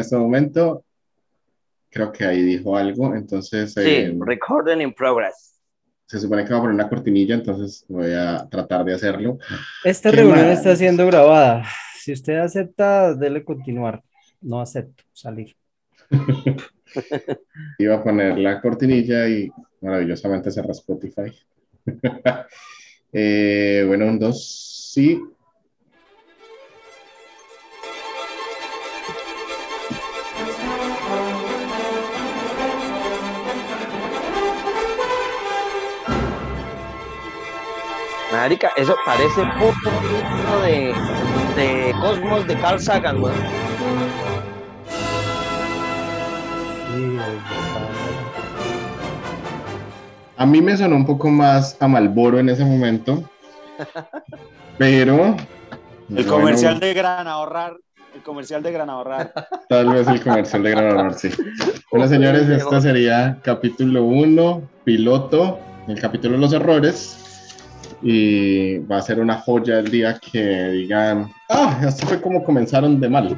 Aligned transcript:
este 0.00 0.16
momento. 0.16 0.84
Creo 1.90 2.12
que 2.12 2.24
ahí 2.24 2.42
dijo 2.42 2.76
algo, 2.76 3.14
entonces... 3.14 3.72
Sí, 3.74 3.80
eh, 3.80 4.16
recording 4.20 4.80
in 4.80 4.92
progress. 4.92 5.58
se 6.06 6.18
supone 6.20 6.44
que 6.44 6.52
va 6.52 6.58
a 6.58 6.60
poner 6.62 6.74
una 6.74 6.88
cortinilla, 6.88 7.34
entonces 7.34 7.84
voy 7.88 8.12
a 8.12 8.46
tratar 8.48 8.84
de 8.84 8.94
hacerlo. 8.94 9.38
Esta 9.84 10.10
¿Qué 10.10 10.16
reunión 10.16 10.46
más? 10.46 10.58
está 10.58 10.76
siendo 10.76 11.06
grabada. 11.06 11.64
Si 11.98 12.12
usted 12.12 12.38
acepta, 12.38 13.14
dele 13.14 13.44
continuar. 13.44 14.02
No 14.40 14.60
acepto 14.60 15.04
salir. 15.12 15.54
Iba 17.78 17.96
a 17.96 18.02
poner 18.02 18.38
la 18.38 18.60
cortinilla 18.60 19.28
y 19.28 19.50
maravillosamente 19.80 20.50
cerró 20.50 20.72
Spotify. 20.72 21.32
Eh, 23.12 23.82
bueno, 23.88 24.06
un 24.06 24.20
dos, 24.20 24.90
sí. 24.94 25.20
Marica, 38.40 38.70
eso 38.74 38.96
parece 39.04 39.42
puto 39.58 39.90
libro 40.00 40.60
de, 40.62 40.94
de 41.56 41.94
Cosmos 42.00 42.46
de 42.46 42.56
Carl 42.56 42.80
Sagan, 42.80 43.22
weón. 43.22 43.36
A 50.38 50.46
mí 50.46 50.62
me 50.62 50.74
sonó 50.74 50.96
un 50.96 51.04
poco 51.04 51.28
más 51.28 51.76
a 51.80 51.86
Malboro 51.86 52.38
en 52.38 52.48
ese 52.48 52.64
momento, 52.64 53.22
pero... 54.78 55.36
El 56.08 56.24
bueno, 56.24 56.30
comercial 56.30 56.80
de 56.80 56.94
Gran 56.94 57.28
Ahorrar. 57.28 57.76
El 58.14 58.22
comercial 58.22 58.62
de 58.62 58.72
Gran 58.72 58.88
Ahorrar. 58.88 59.34
Tal 59.68 59.90
vez 59.90 60.08
el 60.08 60.22
comercial 60.22 60.62
de 60.62 60.70
Gran 60.70 60.96
Honor, 60.96 61.12
sí. 61.12 61.28
Bueno, 61.90 62.08
señores, 62.08 62.48
este 62.48 62.80
sería 62.80 63.38
capítulo 63.42 64.02
1, 64.04 64.62
piloto, 64.84 65.58
el 65.88 66.00
capítulo 66.00 66.36
de 66.36 66.40
los 66.40 66.54
errores. 66.54 67.26
Y 68.02 68.78
va 68.78 68.98
a 68.98 69.02
ser 69.02 69.20
una 69.20 69.36
joya 69.38 69.78
el 69.78 69.90
día 69.90 70.18
que 70.18 70.68
digan, 70.70 71.30
ah, 71.50 71.80
así 71.86 72.06
fue 72.06 72.20
como 72.20 72.42
comenzaron 72.42 72.98
de 73.00 73.08
mal. 73.08 73.36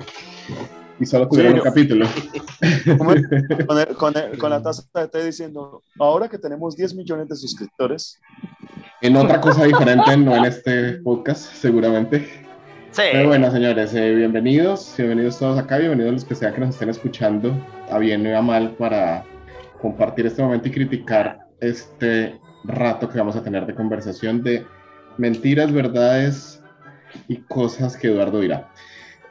Y 1.00 1.06
solo 1.06 1.28
tuvieron 1.28 1.54
Sí, 1.54 1.58
un 1.58 1.64
yo- 1.64 1.70
capítulo. 1.70 2.06
Con 3.66 3.78
el- 3.78 3.96
con 3.96 4.16
el- 4.16 4.38
con 4.38 4.50
la 4.50 4.62
taza 4.62 4.84
de 4.94 5.08
té 5.08 5.24
diciendo, 5.24 5.82
ahora 5.98 6.28
que 6.28 6.38
tenemos 6.38 6.76
10 6.76 6.94
millones 6.94 7.28
de 7.28 7.36
suscriptores, 7.36 8.20
En 9.00 9.16
otra 9.16 9.40
cosa 9.40 9.64
diferente, 9.64 10.16
no 10.16 10.36
en 10.36 10.44
este 10.44 10.92
podcast, 11.02 11.52
seguramente. 11.54 12.20
Sí. 12.92 13.02
Pero 13.10 13.28
bueno, 13.28 13.50
señores, 13.50 13.92
eh, 13.94 14.14
bienvenidos, 14.14 14.94
bienvenidos 14.96 15.38
todos 15.40 15.58
acá, 15.58 15.78
bienvenidos 15.78 16.12
los 16.12 16.24
que 16.24 16.36
sea 16.36 16.52
que 16.54 16.60
nos 16.60 16.70
estén 16.70 16.88
escuchando, 16.90 17.52
a 17.90 17.98
bien 17.98 18.24
o 18.26 18.38
a 18.38 18.42
mal, 18.42 18.70
para 18.78 19.24
compartir 19.80 20.26
este 20.26 20.40
momento 20.42 20.68
y 20.68 20.70
criticar 20.70 21.38
este 21.60 22.38
rato 22.64 23.08
que 23.08 23.18
vamos 23.18 23.36
a 23.36 23.42
tener 23.42 23.66
de 23.66 23.74
conversación 23.74 24.42
de 24.42 24.64
mentiras, 25.18 25.72
verdades 25.72 26.62
y 27.28 27.36
cosas 27.38 27.96
que 27.96 28.08
Eduardo 28.08 28.40
dirá. 28.40 28.68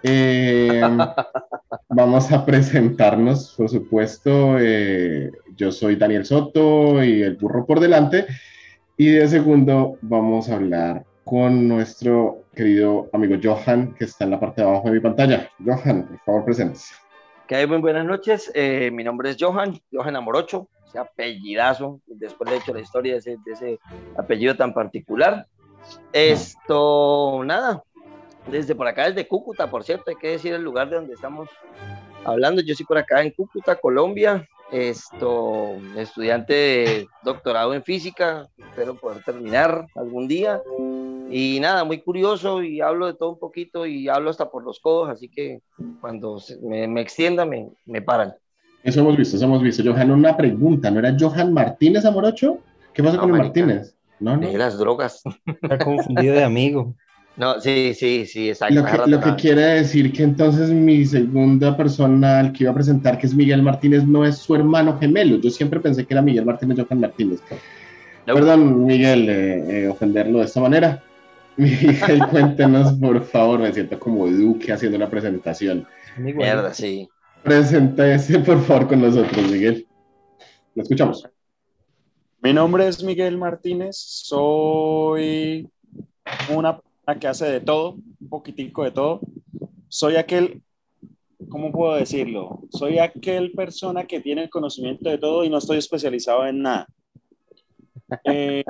Eh, 0.04 0.82
vamos 1.90 2.32
a 2.32 2.46
presentarnos, 2.46 3.54
por 3.56 3.70
supuesto. 3.70 4.58
eh, 4.60 5.32
yo 5.56 5.72
soy 5.72 5.96
Daniel 5.96 6.26
Soto 6.26 7.04
y 7.04 7.22
el 7.22 7.38
burro 7.38 7.66
por 7.66 7.80
delante. 7.80 8.26
Y 8.98 9.08
de 9.12 9.28
segundo 9.28 9.98
vamos 10.02 10.50
a 10.50 10.56
hablar 10.56 11.06
con 11.24 11.68
nuestro 11.68 12.44
querido 12.56 13.10
amigo 13.14 13.36
Johan, 13.42 13.94
que 13.96 14.06
está 14.06 14.26
en 14.26 14.32
la 14.32 14.40
parte 14.40 14.62
de 14.62 14.68
abajo 14.68 14.88
de 14.88 14.94
mi 14.94 15.00
pantalla. 15.00 15.50
Johan, 15.64 16.08
por 16.08 16.20
favor, 16.20 16.46
preséntese. 16.46 16.94
Que 17.48 17.56
hay 17.56 17.68
muy 17.68 17.80
buenas 17.80 18.06
noches. 18.06 18.52
eh, 18.54 18.92
mi 18.92 19.04
nombre 19.04 19.30
es 19.30 19.38
Johan, 19.40 19.80
Johan 19.92 20.16
Amorocho, 20.16 20.68
ese 20.92 21.00
apellidazo. 21.00 22.02
Después 22.06 22.52
he 22.52 22.58
hecho 22.58 22.74
la 22.74 22.82
historia 22.82 23.14
de 23.14 23.20
ese, 23.20 23.38
de 23.44 23.52
ese 23.52 23.80
apellido 24.18 24.56
tan 24.56 24.74
particular. 24.74 25.48
Esto, 26.14 27.42
nada, 27.44 27.84
desde 28.50 28.76
por 28.76 28.88
acá, 28.88 29.08
desde 29.08 29.28
Cúcuta, 29.28 29.70
por 29.70 29.84
cierto, 29.84 30.12
hay 30.12 30.16
que 30.16 30.30
decir 30.30 30.54
el 30.54 30.62
lugar 30.62 30.90
de 30.90 30.98
donde 30.98 31.14
estamos 31.14 31.50
hablando. 32.24 32.62
Yo 32.62 32.76
soy 32.76 32.86
por 32.86 32.98
acá 32.98 33.22
en 33.22 33.32
Cúcuta, 33.32 33.76
Colombia. 33.76 34.48
Esto, 34.72 35.76
estudiante 35.98 36.54
de 36.54 37.08
doctorado 37.24 37.74
en 37.74 37.84
física, 37.84 38.48
espero 38.58 38.96
poder 38.96 39.22
terminar 39.22 39.86
algún 39.96 40.30
día. 40.30 40.62
Y 41.30 41.60
nada, 41.60 41.84
muy 41.84 42.00
curioso 42.02 42.64
y 42.64 42.80
hablo 42.80 43.08
de 43.08 43.14
todo 43.16 43.32
un 43.32 43.40
poquito 43.40 43.86
y 43.86 44.08
hablo 44.08 44.30
hasta 44.30 44.50
por 44.50 44.64
los 44.64 44.80
codos, 44.80 45.10
así 45.10 45.28
que 45.28 45.62
cuando 46.00 46.42
me, 46.62 46.88
me 46.88 47.02
extienda 47.02 47.46
me, 47.46 47.70
me 47.86 48.02
paran. 48.02 48.34
Eso 48.84 49.02
hemos 49.02 49.18
visto, 49.18 49.36
eso 49.36 49.46
hemos 49.46 49.62
visto. 49.62 49.84
Johan, 49.84 50.12
una 50.12 50.36
pregunta, 50.36 50.90
¿no 50.90 51.00
era 51.00 51.16
Johan 51.20 51.54
Martínez 51.54 52.06
Amorocho? 52.06 52.60
¿Qué 52.94 53.04
pasó 53.04 53.18
No, 53.18 53.22
con 53.24 53.36
el. 53.36 53.38
Martínez? 53.38 53.96
No, 54.20 54.38
no. 54.38 54.48
De 54.48 54.58
las 54.58 54.78
drogas. 54.78 55.22
Está 55.46 55.78
confundido 55.78 56.36
de 56.36 56.44
amigo. 56.44 56.96
No, 57.38 57.62
sí, 57.62 57.94
sí, 57.94 58.26
sí, 58.26 58.50
exacto. 58.50 58.76
Lo 58.76 58.86
que, 58.86 59.10
lo 59.10 59.20
que 59.22 59.36
quiere 59.36 59.62
decir 59.62 60.12
que 60.12 60.24
entonces 60.24 60.70
mi 60.70 61.06
segunda 61.06 61.78
persona 61.78 62.40
al 62.40 62.52
que 62.52 62.66
iba 62.66 62.72
a 62.72 62.76
presentar, 62.76 63.18
que 63.18 63.26
es 63.26 63.34
Miguel 63.34 63.64
Martínez, 63.64 64.04
no 64.06 64.26
es 64.26 64.38
su 64.38 64.54
hermano 64.54 65.00
gemelo. 65.00 65.38
Yo 65.38 65.50
siempre 65.50 65.80
pensé 65.80 66.06
que 66.06 66.14
era 66.14 66.22
Miguel 66.22 66.46
Martínez 66.46 66.78
Johan 66.78 67.00
Martínez. 67.00 67.40
No. 68.28 68.34
Perdón, 68.36 68.86
Miguel, 68.86 69.30
eh, 69.30 69.84
eh, 69.86 69.88
ofenderlo 69.88 70.40
de 70.40 70.46
esta 70.46 70.60
manera. 70.60 71.02
Miguel, 71.58 72.28
cuéntenos, 72.30 72.94
por 72.94 73.24
favor, 73.24 73.60
me 73.60 73.74
siento 73.74 73.98
como 73.98 74.28
Duque 74.28 74.74
haciendo 74.74 74.98
una 74.98 75.10
presentación. 75.10 75.88
Mierda, 76.18 76.74
sí. 76.74 77.10
Preséntese, 77.44 78.40
por 78.40 78.62
favor, 78.64 78.88
con 78.88 79.02
nosotros, 79.02 79.50
Miguel. 79.50 79.88
Lo 80.76 80.84
escuchamos. 80.84 81.28
mi 82.42 82.54
nombre 82.54 82.88
es 82.88 83.04
Miguel 83.04 83.38
Martínez, 83.38 83.98
soy 83.98 85.68
una 86.56 86.80
persona 86.80 87.20
que 87.20 87.28
hace 87.28 87.46
de 87.46 87.60
todo, 87.60 87.96
un 88.20 88.30
poquitico 88.30 88.84
de 88.84 88.92
todo. 88.92 89.22
Soy 89.90 90.18
aquel, 90.18 90.62
¿cómo 91.50 91.72
puedo 91.72 91.96
decirlo? 91.96 92.62
Soy 92.70 93.00
aquel 93.00 93.52
persona 93.54 94.06
que 94.06 94.22
tiene 94.22 94.44
el 94.44 94.50
conocimiento 94.50 95.10
de 95.10 95.18
todo 95.18 95.44
y 95.44 95.50
no 95.50 95.58
estoy 95.58 95.78
especializado 95.80 96.46
en 96.46 96.62
nada. 96.62 96.88
Eh, 98.24 98.64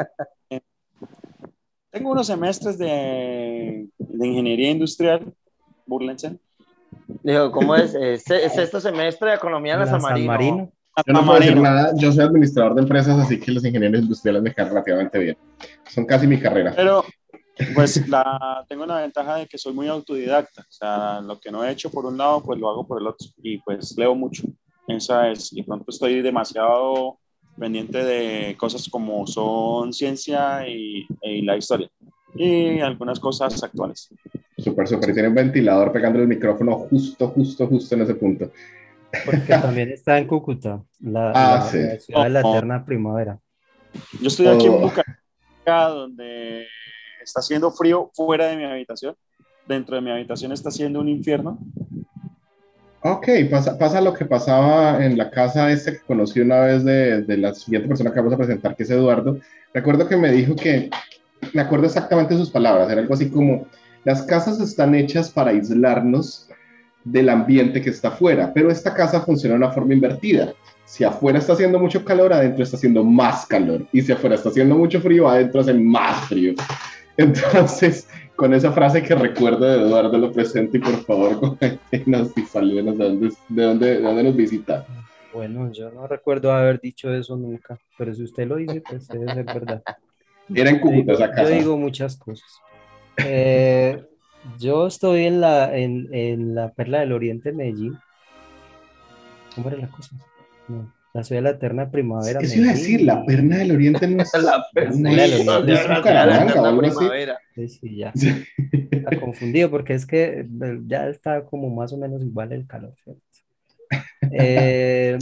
tengo 1.91 2.11
unos 2.11 2.27
semestres 2.27 2.77
de, 2.77 3.87
de 3.97 4.27
ingeniería 4.27 4.71
industrial, 4.71 5.33
burlense. 5.85 6.39
Digo, 7.23 7.51
¿cómo 7.51 7.75
es? 7.75 7.93
Es, 8.01 8.29
es 8.29 8.57
este 8.57 8.81
semestre 8.81 9.29
de 9.29 9.35
Economía 9.35 9.73
en 9.73 9.79
la 9.79 9.85
La 9.85 9.91
San 9.91 10.01
San 10.01 10.11
Marino. 10.11 10.31
Marino. 10.31 10.71
Yo 11.07 11.13
no 11.13 11.25
puedo 11.25 11.39
decir 11.39 11.55
Marino. 11.55 11.75
nada, 11.75 11.93
yo 11.95 12.11
soy 12.11 12.25
administrador 12.25 12.75
de 12.75 12.81
empresas, 12.81 13.17
así 13.17 13.39
que 13.39 13.51
los 13.51 13.63
ingenieros 13.63 14.01
industriales 14.01 14.41
me 14.41 14.53
caen 14.53 14.69
relativamente 14.69 15.19
bien. 15.19 15.37
Son 15.89 16.05
casi 16.05 16.27
mi 16.27 16.39
carrera. 16.39 16.73
Pero, 16.75 17.05
pues, 17.73 18.07
la, 18.09 18.65
tengo 18.67 18.83
una 18.83 18.99
ventaja 18.99 19.35
de 19.37 19.47
que 19.47 19.57
soy 19.57 19.73
muy 19.73 19.87
autodidacta. 19.87 20.61
O 20.61 20.71
sea, 20.71 21.21
lo 21.21 21.39
que 21.39 21.51
no 21.51 21.63
he 21.63 21.71
hecho 21.71 21.89
por 21.89 22.05
un 22.05 22.17
lado, 22.17 22.43
pues 22.43 22.59
lo 22.59 22.69
hago 22.69 22.85
por 22.85 22.99
el 22.99 23.07
otro. 23.07 23.27
Y 23.41 23.59
pues 23.59 23.97
leo 23.97 24.15
mucho. 24.15 24.43
Esa 24.87 25.29
es. 25.29 25.53
Y 25.53 25.63
pronto 25.63 25.85
estoy 25.87 26.21
demasiado 26.21 27.17
pendiente 27.57 28.03
de 28.03 28.57
cosas 28.57 28.87
como 28.89 29.25
son 29.27 29.93
ciencia 29.93 30.67
y, 30.67 31.05
y 31.21 31.41
la 31.43 31.55
historia. 31.55 31.89
Y 32.35 32.79
algunas 32.79 33.19
cosas 33.19 33.61
actuales. 33.63 34.09
Súper, 34.57 34.87
súper. 34.87 35.09
Y 35.09 35.13
tiene 35.13 35.29
un 35.29 35.35
ventilador 35.35 35.91
pegándole 35.91 36.23
el 36.23 36.29
micrófono 36.29 36.75
justo, 36.77 37.27
justo, 37.29 37.67
justo 37.67 37.95
en 37.95 38.01
ese 38.01 38.15
punto. 38.15 38.51
Porque 39.25 39.39
también 39.53 39.89
está 39.91 40.17
en 40.17 40.27
Cúcuta, 40.27 40.81
la, 41.01 41.31
Ah, 41.35 41.55
la- 41.55 41.61
sí. 41.69 41.77
la 41.79 41.99
ciudad 41.99 42.23
de 42.23 42.29
la 42.29 42.41
Oh, 42.41 42.47
oh. 42.47 42.53
eterna 42.55 42.85
primavera. 42.85 43.39
Yo 44.21 44.27
estoy 44.27 44.47
aquí 44.47 44.67
en 44.67 44.73
Oh. 44.73 44.79
Bucaramanga, 44.79 45.89
donde 45.95 46.65
está 47.21 47.41
haciendo 47.41 47.71
frío 47.71 48.09
fuera 48.13 48.47
de 48.47 48.55
mi 48.57 48.63
habitación. 48.63 49.15
Dentro 49.67 49.95
de 49.95 50.01
mi 50.01 50.11
habitación 50.11 50.51
está 50.53 50.69
haciendo 50.69 50.99
un 51.01 51.09
infierno. 51.09 51.59
Ok, 53.03 53.27
pasa, 53.49 53.77
pasa 53.77 53.99
lo 53.99 54.13
que 54.13 54.25
pasaba 54.25 55.03
en 55.03 55.17
la 55.17 55.31
casa 55.31 55.71
este 55.71 55.93
que 55.93 55.99
conocí 56.05 56.39
una 56.39 56.59
vez 56.61 56.83
de, 56.83 57.23
de 57.23 57.37
la 57.37 57.53
siguiente 57.53 57.87
persona 57.87 58.11
que 58.13 58.19
vamos 58.19 58.33
a 58.33 58.37
presentar, 58.37 58.75
que 58.75 58.83
es 58.83 58.89
Eduardo. 58.91 59.39
Recuerdo 59.73 60.07
que 60.07 60.17
me 60.17 60.31
dijo 60.31 60.55
que, 60.55 60.89
me 61.53 61.61
acuerdo 61.61 61.85
exactamente 61.85 62.37
sus 62.37 62.49
palabras, 62.49 62.89
era 62.89 63.01
algo 63.01 63.13
así 63.13 63.29
como, 63.29 63.67
las 64.03 64.23
casas 64.23 64.59
están 64.59 64.95
hechas 64.95 65.29
para 65.29 65.51
aislarnos 65.51 66.49
del 67.03 67.29
ambiente 67.29 67.81
que 67.81 67.89
está 67.89 68.09
afuera, 68.09 68.51
pero 68.53 68.71
esta 68.71 68.93
casa 68.93 69.21
funciona 69.21 69.55
de 69.55 69.63
una 69.63 69.71
forma 69.71 69.93
invertida. 69.93 70.53
Si 70.85 71.03
afuera 71.03 71.39
está 71.39 71.53
haciendo 71.53 71.79
mucho 71.79 72.03
calor, 72.03 72.33
adentro 72.33 72.63
está 72.63 72.77
haciendo 72.77 73.03
más 73.03 73.45
calor. 73.45 73.85
Y 73.91 74.01
si 74.01 74.11
afuera 74.11 74.35
está 74.35 74.49
haciendo 74.49 74.75
mucho 74.75 74.99
frío, 75.01 75.27
adentro 75.27 75.61
hace 75.61 75.73
más 75.73 76.27
frío. 76.27 76.53
Entonces, 77.17 78.07
con 78.35 78.53
esa 78.53 78.71
frase 78.71 79.03
que 79.03 79.15
recuerdo 79.15 79.65
de 79.65 79.81
Eduardo, 79.81 80.17
lo 80.17 80.31
presento 80.31 80.77
y 80.77 80.79
por 80.79 81.03
favor, 81.05 81.39
coméntenos 81.59 82.35
y 82.37 82.41
salúdenos 82.41 82.97
de 82.97 83.03
dónde, 83.03 83.29
de 83.49 83.63
dónde, 83.63 83.87
de 83.95 84.01
dónde 84.01 84.23
nos 84.23 84.35
visita. 84.35 84.85
Bueno, 85.33 85.71
yo 85.71 85.91
no 85.91 86.07
recuerdo 86.07 86.51
haber 86.51 86.81
dicho 86.81 87.13
eso 87.13 87.37
nunca, 87.37 87.79
pero 87.97 88.13
si 88.13 88.23
usted 88.23 88.47
lo 88.47 88.57
dice, 88.57 88.81
pues 88.81 89.07
debe 89.07 89.33
ser 89.33 89.45
verdad. 89.45 89.83
Era 90.55 90.69
en 90.69 90.75
Yo 90.77 90.81
Cúcuta 90.81 90.97
digo, 91.01 91.13
esa 91.13 91.27
yo 91.27 91.33
casa. 91.33 91.49
digo 91.49 91.77
muchas 91.77 92.17
cosas. 92.17 92.49
Eh, 93.25 94.03
yo 94.59 94.87
estoy 94.87 95.25
en 95.25 95.41
la, 95.41 95.77
en, 95.77 96.07
en 96.13 96.55
la 96.55 96.71
Perla 96.73 97.01
del 97.01 97.11
Oriente, 97.11 97.49
en 97.49 97.57
Medellín, 97.57 97.97
¿Cómo 99.55 99.67
era 99.69 99.77
la 99.79 99.87
cosa? 99.89 100.15
No, 100.69 100.93
la 101.13 101.23
ciudad 101.25 101.39
de 101.41 101.43
la 101.43 101.49
eterna 101.57 101.91
primavera. 101.91 102.39
Eso 102.39 102.57
iba 102.59 102.69
a 102.69 102.73
decir, 102.73 103.01
la 103.01 103.25
perna 103.25 103.57
del 103.57 103.71
oriente 103.71 104.07
no 104.07 104.23
es. 104.23 104.31
La 104.41 104.65
es- 104.75 105.01
del 105.03 105.45
no 105.45 105.57
oriente. 105.57 105.73
es 105.73 105.87
Bucaramanga 105.97 106.77
primavera. 106.77 107.37
Sí, 107.53 107.67
sí, 107.67 107.95
ya. 107.97 108.13
Está 108.91 109.19
confundido 109.19 109.69
porque 109.69 109.93
es 109.93 110.05
que 110.05 110.39
eh, 110.39 110.79
ya 110.87 111.09
está 111.09 111.43
como 111.43 111.69
más 111.69 111.91
o 111.91 111.97
menos 111.97 112.21
igual 112.23 112.53
el 112.53 112.65
calor. 112.65 112.93
¿cierto? 113.03 113.21
Eh, 114.31 115.17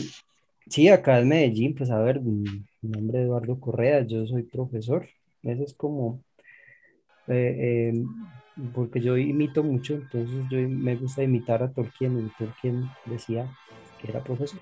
sí, 0.69 0.89
acá 0.89 1.19
en 1.19 1.27
Medellín, 1.29 1.73
pues 1.73 1.89
a 1.89 1.99
ver, 1.99 2.21
mi 2.21 2.43
mi 2.81 2.89
nombre 2.91 3.19
es 3.19 3.25
Eduardo 3.25 3.59
Correa, 3.59 4.01
yo 4.01 4.25
soy 4.27 4.43
profesor. 4.43 5.07
Eso 5.43 5.63
es 5.63 5.73
como, 5.73 6.23
eh, 7.27 7.91
eh, 7.93 8.03
porque 8.73 8.99
yo 8.99 9.17
imito 9.17 9.63
mucho, 9.63 9.95
entonces 9.95 10.45
yo 10.49 10.57
me 10.67 10.95
gusta 10.95 11.23
imitar 11.23 11.63
a 11.63 11.71
Tolkien 11.71 12.19
y 12.19 12.29
Tolkien 12.37 12.89
decía 13.05 13.49
que 14.01 14.11
era 14.11 14.23
profesor, 14.23 14.59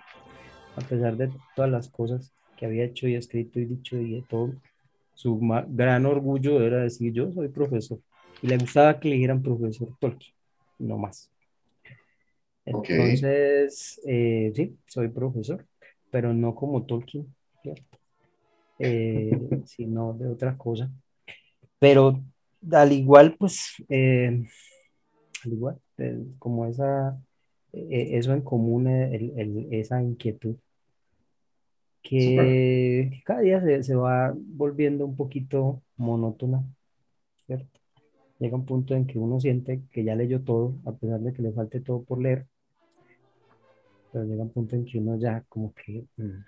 a 0.76 0.82
pesar 0.82 1.18
de 1.18 1.32
todas 1.56 1.72
las 1.72 1.90
cosas 1.90 2.32
que 2.56 2.66
había 2.66 2.86
hecho 2.86 3.08
y 3.08 3.16
escrito 3.16 3.60
y 3.60 3.66
dicho 3.66 3.98
y 3.98 4.16
de 4.16 4.22
todo, 4.24 4.54
su 5.14 5.40
gran 5.70 6.06
orgullo 6.06 6.62
era 6.62 6.84
decir 6.84 7.12
yo 7.12 7.32
soy 7.32 7.48
profesor 7.48 8.00
y 8.42 8.48
le 8.48 8.58
gustaba 8.58 9.00
que 9.00 9.10
le 9.10 9.16
dijeran 9.16 9.42
profesor 9.42 9.90
Tolkien, 10.00 10.34
no 10.80 10.98
más. 10.98 11.32
Entonces, 12.66 14.02
eh, 14.06 14.52
sí, 14.54 14.78
soy 14.88 15.08
profesor, 15.08 15.66
pero 16.12 16.34
no 16.34 16.54
como 16.54 16.86
Tolkien. 16.86 17.34
Eh, 18.80 19.40
sino 19.66 20.14
de 20.14 20.28
otra 20.30 20.58
cosa. 20.58 20.92
Pero 21.80 22.22
al 22.72 22.92
igual, 22.94 23.36
pues, 23.38 23.74
eh, 23.90 24.44
al 25.46 25.54
igual, 25.54 25.80
eh, 25.98 26.26
como 26.40 26.66
esa, 26.68 27.20
eh, 27.74 28.10
eso 28.18 28.34
en 28.34 28.42
común, 28.42 28.88
eh, 28.88 29.16
el- 29.16 29.40
el- 29.40 29.74
esa 29.74 30.02
inquietud, 30.02 30.56
que, 32.02 33.10
que 33.12 33.22
cada 33.24 33.42
día 33.42 33.62
se, 33.62 33.84
se 33.84 33.96
va 33.96 34.34
volviendo 34.36 35.06
un 35.06 35.16
poquito 35.16 35.84
monótona, 35.98 36.64
¿cierto? 37.48 37.80
Llega 38.40 38.58
un 38.58 38.66
punto 38.66 38.96
en 38.96 39.08
que 39.08 39.20
uno 39.20 39.40
siente 39.40 39.84
que 39.92 40.04
ya 40.04 40.16
leyó 40.16 40.42
todo, 40.44 40.76
a 40.86 40.94
pesar 40.94 41.22
de 41.22 41.34
que 41.34 41.42
le 41.44 41.54
falte 41.54 41.82
todo 41.82 42.04
por 42.04 42.22
leer, 42.22 42.48
pero 44.12 44.26
llega 44.26 44.44
un 44.44 44.52
punto 44.52 44.76
en 44.76 44.86
que 44.86 44.98
uno 45.00 45.18
ya 45.18 45.44
como 45.50 45.74
que 45.74 46.06
mm, 46.18 46.44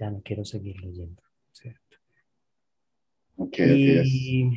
ya 0.00 0.10
no 0.10 0.22
quiero 0.24 0.44
seguir 0.46 0.80
leyendo, 0.82 1.22
¿cierto? 1.52 1.98
Ok, 3.36 3.58
ok, 3.74 3.88
es- 3.88 4.32
Y, 4.32 4.50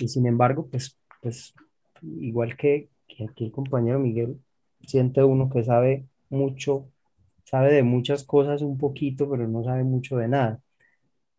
y 0.00 0.08
sin 0.08 0.26
embargo, 0.26 0.68
pues, 0.70 0.98
pues 1.22 1.54
igual 2.02 2.56
que, 2.56 2.90
que 3.08 3.24
aquí 3.24 3.44
el 3.46 3.52
compañero 3.52 3.98
Miguel, 4.00 4.40
siente 4.86 5.22
uno 5.24 5.50
que 5.50 5.64
sabe 5.64 6.06
mucho, 6.30 6.90
sabe 7.44 7.74
de 7.74 7.82
muchas 7.82 8.24
cosas 8.24 8.62
un 8.62 8.78
poquito, 8.78 9.28
pero 9.30 9.48
no 9.48 9.64
sabe 9.64 9.84
mucho 9.84 10.16
de 10.18 10.28
nada. 10.28 10.62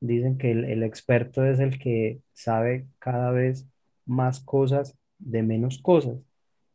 Dicen 0.02 0.38
que 0.38 0.52
el, 0.52 0.66
el 0.66 0.84
experto 0.84 1.46
es 1.46 1.60
el 1.60 1.80
que 1.80 2.22
sabe 2.34 2.88
cada 3.00 3.32
vez 3.32 3.68
más 4.06 4.40
cosas 4.42 4.98
de 5.20 5.44
menos 5.44 5.80
cosas, 5.80 6.18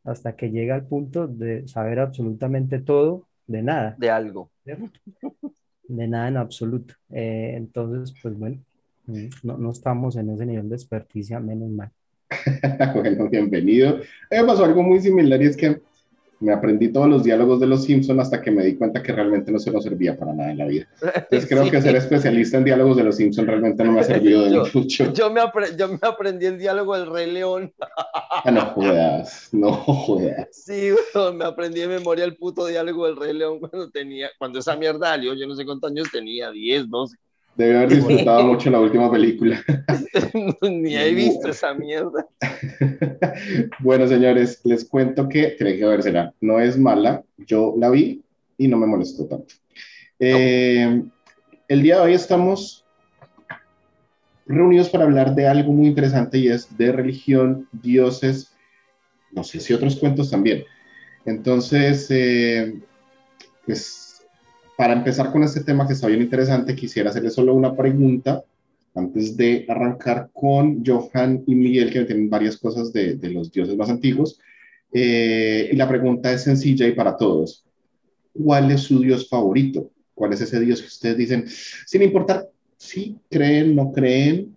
hasta 0.05 0.37
que 0.37 0.51
llega 0.51 0.75
al 0.77 0.87
punto 0.89 1.29
de 1.29 1.69
saber 1.69 2.01
absolutamente 2.01 2.81
todo 2.81 3.29
de 3.47 3.63
nada. 3.63 4.03
De 4.65 4.75
algo. 4.75 4.91
De 5.89 6.09
nada 6.09 6.29
en 6.29 6.37
absoluto. 6.37 6.95
Eh, 7.11 7.55
entonces, 7.57 8.15
pues 8.23 8.39
bueno, 8.39 8.59
mm, 9.07 9.27
no, 9.43 9.59
no 9.59 9.71
estamos 9.71 10.17
en 10.17 10.31
ese 10.31 10.47
nivel 10.47 10.69
de 10.69 10.77
experticia, 10.77 11.41
menos 11.41 11.71
mal. 11.71 11.91
Bueno, 12.95 13.29
bienvenido. 13.29 14.01
Me 14.31 14.45
pasó 14.45 14.65
algo 14.65 14.83
muy 14.83 15.01
similar 15.01 15.41
y 15.43 15.47
es 15.47 15.57
que 15.57 15.81
me 16.45 16.53
aprendí 16.53 16.93
todos 16.93 17.09
los 17.09 17.25
diálogos 17.25 17.59
de 17.61 17.67
los 17.67 17.85
Simpson 17.85 18.21
hasta 18.21 18.41
que 18.43 18.51
me 18.51 18.65
di 18.65 18.77
cuenta 18.77 19.03
que 19.03 19.13
realmente 19.13 19.51
no 19.51 19.59
se 19.59 19.71
nos 19.71 19.83
servía 19.83 20.17
para 20.17 20.33
nada 20.35 20.51
en 20.51 20.59
la 20.59 20.67
vida. 20.67 20.87
Entonces 21.03 21.49
creo 21.49 21.65
Sí. 21.65 21.71
que 21.71 21.81
ser 21.83 21.97
especialista 21.97 22.59
en 22.59 22.65
diálogos 22.65 22.97
de 22.97 23.05
los 23.05 23.17
Simpson 23.17 23.47
realmente 23.47 23.83
no 23.85 23.93
me 23.93 24.01
ha 24.01 24.05
servido 24.05 24.45
de 24.45 24.51
Yo- 24.53 24.65
mucho. 24.75 25.13
Yo 25.13 25.31
me, 25.31 25.41
yo 25.77 25.89
me 25.89 25.99
aprendí 26.03 26.47
el 26.47 26.59
diálogo 26.59 26.97
del 26.97 27.11
Rey 27.11 27.31
León. 27.33 27.73
Ah, 28.45 28.51
no 28.51 28.61
jodas, 28.67 29.49
no 29.53 29.73
jodas. 29.73 30.49
Sí, 30.53 30.91
me 31.35 31.45
aprendí 31.45 31.81
de 31.81 31.89
memoria 31.89 32.25
el 32.25 32.37
puto 32.37 32.67
diálogo 32.67 33.07
del 33.07 33.17
Rey 33.17 33.33
León 33.33 33.59
cuando 33.61 33.91
tenía, 33.91 34.29
cuando 34.39 34.59
esa 34.59 34.77
mierda 34.77 35.09
salió, 35.09 35.35
yo 35.35 35.47
no 35.47 35.55
sé 35.55 35.65
cuántos 35.65 35.91
años 35.91 36.09
tenía, 36.13 36.51
10, 36.51 36.89
12. 36.91 37.17
Debe 37.57 37.77
haber 37.77 37.89
disfrutado 37.91 38.45
mucho 38.45 38.71
la 38.71 38.81
última 38.81 39.11
película. 39.11 39.63
Ni 40.63 40.97
he 40.97 41.15
visto 41.15 41.49
esa 41.49 41.75
mierda. 41.75 42.27
Bueno, 43.81 44.07
señores, 44.07 44.61
les 44.65 44.85
cuento 44.85 45.29
que 45.29 45.49
tienen 45.59 45.79
que 45.79 45.85
vérsela. 45.85 46.33
No 46.41 46.61
es 46.61 46.79
mala, 46.79 47.23
yo 47.39 47.75
la 47.77 47.91
vi 47.91 48.23
y 48.57 48.69
no 48.69 48.77
me 48.77 48.87
molestó 48.87 49.27
tanto. 49.27 49.55
Eh, 50.19 51.03
el 51.69 51.83
día 51.83 51.97
de 51.97 52.01
hoy 52.03 52.15
estamos 52.15 52.85
reunidos 54.47 54.89
para 54.89 55.05
hablar 55.05 55.35
de 55.35 55.47
algo 55.47 55.73
muy 55.73 55.89
interesante 55.89 56.39
y 56.39 56.49
es 56.49 56.77
de 56.77 56.93
religión, 56.93 57.69
dioses, 57.73 58.55
no 59.33 59.43
sé 59.43 59.61
si 59.61 59.73
otros 59.73 59.97
cuentos 59.97 60.31
también. 60.31 60.65
Entonces, 61.25 62.07
eh, 62.11 62.81
pues 63.67 64.04
para 64.77 64.93
empezar 64.93 65.31
con 65.31 65.43
este 65.43 65.63
tema 65.63 65.87
que 65.87 65.93
está 65.93 66.07
bien 66.07 66.23
interesante, 66.23 66.75
quisiera 66.75 67.11
hacerle 67.11 67.31
solo 67.31 67.55
una 67.55 67.77
pregunta 67.77 68.45
antes 68.95 69.37
de 69.37 69.67
arrancar 69.69 70.31
con 70.33 70.85
Johan 70.85 71.43
y 71.47 71.55
Miguel, 71.55 71.93
que 71.93 72.05
tienen 72.05 72.31
varias 72.31 72.57
cosas 72.57 72.93
de, 72.93 73.17
de 73.17 73.31
los 73.31 73.51
dioses 73.51 73.77
más 73.77 73.91
antiguos. 73.91 74.39
Eh, 74.93 75.71
y 75.73 75.77
la 75.77 75.89
pregunta 75.89 76.33
es 76.33 76.45
sencilla 76.45 76.87
y 76.87 76.93
para 76.93 77.17
todos. 77.17 77.65
¿Cuál 78.33 78.71
es 78.71 78.83
su 78.83 79.01
dios 79.01 79.29
favorito? 79.29 79.91
¿Cuál 80.15 80.33
es 80.33 80.41
ese 80.41 80.61
dios 80.61 80.81
que 80.81 80.87
ustedes 80.87 81.17
dicen, 81.17 81.45
sin 81.49 82.03
importar 82.03 82.49
si 82.77 83.19
creen, 83.29 83.75
no 83.75 83.93
creen, 83.93 84.57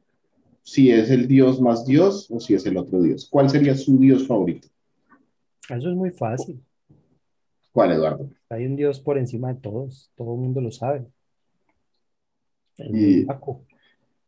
si 0.61 0.91
es 0.91 1.09
el 1.09 1.27
dios 1.27 1.59
más 1.59 1.85
dios 1.85 2.27
o 2.29 2.39
si 2.39 2.53
es 2.53 2.65
el 2.67 2.77
otro 2.77 3.01
dios? 3.01 3.27
¿Cuál 3.29 3.49
sería 3.49 3.75
su 3.75 3.97
dios 3.97 4.27
favorito? 4.27 4.67
Eso 5.69 5.89
es 5.89 5.95
muy 5.95 6.11
fácil. 6.11 6.61
¿Cuál, 7.71 7.93
Eduardo? 7.93 8.29
Hay 8.49 8.65
un 8.65 8.75
Dios 8.75 8.99
por 8.99 9.17
encima 9.17 9.49
de 9.53 9.59
todos, 9.59 10.11
todo 10.15 10.33
el 10.33 10.39
mundo 10.39 10.61
lo 10.61 10.71
sabe. 10.71 11.05
El 12.77 12.95
Y- 12.95 13.23
Baco. 13.25 13.63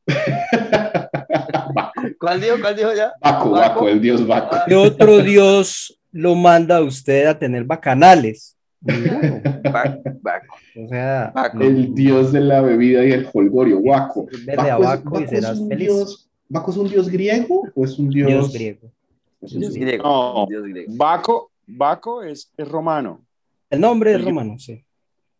¿Cuál 2.19 2.41
dijo? 2.41 2.55
¿Cuál 2.61 2.75
dijo 2.75 2.93
ya? 2.93 3.13
Baco, 3.21 3.51
Baco, 3.51 3.87
el 3.87 4.01
dios 4.01 4.25
Baco. 4.27 4.57
¿Qué 4.67 4.75
otro 4.75 5.19
Dios 5.19 5.99
lo 6.11 6.35
manda 6.35 6.77
a 6.77 6.81
usted 6.81 7.25
a 7.27 7.37
tener 7.37 7.63
bacanales? 7.63 8.57
Baco, 8.81 10.01
Baco, 10.21 10.55
O 10.83 10.87
sea, 10.87 11.31
Baco. 11.33 11.61
El 11.61 11.93
dios 11.93 12.31
de 12.31 12.41
la 12.41 12.61
bebida 12.61 13.05
y 13.05 13.11
el 13.11 13.27
holgorio, 13.31 13.81
Baco. 13.81 14.27
verde 14.45 14.71
a 14.71 14.77
es- 14.77 14.83
Baco 14.83 15.21
y 15.21 15.27
serás 15.27 15.51
es 15.53 15.59
un 15.59 15.69
feliz. 15.69 15.87
dios- 15.87 16.25
¿Baco 16.51 16.71
es 16.71 16.77
un 16.77 16.89
dios 16.89 17.09
griego 17.09 17.67
o 17.75 17.85
es 17.85 17.99
un 17.99 18.09
dios, 18.09 18.27
Dios 18.27 18.53
griego. 18.53 18.91
es 19.41 19.53
un 19.53 19.59
Dios 19.59 19.73
dios- 19.73 19.85
griego. 19.85 20.03
No. 20.03 20.45
Dios 20.49 20.63
griego. 20.63 20.93
Baco, 20.95 21.51
Baco 21.67 22.23
es, 22.23 22.51
es 22.57 22.67
romano. 22.67 23.21
El 23.69 23.81
nombre 23.81 24.11
es 24.11 24.17
El- 24.17 24.25
romano, 24.25 24.57
sí. 24.59 24.83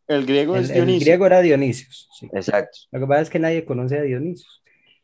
El 0.08 0.26
griego 0.26 0.56
El, 0.56 0.64
es 0.64 0.70
el 0.72 0.76
Dionisio. 0.78 1.06
griego 1.06 1.26
era 1.28 1.42
Dionisios, 1.42 2.10
sí. 2.20 2.28
Exacto. 2.34 2.78
Lo 2.92 3.00
que 3.00 3.06
pasa 3.08 3.22
es 3.22 3.30
que 3.30 3.40
nadie 3.40 3.64
conoce 3.66 3.98
a 4.00 4.02
Dionisios. 4.02 4.64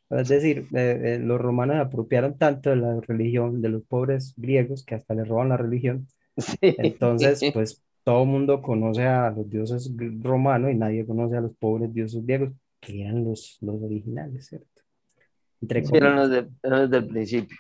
Es 0.10 0.28
decir, 0.30 0.66
eh, 0.76 1.02
eh, 1.04 1.20
los 1.20 1.40
romanos 1.42 1.78
apropiaron 1.78 2.38
tanto 2.38 2.70
de 2.72 2.76
la 2.78 3.00
religión 3.02 3.62
de 3.62 3.70
los 3.70 3.84
pobres 3.84 4.34
griegos 4.38 4.84
que 4.84 4.96
hasta 4.96 5.14
les 5.14 5.28
roban 5.28 5.50
la 5.50 5.58
religión. 5.58 6.08
Sí. 6.38 6.58
Entonces, 6.62 7.42
pues 7.54 7.82
todo 8.04 8.24
el 8.24 8.30
mundo 8.30 8.62
conoce 8.62 9.04
a 9.04 9.32
los 9.32 9.50
dioses 9.50 9.90
romanos 10.22 10.72
y 10.72 10.76
nadie 10.76 11.06
conoce 11.06 11.38
a 11.38 11.42
los 11.42 11.56
pobres 11.58 11.94
dioses 11.94 12.26
griegos, 12.26 12.52
que 12.82 13.02
eran 13.04 13.24
los, 13.24 13.58
los 13.62 13.82
originales, 13.82 14.48
¿cierto? 14.48 14.82
Entre 15.62 15.84
Sí, 15.86 15.92
eran 15.96 16.16
los, 16.18 16.30
de- 16.30 16.48
eran 16.62 16.82
los 16.82 16.90
del 16.92 17.08
principio. 17.08 17.58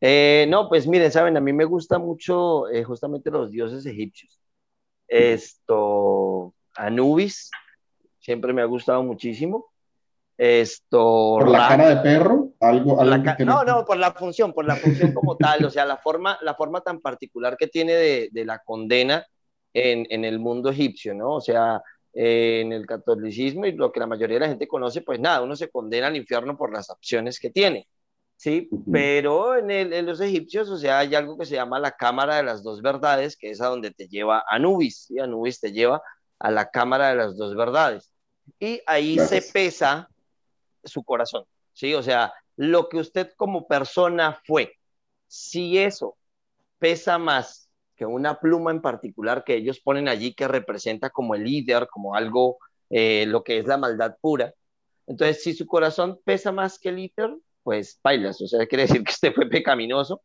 Eh, 0.00 0.44
no, 0.50 0.68
pues 0.68 0.86
miren, 0.88 1.10
saben, 1.12 1.36
a 1.36 1.40
mí 1.40 1.52
me 1.52 1.64
gusta 1.64 1.98
mucho 1.98 2.68
eh, 2.68 2.82
justamente 2.84 3.30
los 3.30 3.50
dioses 3.50 3.86
egipcios. 3.86 4.38
Esto, 5.08 6.54
Anubis, 6.74 7.50
siempre 8.18 8.52
me 8.52 8.62
ha 8.62 8.66
gustado 8.66 9.02
muchísimo. 9.02 9.66
Esto, 10.38 11.36
Por 11.38 11.48
la 11.50 11.58
Ra- 11.60 11.68
cara 11.68 11.88
de 11.88 11.96
perro, 12.02 12.50
algo, 12.60 12.98
que 13.36 13.44
no, 13.44 13.64
no, 13.64 13.84
por 13.86 13.96
la 13.96 14.12
función, 14.12 14.52
por 14.52 14.66
la 14.66 14.76
función 14.76 15.14
como 15.14 15.36
tal, 15.36 15.64
o 15.64 15.70
sea, 15.70 15.86
la 15.86 15.96
forma, 15.96 16.38
la 16.42 16.54
forma 16.54 16.82
tan 16.82 17.00
particular 17.00 17.56
que 17.56 17.68
tiene 17.68 17.94
de, 17.94 18.28
de 18.30 18.44
la 18.44 18.58
condena 18.58 19.26
en, 19.72 20.06
en 20.10 20.24
el 20.26 20.38
mundo 20.38 20.68
egipcio, 20.68 21.14
¿no? 21.14 21.36
O 21.36 21.40
sea, 21.40 21.80
eh, 22.12 22.60
en 22.62 22.72
el 22.72 22.86
catolicismo 22.86 23.64
y 23.64 23.72
lo 23.72 23.90
que 23.90 24.00
la 24.00 24.06
mayoría 24.06 24.36
de 24.36 24.40
la 24.40 24.48
gente 24.48 24.68
conoce, 24.68 25.00
pues 25.00 25.18
nada, 25.20 25.40
uno 25.40 25.56
se 25.56 25.70
condena 25.70 26.08
al 26.08 26.16
infierno 26.16 26.56
por 26.56 26.70
las 26.70 26.90
acciones 26.90 27.40
que 27.40 27.48
tiene, 27.50 27.88
¿sí? 28.36 28.68
Pero 28.92 29.56
en, 29.56 29.70
el- 29.70 29.92
en 29.92 30.06
los 30.06 30.20
egipcios, 30.20 30.68
o 30.70 30.76
sea, 30.78 30.98
hay 31.00 31.14
algo 31.14 31.38
que 31.38 31.46
se 31.46 31.54
llama 31.54 31.78
la 31.80 31.92
cámara 31.92 32.36
de 32.36 32.42
las 32.44 32.62
dos 32.62 32.82
verdades, 32.82 33.36
que 33.36 33.50
es 33.50 33.60
a 33.60 33.68
donde 33.68 33.90
te 33.92 34.08
lleva 34.08 34.44
Anubis, 34.48 35.04
¿sí? 35.06 35.18
Anubis 35.18 35.60
te 35.60 35.72
lleva 35.72 36.02
a 36.38 36.50
la 36.50 36.70
cámara 36.70 37.08
de 37.10 37.16
las 37.16 37.36
dos 37.36 37.56
verdades. 37.56 38.10
Y 38.60 38.80
ahí 38.86 39.16
Gracias. 39.16 39.46
se 39.46 39.52
pesa 39.52 40.08
su 40.84 41.02
corazón, 41.04 41.44
¿sí? 41.72 41.94
O 41.94 42.02
sea, 42.02 42.32
lo 42.56 42.88
que 42.88 42.98
usted 42.98 43.32
como 43.36 43.66
persona 43.66 44.40
fue, 44.46 44.72
si 45.26 45.78
eso 45.78 46.16
pesa 46.78 47.18
más 47.18 47.68
que 47.96 48.06
una 48.06 48.38
pluma 48.38 48.70
en 48.70 48.82
particular 48.82 49.42
que 49.44 49.54
ellos 49.56 49.80
ponen 49.80 50.08
allí 50.08 50.34
que 50.34 50.46
representa 50.48 51.10
como 51.10 51.34
el 51.34 51.44
líder, 51.44 51.88
como 51.90 52.14
algo, 52.14 52.58
eh, 52.90 53.24
lo 53.26 53.42
que 53.42 53.58
es 53.58 53.66
la 53.66 53.78
maldad 53.78 54.16
pura. 54.20 54.52
Entonces, 55.06 55.42
si 55.42 55.54
su 55.54 55.66
corazón 55.66 56.20
pesa 56.24 56.52
más 56.52 56.78
que 56.78 56.90
el 56.90 56.96
líder, 56.96 57.34
pues 57.66 57.98
bailas, 58.00 58.40
o 58.40 58.46
sea, 58.46 58.64
quiere 58.64 58.82
decir 58.82 59.02
que 59.02 59.10
usted 59.10 59.34
fue 59.34 59.48
pecaminoso 59.48 60.22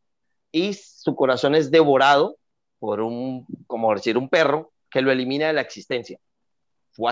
y 0.51 0.75
su 0.75 1.15
corazón 1.15 1.55
es 1.55 1.71
devorado 1.71 2.37
por 2.77 3.01
un, 3.01 3.47
como 3.65 3.91
decir, 3.95 4.15
un 4.15 4.29
perro 4.29 4.71
que 4.91 5.01
lo 5.01 5.11
elimina 5.11 5.47
de 5.47 5.53
la 5.53 5.61
existencia. 5.61 6.19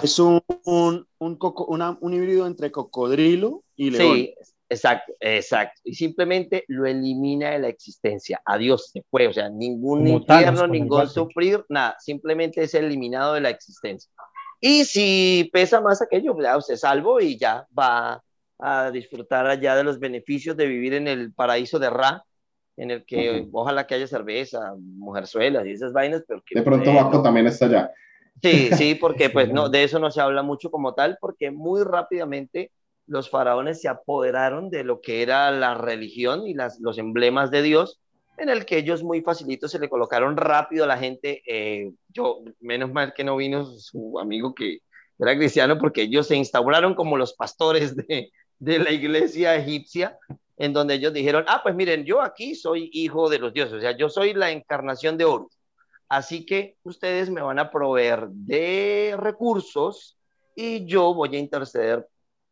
Es 0.03 0.19
un, 0.19 0.39
un, 0.65 1.07
un, 1.17 2.13
híbrido 2.13 2.45
entre 2.45 2.71
cocodrilo 2.71 3.63
y 3.75 3.89
león. 3.89 4.17
Sí, 4.17 4.35
exacto, 4.69 5.13
exacto. 5.19 5.81
Y 5.83 5.95
simplemente 5.95 6.63
lo 6.67 6.85
elimina 6.85 7.49
de 7.49 7.59
la 7.59 7.69
existencia. 7.69 8.39
Adiós, 8.45 8.91
se 8.91 9.03
fue. 9.09 9.25
O 9.25 9.33
sea, 9.33 9.49
ningún 9.49 10.05
infierno, 10.07 10.67
ningún 10.67 11.09
sufrir, 11.09 11.65
nada. 11.69 11.95
Simplemente 11.97 12.61
es 12.61 12.75
eliminado 12.75 13.33
de 13.33 13.41
la 13.41 13.49
existencia. 13.49 14.11
Y 14.61 14.85
si 14.85 15.49
pesa 15.51 15.81
más 15.81 16.03
aquello, 16.03 16.39
ya 16.39 16.55
usted 16.55 16.75
salvo 16.75 17.19
y 17.19 17.35
ya 17.35 17.65
va 17.75 18.21
a 18.59 18.91
disfrutar 18.91 19.47
allá 19.47 19.75
de 19.75 19.83
los 19.83 19.99
beneficios 19.99 20.55
de 20.57 20.67
vivir 20.67 20.93
en 20.93 21.07
el 21.07 21.33
paraíso 21.33 21.79
de 21.79 21.89
Ra, 21.89 22.23
en 22.77 22.91
el 22.91 23.05
que 23.05 23.47
ojalá 23.51 23.87
que 23.87 23.95
haya 23.95 24.07
cerveza, 24.07 24.73
mujerzuelas 24.77 25.65
y 25.65 25.71
esas 25.71 25.91
vainas, 25.93 26.23
pero 26.27 26.41
de 26.49 26.61
pronto 26.61 26.93
Baco 26.93 27.21
también 27.21 27.47
está 27.47 27.65
allá. 27.65 27.91
Sí, 28.41 28.69
sí, 28.73 28.95
porque 28.95 29.29
pues 29.29 29.51
no, 29.51 29.69
de 29.69 29.83
eso 29.83 29.99
no 29.99 30.11
se 30.11 30.21
habla 30.21 30.43
mucho 30.43 30.71
como 30.71 30.93
tal, 30.93 31.17
porque 31.19 31.51
muy 31.51 31.83
rápidamente 31.83 32.71
los 33.05 33.29
faraones 33.29 33.81
se 33.81 33.87
apoderaron 33.87 34.69
de 34.69 34.83
lo 34.83 35.01
que 35.01 35.23
era 35.23 35.51
la 35.51 35.73
religión 35.73 36.47
y 36.47 36.53
las, 36.53 36.79
los 36.79 36.97
emblemas 36.97 37.51
de 37.51 37.63
Dios, 37.63 37.99
en 38.37 38.49
el 38.49 38.65
que 38.65 38.77
ellos 38.77 39.03
muy 39.03 39.21
facilito 39.21 39.67
se 39.67 39.79
le 39.79 39.89
colocaron 39.89 40.37
rápido 40.37 40.83
a 40.83 40.87
la 40.87 40.97
gente. 40.97 41.41
Eh, 41.45 41.91
yo, 42.09 42.43
menos 42.59 42.91
mal 42.91 43.13
que 43.13 43.23
no 43.23 43.35
vino 43.35 43.65
su 43.65 44.19
amigo 44.19 44.53
que 44.53 44.79
era 45.17 45.35
cristiano, 45.35 45.77
porque 45.77 46.03
ellos 46.03 46.27
se 46.27 46.37
instauraron 46.37 46.95
como 46.95 47.17
los 47.17 47.33
pastores 47.33 47.95
de, 47.95 48.31
de 48.59 48.79
la 48.79 48.91
iglesia 48.91 49.55
egipcia, 49.55 50.17
en 50.57 50.73
donde 50.73 50.95
ellos 50.95 51.13
dijeron, 51.13 51.45
ah, 51.47 51.61
pues 51.63 51.73
miren, 51.73 52.03
yo 52.03 52.21
aquí 52.21 52.53
soy 52.53 52.89
hijo 52.93 53.29
de 53.29 53.39
los 53.39 53.53
dioses, 53.53 53.75
o 53.75 53.81
sea, 53.81 53.97
yo 53.97 54.09
soy 54.09 54.33
la 54.33 54.51
encarnación 54.51 55.17
de 55.17 55.25
Horus. 55.25 55.57
Así 56.09 56.45
que 56.45 56.75
ustedes 56.83 57.29
me 57.29 57.41
van 57.41 57.59
a 57.59 57.71
proveer 57.71 58.27
de 58.29 59.15
recursos 59.17 60.17
y 60.55 60.85
yo 60.85 61.13
voy 61.13 61.35
a 61.35 61.39
interceder 61.39 62.07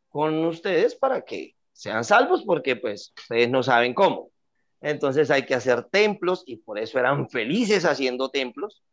con 0.09 0.45
ustedes 0.45 0.95
para 0.95 1.21
que 1.21 1.55
sean 1.73 2.03
salvos, 2.03 2.43
porque 2.45 2.75
pues 2.75 3.13
ustedes 3.17 3.49
no 3.49 3.63
saben 3.63 3.93
cómo. 3.93 4.29
Entonces 4.79 5.31
hay 5.31 5.45
que 5.45 5.55
hacer 5.55 5.83
templos 5.85 6.43
y 6.45 6.57
por 6.57 6.79
eso 6.79 6.99
eran 6.99 7.29
felices 7.29 7.83
haciendo 7.83 8.29
templos 8.29 8.83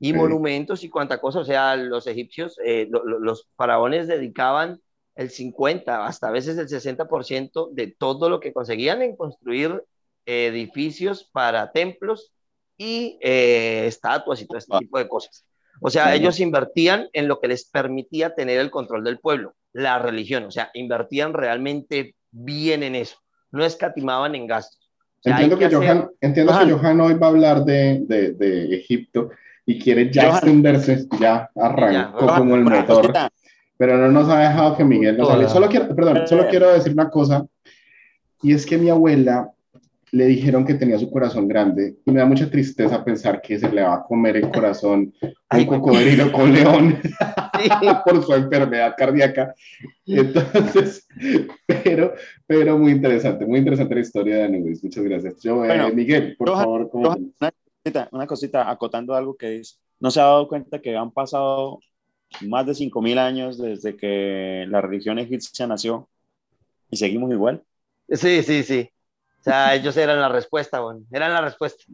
y 0.00 0.12
monumentos 0.12 0.82
y 0.82 0.88
cuanta 0.88 1.20
cosa. 1.20 1.40
O 1.40 1.44
sea, 1.44 1.76
los 1.76 2.06
egipcios, 2.06 2.58
eh, 2.64 2.88
los 2.90 3.48
faraones 3.54 4.08
dedicaban 4.08 4.80
el 5.16 5.30
50, 5.30 6.06
hasta 6.06 6.28
a 6.28 6.30
veces 6.30 6.58
el 6.58 6.68
60% 6.68 7.70
de 7.72 7.86
todo 7.98 8.28
lo 8.28 8.38
que 8.38 8.52
conseguían 8.52 9.02
en 9.02 9.16
construir 9.16 9.82
edificios 10.26 11.24
para 11.32 11.72
templos 11.72 12.32
y 12.76 13.18
eh, 13.22 13.86
estatuas 13.86 14.42
y 14.42 14.46
todo 14.46 14.58
este 14.58 14.76
ah. 14.76 14.78
tipo 14.78 14.98
de 14.98 15.08
cosas. 15.08 15.44
O 15.80 15.90
sea, 15.90 16.14
ellos 16.14 16.40
invertían 16.40 17.08
en 17.12 17.28
lo 17.28 17.38
que 17.40 17.48
les 17.48 17.66
permitía 17.66 18.34
tener 18.34 18.58
el 18.60 18.70
control 18.70 19.04
del 19.04 19.18
pueblo, 19.18 19.54
la 19.72 19.98
religión, 19.98 20.44
o 20.44 20.50
sea, 20.50 20.70
invertían 20.74 21.34
realmente 21.34 22.14
bien 22.30 22.82
en 22.82 22.94
eso, 22.94 23.18
no 23.50 23.64
escatimaban 23.64 24.34
en 24.34 24.46
gastos. 24.46 24.90
entiendo 25.22 25.58
que, 25.58 25.68
Johan, 25.68 26.10
entiendo 26.20 26.58
que 26.58 26.72
Johan 26.72 27.00
hoy 27.00 27.14
va 27.14 27.26
a 27.26 27.30
hablar 27.30 27.64
de, 27.64 28.00
de, 28.06 28.32
de 28.32 28.74
Egipto 28.74 29.30
y 29.66 29.78
quiere 29.78 30.10
ya 30.10 30.30
extenderse, 30.30 31.06
ya 31.20 31.50
arrancó 31.54 32.26
como 32.26 32.56
el 32.56 32.64
motor 32.64 33.12
pero 33.76 33.98
no 33.98 34.08
nos 34.08 34.28
ha 34.28 34.40
dejado 34.40 34.76
que 34.76 34.84
Miguel 34.84 35.16
nos 35.16 35.30
hable. 35.30 35.48
Solo 35.48 35.68
quiero, 35.68 35.94
perdón, 35.94 36.26
solo 36.26 36.46
quiero 36.48 36.72
decir 36.72 36.92
una 36.92 37.10
cosa, 37.10 37.46
y 38.42 38.52
es 38.52 38.66
que 38.66 38.78
mi 38.78 38.88
abuela 38.88 39.50
le 40.12 40.26
dijeron 40.26 40.64
que 40.64 40.74
tenía 40.74 40.98
su 40.98 41.10
corazón 41.10 41.48
grande, 41.48 41.96
y 42.04 42.10
me 42.10 42.20
da 42.20 42.26
mucha 42.26 42.50
tristeza 42.50 43.04
pensar 43.04 43.42
que 43.42 43.58
se 43.58 43.70
le 43.70 43.82
va 43.82 43.94
a 43.94 44.02
comer 44.04 44.36
el 44.36 44.50
corazón 44.50 45.12
a 45.48 45.58
un 45.58 45.66
cocodrilo 45.66 46.32
con 46.32 46.52
león 46.52 46.98
por 48.04 48.24
su 48.24 48.34
enfermedad 48.34 48.94
cardíaca. 48.96 49.54
Entonces, 50.06 51.06
pero, 51.66 52.14
pero 52.46 52.78
muy 52.78 52.92
interesante, 52.92 53.44
muy 53.44 53.58
interesante 53.58 53.94
la 53.94 54.00
historia 54.00 54.36
de 54.36 54.44
Anubis. 54.44 54.82
Muchas 54.82 55.04
gracias. 55.04 55.42
Yo, 55.42 55.64
eh, 55.64 55.92
Miguel, 55.92 56.36
por 56.38 56.50
favor. 56.50 56.88
una, 56.92 57.16
cosita, 57.82 58.08
una 58.12 58.26
cosita, 58.26 58.70
acotando 58.70 59.14
algo 59.14 59.36
que 59.36 59.50
dice. 59.50 59.76
¿No 59.98 60.10
se 60.10 60.20
ha 60.20 60.24
dado 60.24 60.46
cuenta 60.46 60.80
que 60.80 60.94
han 60.94 61.10
pasado 61.10 61.80
más 62.42 62.66
de 62.66 62.72
5.000 62.72 63.18
años 63.18 63.58
desde 63.58 63.96
que 63.96 64.66
la 64.68 64.80
religión 64.80 65.18
egipcia 65.18 65.66
nació 65.66 66.08
y 66.90 66.96
seguimos 66.96 67.30
igual. 67.30 67.62
Sí, 68.08 68.42
sí, 68.42 68.62
sí. 68.62 68.90
O 69.40 69.42
sea, 69.42 69.74
ellos 69.74 69.96
eran 69.96 70.20
la 70.20 70.28
respuesta, 70.28 70.80
bueno, 70.80 71.00
eran 71.10 71.32
la 71.32 71.40
respuesta. 71.40 71.84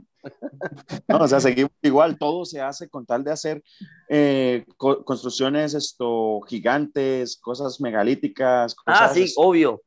No, 1.09 1.19
o 1.19 1.29
sea, 1.29 1.41
seguimos 1.41 1.73
igual, 1.83 2.17
todo 2.17 2.45
se 2.45 2.61
hace 2.61 2.89
con 2.89 3.05
tal 3.05 3.25
de 3.25 3.33
hacer 3.33 3.63
eh, 4.09 4.65
construcciones 4.77 5.75
esto, 5.75 6.41
gigantes, 6.43 7.37
cosas 7.37 7.81
megalíticas. 7.81 8.77
ah, 8.87 9.11
sí, 9.13 9.33
obvio. 9.37 9.83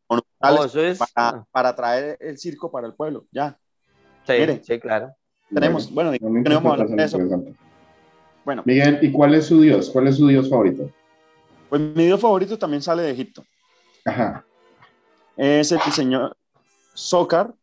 eso 0.65 0.81
es... 0.81 0.99
para, 0.99 1.45
para, 1.51 1.75
traer 1.75 2.17
el 2.19 2.37
circo 2.37 2.71
para 2.71 2.87
el 2.87 2.93
pueblo, 2.93 3.25
ya. 3.31 3.57
Sí, 4.27 4.33
sí 4.63 4.79
claro. 4.79 5.15
Tenemos, 5.53 5.91
bueno, 5.91 6.11
tenemos 6.11 6.79
eso. 6.97 7.17
Bueno. 8.45 8.61
Miguel, 8.65 8.99
¿y 9.01 9.11
cuál 9.11 9.33
es 9.33 9.47
su 9.47 9.59
dios? 9.59 9.89
¿Cuál 9.89 10.07
es 10.07 10.17
su 10.17 10.27
dios 10.27 10.49
favorito? 10.49 10.89
Pues 11.67 11.81
mi 11.81 12.05
dios 12.05 12.21
favorito 12.21 12.57
también 12.57 12.81
sale 12.81 13.01
de 13.01 13.11
Egipto. 13.11 13.43
Ajá. 14.05 14.45
Es 15.35 15.71
el 15.71 15.79
señor 15.91 16.37
Zócar. 16.95 17.53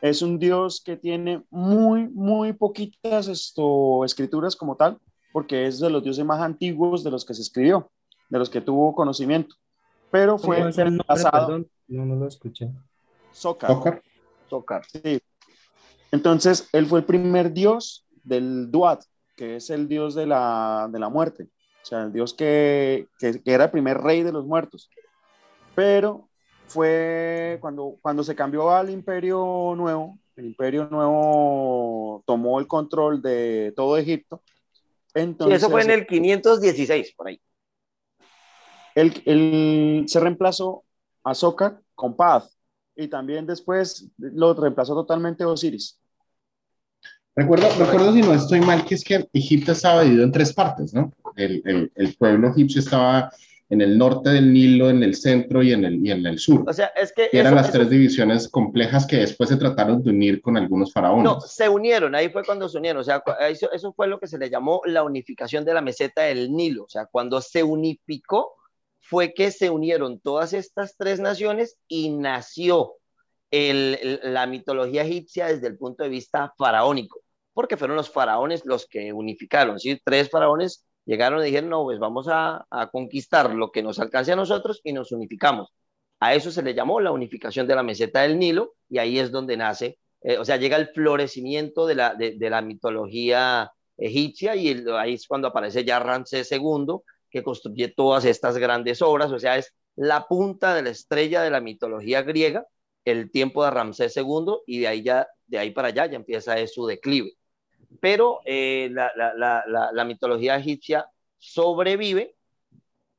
Es 0.00 0.22
un 0.22 0.38
dios 0.38 0.80
que 0.80 0.96
tiene 0.96 1.42
muy, 1.50 2.08
muy 2.08 2.52
poquitas 2.52 3.26
esto, 3.26 4.04
escrituras 4.04 4.54
como 4.54 4.76
tal, 4.76 4.98
porque 5.32 5.66
es 5.66 5.80
de 5.80 5.90
los 5.90 6.02
dioses 6.04 6.24
más 6.24 6.40
antiguos 6.40 7.02
de 7.02 7.10
los 7.10 7.24
que 7.24 7.34
se 7.34 7.42
escribió, 7.42 7.90
de 8.28 8.38
los 8.38 8.48
que 8.48 8.60
tuvo 8.60 8.94
conocimiento. 8.94 9.56
Pero 10.10 10.38
fue 10.38 10.70
pasado. 11.06 11.64
No, 11.88 12.04
no 12.06 12.14
lo 12.14 12.28
escuché. 12.28 12.70
Zócar. 13.34 14.00
Zócar. 14.48 14.84
Sí, 14.86 15.20
entonces, 16.12 16.68
él 16.72 16.86
fue 16.86 17.00
el 17.00 17.04
primer 17.04 17.52
dios 17.52 18.06
del 18.22 18.70
Duat, 18.70 19.02
que 19.36 19.56
es 19.56 19.70
el 19.70 19.88
dios 19.88 20.14
de 20.14 20.26
la, 20.26 20.88
de 20.90 20.98
la 20.98 21.08
muerte, 21.08 21.44
o 21.44 21.86
sea, 21.86 22.04
el 22.04 22.12
dios 22.12 22.34
que, 22.34 23.06
que, 23.18 23.40
era 23.44 23.64
el 23.64 23.70
primer 23.70 23.98
rey 23.98 24.22
de 24.22 24.32
los 24.32 24.46
muertos. 24.46 24.90
Pero 25.74 26.28
fue 26.66 27.58
cuando, 27.60 27.96
cuando 28.00 28.24
se 28.24 28.34
cambió 28.34 28.70
al 28.70 28.90
imperio 28.90 29.74
nuevo, 29.76 30.18
el 30.36 30.46
imperio 30.46 30.88
nuevo 30.90 32.22
tomó 32.26 32.58
el 32.60 32.66
control 32.66 33.22
de 33.22 33.72
todo 33.76 33.96
Egipto. 33.96 34.42
Entonces, 35.14 35.58
eso 35.58 35.70
fue 35.70 35.82
en 35.82 35.90
el 35.90 36.06
516, 36.06 37.14
por 37.16 37.28
ahí. 37.28 37.40
Él, 38.94 40.04
se 40.08 40.20
reemplazó 40.20 40.84
a 41.22 41.34
Zócar 41.34 41.80
con 41.94 42.16
Paz, 42.16 42.55
y 42.96 43.08
también 43.08 43.46
después 43.46 44.08
lo 44.18 44.54
reemplazó 44.54 44.94
totalmente 44.94 45.44
Osiris. 45.44 45.98
Recuerdo, 47.34 47.68
recuerdo 47.78 48.14
si 48.14 48.22
no 48.22 48.32
estoy 48.32 48.60
mal, 48.60 48.84
que 48.86 48.94
es 48.94 49.04
que 49.04 49.28
Egipto 49.34 49.72
estaba 49.72 50.02
dividido 50.02 50.24
en 50.24 50.32
tres 50.32 50.54
partes, 50.54 50.94
¿no? 50.94 51.12
El, 51.36 51.60
el, 51.66 51.92
el, 51.94 52.16
pueblo 52.16 52.48
egipcio 52.48 52.80
estaba 52.80 53.30
en 53.68 53.82
el 53.82 53.98
norte 53.98 54.30
del 54.30 54.52
Nilo, 54.52 54.88
en 54.88 55.02
el 55.02 55.14
centro 55.14 55.62
y 55.62 55.72
en 55.72 55.84
el, 55.84 56.06
y 56.06 56.10
en 56.10 56.24
el 56.24 56.38
sur. 56.38 56.64
O 56.66 56.72
sea, 56.72 56.86
es 56.96 57.12
que... 57.12 57.28
eran 57.32 57.54
las 57.54 57.70
tres 57.70 57.90
divisiones 57.90 58.48
complejas 58.48 59.06
que 59.06 59.16
después 59.16 59.50
se 59.50 59.56
trataron 59.56 60.02
de 60.02 60.10
unir 60.10 60.40
con 60.40 60.56
algunos 60.56 60.92
faraones. 60.92 61.24
No, 61.24 61.40
se 61.40 61.68
unieron, 61.68 62.14
ahí 62.14 62.30
fue 62.30 62.42
cuando 62.42 62.70
se 62.70 62.78
unieron. 62.78 63.00
O 63.00 63.04
sea, 63.04 63.22
eso, 63.50 63.70
eso 63.70 63.92
fue 63.92 64.06
lo 64.06 64.18
que 64.18 64.28
se 64.28 64.38
le 64.38 64.48
llamó 64.48 64.80
la 64.86 65.02
unificación 65.02 65.64
de 65.64 65.74
la 65.74 65.82
meseta 65.82 66.22
del 66.22 66.52
Nilo. 66.52 66.84
O 66.84 66.88
sea, 66.88 67.04
cuando 67.04 67.42
se 67.42 67.62
unificó 67.62 68.54
fue 69.08 69.34
que 69.34 69.50
se 69.52 69.70
unieron 69.70 70.18
todas 70.20 70.52
estas 70.52 70.96
tres 70.96 71.20
naciones 71.20 71.78
y 71.86 72.10
nació 72.10 72.94
la 73.52 74.46
mitología 74.46 75.02
egipcia 75.04 75.46
desde 75.46 75.68
el 75.68 75.78
punto 75.78 76.02
de 76.02 76.10
vista 76.10 76.52
faraónico, 76.58 77.20
porque 77.52 77.76
fueron 77.76 77.96
los 77.96 78.10
faraones 78.10 78.64
los 78.64 78.86
que 78.86 79.12
unificaron, 79.12 79.78
¿sí? 79.78 80.00
Tres 80.04 80.28
faraones 80.28 80.84
llegaron 81.04 81.40
y 81.40 81.46
dijeron, 81.46 81.70
no, 81.70 81.84
pues 81.84 82.00
vamos 82.00 82.26
a, 82.28 82.66
conquistar 82.90 83.54
lo 83.54 83.70
que 83.70 83.82
nos 83.82 84.00
alcance 84.00 84.32
a 84.32 84.36
nosotros 84.36 84.80
y 84.82 84.92
nos 84.92 85.12
unificamos. 85.12 85.72
A 86.18 86.34
eso 86.34 86.50
se 86.50 86.62
le 86.62 86.74
llamó 86.74 87.00
la 87.00 87.12
unificación 87.12 87.66
de 87.68 87.76
la 87.76 87.82
meseta 87.84 88.22
del 88.22 88.38
Nilo 88.38 88.74
y 88.88 88.98
ahí 88.98 89.18
es 89.20 89.30
donde 89.30 89.56
nace, 89.56 89.98
eh, 90.22 90.38
o 90.38 90.44
sea, 90.44 90.56
llega 90.56 90.76
el 90.76 90.88
florecimiento 90.88 91.86
de 91.86 91.94
la, 91.94 92.62
mitología 92.62 93.70
egipcia 93.96 94.56
y 94.56 94.84
ahí 94.98 95.14
es 95.14 95.28
cuando 95.28 95.48
aparece 95.48 95.84
ya 95.84 96.00
Ramsés 96.00 96.50
II 96.50 97.00
que 97.36 97.42
construye 97.42 97.88
todas 97.88 98.24
estas 98.24 98.56
grandes 98.56 99.02
obras, 99.02 99.30
o 99.30 99.38
sea, 99.38 99.58
es 99.58 99.74
la 99.94 100.26
punta 100.26 100.74
de 100.74 100.82
la 100.82 100.90
estrella 100.90 101.42
de 101.42 101.50
la 101.50 101.60
mitología 101.60 102.22
griega, 102.22 102.66
el 103.04 103.30
tiempo 103.30 103.62
de 103.62 103.70
Ramsés 103.70 104.16
II 104.16 104.62
y 104.66 104.80
de 104.80 104.88
ahí, 104.88 105.02
ya, 105.02 105.28
de 105.46 105.58
ahí 105.58 105.70
para 105.70 105.88
allá 105.88 106.06
ya 106.06 106.16
empieza 106.16 106.66
su 106.66 106.86
declive. 106.86 107.34
Pero 108.00 108.40
eh, 108.46 108.90
la, 108.90 110.04
mitología 110.06 110.56
egipcia 110.56 111.10
sobrevive 111.38 112.36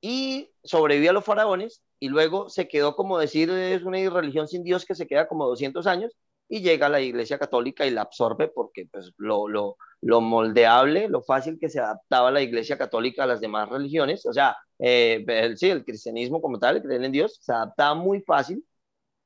y 0.02 0.50
sobrevive 0.64 1.10
a 1.10 1.14
los 1.14 1.24
faraones 1.24 1.84
y 2.00 2.10
luego 2.10 2.50
se 2.50 2.68
quedó 2.68 2.96
como 2.96 3.20
decir 3.20 3.52
es 3.52 3.84
una 3.84 3.98
religión 4.10 4.48
sin 4.48 4.64
Dios 4.64 4.86
que 4.86 4.96
se 4.96 5.08
queda 5.08 5.28
como 5.28 5.46
200 5.48 5.86
años 5.88 6.12
y 6.50 6.62
llega 6.62 6.88
a 6.88 6.90
la 6.90 7.02
Iglesia 7.02 7.38
Católica 7.38 7.86
y 7.86 7.92
la 7.92 8.02
absorbe 8.04 8.48
porque 8.48 8.88
pues, 8.92 9.12
lo, 9.18 9.48
lo, 9.48 9.78
lo, 10.02 10.22
moldeable, 10.22 11.10
lo 11.10 11.22
fácil 11.22 11.58
que 11.60 11.70
se 11.70 11.80
adaptaba 11.80 12.32
la 12.32 12.42
Iglesia 12.42 12.78
Católica 12.78 13.24
a 13.24 13.28
las 13.28 13.42
demás 13.42 13.70
religiones, 13.70 14.26
o 14.26 14.34
sea, 14.34 14.56
eh, 14.80 15.24
el, 15.28 15.58
sí, 15.58 15.70
el 15.70 15.84
cristianismo 15.84 16.42
como 16.42 16.60
tal, 16.60 16.78
el 16.78 16.84
creer 16.84 17.04
en 17.04 17.12
Dios, 17.12 17.38
se 17.42 17.52
adaptaba 17.52 17.96
muy 17.96 18.22
fácil 18.22 18.66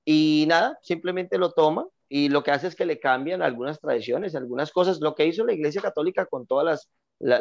y 0.05 0.45
nada, 0.47 0.77
simplemente 0.81 1.37
lo 1.37 1.51
toma 1.53 1.85
y 2.09 2.29
lo 2.29 2.43
que 2.43 2.51
hace 2.51 2.67
es 2.67 2.75
que 2.75 2.85
le 2.85 2.99
cambian 2.99 3.41
algunas 3.41 3.79
tradiciones, 3.79 4.35
algunas 4.35 4.71
cosas, 4.71 4.99
lo 4.99 5.15
que 5.15 5.25
hizo 5.25 5.45
la 5.45 5.53
Iglesia 5.53 5.81
Católica 5.81 6.25
con 6.25 6.47
todas 6.47 6.65
las, 6.65 6.89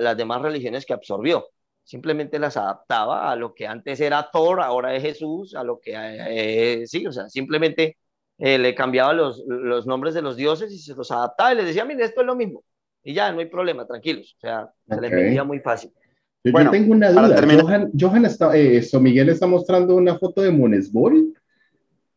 las 0.01 0.17
demás 0.17 0.43
religiones 0.43 0.87
que 0.87 0.93
absorbió. 0.93 1.49
Simplemente 1.83 2.39
las 2.39 2.57
adaptaba 2.57 3.33
a 3.33 3.37
lo 3.37 3.55
que 3.55 3.67
antes 3.67 4.01
era 4.01 4.31
Thor, 4.31 4.61
ahora 4.61 4.95
es 4.95 5.03
Jesús, 5.03 5.57
a 5.57 5.65
lo 5.65 5.81
que 5.81 5.93
eh, 5.97 6.87
sí, 6.87 7.07
o 7.07 7.13
sea, 7.13 7.29
simplemente 7.29 7.99
eh, 8.43 8.59
le 8.59 8.75
cambiaba 8.75 9.13
los, 9.13 9.45
los, 9.47 9.87
nombres 9.87 10.15
de 10.15 10.23
los 10.23 10.35
dioses 10.35 10.73
y 10.73 10.79
se 10.79 10.95
los 10.95 11.11
adaptaba 11.11 11.53
y 11.53 11.57
les 11.57 11.67
decía, 11.67 11.85
mire, 11.85 12.05
esto 12.05 12.23
es 12.23 12.27
lo 12.27 12.35
mismo. 12.35 12.65
Y 13.05 13.13
ya, 13.13 13.31
no 13.33 13.41
hay 13.41 13.47
problema, 13.47 13.87
tranquilos. 13.87 14.35
O 14.39 14.41
sea, 14.41 14.73
se 14.89 14.99
les 14.99 15.11
vendía 15.11 15.45
muy 15.45 15.61
fácil. 15.61 15.93
Yo, 16.43 16.53
bueno, 16.53 16.71
tengo 16.71 16.93
una 16.93 17.11
duda. 17.11 17.43
Johan, 17.61 17.91
Johan 17.99 18.25
está, 18.25 18.57
eh, 18.57 18.79
esto, 18.79 18.99
Miguel 18.99 19.29
está 19.29 19.47
mostrando 19.47 19.95
una 19.95 20.19
foto 20.19 20.41
de 20.41 20.51
Monesbol. 20.51 21.35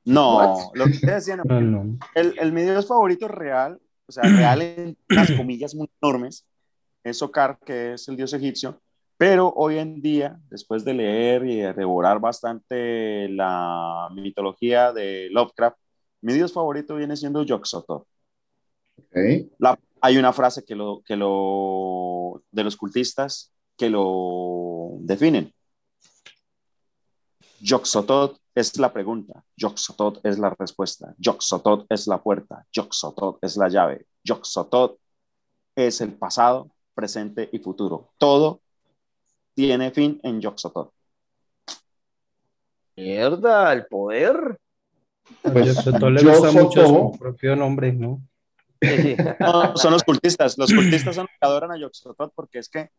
No, 0.06 0.72
lo 0.74 0.86
que 0.86 0.92
estoy 0.92 1.14
diciendo, 1.14 1.44
el, 2.16 2.36
el, 2.40 2.54
mi 2.54 2.62
dios 2.62 2.88
favorito 2.88 3.28
real, 3.28 3.80
o 4.06 4.12
sea, 4.12 4.24
real 4.24 4.62
en 4.62 4.98
las 5.10 5.32
comillas 5.38 5.76
muy 5.76 5.90
enormes, 6.02 6.46
es 7.04 7.18
Sokar, 7.18 7.60
que 7.66 7.94
es 7.94 8.08
el 8.08 8.16
dios 8.16 8.34
egipcio, 8.34 8.82
pero 9.18 9.54
hoy 9.56 9.78
en 9.78 10.02
día, 10.02 10.40
después 10.50 10.86
de 10.86 10.94
leer 10.94 11.46
y 11.46 11.58
de 11.58 11.74
devorar 11.74 12.20
bastante 12.20 13.28
la 13.30 14.10
mitología 14.14 14.94
de 14.94 15.28
Lovecraft, 15.30 15.78
mi 16.24 16.34
dios 16.34 16.54
favorito 16.54 16.96
viene 16.96 17.18
siendo 17.18 17.44
Yog-Sothoth. 17.44 18.06
hay 20.02 20.18
una 20.18 20.32
frase 20.32 20.64
que 20.64 20.74
lo, 20.74 21.02
que 21.06 21.18
lo, 21.18 22.42
de 22.50 22.64
los 22.64 22.78
cultistas 22.78 23.52
que 23.78 23.90
lo 23.90 24.98
definen. 25.00 25.54
Yog-Sothoth 27.60 28.38
es 28.56 28.78
la 28.78 28.94
pregunta, 28.94 29.44
Yog-Sothoth 29.58 30.22
es 30.24 30.40
la 30.40 30.50
respuesta, 30.58 31.14
Yog-Sothoth 31.18 31.86
es 31.90 32.08
la 32.08 32.22
puerta, 32.22 32.66
Yog-Sothoth 32.72 33.40
es 33.42 33.58
la 33.58 33.68
llave, 33.68 34.06
Yog-Sothoth 34.24 34.98
es 35.76 36.00
el 36.02 36.14
pasado, 36.14 36.72
presente 36.94 37.50
y 37.52 37.60
futuro. 37.60 38.14
Todo 38.18 38.62
tiene 39.54 39.92
fin 39.92 40.22
en 40.24 40.42
Yog-Sothoth. 40.42 40.92
Mierda, 42.96 43.74
el 43.74 43.86
poder. 43.88 44.58
Pues, 45.42 45.86
le 45.86 46.24
gusta 46.24 46.52
mucho 46.52 46.86
su 46.88 47.18
propio 47.20 47.56
nombre, 47.56 47.92
¿no? 47.94 48.22
son 49.76 49.94
los 49.94 50.04
cultistas. 50.04 50.58
Los 50.58 50.74
cultistas 50.74 51.16
son 51.16 51.24
los 51.24 51.40
que 51.40 51.46
adoran 51.46 51.72
a 51.72 51.78
Yoxotot 51.78 52.34
porque 52.36 52.60
es 52.60 52.70
que 52.70 52.90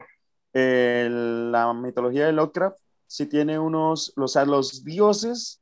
eh, 0.54 1.08
la 1.10 1.72
mitología 1.74 2.26
de 2.26 2.32
Lovecraft 2.32 2.78
sí 3.06 3.26
tiene 3.26 3.58
unos, 3.58 4.12
o 4.16 4.28
sea, 4.28 4.44
los 4.44 4.84
dioses 4.84 5.60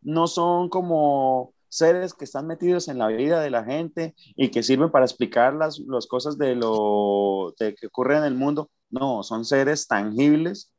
no 0.00 0.26
son 0.26 0.68
como 0.68 1.52
seres 1.68 2.14
que 2.14 2.24
están 2.24 2.46
metidos 2.46 2.88
en 2.88 2.98
la 2.98 3.08
vida 3.08 3.40
de 3.40 3.50
la 3.50 3.64
gente 3.64 4.14
y 4.36 4.50
que 4.50 4.62
sirven 4.62 4.90
para 4.90 5.04
explicar 5.04 5.54
las, 5.54 5.78
las 5.80 6.06
cosas 6.06 6.38
de 6.38 6.54
lo 6.54 7.54
de 7.58 7.74
que 7.74 7.88
ocurre 7.88 8.16
en 8.16 8.24
el 8.24 8.34
mundo. 8.34 8.70
No, 8.90 9.22
son 9.22 9.44
seres 9.44 9.86
tangibles 9.86 10.72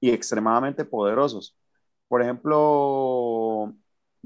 y 0.00 0.10
extremadamente 0.10 0.84
poderosos. 0.84 1.56
Por 2.08 2.22
ejemplo, 2.22 2.56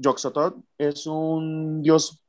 Yoxotot 0.03 0.57
es 0.77 1.07
un 1.07 1.81
dios 1.81 2.21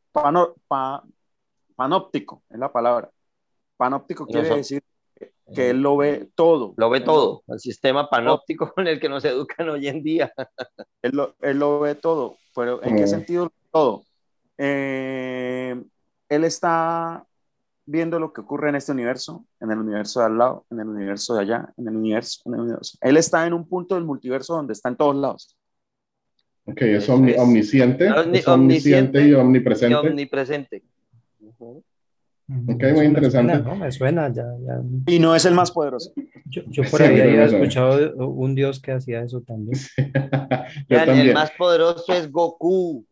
panóptico, 1.76 2.42
es 2.48 2.58
la 2.58 2.72
palabra. 2.72 3.10
Panóptico 3.76 4.26
quiere 4.26 4.48
decir 4.56 4.82
que 5.54 5.70
él 5.70 5.82
lo 5.82 5.96
ve 5.96 6.30
todo. 6.34 6.74
Lo 6.76 6.88
ve 6.88 7.00
todo, 7.00 7.42
el 7.48 7.60
sistema 7.60 8.08
panóptico 8.08 8.72
con 8.72 8.87
el 8.87 9.00
que 9.00 9.08
nos 9.08 9.24
educan 9.24 9.68
hoy 9.68 9.88
en 9.88 10.02
día. 10.02 10.32
Él 11.02 11.12
lo, 11.14 11.34
él 11.40 11.58
lo 11.58 11.80
ve 11.80 11.94
todo, 11.94 12.38
pero 12.54 12.82
¿en 12.82 12.96
qué 12.96 13.06
sentido 13.06 13.52
todo? 13.70 14.04
Eh, 14.56 15.82
él 16.28 16.44
está 16.44 17.26
viendo 17.87 18.18
lo 18.18 18.32
que 18.32 18.40
ocurre 18.40 18.70
en 18.70 18.76
este 18.76 18.92
universo, 18.92 19.44
en 19.60 19.70
el 19.70 19.78
universo 19.78 20.20
de 20.20 20.26
al 20.26 20.38
lado, 20.38 20.64
en 20.70 20.80
el 20.80 20.88
universo 20.88 21.34
de 21.34 21.42
allá, 21.42 21.74
en 21.76 21.88
el 21.88 21.96
universo, 21.96 22.40
en 22.46 22.54
el 22.54 22.60
universo. 22.60 22.96
Él 23.00 23.16
está 23.16 23.46
en 23.46 23.52
un 23.52 23.68
punto 23.68 23.96
del 23.96 24.04
multiverso 24.04 24.54
donde 24.54 24.72
está 24.72 24.88
en 24.88 24.96
todos 24.96 25.16
lados. 25.16 25.56
Ok, 26.66 26.83
es, 26.83 27.09
omnisciente, 27.09 28.09
es 28.33 28.48
omnisciente 28.48 29.29
y 29.29 29.35
omnipresente. 29.35 29.92
Y 29.92 30.09
omnipresente. 30.09 30.83
Ok, 32.48 32.83
muy 32.94 33.07
interesante. 33.07 33.62
Me 33.74 33.90
suena, 33.90 34.33
ya, 34.33 34.46
ya. 34.64 34.81
Y 35.07 35.18
no 35.18 35.35
es 35.35 35.44
el 35.44 35.55
más 35.55 35.70
poderoso. 35.70 36.12
Yo, 36.46 36.62
yo 36.68 36.83
por 36.90 37.03
ahí 37.03 37.20
había 37.20 37.44
escuchado 37.44 38.16
un 38.29 38.55
dios 38.55 38.81
que 38.81 38.92
hacía 38.92 39.22
eso 39.22 39.40
también. 39.42 39.79
El 40.88 41.35
más 41.35 41.50
poderoso 41.53 42.12
es 42.12 42.31
Goku. 42.31 43.05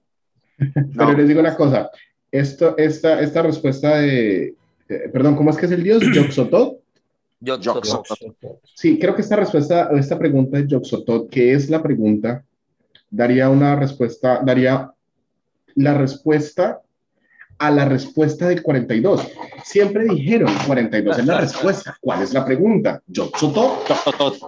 Pero 0.97 1.13
les 1.13 1.29
digo 1.29 1.41
una 1.41 1.57
cosa, 1.57 1.91
esto, 2.31 2.77
esta, 2.77 3.21
esta 3.21 3.43
respuesta 3.43 3.99
de, 3.99 4.55
perdón, 5.13 5.37
¿cómo 5.37 5.51
es 5.51 5.57
que 5.57 5.67
es 5.67 5.73
el 5.73 5.83
dios? 5.83 6.03
¿Yoxotot? 6.15 6.79
Yoxotot. 7.41 8.07
Sí, 8.75 8.99
creo 8.99 9.15
que 9.15 9.23
esta 9.23 9.37
respuesta, 9.37 9.91
esta 9.93 10.19
pregunta 10.19 10.59
de 10.59 10.67
Yoxotot, 10.67 11.29
que 11.29 11.53
es 11.53 11.69
la 11.71 11.83
pregunta, 11.83 12.45
daría 13.13 13.51
una 13.51 13.77
respuesta, 13.77 14.41
daría 14.43 14.91
la 15.75 15.95
respuesta 15.95 16.81
a 17.59 17.71
la 17.71 17.85
respuesta 17.85 18.49
del 18.49 18.63
42. 18.63 19.29
Siempre 19.63 20.05
dijeron 20.05 20.53
42 20.67 21.19
es 21.19 21.27
la 21.27 21.41
respuesta. 21.41 21.97
¿Cuál 22.01 22.23
es 22.23 22.33
la 22.33 22.45
pregunta? 22.45 23.01
Yo, 23.07 23.31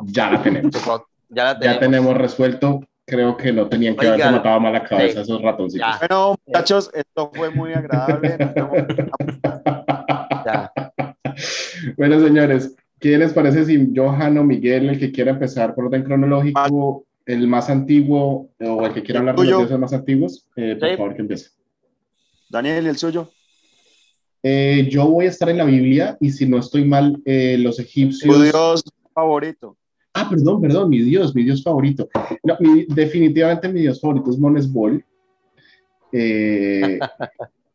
ya 0.07 0.31
la 0.31 0.43
tenemos. 0.43 0.75
Ya, 1.31 1.45
la 1.45 1.59
tenemos. 1.59 1.75
ya 1.75 1.81
tenemos 1.81 2.17
resuelto. 2.17 2.81
Creo 3.07 3.37
que 3.37 3.53
no 3.53 3.69
tenían 3.69 3.97
que 3.97 4.07
haberse 4.07 4.31
matado 4.31 4.61
mal 4.61 4.73
la 4.73 4.85
cabeza 4.85 5.23
esos 5.23 5.43
ratoncitos. 5.43 5.99
Bueno, 5.99 6.37
muchachos, 6.47 6.91
esto 6.95 7.31
fue 7.35 7.51
muy 7.51 7.73
agradable. 7.73 8.37
bueno, 11.97 12.21
señores, 12.21 12.77
¿qué 13.01 13.19
les 13.19 13.33
parece 13.33 13.65
si 13.65 13.93
Johan 13.97 14.39
o 14.39 14.45
Miguel, 14.45 14.91
el 14.91 14.99
que 14.99 15.11
quiera 15.11 15.33
empezar 15.33 15.75
por 15.75 15.87
orden 15.87 16.05
cronológico, 16.05 17.05
el 17.27 17.47
más 17.49 17.71
antiguo 17.71 18.51
o 18.61 18.87
el 18.87 18.93
que 18.93 19.03
quiera 19.03 19.21
hablar 19.21 19.37
de 19.37 19.45
los 19.45 19.59
dioses 19.59 19.79
más 19.79 19.93
antiguos, 19.93 20.49
eh, 20.57 20.77
por 20.79 20.97
favor 20.97 21.15
que 21.15 21.23
empiece. 21.23 21.51
Daniel, 22.51 22.87
¿el 22.87 22.97
suyo? 22.97 23.31
Eh, 24.43 24.89
yo 24.91 25.07
voy 25.09 25.25
a 25.27 25.31
estar 25.31 25.49
en 25.49 25.59
la 25.59 25.65
Biblia 25.65 26.19
y 26.21 26.31
si 26.31 26.47
no 26.47 26.59
estoy 26.59 26.85
mal, 26.85 27.21
eh, 27.25 27.57
los 27.59 27.79
egipcios... 27.79 28.37
¿Tu 28.37 28.43
dios 28.43 28.85
favorito? 29.15 29.77
Ah, 30.13 30.29
perdón, 30.29 30.61
perdón, 30.61 30.91
mi 30.91 31.01
dios, 31.01 31.35
mi 31.35 31.45
dios 31.45 31.63
favorito. 31.63 32.09
No, 32.43 32.57
definitivamente 32.89 33.69
mi 33.69 33.81
dios 33.81 34.01
favorito 34.01 34.31
es 34.31 34.39
Monesbol. 34.39 35.05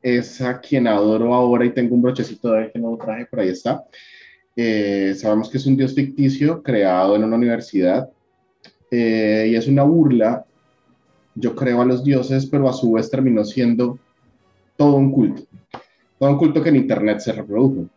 es 0.01 0.41
a 0.41 0.61
quien 0.61 0.87
adoro 0.87 1.33
ahora 1.33 1.65
y 1.65 1.73
tengo 1.73 1.95
un 1.95 2.01
brochecito 2.01 2.51
de 2.51 2.71
que 2.71 2.79
no 2.79 2.91
lo 2.91 2.97
traje, 2.97 3.25
por 3.25 3.39
ahí 3.39 3.49
está. 3.49 3.83
sabemos 4.55 5.49
que 5.49 5.57
es 5.57 5.65
un 5.65 5.75
dios 5.75 5.93
ficticio 5.93 6.61
creado 6.63 7.15
en 7.15 7.23
una 7.25 7.35
universidad 7.35 8.09
eh, 8.91 9.47
y 9.51 9.55
es 9.55 9.67
una 9.67 9.83
burla, 9.83 10.45
yo 11.35 11.55
creo, 11.55 11.81
a 11.81 11.85
los 11.85 12.03
dioses, 12.03 12.45
pero 12.45 12.67
a 12.67 12.73
su 12.73 12.93
vez 12.93 13.09
terminó 13.09 13.43
siendo 13.45 13.99
todo 14.75 14.95
un 14.95 15.11
culto, 15.11 15.43
todo 16.17 16.29
un 16.31 16.37
culto 16.37 16.63
que 16.63 16.69
en 16.69 16.77
Internet 16.77 17.19
se 17.19 17.33
reprodujo. 17.33 17.87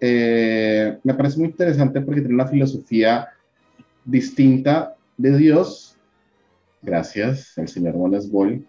Eh, 0.00 0.98
me 1.04 1.14
parece 1.14 1.38
muy 1.38 1.48
interesante 1.48 2.00
porque 2.00 2.20
tiene 2.20 2.34
una 2.34 2.48
filosofía 2.48 3.28
distinta 4.04 4.96
de 5.16 5.36
Dios. 5.36 5.96
Gracias, 6.82 7.56
el 7.56 7.68
señor 7.68 7.94
Boll, 7.94 8.66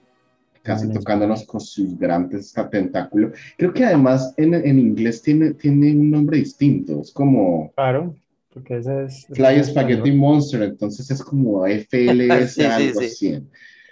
casi 0.61 0.91
tocándonos 0.91 1.43
con 1.45 1.59
sus 1.59 1.97
grandes 1.97 2.53
tentáculos. 2.69 3.31
Creo 3.57 3.73
que 3.73 3.85
además 3.85 4.33
en, 4.37 4.53
en, 4.53 4.77
inglés 4.77 5.21
tiene, 5.23 5.53
tiene 5.53 5.91
un 5.91 6.11
nombre 6.11 6.37
distinto, 6.37 7.01
es 7.01 7.11
como... 7.11 7.71
Claro. 7.75 8.15
Porque 8.53 8.77
ese 8.77 9.05
es... 9.05 9.25
Fly 9.33 9.63
Spaghetti 9.63 10.11
Monster, 10.11 10.61
entonces 10.63 11.09
es 11.09 11.23
como 11.23 11.65
FLS, 11.65 12.59
algo 12.69 12.99
así. 12.99 13.39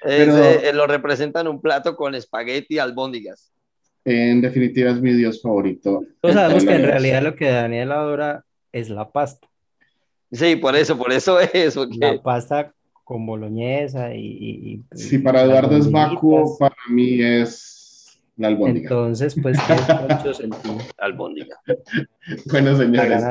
Pero, 0.04 0.38
eh, 0.38 0.71
lo 0.74 0.88
representan 0.88 1.47
un 1.47 1.62
plato 1.62 1.95
con 1.95 2.15
espagueti 2.15 2.80
albóndigas. 2.80 3.52
En 4.04 4.41
definitiva 4.41 4.91
es 4.91 5.02
mi 5.02 5.13
dios 5.13 5.41
favorito. 5.41 6.04
Todos 6.21 6.36
sabemos 6.36 6.65
que 6.65 6.74
en 6.76 6.84
realidad 6.84 7.21
lo 7.21 7.36
que 7.36 7.50
Daniel 7.50 7.91
adora 7.91 8.45
es 8.71 8.89
la 8.89 9.12
pasta. 9.12 9.47
Sí, 10.32 10.56
por 10.56 10.76
eso, 10.76 10.97
por 10.97 11.12
eso 11.12 11.39
es. 11.54 11.76
La 11.97 12.21
pasta 12.21 12.74
con 13.04 13.26
boloñesa 13.26 14.15
y... 14.15 14.26
y- 14.26 14.74
y- 14.74 14.97
Si 14.97 15.15
y 15.17 15.19
para 15.19 15.43
Eduardo 15.43 15.76
es 15.78 15.91
vacuo, 15.91 16.58
para 16.58 16.76
mí 16.89 17.21
es 17.21 18.19
la 18.38 18.47
albóndiga. 18.47 18.89
Entonces, 18.89 19.36
pues 19.39 19.58
tiene 19.67 20.15
mucho 20.15 20.34
sentido. 20.34 20.78
Albóndiga. 20.97 21.60
Bueno, 22.52 22.76
señores. 22.76 23.21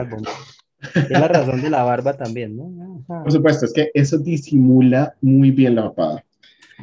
Es 0.94 1.10
la 1.10 1.28
razón 1.28 1.60
de 1.62 1.70
la 1.70 1.82
barba 1.82 2.16
también, 2.16 2.56
¿no? 2.56 3.02
Ajá. 3.08 3.22
por 3.24 3.32
supuesto, 3.32 3.66
es 3.66 3.72
que 3.72 3.90
eso 3.94 4.18
disimula 4.18 5.14
muy 5.20 5.50
bien 5.50 5.74
la 5.74 5.84
papada. 5.90 6.24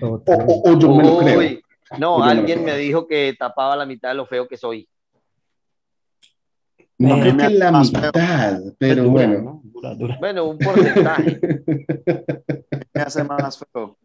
O, 0.01 0.19
Total. 0.19 0.45
o- 0.47 0.61
o 0.71 0.79
yo 0.79 0.95
me 0.95 1.03
lo 1.03 1.17
creo. 1.19 1.39
Uy, 1.39 1.61
no, 1.91 1.97
Yo 1.99 2.19
me 2.19 2.25
lo 2.25 2.39
alguien 2.39 2.63
creo. 2.63 2.73
me 2.75 2.77
dijo 2.81 3.07
que 3.07 3.35
tapaba 3.37 3.75
la 3.75 3.85
mitad 3.85 4.09
de 4.09 4.15
lo 4.15 4.25
feo 4.25 4.47
que 4.47 4.57
soy. 4.57 4.87
No 6.99 7.15
Eh, 7.17 7.21
creo 7.21 7.37
que 7.37 7.49
la 7.55 7.71
mitad, 7.71 8.59
pero 8.77 9.03
Dura, 9.03 9.11
bueno. 9.27 9.41
¿no? 9.41 9.61
Dura, 9.63 9.95
dura. 9.95 10.17
Bueno, 10.19 10.45
un 10.45 10.57
porcentaje. 10.57 11.39
Me 12.93 13.01
hace 13.01 13.23
más 13.23 13.59
feo. 13.71 13.97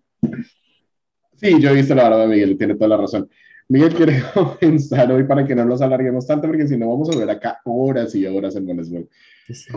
Sí, 1.37 1.61
yo 1.61 1.71
he 1.71 1.75
visto 1.75 1.95
la 1.95 2.05
barba 2.05 2.19
de 2.23 2.29
Miguel, 2.29 2.57
tiene 2.59 2.75
toda 2.75 2.89
la 2.89 2.97
razón. 2.99 3.29
Miguel 3.69 3.95
quiere 3.95 4.23
comenzar 4.35 5.11
hoy 5.13 5.25
para 5.25 5.47
que 5.47 5.55
no 5.55 5.65
nos 5.65 5.81
alarguemos 5.81 6.27
tanto, 6.27 6.47
porque 6.47 6.69
si 6.69 6.77
no 6.77 6.89
vamos 6.91 7.11
a 7.15 7.19
ver 7.19 7.31
acá 7.31 7.61
horas 7.65 8.15
y 8.15 8.27
horas 8.27 8.55
en 8.57 8.67
Monesburg. 8.67 9.09
Sí, 9.47 9.55
sí. 9.55 9.73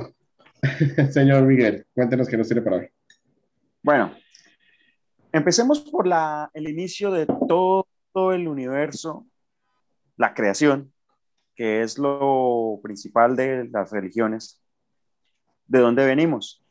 Señor 1.12 1.43
Miguel, 1.43 1.86
cuéntenos 1.93 2.28
qué 2.28 2.38
nos 2.38 2.47
tiene 2.47 2.62
para 2.62 2.78
hoy. 2.78 2.89
Bueno, 3.82 4.15
empecemos 5.32 5.80
por 5.82 6.08
la, 6.08 6.49
el 6.54 6.69
inicio 6.69 7.12
de 7.12 7.25
todo 7.25 7.86
el 8.34 8.47
universo, 8.47 9.28
la 10.17 10.34
creación, 10.34 10.93
que 11.56 11.82
es 11.82 11.97
lo 11.97 12.80
principal 12.84 13.36
de 13.36 13.67
las 13.69 13.91
religiones. 13.91 14.62
¿De 15.67 15.80
dónde 15.80 16.06
venimos? 16.06 16.63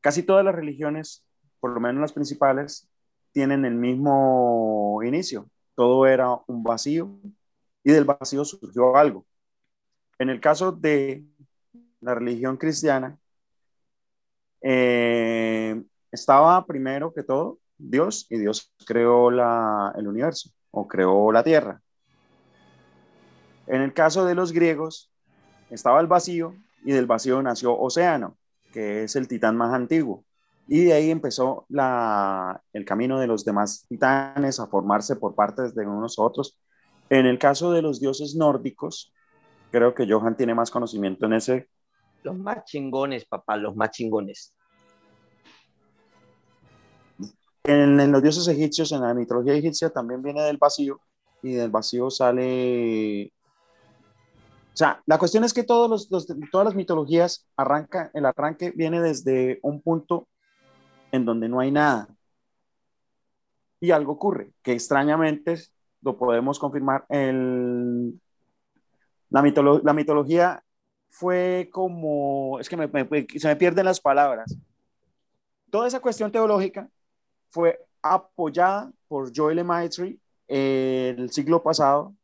Casi 0.00 0.22
todas 0.22 0.44
las 0.44 0.54
religiones, 0.54 1.26
por 1.60 1.72
lo 1.72 1.80
menos 1.80 2.00
las 2.00 2.12
principales, 2.12 2.88
tienen 3.32 3.64
el 3.64 3.74
mismo 3.74 5.00
inicio. 5.02 5.50
Todo 5.74 6.06
era 6.06 6.28
un 6.46 6.62
vacío 6.62 7.18
y 7.82 7.90
del 7.90 8.04
vacío 8.04 8.44
surgió 8.44 8.96
algo. 8.96 9.26
En 10.18 10.30
el 10.30 10.40
caso 10.40 10.70
de 10.70 11.24
la 12.04 12.14
religión 12.14 12.56
cristiana, 12.56 13.18
eh, 14.60 15.82
estaba 16.10 16.64
primero 16.66 17.12
que 17.12 17.22
todo 17.22 17.58
Dios 17.76 18.26
y 18.30 18.38
Dios 18.38 18.72
creó 18.86 19.30
la, 19.30 19.92
el 19.96 20.06
universo 20.06 20.50
o 20.70 20.86
creó 20.86 21.32
la 21.32 21.42
tierra. 21.42 21.80
En 23.66 23.80
el 23.80 23.94
caso 23.94 24.24
de 24.24 24.34
los 24.34 24.52
griegos, 24.52 25.10
estaba 25.70 26.00
el 26.00 26.06
vacío 26.06 26.54
y 26.84 26.92
del 26.92 27.06
vacío 27.06 27.42
nació 27.42 27.78
Océano, 27.78 28.36
que 28.72 29.04
es 29.04 29.16
el 29.16 29.26
titán 29.26 29.56
más 29.56 29.72
antiguo. 29.72 30.24
Y 30.66 30.84
de 30.84 30.92
ahí 30.94 31.10
empezó 31.10 31.66
la, 31.68 32.62
el 32.72 32.84
camino 32.84 33.18
de 33.18 33.26
los 33.26 33.44
demás 33.44 33.86
titanes 33.88 34.60
a 34.60 34.66
formarse 34.66 35.16
por 35.16 35.34
partes 35.34 35.74
de 35.74 35.86
unos 35.86 36.18
otros. 36.18 36.58
En 37.10 37.26
el 37.26 37.38
caso 37.38 37.72
de 37.72 37.82
los 37.82 38.00
dioses 38.00 38.34
nórdicos, 38.34 39.12
creo 39.70 39.94
que 39.94 40.06
Johan 40.10 40.36
tiene 40.36 40.54
más 40.54 40.70
conocimiento 40.70 41.26
en 41.26 41.34
ese. 41.34 41.68
Los 42.24 42.38
más 42.38 42.64
chingones, 42.64 43.26
papá, 43.26 43.56
los 43.58 43.76
más 43.76 43.90
chingones. 43.90 44.54
En, 47.64 48.10
los 48.10 48.22
dioses 48.22 48.48
egipcios, 48.48 48.92
en 48.92 49.02
la 49.02 49.12
mitología 49.12 49.54
egipcia, 49.54 49.90
también 49.90 50.22
viene 50.22 50.42
del 50.42 50.56
vacío 50.56 51.00
y 51.42 51.52
del 51.52 51.70
vacío 51.70 52.10
sale... 52.10 53.30
O 54.72 54.76
sea, 54.76 55.02
la 55.06 55.18
cuestión 55.18 55.44
es 55.44 55.52
que 55.52 55.64
todos 55.64 56.08
los, 56.10 56.26
todas 56.50 56.64
las 56.64 56.74
mitologías 56.74 57.46
arranca, 57.56 58.10
el 58.14 58.24
arranque 58.24 58.72
viene 58.74 59.00
desde 59.00 59.60
un 59.62 59.82
punto 59.82 60.26
en 61.12 61.26
donde 61.26 61.48
no 61.48 61.60
hay 61.60 61.70
nada. 61.70 62.08
Y 63.80 63.90
algo 63.90 64.12
ocurre, 64.12 64.50
que 64.62 64.72
extrañamente 64.72 65.56
lo 66.00 66.16
podemos 66.16 66.58
confirmar. 66.58 67.04
El, 67.10 68.18
la, 69.28 69.42
la 69.84 69.92
mitología 69.92 70.64
fue 71.16 71.68
como, 71.72 72.58
es 72.58 72.68
que 72.68 72.76
me- 72.76 72.88
me- 72.88 73.26
se 73.38 73.46
me 73.46 73.54
pierden 73.54 73.84
las 73.84 74.00
palabras. 74.00 74.52
Toda 75.70 75.86
esa 75.86 76.00
cuestión 76.00 76.32
teológica 76.32 76.88
fue 77.50 77.78
apoyada 78.02 78.90
por 79.06 79.30
Joel. 79.32 79.62
Maitri 79.64 80.18
el 80.48 81.30
siglo 81.30 81.62
pasado 81.62 82.14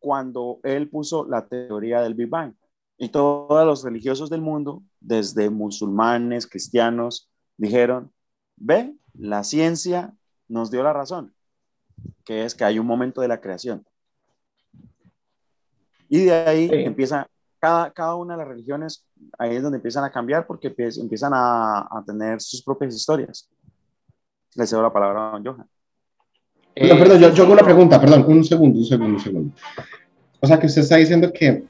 cuando 0.00 0.58
él 0.64 0.88
puso 0.88 1.26
la 1.28 1.46
teoría 1.46 2.00
del 2.00 2.14
Big 2.14 2.28
Bang. 2.28 2.54
Y 2.96 3.08
todos 3.08 3.64
los 3.64 3.84
religiosos 3.84 4.28
del 4.28 4.40
mundo, 4.40 4.82
desde 4.98 5.48
musulmanes, 5.48 6.44
cristianos, 6.48 7.30
dijeron, 7.56 8.12
ve, 8.56 8.94
la 9.14 9.44
ciencia 9.44 10.12
nos 10.48 10.72
dio 10.72 10.82
la 10.82 10.92
razón, 10.92 11.32
que 12.24 12.44
es 12.44 12.56
que 12.56 12.64
hay 12.64 12.80
un 12.80 12.86
momento 12.86 13.20
de 13.20 13.28
la 13.28 13.40
creación. 13.40 13.86
Y 16.08 16.24
de 16.24 16.32
ahí 16.32 16.68
Sí. 16.68 16.74
empieza, 16.74 17.28
cada, 17.60 17.90
cada 17.92 18.14
una 18.16 18.34
de 18.34 18.38
las 18.38 18.48
religiones, 18.48 19.04
ahí 19.38 19.56
es 19.56 19.62
donde 19.62 19.76
empiezan 19.76 20.04
a 20.04 20.10
cambiar 20.10 20.46
porque 20.46 20.74
empiez- 20.74 21.00
empiezan 21.00 21.32
a, 21.34 21.80
a 21.80 22.02
tener 22.06 22.40
sus 22.40 22.62
propias 22.62 22.94
historias. 22.94 23.48
Le 24.54 24.66
cedo 24.66 24.82
la 24.82 24.92
palabra 24.92 25.28
a 25.28 25.32
don 25.32 25.44
Johan. 25.44 25.58
No, 25.58 25.66
Eh, 26.74 26.96
perdón, 26.98 27.18
yo, 27.20 27.30
yo 27.34 27.42
hago 27.44 27.52
una 27.52 27.62
pregunta, 27.62 28.00
perdón, 28.00 28.24
un 28.28 28.44
segundo, 28.44 28.78
un 28.78 28.84
segundo, 28.84 29.14
un 29.16 29.20
segundo. 29.20 29.54
O 30.40 30.46
sea, 30.46 30.58
que 30.58 30.66
usted 30.66 30.82
está 30.82 30.96
diciendo 30.96 31.32
que 31.32 31.64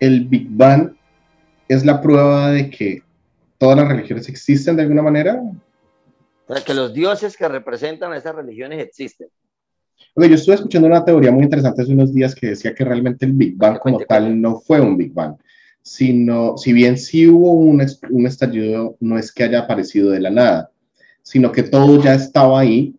el 0.00 0.26
Big 0.26 0.48
Bang 0.50 0.94
es 1.68 1.84
la 1.84 2.00
prueba 2.00 2.50
de 2.50 2.68
que 2.70 3.02
todas 3.58 3.76
las 3.76 3.88
religiones 3.88 4.28
existen 4.28 4.76
de 4.76 4.82
alguna 4.82 5.02
manera. 5.02 5.40
O 6.48 6.54
sea, 6.54 6.62
que 6.64 6.74
los 6.74 6.92
dioses 6.92 7.36
que 7.36 7.48
representan 7.48 8.12
a 8.12 8.16
esas 8.18 8.34
religiones 8.34 8.80
existen. 8.84 9.28
Ok, 10.14 10.24
yo 10.26 10.34
estuve 10.34 10.54
escuchando 10.54 10.88
una 10.88 11.04
teoría 11.04 11.30
muy 11.30 11.44
interesante 11.44 11.82
hace 11.82 11.92
unos 11.92 12.12
días 12.14 12.34
que 12.34 12.48
decía 12.48 12.74
que 12.74 12.84
realmente 12.84 13.26
el 13.26 13.32
Big 13.32 13.56
Bang 13.56 13.78
como 13.78 13.98
tal 14.00 14.40
no 14.40 14.60
fue 14.60 14.80
un 14.80 14.96
Big 14.96 15.12
Bang, 15.12 15.36
sino, 15.82 16.56
si 16.56 16.72
bien 16.72 16.96
sí 16.96 17.28
hubo 17.28 17.52
un, 17.52 17.84
un 18.10 18.26
estallido, 18.26 18.96
no 19.00 19.18
es 19.18 19.30
que 19.30 19.44
haya 19.44 19.60
aparecido 19.60 20.10
de 20.10 20.20
la 20.20 20.30
nada, 20.30 20.70
sino 21.22 21.52
que 21.52 21.62
todo 21.62 22.02
ya 22.02 22.14
estaba 22.14 22.60
ahí 22.60 22.94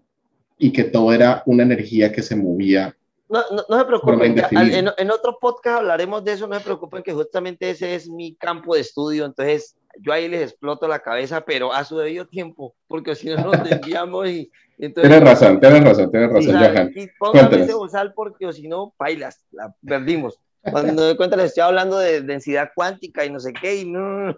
y 0.58 0.72
que 0.72 0.84
todo 0.84 1.12
era 1.12 1.44
una 1.46 1.64
energía 1.64 2.12
que 2.12 2.22
se 2.22 2.36
movía. 2.36 2.96
No, 3.30 3.42
no, 3.52 3.64
no 3.68 3.80
se 3.80 3.86
preocupen, 3.86 4.38
en, 4.52 4.90
en 4.98 5.12
otro 5.12 5.38
podcast 5.42 5.80
hablaremos 5.80 6.24
de 6.24 6.34
eso, 6.34 6.48
no 6.48 6.56
se 6.56 6.64
preocupen 6.64 7.04
que 7.04 7.14
justamente 7.14 7.70
ese 7.70 7.96
es 7.96 8.08
mi 8.08 8.36
campo 8.36 8.76
de 8.76 8.82
estudio, 8.82 9.26
entonces 9.26 9.76
yo 10.00 10.14
ahí 10.14 10.28
les 10.28 10.42
exploto 10.52 10.88
la 10.88 11.00
cabeza, 11.00 11.42
pero 11.42 11.74
a 11.74 11.84
su 11.84 11.98
debido 11.98 12.28
tiempo, 12.28 12.76
porque 12.88 13.16
si 13.16 13.30
no 13.30 13.38
nos 13.52 13.64
desviamos 13.64 14.28
y, 14.28 14.52
y 14.78 14.86
entonces... 14.86 15.12
Tienes 15.12 15.30
razón, 15.30 15.60
tienes 15.60 15.84
razón, 15.84 16.12
tienes 16.12 16.32
razón. 16.32 16.56
Johan. 16.56 16.92
Y 16.96 17.08
póngame 17.20 17.64
ese 17.64 17.74
bozal 17.74 18.14
porque 18.14 18.52
si 18.54 18.68
no, 18.68 18.94
bailas, 18.98 19.46
la 19.52 19.74
perdimos. 19.86 20.40
Cuando 20.62 20.94
me 20.94 21.02
doy 21.02 21.16
cuenta 21.16 21.38
les 21.38 21.48
estoy 21.48 21.64
hablando 21.64 21.98
de 21.98 22.22
densidad 22.22 22.72
cuántica 22.76 23.26
y 23.26 23.30
no 23.30 23.40
sé 23.40 23.54
qué, 23.54 23.78
y 23.78 23.86
no, 23.86 24.38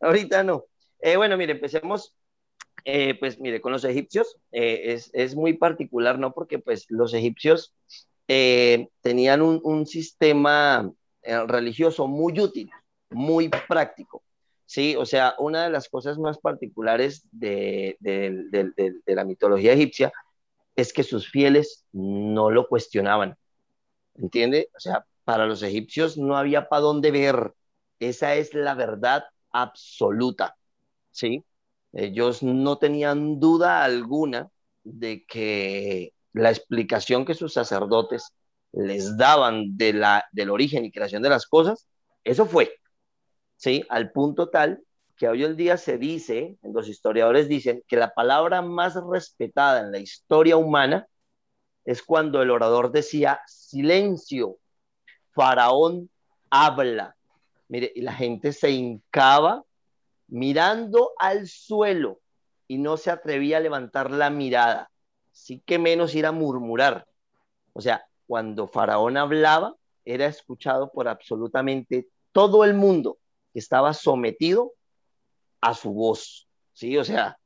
ahorita 0.00 0.42
no. 0.42 0.64
Eh, 1.00 1.16
bueno, 1.16 1.36
mire, 1.36 1.52
empecemos, 1.52 2.14
eh, 2.84 3.16
pues 3.18 3.40
mire, 3.40 3.60
con 3.60 3.72
los 3.72 3.84
egipcios, 3.84 4.36
eh, 4.52 4.92
es, 4.92 5.10
es 5.14 5.34
muy 5.34 5.54
particular, 5.54 6.18
¿no? 6.18 6.32
Porque 6.32 6.58
pues 6.58 6.86
los 6.90 7.14
egipcios 7.14 7.74
eh, 8.28 8.88
tenían 9.00 9.42
un, 9.42 9.60
un 9.64 9.86
sistema 9.86 10.92
eh, 11.22 11.46
religioso 11.46 12.08
muy 12.08 12.38
útil, 12.40 12.70
muy 13.10 13.48
práctico. 13.68 14.22
Sí, 14.72 14.96
o 14.96 15.04
sea, 15.04 15.34
una 15.38 15.64
de 15.64 15.70
las 15.70 15.88
cosas 15.90 16.18
más 16.18 16.38
particulares 16.38 17.28
de, 17.30 17.96
de- 18.00 19.02
la 19.14 19.24
mitología 19.24 19.72
egipcia 19.74 20.12
es 20.76 20.92
que 20.92 21.02
sus 21.04 21.30
fieles 21.30 21.84
no 21.92 22.50
lo 22.50 22.68
cuestionaban. 22.68 23.36
¿Entiende? 24.16 24.70
O 24.76 24.80
sea, 24.80 25.06
para 25.24 25.46
los 25.46 25.62
egipcios 25.62 26.18
no 26.18 26.36
había 26.36 26.68
para 26.68 26.82
dónde 26.82 27.10
ver. 27.12 27.54
Esa 28.00 28.34
es 28.36 28.54
la 28.54 28.74
verdad 28.74 29.24
absoluta. 29.52 30.56
¿Sí? 31.12 31.44
Ellos 31.92 32.42
no 32.42 32.78
tenían 32.78 33.40
duda 33.40 33.84
alguna 33.84 34.50
de 34.84 35.24
que 35.26 36.14
la 36.34 36.50
explicación 36.50 37.24
que 37.26 37.34
sus 37.34 37.54
sacerdotes 37.54 38.32
les 38.72 39.16
daban 39.18 39.76
de 39.78 39.94
la, 39.94 40.24
del 40.32 40.50
origen 40.50 40.84
y 40.86 40.92
creación 40.92 41.22
de 41.22 41.30
las 41.30 41.46
cosas, 41.46 41.88
eso 42.24 42.46
fue. 42.46 42.80
¿Sí? 43.62 43.84
Al 43.90 44.10
punto 44.10 44.48
tal 44.48 44.82
que 45.16 45.28
hoy 45.28 45.44
en 45.44 45.56
día 45.56 45.76
se 45.76 45.96
dice, 45.96 46.58
los 46.64 46.88
historiadores 46.88 47.48
dicen, 47.48 47.84
que 47.86 47.94
la 47.94 48.12
palabra 48.12 48.60
más 48.60 48.96
respetada 49.08 49.82
en 49.82 49.92
la 49.92 50.00
historia 50.00 50.56
humana 50.56 51.06
es 51.84 52.02
cuando 52.02 52.42
el 52.42 52.50
orador 52.50 52.90
decía, 52.90 53.40
silencio, 53.46 54.56
faraón 55.30 56.10
habla. 56.50 57.14
Mire, 57.68 57.92
y 57.94 58.00
la 58.00 58.12
gente 58.14 58.52
se 58.52 58.72
hincaba 58.72 59.64
mirando 60.26 61.12
al 61.20 61.46
suelo 61.46 62.18
y 62.66 62.78
no 62.78 62.96
se 62.96 63.12
atrevía 63.12 63.58
a 63.58 63.60
levantar 63.60 64.10
la 64.10 64.28
mirada, 64.28 64.90
sí 65.30 65.62
que 65.64 65.78
menos 65.78 66.16
ir 66.16 66.26
a 66.26 66.32
murmurar. 66.32 67.06
O 67.74 67.80
sea, 67.80 68.04
cuando 68.26 68.66
faraón 68.66 69.16
hablaba, 69.16 69.76
era 70.04 70.26
escuchado 70.26 70.90
por 70.90 71.06
absolutamente 71.06 72.08
todo 72.32 72.64
el 72.64 72.74
mundo 72.74 73.18
estaba 73.58 73.94
sometido 73.94 74.72
a 75.60 75.74
su 75.74 75.92
voz, 75.92 76.48
¿sí? 76.72 76.96
O 76.98 77.04
sea, 77.04 77.38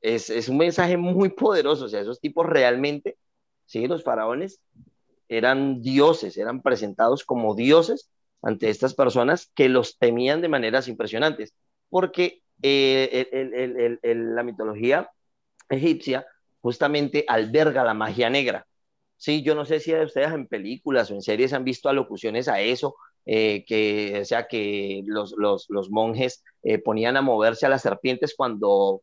es, 0.00 0.30
es 0.30 0.48
un 0.48 0.58
mensaje 0.58 0.96
muy 0.96 1.30
poderoso, 1.30 1.86
o 1.86 1.88
sea, 1.88 2.00
esos 2.00 2.20
tipos 2.20 2.46
realmente, 2.46 3.16
¿sí? 3.66 3.86
Los 3.86 4.04
faraones 4.04 4.60
eran 5.28 5.82
dioses, 5.82 6.36
eran 6.36 6.62
presentados 6.62 7.24
como 7.24 7.54
dioses 7.54 8.10
ante 8.42 8.68
estas 8.68 8.94
personas 8.94 9.50
que 9.54 9.68
los 9.68 9.98
temían 9.98 10.40
de 10.40 10.48
maneras 10.48 10.88
impresionantes, 10.88 11.54
porque 11.88 12.42
eh, 12.62 13.98
la 14.02 14.42
mitología 14.42 15.10
egipcia 15.68 16.26
justamente 16.60 17.24
alberga 17.26 17.84
la 17.84 17.94
magia 17.94 18.30
negra. 18.30 18.66
Sí, 19.16 19.42
yo 19.42 19.54
no 19.54 19.64
sé 19.64 19.80
si 19.80 19.94
ustedes 19.94 20.32
en 20.32 20.46
películas 20.46 21.10
o 21.10 21.14
en 21.14 21.22
series 21.22 21.52
han 21.52 21.64
visto 21.64 21.88
alocuciones 21.88 22.48
a 22.48 22.60
eso, 22.60 22.96
eh, 23.26 23.64
que, 23.66 24.20
o 24.22 24.24
sea, 24.24 24.46
que 24.46 25.02
los, 25.06 25.34
los, 25.36 25.66
los 25.68 25.90
monjes 25.90 26.42
eh, 26.62 26.78
ponían 26.78 27.16
a 27.16 27.22
moverse 27.22 27.66
a 27.66 27.68
las 27.68 27.82
serpientes 27.82 28.34
cuando 28.36 29.02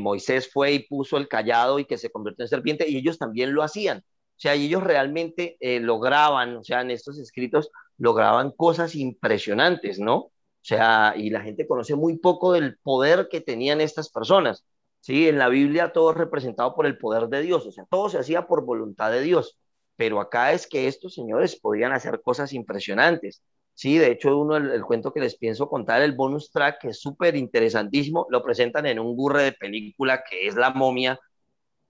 Moisés 0.00 0.50
fue 0.52 0.72
y 0.72 0.88
puso 0.88 1.16
el 1.16 1.28
callado 1.28 1.78
y 1.78 1.84
que 1.84 1.96
se 1.96 2.10
convirtió 2.10 2.44
en 2.44 2.48
serpiente, 2.48 2.88
y 2.88 2.96
ellos 2.96 3.18
también 3.18 3.54
lo 3.54 3.62
hacían. 3.62 3.98
O 3.98 4.40
sea, 4.40 4.54
ellos 4.54 4.82
realmente 4.82 5.56
lograban, 5.60 6.56
o 6.56 6.64
sea, 6.64 6.80
en 6.80 6.90
estos 6.90 7.18
escritos 7.20 7.70
lograban 7.96 8.50
cosas 8.50 8.96
impresionantes, 8.96 10.00
¿no? 10.00 10.16
O 10.16 10.32
sea, 10.62 11.14
y 11.16 11.30
la 11.30 11.40
gente 11.42 11.66
conoce 11.66 11.94
muy 11.94 12.18
poco 12.18 12.52
del 12.52 12.78
poder 12.78 13.28
que 13.30 13.40
tenían 13.40 13.80
estas 13.80 14.10
personas. 14.10 14.64
Sí, 15.00 15.28
en 15.28 15.38
la 15.38 15.48
Biblia 15.48 15.92
todo 15.92 16.10
es 16.10 16.16
representado 16.18 16.74
por 16.74 16.86
el 16.86 16.98
poder 16.98 17.28
de 17.28 17.40
Dios, 17.42 17.66
o 17.66 17.72
sea, 17.72 17.86
todo 17.90 18.10
se 18.10 18.18
hacía 18.18 18.46
por 18.46 18.64
voluntad 18.66 19.10
de 19.10 19.22
Dios, 19.22 19.58
pero 19.96 20.20
acá 20.20 20.52
es 20.52 20.66
que 20.66 20.88
estos 20.88 21.14
señores 21.14 21.58
podían 21.58 21.92
hacer 21.92 22.20
cosas 22.22 22.52
impresionantes. 22.52 23.42
Sí, 23.80 23.96
de 23.96 24.10
hecho, 24.10 24.36
uno, 24.36 24.58
el, 24.58 24.82
cuento 24.82 25.10
que 25.10 25.20
les 25.20 25.38
pienso 25.38 25.66
contar, 25.66 26.02
el 26.02 26.12
bonus 26.12 26.50
track, 26.52 26.82
que 26.82 26.88
es 26.88 27.00
súper 27.00 27.34
interesantísimo, 27.34 28.26
lo 28.28 28.42
presentan 28.42 28.84
en 28.84 28.98
un 28.98 29.16
gurre 29.16 29.42
de 29.42 29.52
película 29.52 30.22
que 30.22 30.46
es 30.46 30.54
La 30.54 30.68
momia, 30.68 31.18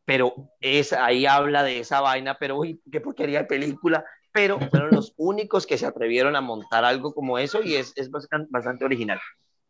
pero 0.05 0.33
es, 0.61 0.93
ahí 0.93 1.27
habla 1.27 1.65
de 1.65 1.81
esa 1.81 2.01
vaina, 2.01 2.37
pero 2.39 2.59
uy, 2.59 2.81
qué 2.93 3.01
porquería 3.01 3.41
de 3.41 3.47
película, 3.47 4.05
pero 4.31 4.61
fueron 4.71 4.91
los 4.93 5.15
únicos 5.17 5.67
que 5.67 5.79
se 5.79 5.87
atrevieron 5.87 6.37
a 6.37 6.41
montar 6.41 6.85
algo 6.85 7.13
como 7.13 7.39
eso 7.39 7.61
y 7.61 7.75
es, 7.75 7.93
es 7.97 8.09
bastante, 8.09 8.85
original. 8.85 9.19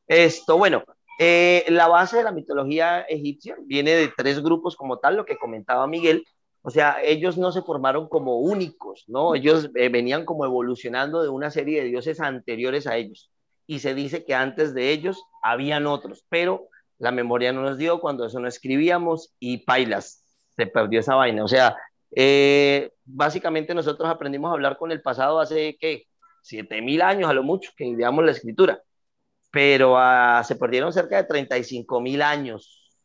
Esto, 0.07 0.59
bueno, 0.59 0.85
eh, 1.19 1.65
la 1.71 1.89
base 1.89 2.19
de 2.19 2.25
la 2.25 2.33
mitología 2.33 3.01
egipcia 3.01 3.57
viene 3.65 3.93
de 3.93 4.13
tres 4.15 4.43
grupos 4.43 4.77
como 4.77 4.99
tal, 4.99 5.17
lo 5.17 5.25
que 5.25 5.39
comentaba 5.39 5.87
Miguel. 5.87 6.27
O 6.63 6.71
sea, 6.71 6.99
ellos 7.03 7.39
no 7.39 7.53
se 7.53 7.63
formaron 7.63 8.09
como 8.09 8.39
únicos, 8.41 9.05
¿no? 9.09 9.35
Ellos 9.35 9.71
eh, 9.75 9.89
venían 9.89 10.25
como 10.25 10.45
evolucionando 10.45 11.23
de 11.23 11.29
una 11.31 11.51
serie 11.51 11.83
de 11.83 11.89
dioses 11.89 12.21
anteriores 12.21 12.87
a 12.87 12.97
ellos. 12.97 13.31
Y 13.67 13.79
se 13.79 13.95
dice 13.95 14.25
que 14.25 14.35
antes 14.35 14.75
de 14.75 14.91
ellos 14.91 15.23
habían 15.43 15.87
otros, 15.87 16.25
pero 16.29 16.69
la 16.99 17.13
memoria 17.13 17.53
no 17.53 17.63
nos 17.63 17.79
dio 17.79 18.01
cuando 18.01 18.27
eso 18.27 18.41
no 18.41 18.49
escribíamos 18.49 19.33
y 19.39 19.59
pailas, 19.65 20.25
se 20.57 20.67
perdió 20.67 21.01
esa 21.01 21.15
vaina. 21.15 21.45
O 21.45 21.49
sea, 21.49 21.77
eh, 22.15 22.93
básicamente 23.05 23.75
nosotros 23.75 24.09
aprendimos 24.09 24.51
a 24.51 24.55
hablar 24.55 24.77
con 24.77 24.93
el 24.93 25.01
pasado 25.01 25.41
hace, 25.41 25.79
¿qué? 25.81 26.07
7000 26.43 27.03
años 27.03 27.31
a 27.31 27.33
lo 27.33 27.43
mucho, 27.43 27.71
que 27.77 27.87
ideamos 27.87 28.25
la 28.25 28.33
escritura, 28.33 28.83
pero 29.51 29.97
ah, 29.99 30.43
se 30.45 30.57
perdieron 30.57 30.93
cerca 30.93 31.17
de 31.17 31.25
35 31.25 32.01
mil 32.01 32.23
años, 32.23 32.99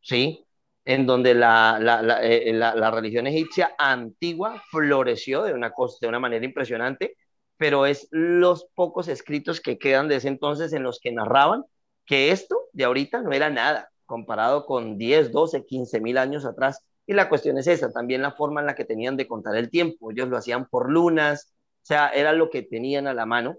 ¿sí? 0.00 0.46
En 0.90 1.06
donde 1.06 1.34
la, 1.34 1.78
la, 1.80 2.20
eh, 2.22 2.52
la, 2.52 2.74
la, 2.74 2.90
religión 2.90 3.28
egipcia 3.28 3.74
antigua 3.78 4.60
floreció 4.72 5.44
de 5.44 5.54
una, 5.54 5.70
cosa, 5.70 5.98
de 6.00 6.08
una 6.08 6.18
manera 6.18 6.44
impresionante, 6.44 7.16
pero 7.56 7.86
es 7.86 8.08
los 8.10 8.66
pocos 8.74 9.06
escritos 9.06 9.60
que 9.60 9.78
quedan 9.78 10.08
de 10.08 10.16
ese 10.16 10.26
entonces 10.26 10.72
en 10.72 10.82
los 10.82 10.98
que 10.98 11.12
narraban 11.12 11.62
que 12.06 12.32
esto 12.32 12.62
de 12.72 12.84
ahorita 12.84 13.22
no 13.22 13.32
era 13.32 13.50
nada 13.50 13.88
comparado 14.04 14.66
con 14.66 14.98
10, 14.98 15.30
12, 15.30 15.64
15 15.64 16.00
mil 16.00 16.18
años 16.18 16.44
atrás 16.44 16.84
y 17.06 17.12
la 17.12 17.28
cuestión 17.28 17.56
es 17.58 17.68
esa, 17.68 17.92
también 17.92 18.22
la 18.22 18.32
forma 18.32 18.60
en 18.60 18.66
la 18.66 18.74
que 18.74 18.84
tenían 18.84 19.16
de 19.16 19.28
contar 19.28 19.54
el 19.56 19.70
tiempo. 19.70 20.10
Ellos 20.10 20.28
lo 20.28 20.36
hacían 20.36 20.68
por 20.68 20.90
lunas, 20.90 21.52
o 21.82 21.86
sea, 21.86 22.08
era 22.08 22.32
lo 22.32 22.50
que 22.50 22.62
tenían 22.62 23.06
a 23.06 23.14
la 23.14 23.26
mano. 23.26 23.56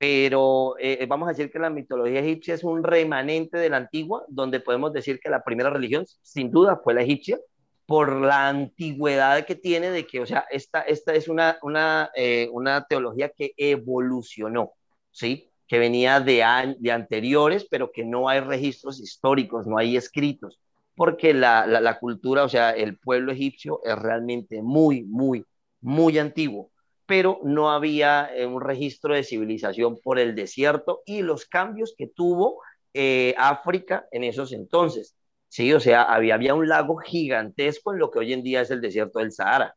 Pero 0.00 0.76
eh, 0.78 1.04
vamos 1.06 1.28
a 1.28 1.32
decir 1.32 1.50
que 1.52 1.58
la 1.58 1.68
mitología 1.68 2.20
egipcia 2.20 2.54
es 2.54 2.64
un 2.64 2.82
remanente 2.82 3.58
de 3.58 3.68
la 3.68 3.76
antigua, 3.76 4.24
donde 4.28 4.60
podemos 4.60 4.92
decir 4.94 5.20
que 5.20 5.28
la 5.28 5.44
primera 5.44 5.68
religión, 5.68 6.06
sin 6.22 6.50
duda, 6.50 6.80
fue 6.82 6.94
la 6.94 7.02
egipcia, 7.02 7.38
por 7.84 8.16
la 8.20 8.48
antigüedad 8.48 9.44
que 9.44 9.56
tiene 9.56 9.90
de 9.90 10.06
que, 10.06 10.20
o 10.20 10.26
sea, 10.26 10.46
esta, 10.50 10.80
esta 10.82 11.12
es 11.14 11.28
una, 11.28 11.58
una, 11.62 12.10
eh, 12.16 12.48
una 12.52 12.86
teología 12.86 13.28
que 13.30 13.52
evolucionó, 13.58 14.72
¿sí? 15.10 15.50
Que 15.68 15.78
venía 15.78 16.20
de, 16.20 16.42
de 16.78 16.92
anteriores, 16.92 17.66
pero 17.70 17.92
que 17.92 18.04
no 18.04 18.28
hay 18.28 18.40
registros 18.40 19.00
históricos, 19.00 19.66
no 19.66 19.76
hay 19.76 19.96
escritos 19.96 20.58
porque 21.00 21.32
la, 21.32 21.66
la, 21.66 21.98
cultura, 21.98 22.44
o 22.44 22.48
sea, 22.50 22.72
el 22.72 22.98
pueblo 22.98 23.32
egipcio 23.32 23.80
es 23.84 23.98
realmente 23.98 24.60
muy, 24.62 25.02
muy, 25.04 25.46
muy 25.80 26.18
antiguo, 26.18 26.70
pero 27.10 27.40
no 27.42 27.72
había 27.72 28.30
eh, 28.36 28.46
un 28.46 28.60
registro 28.60 29.16
de 29.16 29.24
civilización 29.24 29.98
por 30.00 30.20
el 30.20 30.36
desierto 30.36 31.02
y 31.04 31.22
los 31.22 31.44
cambios 31.44 31.92
que 31.98 32.06
tuvo 32.06 32.62
eh, 32.94 33.34
África 33.36 34.06
en 34.12 34.22
esos 34.22 34.52
entonces. 34.52 35.16
Sí, 35.48 35.72
o 35.72 35.80
sea, 35.80 36.04
había, 36.04 36.36
había 36.36 36.54
un 36.54 36.68
lago 36.68 36.98
gigantesco 36.98 37.92
en 37.92 37.98
lo 37.98 38.12
que 38.12 38.20
hoy 38.20 38.32
en 38.32 38.44
día 38.44 38.60
es 38.60 38.70
el 38.70 38.80
desierto 38.80 39.18
del 39.18 39.32
Sahara. 39.32 39.74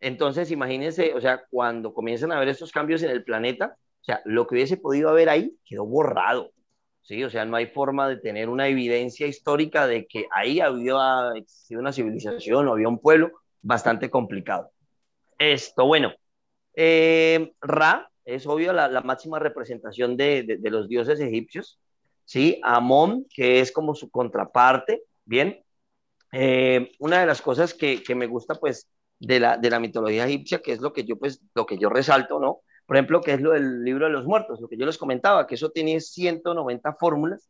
Entonces, 0.00 0.50
imagínense, 0.50 1.12
o 1.12 1.20
sea, 1.20 1.44
cuando 1.50 1.92
comienzan 1.92 2.32
a 2.32 2.36
haber 2.36 2.48
estos 2.48 2.72
cambios 2.72 3.02
en 3.02 3.10
el 3.10 3.24
planeta, 3.24 3.76
o 4.00 4.04
sea, 4.04 4.22
lo 4.24 4.46
que 4.46 4.54
hubiese 4.54 4.78
podido 4.78 5.10
haber 5.10 5.28
ahí 5.28 5.54
quedó 5.66 5.84
borrado. 5.84 6.50
¿sí? 7.02 7.22
O 7.24 7.28
sea, 7.28 7.44
no 7.44 7.56
hay 7.56 7.66
forma 7.66 8.08
de 8.08 8.16
tener 8.16 8.48
una 8.48 8.68
evidencia 8.68 9.26
histórica 9.26 9.86
de 9.86 10.06
que 10.06 10.28
ahí 10.30 10.60
había 10.60 11.28
existido 11.36 11.82
una 11.82 11.92
civilización 11.92 12.68
o 12.68 12.72
había 12.72 12.88
un 12.88 13.00
pueblo 13.00 13.32
bastante 13.60 14.08
complicado. 14.08 14.70
Esto, 15.38 15.84
bueno, 15.84 16.14
eh, 16.76 17.52
Ra 17.60 18.10
es 18.24 18.46
obvio 18.46 18.72
la, 18.72 19.00
máxima 19.02 19.38
representación 19.38 20.16
de, 20.16 20.58
los 20.62 20.88
dioses 20.88 21.20
egipcios, 21.20 21.78
¿sí? 22.24 22.60
Amón, 22.62 23.26
que 23.34 23.60
es 23.60 23.70
como 23.70 23.94
su 23.94 24.10
contraparte, 24.10 25.02
¿bien? 25.24 25.62
Eh, 26.32 26.92
una 26.98 27.20
de 27.20 27.26
las 27.26 27.42
cosas 27.42 27.74
que, 27.74 28.02
me 28.14 28.26
gusta, 28.26 28.54
pues, 28.54 28.88
de 29.18 29.40
la, 29.40 29.80
mitología 29.80 30.26
egipcia, 30.26 30.60
que 30.60 30.72
es 30.72 30.80
lo 30.80 30.92
que 30.92 31.04
yo, 31.04 31.16
pues, 31.16 31.40
lo 31.54 31.66
que 31.66 31.78
yo 31.78 31.90
resalto, 31.90 32.40
¿no? 32.40 32.60
por 32.86 32.96
ejemplo, 32.96 33.20
que 33.20 33.32
es 33.32 33.40
lo 33.40 33.52
del 33.52 33.82
libro 33.82 34.06
de 34.06 34.12
los 34.12 34.26
muertos, 34.26 34.60
lo 34.60 34.68
que 34.68 34.76
yo 34.76 34.86
les 34.86 34.98
comentaba, 34.98 35.46
que 35.46 35.54
eso 35.54 35.70
tiene 35.70 36.00
190 36.00 36.94
fórmulas, 36.94 37.48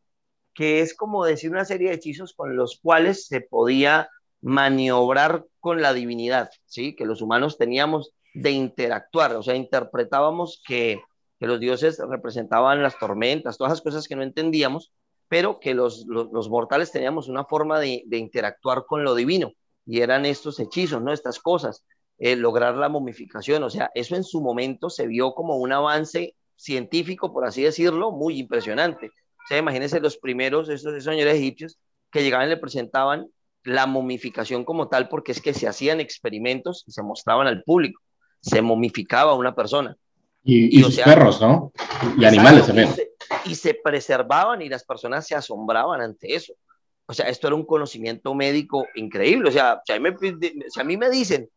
que 0.53 0.81
es 0.81 0.95
como 0.95 1.25
decir 1.25 1.51
una 1.51 1.65
serie 1.65 1.89
de 1.89 1.97
hechizos 1.97 2.35
con 2.35 2.57
los 2.57 2.79
cuales 2.81 3.27
se 3.27 3.41
podía 3.41 4.09
maniobrar 4.41 5.45
con 5.59 5.83
la 5.83 5.93
divinidad, 5.93 6.51
¿sí? 6.67 6.95
Que 6.95 7.07
los 7.07 7.21
humanos 7.23 7.59
teníamos 7.59 8.13
de 8.35 8.51
interactuar, 8.51 9.35
o 9.37 9.42
sea, 9.42 9.55
interpretábamos 9.55 10.62
que, 10.66 11.01
que 11.38 11.47
los 11.47 11.61
dioses 11.61 11.99
representaban 11.99 12.83
las 12.83 12.99
tormentas, 12.99 13.57
todas 13.57 13.73
las 13.73 13.83
cosas 13.83 14.09
que 14.09 14.16
no 14.16 14.23
entendíamos, 14.23 14.92
pero 15.29 15.61
que 15.61 15.75
los, 15.75 16.05
los, 16.07 16.49
mortales 16.51 16.92
teníamos 16.92 17.29
una 17.29 17.44
forma 17.44 17.81
de, 17.81 18.03
de 18.07 18.18
interactuar 18.18 18.85
con 18.87 19.05
lo 19.05 19.14
divino, 19.14 19.53
y 19.87 20.01
eran 20.01 20.27
estos 20.27 20.61
hechizos, 20.61 21.03
¿no? 21.03 21.12
Estas 21.12 21.38
cosas. 21.38 21.85
Eh, 22.18 22.37
lograr 22.37 22.77
la 22.77 22.88
momificación. 22.88 23.62
O 23.64 23.70
sea, 23.70 23.90
eso 23.94 24.14
en 24.14 24.25
su 24.25 24.40
momento 24.40 24.88
se 24.88 25.07
vio 25.07 25.35
como 25.35 25.57
un 25.57 25.73
avance 25.73 26.37
científico, 26.57 27.33
por 27.33 27.44
así 27.44 27.62
decirlo, 27.62 28.12
muy 28.12 28.38
impresionante. 28.38 29.09
O 29.09 29.47
sea, 29.49 29.59
imagínense 29.59 30.01
los 30.01 30.16
primeros, 30.16 30.68
estos 30.68 31.03
señores 31.03 31.35
egipcios, 31.35 31.79
que 32.11 32.23
llegaban 32.23 32.47
y 32.47 32.51
le 32.51 32.57
presentaban 32.57 33.27
la 33.64 33.87
momificación 33.87 34.64
como 34.64 34.88
tal, 34.88 35.09
porque 35.09 35.33
es 35.33 35.40
que 35.40 35.55
se 35.55 35.66
hacían 35.66 36.01
experimentos 36.01 36.85
y 36.87 36.92
se 36.92 37.03
mostraban 37.03 37.47
al 37.47 37.62
público. 37.64 38.01
Se 38.45 38.63
momificaba 38.63 39.35
una 39.35 39.55
persona. 39.55 39.97
Y, 40.43 40.79
y, 40.79 41.03
perros, 41.03 41.41
¿no? 41.41 41.73
Y 42.19 42.25
animales 42.25 42.67
también. 42.67 42.91
Y 43.47 43.55
se, 43.55 43.75
preservaban 43.75 44.61
y 44.61 44.69
las 44.69 44.85
personas 44.85 45.27
se 45.27 45.35
asombraban 45.35 46.03
ante 46.03 46.35
eso. 46.35 46.53
O 47.07 47.15
sea, 47.15 47.29
esto 47.29 47.47
era 47.47 47.57
un 47.57 47.65
conocimiento 47.65 48.35
médico 48.35 48.87
increíble. 48.95 49.49
O 49.49 49.53
sea, 49.53 49.81
si 49.87 49.93
a 49.93 50.01
mí 50.01 50.11
me, 50.11 50.39
si 50.69 50.81
a 50.81 50.85
mí 50.85 50.97
me 50.97 51.09
dicen 51.09 51.49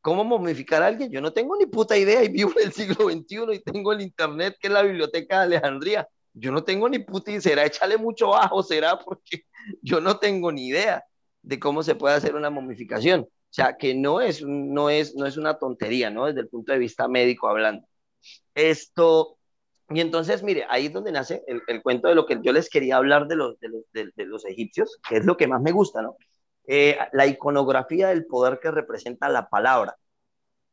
¿Cómo 0.00 0.24
momificar 0.24 0.82
a 0.82 0.86
alguien? 0.86 1.10
Yo 1.10 1.20
no 1.20 1.32
tengo 1.32 1.56
ni 1.56 1.66
puta 1.66 1.96
idea 1.96 2.22
y 2.22 2.28
vivo 2.28 2.52
en 2.56 2.68
el 2.68 2.72
siglo 2.72 3.10
XXI 3.10 3.54
y 3.54 3.58
tengo 3.60 3.92
el 3.92 4.00
internet 4.00 4.56
que 4.60 4.68
es 4.68 4.72
la 4.72 4.82
biblioteca 4.82 5.38
de 5.38 5.44
Alejandría. 5.44 6.08
Yo 6.32 6.52
no 6.52 6.62
tengo 6.62 6.88
ni 6.88 7.00
puta 7.00 7.30
idea, 7.30 7.40
será 7.40 7.66
echarle 7.66 7.96
mucho 7.96 8.28
bajo, 8.28 8.62
será 8.62 8.98
porque 9.04 9.44
yo 9.82 10.00
no 10.00 10.18
tengo 10.18 10.52
ni 10.52 10.68
idea 10.68 11.04
de 11.42 11.58
cómo 11.58 11.82
se 11.82 11.94
puede 11.94 12.14
hacer 12.14 12.36
una 12.36 12.50
momificación. 12.50 13.28
O 13.50 13.54
sea, 13.54 13.76
que 13.76 13.94
no 13.94 14.20
es, 14.20 14.42
no 14.44 14.90
es, 14.90 15.14
no 15.14 15.26
es 15.26 15.36
una 15.36 15.58
tontería, 15.58 16.10
¿no? 16.10 16.26
Desde 16.26 16.40
el 16.40 16.48
punto 16.48 16.72
de 16.72 16.78
vista 16.78 17.08
médico 17.08 17.48
hablando. 17.48 17.86
Esto, 18.54 19.38
y 19.88 20.00
entonces, 20.00 20.42
mire, 20.42 20.66
ahí 20.68 20.86
es 20.86 20.92
donde 20.92 21.12
nace 21.12 21.42
el, 21.46 21.62
el 21.66 21.82
cuento 21.82 22.08
de 22.08 22.14
lo 22.14 22.26
que 22.26 22.38
yo 22.42 22.52
les 22.52 22.68
quería 22.68 22.96
hablar 22.96 23.26
de 23.26 23.36
los, 23.36 23.58
de 23.60 23.68
los, 23.68 23.82
de 23.92 24.26
los 24.26 24.44
egipcios, 24.44 24.98
que 25.08 25.16
es 25.16 25.24
lo 25.24 25.36
que 25.36 25.46
más 25.46 25.62
me 25.62 25.72
gusta, 25.72 26.02
¿no? 26.02 26.16
Eh, 26.70 26.98
la 27.12 27.26
iconografía 27.26 28.08
del 28.08 28.26
poder 28.26 28.60
que 28.60 28.70
representa 28.70 29.30
la 29.30 29.48
palabra. 29.48 29.96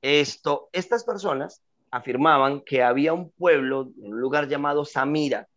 Esto, 0.01 0.69
estas 0.73 1.05
personas 1.05 1.61
afirmaban 1.89 2.61
que 2.61 2.83
había 2.83 3.13
un 3.13 3.31
pueblo 3.31 3.93
un 3.97 4.19
lugar 4.19 4.49
llamado 4.49 4.83
Samira, 4.83 5.47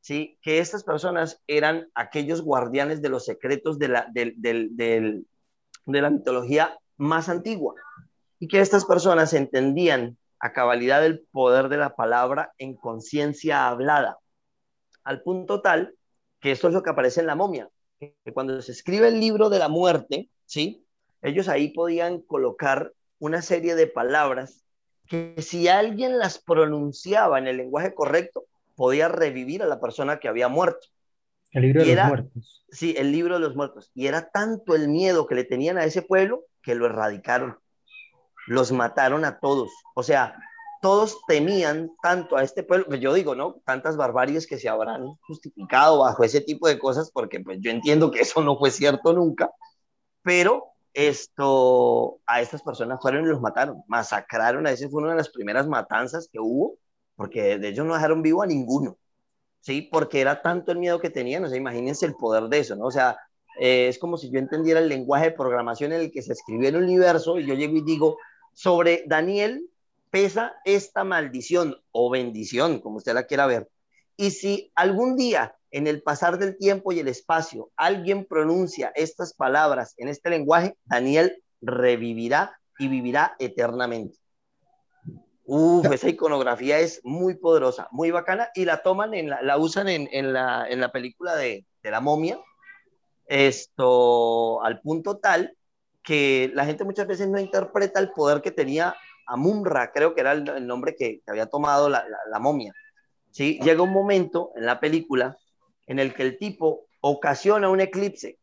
¿sí? 0.00 0.38
que 0.40 0.60
estas 0.60 0.82
personas 0.82 1.42
eran 1.46 1.90
aquellos 1.94 2.40
guardianes 2.40 3.02
de 3.02 3.10
los 3.10 3.26
secretos 3.26 3.78
de 3.78 3.88
la, 3.88 4.10
de 5.86 6.02
la 6.02 6.10
mitología 6.10 6.78
más 6.96 7.28
antigua 7.28 7.74
y 8.38 8.48
que 8.48 8.60
estas 8.60 8.84
personas 8.84 9.32
entendían 9.32 10.18
a 10.38 10.52
cabalidad 10.52 11.04
el 11.04 11.20
poder 11.32 11.68
de 11.68 11.78
la 11.78 11.96
palabra 11.96 12.52
en 12.58 12.74
conciencia 12.74 13.68
hablada, 13.68 14.18
al 15.04 15.22
punto 15.22 15.62
tal 15.62 15.94
que 16.40 16.52
esto 16.52 16.68
es 16.68 16.74
lo 16.74 16.82
que 16.82 16.90
aparece 16.90 17.20
en 17.20 17.26
la 17.26 17.34
momia, 17.34 17.70
que 17.98 18.14
cuando 18.34 18.60
se 18.60 18.72
escribe 18.72 19.08
el 19.08 19.20
libro 19.20 19.48
de 19.48 19.58
la 19.58 19.68
muerte, 19.68 20.28
¿sí? 20.44 20.84
ellos 21.22 21.48
ahí 21.48 21.68
podían 21.68 22.20
colocar 22.20 22.92
una 23.18 23.40
serie 23.40 23.74
de 23.74 23.86
palabras 23.86 24.62
que 25.08 25.34
si 25.40 25.68
alguien 25.68 26.18
las 26.18 26.38
pronunciaba 26.38 27.38
en 27.38 27.46
el 27.46 27.56
lenguaje 27.56 27.94
correcto, 27.94 28.44
podía 28.74 29.08
revivir 29.08 29.62
a 29.62 29.66
la 29.66 29.80
persona 29.80 30.18
que 30.18 30.28
había 30.28 30.48
muerto. 30.48 30.88
El 31.56 31.62
libro 31.62 31.82
de 31.82 31.96
los 31.96 32.06
muertos. 32.06 32.64
Sí, 32.70 32.94
el 32.98 33.12
libro 33.12 33.34
de 33.34 33.40
los 33.40 33.56
muertos. 33.56 33.90
Y 33.94 34.06
era 34.06 34.28
tanto 34.30 34.74
el 34.74 34.88
miedo 34.88 35.26
que 35.26 35.34
le 35.34 35.44
tenían 35.44 35.78
a 35.78 35.84
ese 35.84 36.02
pueblo 36.02 36.44
que 36.62 36.74
lo 36.74 36.84
erradicaron. 36.84 37.58
Los 38.46 38.72
mataron 38.72 39.24
a 39.24 39.38
todos. 39.40 39.72
O 39.94 40.02
sea, 40.02 40.36
todos 40.82 41.18
temían 41.26 41.90
tanto 42.02 42.36
a 42.36 42.42
este 42.42 42.62
pueblo, 42.62 42.84
pues 42.88 43.00
yo 43.00 43.14
digo, 43.14 43.34
¿no? 43.34 43.62
Tantas 43.64 43.96
barbaries 43.96 44.46
que 44.46 44.58
se 44.58 44.68
habrán 44.68 45.14
justificado 45.26 46.00
bajo 46.00 46.24
ese 46.24 46.42
tipo 46.42 46.68
de 46.68 46.78
cosas, 46.78 47.10
porque 47.10 47.40
pues 47.40 47.56
yo 47.62 47.70
entiendo 47.70 48.10
que 48.10 48.20
eso 48.20 48.42
no 48.42 48.58
fue 48.58 48.70
cierto 48.70 49.14
nunca, 49.14 49.50
pero 50.20 50.66
esto, 50.92 52.20
a 52.26 52.42
estas 52.42 52.62
personas 52.62 53.00
fueron 53.00 53.24
y 53.24 53.28
los 53.28 53.40
mataron, 53.40 53.82
masacraron, 53.88 54.66
a 54.66 54.72
ese 54.72 54.90
fue 54.90 55.00
una 55.00 55.12
de 55.12 55.18
las 55.18 55.30
primeras 55.30 55.66
matanzas 55.66 56.28
que 56.30 56.38
hubo, 56.38 56.76
porque 57.14 57.58
de 57.58 57.68
ellos 57.68 57.86
no 57.86 57.94
dejaron 57.94 58.20
vivo 58.20 58.42
a 58.42 58.46
ninguno, 58.46 58.98
¿sí? 59.66 59.82
Porque 59.82 60.20
era 60.20 60.42
tanto 60.42 60.70
el 60.70 60.78
miedo 60.78 61.00
que 61.00 61.10
tenían, 61.10 61.44
o 61.44 61.48
sea, 61.48 61.58
imagínense 61.58 62.06
el 62.06 62.14
poder 62.14 62.44
de 62.44 62.60
eso, 62.60 62.76
¿no? 62.76 62.84
O 62.86 62.92
sea, 62.92 63.18
eh, 63.58 63.88
es 63.88 63.98
como 63.98 64.16
si 64.16 64.30
yo 64.30 64.38
entendiera 64.38 64.78
el 64.78 64.88
lenguaje 64.88 65.26
de 65.26 65.36
programación 65.36 65.92
en 65.92 66.02
el 66.02 66.12
que 66.12 66.22
se 66.22 66.34
escribió 66.34 66.68
el 66.68 66.76
universo 66.76 67.36
y 67.36 67.46
yo 67.46 67.54
llego 67.54 67.76
y 67.76 67.82
digo, 67.82 68.16
sobre 68.54 69.02
Daniel 69.08 69.68
pesa 70.08 70.54
esta 70.64 71.02
maldición 71.02 71.76
o 71.90 72.08
bendición, 72.10 72.78
como 72.78 72.98
usted 72.98 73.12
la 73.12 73.24
quiera 73.26 73.46
ver. 73.46 73.68
Y 74.16 74.30
si 74.30 74.70
algún 74.76 75.16
día 75.16 75.56
en 75.72 75.88
el 75.88 76.00
pasar 76.00 76.38
del 76.38 76.56
tiempo 76.56 76.92
y 76.92 77.00
el 77.00 77.08
espacio 77.08 77.70
alguien 77.76 78.24
pronuncia 78.24 78.92
estas 78.94 79.34
palabras 79.34 79.94
en 79.96 80.06
este 80.06 80.30
lenguaje, 80.30 80.76
Daniel 80.84 81.42
revivirá 81.60 82.56
y 82.78 82.86
vivirá 82.86 83.34
eternamente. 83.40 84.16
Uf, 85.46 85.86
esa 85.92 86.08
iconografía 86.08 86.78
es 86.80 87.00
muy 87.04 87.34
poderosa, 87.34 87.88
muy 87.90 88.10
bacana 88.10 88.50
y 88.54 88.64
la 88.64 88.82
toman, 88.82 89.14
en 89.14 89.30
la, 89.30 89.42
la 89.42 89.58
usan 89.58 89.88
en, 89.88 90.08
en, 90.12 90.32
la, 90.32 90.66
en 90.68 90.80
la 90.80 90.92
película 90.92 91.36
de, 91.36 91.64
de 91.82 91.90
la 91.90 92.00
momia, 92.00 92.38
esto 93.26 94.62
al 94.62 94.80
punto 94.80 95.18
tal 95.18 95.56
que 96.02 96.50
la 96.54 96.64
gente 96.64 96.84
muchas 96.84 97.06
veces 97.06 97.28
no 97.28 97.40
interpreta 97.40 97.98
el 97.98 98.12
poder 98.12 98.40
que 98.40 98.52
tenía 98.52 98.94
Amunra, 99.26 99.90
creo 99.92 100.14
que 100.14 100.20
era 100.20 100.32
el, 100.32 100.66
nombre 100.66 100.94
que, 100.94 101.20
había 101.26 101.46
tomado 101.46 101.88
la, 101.88 102.06
la, 102.30 102.38
momia. 102.38 102.72
¿sí? 103.32 103.58
Llega 103.60 103.82
un 103.82 103.92
momento 103.92 104.52
en 104.54 104.66
la 104.66 104.78
película 104.78 105.36
en 105.86 105.98
el 105.98 106.14
que 106.14 106.22
el 106.22 106.38
tipo 106.38 106.86
ocasiona 107.00 107.68
un 107.68 107.80
eclipse. 107.80 108.38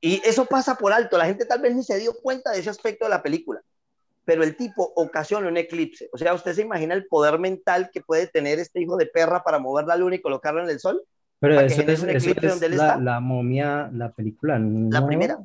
Y 0.00 0.22
eso 0.24 0.46
pasa 0.46 0.76
por 0.76 0.92
alto, 0.92 1.18
la 1.18 1.26
gente 1.26 1.44
tal 1.44 1.60
vez 1.60 1.74
ni 1.74 1.84
se 1.84 1.98
dio 1.98 2.14
cuenta 2.14 2.50
de 2.50 2.60
ese 2.60 2.70
aspecto 2.70 3.04
de 3.04 3.10
la 3.10 3.22
película, 3.22 3.62
pero 4.24 4.42
el 4.44 4.56
tipo 4.56 4.92
ocasiona 4.96 5.48
un 5.48 5.56
eclipse. 5.56 6.08
O 6.12 6.18
sea, 6.18 6.34
¿usted 6.34 6.54
se 6.54 6.62
imagina 6.62 6.94
el 6.94 7.06
poder 7.06 7.38
mental 7.38 7.90
que 7.92 8.00
puede 8.00 8.26
tener 8.26 8.58
este 8.58 8.80
hijo 8.80 8.96
de 8.96 9.06
perra 9.06 9.42
para 9.42 9.58
mover 9.58 9.86
la 9.86 9.96
luna 9.96 10.16
y 10.16 10.20
colocarla 10.20 10.62
en 10.62 10.70
el 10.70 10.80
sol? 10.80 11.02
Pero 11.40 11.58
eso 11.60 11.82
es, 11.82 12.02
la, 12.70 12.96
la, 12.98 13.18
momia, 13.18 13.90
la 13.92 14.12
película. 14.12 14.60
¿La 14.60 15.04
primera? 15.04 15.38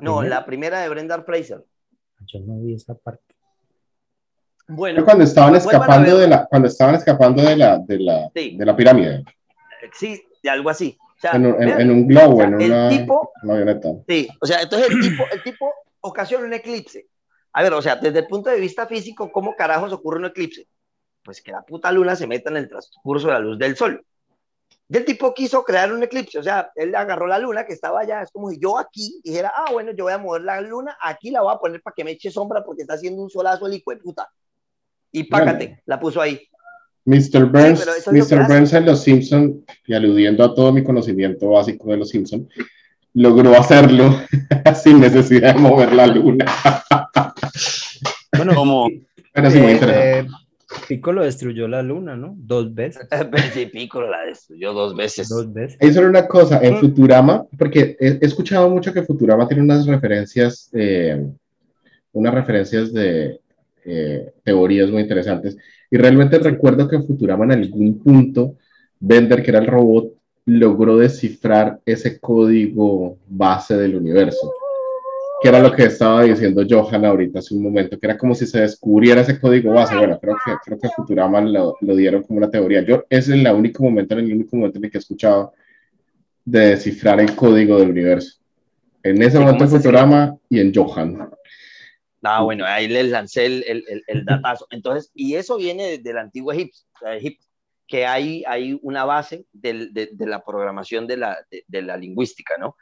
No, 0.00 0.22
la 0.22 0.46
primera 0.46 0.80
de 0.80 0.88
Brenda 0.88 1.22
Fraser. 1.22 1.64
Yo 2.26 2.40
no 2.40 2.60
vi 2.60 2.74
esa 2.74 2.94
parte. 2.94 3.22
Bueno, 4.68 5.04
cuando 5.04 5.24
estaban 5.24 5.54
escapando 5.54 6.18
de 6.18 6.28
la, 6.28 6.46
cuando 6.46 6.68
estaban 6.68 6.94
escapando 6.94 7.42
de 7.42 7.56
la, 7.56 7.78
de 7.78 7.98
la, 7.98 8.30
de 8.34 8.64
la 8.64 8.76
pirámide. 8.76 9.24
Sí, 9.92 10.22
de 10.42 10.50
algo 10.50 10.70
así. 10.70 10.96
en, 11.32 11.90
un, 11.90 12.06
globo, 12.06 12.42
en 12.42 12.54
una, 12.54 12.88
tipo, 12.88 13.32
avioneta. 13.42 13.88
Sí, 14.06 14.28
o 14.40 14.46
sea, 14.46 14.62
entonces 14.62 14.90
el 14.90 15.00
tipo, 15.00 15.24
el 15.32 15.42
tipo 15.42 15.72
ocasiona 16.00 16.46
un 16.46 16.52
eclipse. 16.52 17.06
A 17.52 17.62
ver, 17.62 17.72
o 17.72 17.82
sea, 17.82 17.96
desde 17.96 18.20
el 18.20 18.26
punto 18.26 18.50
de 18.50 18.60
vista 18.60 18.86
físico, 18.86 19.30
¿cómo 19.32 19.56
carajos 19.56 19.92
ocurre 19.92 20.18
un 20.18 20.26
eclipse? 20.26 20.68
Pues 21.22 21.42
que 21.42 21.52
la 21.52 21.62
puta 21.62 21.90
luna 21.92 22.16
se 22.16 22.26
meta 22.26 22.50
en 22.50 22.58
el 22.58 22.68
transcurso 22.68 23.26
de 23.28 23.32
la 23.34 23.40
luz 23.40 23.58
del 23.58 23.76
sol. 23.76 24.04
Y 24.90 24.96
el 24.96 25.04
tipo 25.04 25.34
quiso 25.34 25.64
crear 25.64 25.92
un 25.92 26.02
eclipse, 26.02 26.38
o 26.38 26.42
sea, 26.42 26.70
él 26.74 26.94
agarró 26.94 27.26
la 27.26 27.38
luna 27.38 27.66
que 27.66 27.74
estaba 27.74 28.00
allá, 28.00 28.22
es 28.22 28.30
como 28.30 28.50
si 28.50 28.58
yo 28.58 28.78
aquí 28.78 29.20
dijera, 29.22 29.52
ah, 29.54 29.70
bueno, 29.70 29.92
yo 29.92 30.04
voy 30.04 30.14
a 30.14 30.18
mover 30.18 30.42
la 30.42 30.60
luna, 30.62 30.96
aquí 31.02 31.30
la 31.30 31.42
voy 31.42 31.54
a 31.54 31.58
poner 31.58 31.82
para 31.82 31.92
que 31.94 32.04
me 32.04 32.12
eche 32.12 32.30
sombra 32.30 32.64
porque 32.64 32.82
está 32.82 32.94
haciendo 32.94 33.22
un 33.22 33.28
solazo 33.28 33.66
el 33.66 33.74
hijo 33.74 33.90
de 33.90 33.98
puta. 33.98 34.28
Y 35.12 35.24
págate, 35.24 35.82
la 35.84 36.00
puso 36.00 36.22
ahí. 36.22 36.40
Mr. 37.04 37.46
Burns, 37.46 37.86
Mr. 38.10 38.46
Burns 38.46 38.72
en 38.72 38.86
Los 38.86 39.02
Simpson, 39.02 39.64
y 39.86 39.94
aludiendo 39.94 40.44
a 40.44 40.54
todo 40.54 40.72
mi 40.72 40.82
conocimiento 40.82 41.50
básico 41.50 41.90
de 41.90 41.96
Los 41.98 42.08
Simpson, 42.10 42.48
logró 43.14 43.54
hacerlo 43.58 44.14
sin 44.82 45.00
necesidad 45.00 45.54
de 45.54 45.60
mover 45.60 45.92
la 45.92 46.06
luna. 46.06 46.46
Bueno, 48.36 48.54
como... 48.54 48.84
Muy 48.84 48.92
eh, 49.34 49.42
interesante. 49.44 50.18
Eh, 50.20 50.26
Piccolo 50.86 51.24
destruyó 51.24 51.66
la 51.66 51.82
luna, 51.82 52.16
¿no? 52.16 52.34
Dos 52.38 52.74
veces. 52.74 53.06
sí, 53.54 53.66
Piccolo 53.66 54.10
la 54.10 54.26
destruyó 54.26 54.72
dos 54.72 54.94
veces. 54.94 55.28
Dos 55.28 55.52
veces. 55.52 55.78
Eso 55.80 56.00
era 56.00 56.08
una 56.08 56.26
cosa, 56.26 56.60
en 56.62 56.74
mm. 56.74 56.80
Futurama, 56.80 57.46
porque 57.58 57.96
he, 57.98 58.18
escuchado 58.20 58.68
mucho 58.68 58.92
que 58.92 59.02
Futurama 59.02 59.48
tiene 59.48 59.62
unas 59.62 59.86
referencias, 59.86 60.68
eh, 60.74 61.26
unas 62.12 62.34
referencias 62.34 62.92
de 62.92 63.40
eh, 63.84 64.32
teorías 64.44 64.90
muy 64.90 65.02
interesantes. 65.02 65.56
Y 65.90 65.96
realmente 65.96 66.38
recuerdo 66.38 66.86
que 66.86 66.96
en 66.96 67.06
Futurama 67.06 67.44
en 67.44 67.52
algún 67.52 67.98
punto, 67.98 68.56
Bender, 69.00 69.42
que 69.42 69.50
era 69.50 69.60
el 69.60 69.66
robot, 69.66 70.12
logró 70.44 70.98
descifrar 70.98 71.80
ese 71.86 72.18
código 72.20 73.16
base 73.26 73.76
del 73.76 73.96
universo 73.96 74.52
que 75.40 75.48
era 75.48 75.60
lo 75.60 75.72
que 75.72 75.84
estaba 75.84 76.24
diciendo 76.24 76.64
Johan 76.68 77.04
ahorita 77.04 77.38
hace 77.38 77.54
un 77.54 77.62
momento, 77.62 77.98
que 77.98 78.06
era 78.06 78.18
como 78.18 78.34
si 78.34 78.46
se 78.46 78.60
descubriera 78.60 79.20
ese 79.20 79.40
código 79.40 79.72
base. 79.72 79.96
Bueno, 79.96 80.18
creo 80.20 80.36
que, 80.44 80.52
creo 80.64 80.78
que 80.78 80.88
Futurama 80.96 81.40
lo, 81.40 81.76
lo 81.80 81.96
dieron 81.96 82.22
como 82.22 82.38
una 82.38 82.50
teoría. 82.50 82.82
Yo, 82.82 83.04
ese 83.08 83.34
es 83.34 83.40
el 83.40 83.46
único 83.52 83.84
momento, 83.84 84.14
en 84.14 84.26
el 84.26 84.32
único 84.32 84.56
momento 84.56 84.78
en 84.78 84.84
el 84.84 84.90
que 84.90 84.98
he 84.98 85.00
escuchado 85.00 85.52
de 86.44 86.70
descifrar 86.70 87.20
el 87.20 87.36
código 87.36 87.78
del 87.78 87.90
universo. 87.90 88.40
En 89.02 89.22
ese 89.22 89.38
momento 89.38 89.64
en 89.64 89.70
Futurama 89.70 90.36
y 90.48 90.60
en 90.60 90.74
Johan. 90.74 91.30
Ah, 92.22 92.42
bueno, 92.42 92.64
ahí 92.66 92.88
les 92.88 93.08
lancé 93.08 93.46
el, 93.46 93.64
el, 93.66 94.02
el, 94.06 94.24
datazo. 94.24 94.66
Entonces, 94.70 95.12
y 95.14 95.34
eso 95.34 95.56
viene 95.56 95.98
del 95.98 96.18
antiguo 96.18 96.52
Egipto, 96.52 96.78
Egipto 97.06 97.46
que 97.86 98.06
hay, 98.06 98.44
hay 98.46 98.78
una 98.82 99.04
base 99.04 99.46
de, 99.52 99.88
de, 99.92 100.10
de 100.12 100.26
la 100.26 100.44
programación 100.44 101.06
de 101.06 101.16
la, 101.16 101.38
de 101.66 101.82
la 101.82 101.96
lingüística, 101.96 102.56
¿no? 102.58 102.76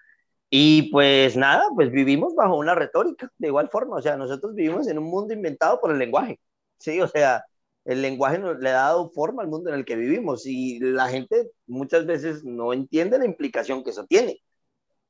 Y 0.51 0.91
pues 0.93 1.37
nada, 1.37 1.65
pues 1.75 1.91
vivimos 1.91 2.35
bajo 2.35 2.57
una 2.57 2.75
retórica, 2.75 3.31
de 3.39 3.49
igual 3.49 3.69
forma, 3.69 3.97
o 3.97 4.03
sea, 4.03 4.17
nosotros 4.17 4.55
vivimos 4.55 4.87
en 4.89 4.99
un 4.99 5.05
mundo 5.05 5.35
inventado 5.35 5.81
por 5.81 5.91
el 5.91 5.99
lenguaje, 5.99 6.39
¿sí? 6.79 7.01
O 7.01 7.09
sea, 7.09 7.45
el 7.85 8.03
lenguaje 8.03 8.39
nos, 8.39 8.59
le 8.59 8.71
ha 8.71 8.75
dado 8.75 9.11
forma 9.11 9.43
al 9.43 9.49
mundo 9.49 9.71
en 9.71 9.77
el 9.77 9.85
que 9.85 9.97
vivimos 9.97 10.47
y 10.47 10.79
la 10.81 11.09
gente 11.09 11.51
muchas 11.67 12.07
veces 12.07 12.45
no 12.45 12.73
entiende 12.73 13.19
la 13.19 13.27
implicación 13.27 13.85
que 13.85 13.91
eso 13.91 14.07
tiene. 14.07 14.41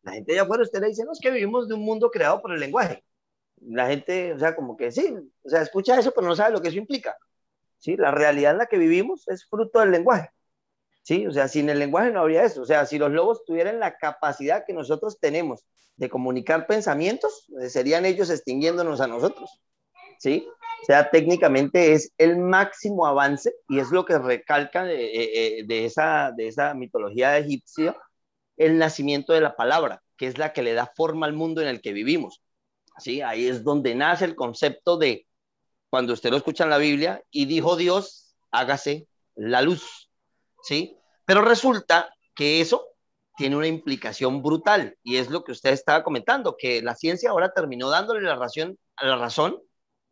La 0.02 0.12
gente 0.12 0.32
allá 0.32 0.42
afuera, 0.42 0.62
usted 0.62 0.80
le 0.80 0.88
dice, 0.88 1.04
no, 1.04 1.12
es 1.12 1.20
que 1.20 1.30
vivimos 1.30 1.68
de 1.68 1.74
un 1.74 1.82
mundo 1.82 2.10
creado 2.10 2.40
por 2.42 2.52
el 2.52 2.60
lenguaje. 2.60 3.04
La 3.60 3.88
gente, 3.88 4.34
o 4.34 4.38
sea, 4.38 4.54
como 4.56 4.76
que 4.76 4.92
sí, 4.92 5.14
o 5.44 5.48
sea, 5.48 5.62
escucha 5.62 5.98
eso, 5.98 6.12
pero 6.14 6.26
no 6.26 6.36
sabe 6.36 6.52
lo 6.52 6.62
que 6.62 6.68
eso 6.68 6.78
implica. 6.78 7.16
Sí, 7.78 7.96
la 7.96 8.10
realidad 8.10 8.52
en 8.52 8.58
la 8.58 8.66
que 8.66 8.78
vivimos 8.78 9.28
es 9.28 9.46
fruto 9.48 9.80
del 9.80 9.90
lenguaje. 9.92 10.30
¿Sí? 11.06 11.24
O 11.26 11.30
sea, 11.30 11.46
sin 11.46 11.70
el 11.70 11.78
lenguaje 11.78 12.10
no 12.10 12.20
habría 12.20 12.42
eso. 12.42 12.62
O 12.62 12.64
sea, 12.64 12.84
si 12.84 12.98
los 12.98 13.12
lobos 13.12 13.44
tuvieran 13.44 13.78
la 13.78 13.96
capacidad 13.96 14.64
que 14.66 14.72
nosotros 14.72 15.18
tenemos 15.20 15.64
de 15.96 16.10
comunicar 16.10 16.66
pensamientos, 16.66 17.46
eh, 17.60 17.70
serían 17.70 18.04
ellos 18.04 18.28
extinguiéndonos 18.28 19.00
a 19.00 19.06
nosotros, 19.06 19.62
¿sí? 20.18 20.48
O 20.82 20.84
sea, 20.84 21.08
técnicamente 21.10 21.92
es 21.92 22.12
el 22.18 22.38
máximo 22.38 23.06
avance 23.06 23.54
y 23.68 23.78
es 23.78 23.92
lo 23.92 24.04
que 24.04 24.18
recalca 24.18 24.84
de, 24.84 25.04
eh, 25.04 25.60
eh, 25.60 25.84
esa, 25.86 26.32
de 26.36 26.48
esa 26.48 26.74
mitología 26.74 27.38
egipcia, 27.38 27.96
el 28.56 28.76
nacimiento 28.76 29.32
de 29.32 29.40
la 29.40 29.54
palabra, 29.54 30.02
que 30.16 30.26
es 30.26 30.38
la 30.38 30.52
que 30.52 30.62
le 30.62 30.74
da 30.74 30.90
forma 30.96 31.26
al 31.26 31.34
mundo 31.34 31.62
en 31.62 31.68
el 31.68 31.80
que 31.80 31.92
vivimos. 31.92 32.42
¿sí? 32.98 33.22
Ahí 33.22 33.46
es 33.46 33.62
donde 33.62 33.94
nace 33.94 34.24
el 34.24 34.34
concepto 34.34 34.96
de, 34.98 35.26
cuando 35.88 36.14
usted 36.14 36.30
lo 36.30 36.36
escucha 36.36 36.64
en 36.64 36.70
la 36.70 36.78
Biblia, 36.78 37.22
y 37.30 37.46
dijo 37.46 37.76
Dios, 37.76 38.34
hágase 38.50 39.06
la 39.36 39.62
luz. 39.62 40.05
¿Sí? 40.66 40.98
Pero 41.24 41.42
resulta 41.42 42.12
que 42.34 42.60
eso 42.60 42.88
tiene 43.36 43.56
una 43.56 43.68
implicación 43.68 44.42
brutal 44.42 44.98
y 45.04 45.16
es 45.16 45.30
lo 45.30 45.44
que 45.44 45.52
usted 45.52 45.70
estaba 45.70 46.02
comentando, 46.02 46.56
que 46.56 46.82
la 46.82 46.96
ciencia 46.96 47.30
ahora 47.30 47.52
terminó 47.52 47.88
dándole 47.88 48.22
la 48.22 48.34
razón, 48.36 49.58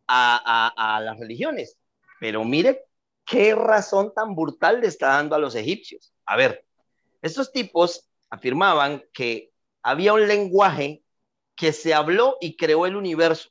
a, 0.07 0.73
a, 0.77 1.01
las 1.01 1.19
religiones. 1.19 1.79
Pero 2.21 2.45
mire 2.45 2.85
¿qué 3.25 3.55
razón 3.55 4.13
tan 4.15 4.37
brutal 4.37 4.81
le 4.81 4.87
está 4.87 5.09
dando 5.09 5.35
a 5.35 5.39
los 5.39 5.55
egipcios? 5.55 6.13
A 6.27 6.37
ver, 6.37 6.65
estos 7.23 7.51
tipos 7.51 8.07
afirmaban 8.31 9.03
que 9.13 9.51
había 9.83 10.13
un 10.13 10.29
lenguaje 10.29 11.03
que 11.57 11.73
se 11.73 11.95
habló 11.95 12.37
y 12.41 12.57
creó 12.57 12.87
el 12.87 12.97
universo. 12.97 13.49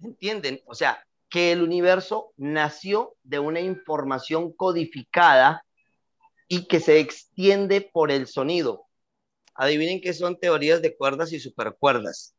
¿Entienden? 0.00 0.62
O 0.66 0.74
sea, 0.74 1.04
que 1.28 1.52
el 1.52 1.62
universo 1.62 2.32
nació 2.36 3.16
de 3.24 3.40
una 3.40 3.60
información 3.60 4.52
codificada 4.52 5.64
y 6.52 6.66
que 6.66 6.80
se 6.80 6.98
extiende 6.98 7.80
por 7.80 8.10
el 8.10 8.26
sonido. 8.26 8.88
Adivinen 9.54 10.00
qué 10.00 10.12
son 10.12 10.36
teorías 10.36 10.82
de 10.82 10.96
cuerdas 10.96 11.32
y 11.32 11.38
supercuerdas. 11.38 12.34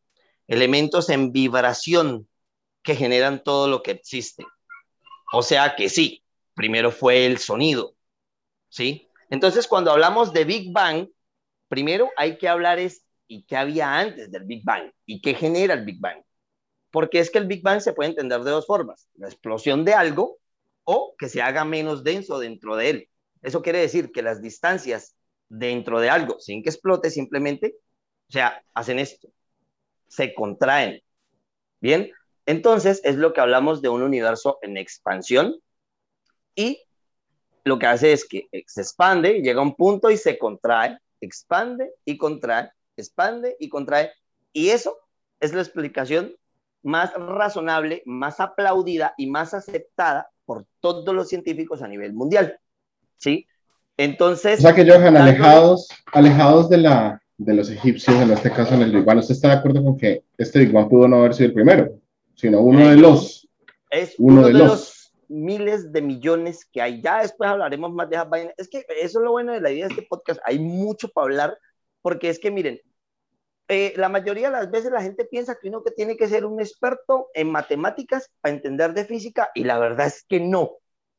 Elementos 0.47 1.09
en 1.09 1.31
vibración 1.31 2.27
que 2.83 2.95
generan 2.95 3.41
todo 3.41 3.69
lo 3.69 3.81
que 3.81 3.91
existe. 3.91 4.45
O 5.31 5.41
sea 5.41 5.77
que 5.77 5.87
sí, 5.87 6.25
primero 6.53 6.91
fue 6.91 7.25
el 7.25 7.37
sonido. 7.37 7.95
¿Sí? 8.67 9.09
Entonces, 9.29 9.65
cuando 9.65 9.91
hablamos 9.91 10.33
de 10.33 10.43
Big 10.43 10.73
Bang, 10.73 11.07
primero 11.69 12.09
hay 12.17 12.37
que 12.37 12.49
hablar 12.49 12.79
es 12.79 13.05
y 13.27 13.43
qué 13.43 13.55
había 13.55 13.97
antes 13.97 14.29
del 14.29 14.43
Big 14.43 14.65
Bang 14.65 14.91
y 15.05 15.21
qué 15.21 15.35
genera 15.35 15.73
el 15.73 15.85
Big 15.85 16.01
Bang. 16.01 16.21
Porque 16.89 17.19
es 17.19 17.31
que 17.31 17.37
el 17.37 17.47
Big 17.47 17.63
Bang 17.63 17.79
se 17.79 17.93
puede 17.93 18.09
entender 18.09 18.41
de 18.41 18.51
dos 18.51 18.67
formas, 18.67 19.07
la 19.15 19.27
explosión 19.27 19.85
de 19.85 19.93
algo 19.93 20.39
o 20.83 21.15
que 21.17 21.29
se 21.29 21.41
haga 21.41 21.63
menos 21.63 22.03
denso 22.03 22.39
dentro 22.39 22.75
de 22.75 22.89
él. 22.89 23.10
Eso 23.41 23.61
quiere 23.61 23.79
decir 23.79 24.11
que 24.11 24.21
las 24.21 24.41
distancias 24.41 25.15
dentro 25.49 25.99
de 25.99 26.09
algo, 26.09 26.39
sin 26.39 26.63
que 26.63 26.69
explote 26.69 27.09
simplemente, 27.09 27.75
o 28.29 28.31
sea, 28.31 28.63
hacen 28.73 28.99
esto, 28.99 29.29
se 30.07 30.33
contraen. 30.33 31.01
Bien, 31.79 32.11
entonces 32.45 33.01
es 33.03 33.15
lo 33.15 33.33
que 33.33 33.41
hablamos 33.41 33.81
de 33.81 33.89
un 33.89 34.01
universo 34.01 34.59
en 34.61 34.77
expansión 34.77 35.55
y 36.55 36.81
lo 37.63 37.79
que 37.79 37.87
hace 37.87 38.13
es 38.13 38.25
que 38.25 38.47
se 38.65 38.81
expande, 38.81 39.41
llega 39.41 39.59
a 39.59 39.63
un 39.63 39.75
punto 39.75 40.09
y 40.09 40.17
se 40.17 40.37
contrae, 40.37 40.97
expande 41.19 41.91
y 42.05 42.17
contrae, 42.17 42.71
expande 42.97 43.55
y 43.59 43.69
contrae. 43.69 44.11
Y 44.53 44.69
eso 44.69 44.97
es 45.39 45.53
la 45.53 45.61
explicación 45.61 46.35
más 46.83 47.13
razonable, 47.13 48.01
más 48.05 48.39
aplaudida 48.39 49.13
y 49.17 49.27
más 49.27 49.53
aceptada 49.53 50.29
por 50.45 50.65
todos 50.79 51.13
los 51.13 51.29
científicos 51.29 51.81
a 51.81 51.87
nivel 51.87 52.13
mundial. 52.13 52.59
¿Sí? 53.17 53.47
Entonces... 53.97 54.59
O 54.59 54.61
sea 54.61 54.73
que, 54.73 54.89
Johan, 54.89 55.17
alejados, 55.17 55.87
alejados 56.13 56.69
de, 56.69 56.77
la, 56.77 57.21
de 57.37 57.53
los 57.53 57.69
egipcios, 57.69 58.15
en 58.21 58.31
este 58.31 58.51
caso 58.51 58.73
en 58.73 58.81
el 58.81 58.91
Big 58.91 59.03
Bang, 59.03 59.19
¿usted 59.19 59.35
está 59.35 59.49
de 59.49 59.55
acuerdo 59.55 59.83
con 59.83 59.97
que 59.97 60.23
este 60.37 60.59
Big 60.59 60.71
Bang 60.71 60.89
pudo 60.89 61.07
no 61.07 61.17
haber 61.17 61.33
sido 61.33 61.47
el 61.47 61.53
primero, 61.53 61.99
sino 62.35 62.61
uno 62.61 62.89
de 62.89 62.97
los... 62.97 63.47
Es 63.89 64.15
uno, 64.17 64.47
de, 64.47 64.53
los, 64.53 65.01
miles 65.31 65.91
de 65.91 66.01
millones 66.01 66.65
que 66.65 66.81
hay. 66.81 67.01
Ya 67.01 67.21
después 67.21 67.49
hablaremos 67.49 67.91
más 67.91 68.09
de 68.09 68.15
esas 68.17 68.29
vainas. 68.29 68.53
Es 68.57 68.69
que 68.69 68.85
eso 69.01 69.19
es 69.19 69.23
lo 69.23 69.31
bueno 69.31 69.53
de 69.53 69.61
la 69.61 69.71
idea 69.71 69.87
de 69.87 69.93
este 69.93 70.07
podcast. 70.07 70.39
Hay 70.45 70.59
mucho 70.59 71.09
para 71.09 71.25
hablar, 71.25 71.57
porque 72.01 72.29
es 72.29 72.39
que, 72.39 72.51
miren, 72.51 72.79
eh, 73.67 73.93
la 73.95 74.09
mayoría 74.09 74.49
de 74.49 74.57
las 74.57 74.69
veces 74.69 74.91
la 74.91 75.01
gente 75.01 75.25
piensa 75.25 75.57
que 75.61 75.69
uno 75.69 75.83
que 75.83 75.91
tiene 75.91 76.17
que 76.17 76.27
ser 76.27 76.45
un 76.45 76.59
experto 76.59 77.29
en 77.33 77.49
matemáticas 77.49 78.29
para 78.41 78.53
entender 78.53 78.93
de 78.93 79.05
física 79.05 79.49
y 79.55 79.63
la 79.63 79.79
verdad 79.79 80.07
es 80.07 80.25
que 80.27 80.41
no. 80.41 80.71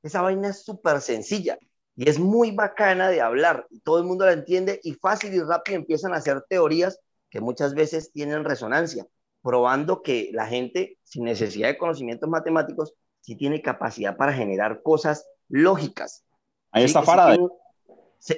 Esa 0.02 0.20
vaina 0.20 0.48
es 0.48 0.64
súper 0.64 1.00
sencilla 1.00 1.58
y 1.96 2.08
es 2.08 2.18
muy 2.18 2.50
bacana 2.52 3.08
de 3.08 3.20
hablar 3.20 3.66
y 3.70 3.80
todo 3.80 3.98
el 3.98 4.04
mundo 4.04 4.24
la 4.24 4.32
entiende 4.32 4.80
y 4.82 4.94
fácil 4.94 5.34
y 5.34 5.40
rápido 5.40 5.76
empiezan 5.76 6.12
a 6.14 6.16
hacer 6.16 6.42
teorías 6.48 7.00
que 7.30 7.40
muchas 7.40 7.74
veces 7.74 8.12
tienen 8.12 8.44
resonancia, 8.44 9.06
probando 9.42 10.02
que 10.02 10.30
la 10.32 10.46
gente 10.46 10.98
sin 11.02 11.24
necesidad 11.24 11.68
de 11.68 11.78
conocimientos 11.78 12.28
matemáticos 12.28 12.94
sí 13.20 13.36
tiene 13.36 13.62
capacidad 13.62 14.16
para 14.16 14.32
generar 14.32 14.82
cosas 14.82 15.26
lógicas. 15.48 16.24
Ahí 16.70 16.84
está 16.84 17.02
Faraday. 17.02 17.38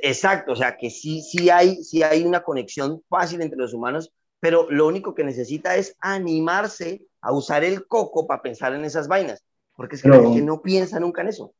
Exacto, 0.02 0.52
o 0.52 0.56
sea 0.56 0.76
que 0.76 0.90
sí, 0.90 1.22
sí, 1.22 1.50
hay, 1.50 1.82
sí 1.84 2.02
hay 2.02 2.24
una 2.24 2.42
conexión 2.42 3.02
fácil 3.08 3.42
entre 3.42 3.58
los 3.58 3.74
humanos, 3.74 4.12
pero 4.40 4.66
lo 4.70 4.86
único 4.86 5.14
que 5.14 5.24
necesita 5.24 5.76
es 5.76 5.96
animarse 6.00 7.02
a 7.20 7.32
usar 7.32 7.64
el 7.64 7.86
coco 7.86 8.26
para 8.26 8.42
pensar 8.42 8.74
en 8.74 8.84
esas 8.84 9.08
vainas, 9.08 9.44
porque 9.76 9.96
es 9.96 10.02
que 10.02 10.08
la 10.08 10.20
gente 10.20 10.40
no 10.40 10.62
piensa 10.62 10.98
nunca 11.00 11.20
en 11.20 11.28
eso. 11.28 11.54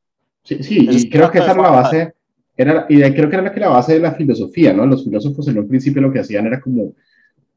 Sí, 0.45 0.63
sí, 0.63 0.87
y 0.89 1.09
creo 1.09 1.29
que 1.29 1.39
esa 1.39 1.51
era 1.51 1.61
la 1.61 1.71
base, 1.71 2.13
era, 2.55 2.85
y 2.87 3.01
creo 3.01 3.29
que 3.29 3.35
era 3.35 3.43
la, 3.43 3.53
la 3.53 3.69
base 3.69 3.95
de 3.95 3.99
la 3.99 4.13
filosofía, 4.13 4.71
¿no? 4.71 4.85
Los 4.85 5.03
filósofos 5.03 5.47
en 5.49 5.59
un 5.59 5.67
principio 5.67 6.01
lo 6.01 6.13
que 6.13 6.19
hacían 6.19 6.45
era 6.45 6.61
como 6.61 6.93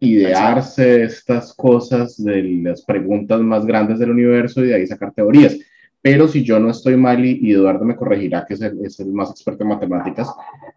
idearse 0.01 1.05
estas 1.05 1.55
cosas 1.55 2.23
de 2.23 2.43
las 2.63 2.83
preguntas 2.83 3.41
más 3.41 3.65
grandes 3.65 4.01
del 4.01 4.11
universo 4.11 4.65
y 4.65 4.69
de 4.69 4.75
ahí 4.75 4.87
sacar 4.87 5.13
teorías 5.13 5.57
pero 6.01 6.29
si 6.29 6.45
yo 6.45 6.59
no 6.59 6.71
estoy 6.71 6.97
mal 6.97 7.25
y, 7.25 7.53
Eduardo 7.53 7.85
me 7.85 7.97
corregirá, 7.97 8.45
que 8.47 8.55
es 8.55 8.63
el, 8.63 8.85
es 8.85 9.01
el, 9.01 9.13
más 9.13 9.31
experto 9.31 9.65
en 9.65 9.71
matemáticas, 9.71 10.33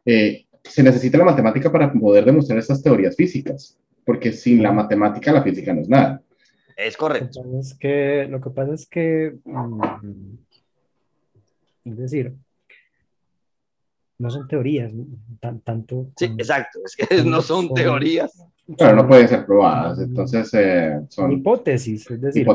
eh, 0.05 0.45
se 0.63 0.83
necesita 0.83 1.17
la 1.17 1.25
matemática 1.25 1.71
para 1.71 1.91
poder 1.91 2.25
demostrar 2.25 2.59
estas 2.59 2.81
teorías 2.81 3.15
físicas, 3.15 3.77
porque 4.05 4.31
sin 4.31 4.63
la 4.63 4.71
matemática 4.71 5.31
la 5.31 5.43
física 5.43 5.73
no 5.73 5.81
es 5.81 5.89
nada. 5.89 6.21
Es 6.75 6.97
correcto. 6.97 7.43
Es 7.59 7.75
que, 7.75 8.27
lo 8.29 8.41
que 8.41 8.49
pasa 8.49 8.73
es 8.73 8.87
que, 8.87 9.35
mm, 9.45 9.81
es 11.85 11.97
decir, 11.97 12.35
no 14.17 14.29
son 14.29 14.47
teorías, 14.47 14.91
tan, 15.39 15.61
tanto. 15.61 16.11
Sí, 16.15 16.25
exacto, 16.25 16.79
es 16.85 16.95
que 16.95 17.23
no 17.23 17.41
son, 17.41 17.73
teorías. 17.73 18.31
Pero 18.77 18.95
no 18.95 19.07
pueden 19.07 19.27
ser 19.27 19.45
probadas, 19.45 19.99
entonces 19.99 20.49
eh, 20.53 21.01
son 21.09 21.31
hipótesis, 21.31 22.09
es 22.09 22.21
decir, 22.21 22.47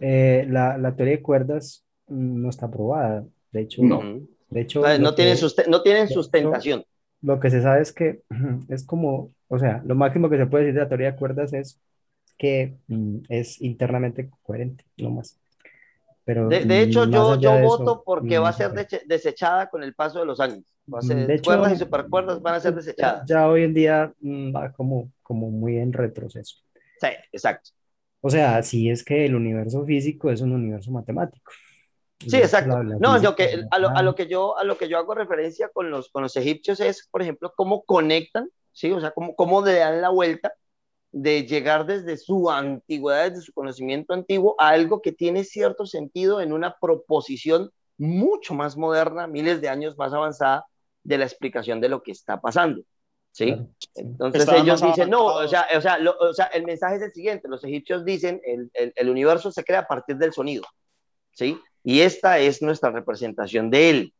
eh, 0.00 0.46
la, 0.50 0.76
la, 0.76 0.94
teoría 0.94 1.16
de 1.16 1.22
cuerdas 1.22 1.84
no 2.08 2.50
está 2.50 2.66
aprobada. 2.66 3.24
De 3.52 3.62
hecho, 3.62 3.82
no, 3.82 4.02
de 4.50 4.60
hecho, 4.60 4.82
no, 4.98 5.14
tienen, 5.14 5.36
no 5.68 5.82
tienen 5.82 6.08
sustentación. 6.08 6.84
Lo 7.22 7.40
que 7.40 7.50
se 7.50 7.62
sabe 7.62 7.82
es 7.82 7.92
que 7.92 8.22
es 8.68 8.84
como, 8.84 9.32
o 9.48 9.58
sea, 9.58 9.82
lo 9.86 9.94
máximo 9.94 10.28
que 10.28 10.36
se 10.36 10.46
puede 10.46 10.64
decir 10.64 10.74
de 10.74 10.82
la 10.82 10.88
teoría 10.88 11.12
de 11.12 11.18
cuerdas 11.18 11.52
es 11.52 11.80
que 12.36 12.76
mm, 12.88 13.18
es 13.28 13.60
internamente 13.60 14.30
coherente, 14.42 14.84
no 14.96 15.10
más. 15.10 15.38
Pero, 16.28 16.46
de, 16.46 16.82
hecho, 16.82 17.06
yo, 17.06 17.40
yo 17.40 17.58
voto 17.62 18.02
porque 18.04 18.38
va 18.38 18.50
a 18.50 18.52
ser 18.52 18.70
desechada 19.06 19.70
con 19.70 19.82
el 19.82 19.94
paso 19.94 20.18
de 20.18 20.26
los 20.26 20.40
años. 20.40 20.62
Va 20.92 20.98
a 20.98 21.00
ser, 21.00 21.26
de 21.26 21.40
cuerdas 21.40 21.72
y 21.72 21.76
supercuerdas 21.76 22.42
van 22.42 22.56
a 22.56 22.60
ser 22.60 22.74
desechadas. 22.74 23.26
Ya, 23.26 23.48
hoy 23.48 23.62
en 23.62 23.72
día 23.72 24.12
mm, 24.20 24.54
va 24.54 24.70
como, 24.72 25.10
como 25.22 25.50
muy 25.50 25.78
en 25.78 25.90
retroceso. 25.90 26.56
Sí, 27.00 27.08
exacto. 27.32 27.70
O 28.20 28.28
sea, 28.28 28.62
si 28.62 28.90
es 28.90 29.02
que 29.02 29.24
el 29.24 29.36
universo 29.36 29.86
físico 29.86 30.30
es 30.30 30.42
un 30.42 30.52
universo 30.52 30.90
matemático. 30.90 31.50
Sí, 32.18 32.36
exacto. 32.36 32.82
no, 32.82 33.22
yo 33.22 33.34
que, 33.34 33.64
a, 33.70 33.78
lo, 33.78 33.88
a, 33.88 34.02
lo, 34.02 34.14
que 34.14 34.26
yo, 34.26 34.58
a 34.58 34.64
lo 34.64 34.76
que 34.76 34.90
yo 34.90 34.98
hago 34.98 35.14
referencia 35.14 35.70
con 35.70 35.90
los, 35.90 36.10
con 36.10 36.22
los 36.22 36.36
egipcios 36.36 36.78
es, 36.80 37.08
por 37.10 37.22
ejemplo, 37.22 37.54
cómo 37.56 37.84
conectan, 37.84 38.50
¿sí? 38.72 38.92
O 38.92 39.00
sea, 39.00 39.12
cómo, 39.12 39.34
cómo 39.34 39.64
le 39.64 39.78
dan 39.78 40.02
la 40.02 40.10
vuelta 40.10 40.52
de 41.10 41.46
llegar 41.46 41.86
desde 41.86 42.16
su 42.16 42.50
antigüedad, 42.50 43.30
desde 43.30 43.44
su 43.44 43.52
conocimiento 43.52 44.12
antiguo, 44.12 44.54
a 44.58 44.68
algo 44.68 45.00
que 45.00 45.12
tiene 45.12 45.44
cierto 45.44 45.86
sentido 45.86 46.40
en 46.40 46.52
una 46.52 46.76
proposición 46.80 47.70
mucho 47.96 48.54
más 48.54 48.76
moderna, 48.76 49.26
miles 49.26 49.60
de 49.60 49.68
años 49.68 49.96
más 49.96 50.12
avanzada 50.12 50.66
de 51.02 51.18
la 51.18 51.24
explicación 51.24 51.80
de 51.80 51.88
lo 51.88 52.02
que 52.02 52.12
está 52.12 52.40
pasando. 52.40 52.82
¿Sí? 53.32 53.56
Entonces 53.94 54.48
ellos 54.48 54.82
dicen, 54.82 55.10
no, 55.10 55.26
o 55.26 55.46
sea, 55.46 55.66
o, 55.76 55.80
sea, 55.80 55.98
o 56.20 56.32
sea, 56.32 56.46
el 56.46 56.64
mensaje 56.64 56.96
es 56.96 57.02
el 57.02 57.12
siguiente, 57.12 57.48
los 57.48 57.62
egipcios 57.62 58.04
dicen, 58.04 58.40
el, 58.44 58.70
el, 58.74 58.92
el 58.96 59.08
universo 59.08 59.52
se 59.52 59.62
crea 59.62 59.80
a 59.80 59.86
partir 59.86 60.16
del 60.16 60.32
sonido, 60.32 60.64
¿sí? 61.32 61.58
Y 61.84 62.00
esta 62.00 62.38
es 62.38 62.62
nuestra 62.62 62.90
representación 62.90 63.70
de 63.70 63.90
él. 63.90 64.14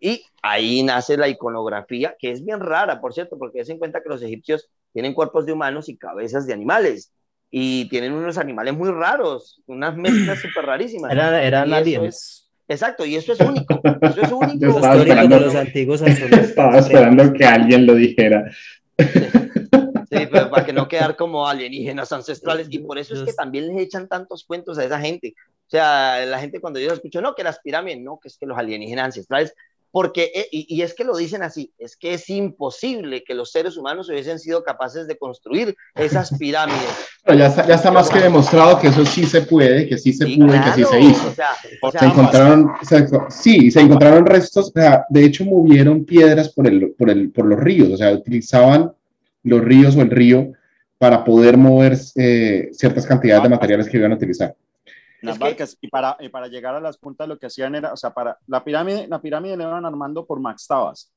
Y 0.00 0.24
ahí 0.42 0.82
nace 0.82 1.16
la 1.16 1.28
iconografía, 1.28 2.16
que 2.18 2.30
es 2.30 2.44
bien 2.44 2.60
rara, 2.60 3.00
por 3.00 3.14
cierto, 3.14 3.38
porque 3.38 3.64
se 3.64 3.72
en 3.72 3.78
cuenta 3.78 4.02
que 4.02 4.08
los 4.08 4.22
egipcios 4.22 4.68
tienen 4.92 5.14
cuerpos 5.14 5.46
de 5.46 5.52
humanos 5.52 5.88
y 5.88 5.96
cabezas 5.96 6.46
de 6.46 6.52
animales. 6.52 7.12
Y 7.50 7.88
tienen 7.90 8.12
unos 8.12 8.38
animales 8.38 8.74
muy 8.74 8.90
raros, 8.90 9.60
unas 9.66 9.96
mezclas 9.96 10.38
súper 10.42 10.64
rarísimas. 10.64 11.12
eran 11.12 11.72
aliens. 11.72 12.50
exacto, 12.66 13.04
y 13.04 13.16
eso 13.16 13.34
es 13.34 13.40
único. 13.40 13.80
Eso 14.00 14.22
es 14.22 14.32
único. 14.32 14.66
estaba 14.76 14.96
esperando, 14.96 15.38
los 15.38 15.54
antiguos 15.54 16.02
estaba 16.32 16.78
esperando 16.78 17.32
que 17.32 17.44
alguien 17.44 17.86
lo 17.86 17.94
dijera. 17.94 18.50
Sí, 18.98 20.28
pero 20.30 20.50
para 20.50 20.64
que 20.64 20.72
no 20.72 20.88
quedar 20.88 21.16
como 21.16 21.46
alienígenas 21.46 22.12
ancestrales. 22.12 22.68
Y 22.70 22.78
por 22.78 22.98
eso 22.98 23.14
es 23.14 23.22
que 23.22 23.32
también 23.32 23.68
les 23.68 23.78
echan 23.78 24.08
tantos 24.08 24.44
cuentos 24.44 24.78
a 24.78 24.84
esa 24.84 25.00
gente. 25.00 25.34
O 25.66 25.70
sea, 25.70 26.24
la 26.26 26.38
gente 26.38 26.60
cuando 26.60 26.80
yo 26.80 26.92
escucho, 26.92 27.22
no, 27.22 27.34
que 27.34 27.44
las 27.44 27.60
pirámides, 27.60 28.00
no, 28.00 28.18
que 28.20 28.28
es 28.28 28.36
que 28.36 28.44
los 28.44 28.58
alienígenas 28.58 29.06
ancestrales, 29.06 29.54
porque, 29.92 30.32
eh, 30.34 30.48
y, 30.50 30.80
es 30.80 30.94
que 30.94 31.04
lo 31.04 31.14
dicen 31.14 31.42
así, 31.42 31.70
es 31.78 31.96
que 31.98 32.14
es 32.14 32.30
imposible 32.30 33.22
que 33.24 33.34
los 33.34 33.52
seres 33.52 33.76
humanos 33.76 34.08
hubiesen 34.08 34.38
sido 34.38 34.64
capaces 34.64 35.06
de 35.06 35.18
construir 35.18 35.76
esas 35.94 36.30
pirámides. 36.38 37.10
Pero 37.22 37.38
ya 37.38 37.46
está, 37.48 37.66
ya 37.66 37.74
está 37.74 37.90
más 37.90 38.08
que 38.08 38.18
demostrado 38.18 38.80
que 38.80 38.88
eso 38.88 39.04
sí 39.04 39.26
se 39.26 39.42
puede, 39.42 39.86
que 39.86 39.98
sí 39.98 40.14
se 40.14 40.24
pudo 40.24 40.56
y 40.56 40.60
que 40.60 40.72
sí 40.72 40.84
se 40.84 41.00
hizo. 41.00 41.34
se 41.34 42.04
encontraron, 42.06 42.72
sí, 43.28 43.70
se 43.70 43.80
encontraron 43.80 44.24
restos, 44.24 44.68
o 44.68 44.72
sea, 44.72 45.04
de 45.10 45.26
hecho 45.26 45.44
movieron 45.44 46.06
piedras 46.06 46.48
por, 46.48 46.66
el, 46.66 46.92
por, 46.92 47.10
el, 47.10 47.30
por 47.30 47.44
los 47.44 47.60
ríos, 47.60 47.90
o 47.90 47.96
sea, 47.98 48.12
utilizaban 48.12 48.92
los 49.42 49.60
ríos 49.60 49.94
o 49.94 50.00
el 50.00 50.10
río 50.10 50.52
para 50.96 51.22
poder 51.22 51.58
mover 51.58 51.98
eh, 52.16 52.70
ciertas 52.72 53.04
cantidades 53.04 53.42
de 53.42 53.48
materiales 53.50 53.88
que 53.90 53.98
iban 53.98 54.12
a 54.12 54.14
utilizar. 54.14 54.54
Las 55.22 55.34
Es 55.36 55.38
que- 55.38 55.44
barcas. 55.44 55.76
Y 55.80 55.88
para, 55.88 56.16
y 56.20 56.28
para 56.28 56.48
llegar 56.48 56.74
a 56.74 56.80
las 56.80 56.98
puntas 56.98 57.28
lo 57.28 57.38
que 57.38 57.46
hacían 57.46 57.74
era, 57.74 57.92
o 57.92 57.96
sea, 57.96 58.12
para 58.12 58.38
la 58.46 58.62
pirámide, 58.64 59.06
la 59.08 59.20
pirámide 59.20 59.56
la 59.56 59.64
iban 59.64 59.84
armando 59.86 60.26
por 60.26 60.40
max 60.40 60.66
tabas. 60.66 61.12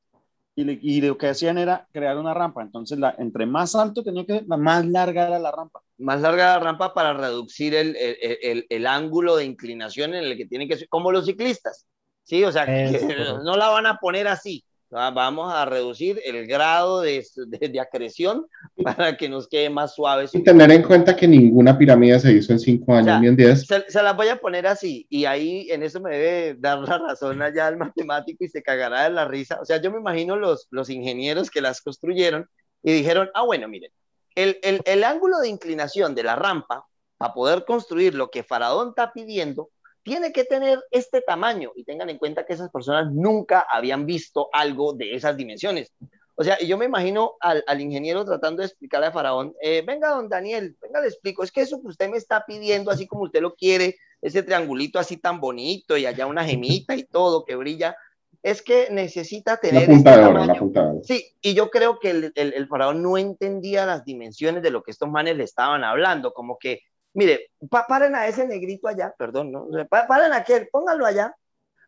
Y, 0.57 0.63
le- 0.63 0.79
y 0.81 1.01
lo 1.01 1.17
que 1.17 1.27
hacían 1.27 1.57
era 1.57 1.85
crear 1.91 2.17
una 2.17 2.33
rampa. 2.33 2.61
Entonces, 2.61 2.97
la, 2.97 3.13
entre 3.17 3.45
más 3.45 3.75
alto 3.75 4.03
tenía 4.03 4.25
que 4.25 4.33
ser, 4.35 4.45
la 4.47 4.55
más 4.55 4.85
larga 4.85 5.27
era 5.27 5.37
la 5.37 5.51
rampa. 5.51 5.81
Más 5.97 6.21
larga 6.21 6.45
la 6.57 6.59
rampa 6.59 6.93
para 6.93 7.13
reducir 7.13 7.75
el, 7.75 7.95
el, 7.97 8.17
el- 8.41 8.65
el 8.69 8.87
ángulo 8.87 9.35
de 9.35 9.43
inclinación 9.45 10.13
en 10.13 10.23
el 10.23 10.37
que 10.37 10.45
tienen 10.45 10.69
que 10.69 10.77
ser, 10.77 10.87
como 10.87 11.11
los 11.11 11.25
ciclistas. 11.25 11.85
Sí, 12.23 12.43
o 12.43 12.51
sea, 12.51 12.63
Es 12.63 13.03
que 13.03 13.15
no 13.43 13.55
la 13.57 13.67
van 13.69 13.85
a 13.85 13.97
poner 13.97 14.27
así. 14.27 14.63
Va- 14.95 15.11
Vamos 15.11 15.53
a 15.53 15.65
reducir 15.65 16.21
el 16.23 16.47
grado 16.47 17.01
de, 17.01 17.25
de, 17.47 17.69
de 17.69 17.79
acreción 17.79 18.45
para 18.83 19.17
que 19.17 19.27
nos 19.27 19.47
quede 19.47 19.69
más 19.69 19.93
suave. 19.95 20.27
Y 20.31 20.43
tener 20.43 20.71
en 20.71 20.83
cuenta 20.83 21.15
que 21.15 21.27
ninguna 21.27 21.77
pirámide 21.77 22.19
se 22.19 22.31
hizo 22.31 22.53
en 22.53 22.59
cinco 22.59 22.93
años 22.93 23.05
sea, 23.05 23.19
ni 23.19 23.27
en 23.27 23.35
diez. 23.35 23.65
Se, 23.65 23.83
se 23.89 24.01
las 24.03 24.15
voy 24.15 24.29
a 24.29 24.37
poner 24.37 24.65
así, 24.67 25.05
y 25.09 25.25
ahí 25.25 25.67
en 25.71 25.83
eso 25.83 25.99
me 25.99 26.17
debe 26.17 26.55
dar 26.59 26.79
la 26.79 26.97
razón 26.97 27.41
allá 27.41 27.67
el 27.67 27.77
matemático 27.77 28.43
y 28.43 28.47
se 28.49 28.63
cagará 28.63 29.03
de 29.03 29.09
la 29.09 29.25
risa. 29.27 29.59
O 29.61 29.65
sea, 29.65 29.81
yo 29.81 29.91
me 29.91 29.99
imagino 29.99 30.35
los, 30.35 30.67
los 30.71 30.89
ingenieros 30.89 31.49
que 31.51 31.61
las 31.61 31.81
construyeron 31.81 32.47
y 32.83 32.93
dijeron, 32.93 33.29
ah, 33.33 33.43
bueno, 33.43 33.67
miren, 33.67 33.91
el, 34.35 34.59
el, 34.63 34.81
el 34.85 35.03
ángulo 35.03 35.39
de 35.39 35.49
inclinación 35.49 36.13
de 36.15 36.23
la 36.23 36.35
rampa 36.35 36.85
para 37.17 37.33
poder 37.33 37.65
construir 37.65 38.13
lo 38.15 38.29
que 38.29 38.43
Faraón 38.43 38.89
está 38.89 39.11
pidiendo 39.13 39.69
tiene 40.05 40.31
que 40.31 40.43
tener 40.43 40.79
este 40.91 41.21
tamaño 41.21 41.71
y 41.75 41.83
tengan 41.83 42.11
en 42.11 42.19
cuenta 42.19 42.45
que 42.45 42.53
esas 42.53 42.69
personas 42.69 43.11
nunca 43.11 43.65
habían 43.67 44.05
visto 44.05 44.49
algo 44.53 44.93
de 44.93 45.15
esas 45.15 45.35
dimensiones. 45.35 45.91
O 46.35 46.43
sea, 46.43 46.59
yo 46.59 46.77
me 46.77 46.85
imagino 46.85 47.33
al, 47.39 47.63
al 47.65 47.81
ingeniero 47.81 48.23
tratando 48.23 48.61
de 48.61 48.67
explicarle 48.67 49.07
a 49.07 49.11
Faraón, 49.11 49.55
eh, 49.59 49.83
venga, 49.85 50.09
don 50.09 50.29
Daniel, 50.29 50.77
venga, 50.79 51.01
le 51.01 51.07
explico, 51.07 51.43
es 51.43 51.51
que 51.51 51.61
eso 51.61 51.81
que 51.81 51.87
usted 51.87 52.07
me 52.07 52.17
está 52.17 52.45
pidiendo, 52.45 52.91
así 52.91 53.07
como 53.07 53.23
usted 53.23 53.41
lo 53.41 53.55
quiere, 53.55 53.95
ese 54.21 54.43
triangulito 54.43 54.99
así 54.99 55.17
tan 55.17 55.39
bonito 55.39 55.97
y 55.97 56.05
allá 56.05 56.27
una 56.27 56.45
gemita 56.45 56.95
y 56.95 57.03
todo 57.05 57.43
que 57.43 57.55
brilla, 57.55 57.95
es 58.43 58.61
que 58.61 58.89
necesita 58.91 59.53
La 59.53 59.59
tener 59.59 59.89
este 59.89 60.09
la 60.11 60.21
tamaño. 60.21 60.59
punta 60.59 60.83
de 60.83 60.89
oro. 60.89 61.01
Sí, 61.03 61.33
y 61.41 61.55
yo 61.55 61.71
creo 61.71 61.97
que 61.99 62.11
el, 62.11 62.31
el, 62.35 62.53
el 62.53 62.67
faraón 62.67 63.01
no 63.01 63.17
entendía 63.17 63.87
las 63.87 64.05
dimensiones 64.05 64.61
de 64.61 64.69
lo 64.69 64.83
que 64.83 64.91
estos 64.91 65.09
manes 65.09 65.35
le 65.35 65.45
estaban 65.45 65.83
hablando, 65.83 66.31
como 66.31 66.59
que, 66.59 66.81
mire, 67.15 67.51
pa 67.69 67.87
paren 67.87 68.13
a 68.13 68.27
ese 68.27 68.45
negrito 68.45 68.87
allá, 68.87 69.13
perdón, 69.17 69.51
¿no? 69.51 69.67
Pa 69.89 70.05
paren 70.05 70.33
a 70.33 70.37
aquel, 70.37 70.67
pónganlo 70.67 71.05
allá, 71.05 71.33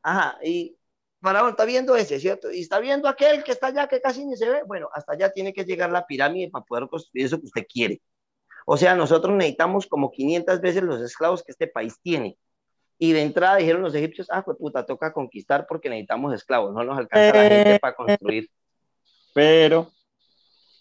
ajá, 0.01 0.37
y 0.43 0.77
faraón 1.21 1.51
está 1.51 1.65
viendo 1.65 1.95
ese, 1.95 2.19
¿cierto? 2.19 2.51
Y 2.51 2.61
está 2.61 2.79
viendo 2.79 3.07
aquel 3.07 3.43
que 3.43 3.51
está 3.51 3.67
allá 3.67 3.87
que 3.87 4.01
casi 4.01 4.25
ni 4.25 4.35
se 4.37 4.49
ve, 4.49 4.63
bueno, 4.65 4.89
hasta 4.93 5.13
allá 5.13 5.31
tiene 5.31 5.53
que 5.53 5.65
llegar 5.65 5.91
la 5.91 6.07
pirámide 6.07 6.49
para 6.49 6.65
poder 6.65 6.87
construir 6.87 7.25
eso 7.25 7.39
que 7.39 7.45
usted 7.45 7.65
quiere. 7.67 8.01
O 8.65 8.77
sea, 8.77 8.95
nosotros 8.95 9.35
necesitamos 9.35 9.87
como 9.87 10.11
500 10.11 10.61
veces 10.61 10.83
los 10.83 11.01
esclavos 11.01 11.43
que 11.43 11.51
este 11.51 11.67
país 11.67 11.99
tiene. 12.01 12.37
Y 12.97 13.11
de 13.11 13.21
entrada 13.21 13.57
dijeron 13.57 13.81
los 13.81 13.93
egipcios, 13.93 14.27
ah, 14.31 14.43
pues 14.43 14.57
puta, 14.57 14.85
toca 14.85 15.13
conquistar 15.13 15.67
porque 15.67 15.89
necesitamos 15.89 16.33
esclavos, 16.33 16.73
no 16.73 16.83
nos 16.83 16.97
alcanza 16.97 17.37
la 17.37 17.49
gente 17.49 17.79
para 17.79 17.95
construir. 17.95 18.49
Pero 19.33 19.91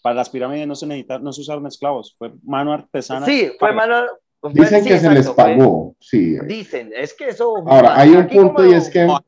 para 0.01 0.15
las 0.15 0.29
pirámides 0.29 0.67
no 0.67 0.75
se 0.75 0.87
necesitaron, 0.87 1.23
no 1.23 1.33
se 1.33 1.41
usaron 1.41 1.67
esclavos, 1.67 2.15
fue 2.17 2.31
mano 2.43 2.73
artesana. 2.73 3.25
Sí, 3.25 3.51
fue 3.59 3.73
mano. 3.73 4.05
Dicen 4.53 4.83
sí, 4.83 4.89
que 4.89 4.99
se 4.99 5.09
les 5.09 5.25
fue- 5.25 5.35
pagó, 5.35 5.95
sí. 5.99 6.37
Dicen, 6.45 6.91
es 6.95 7.13
que 7.13 7.29
eso. 7.29 7.55
Ahora, 7.67 7.97
hay 7.99 8.11
un 8.11 8.17
aquí 8.23 8.37
como- 8.37 8.53
punto 8.53 8.65
y 8.69 8.73
es 8.73 8.89
que 8.89 9.05
No, 9.05 9.19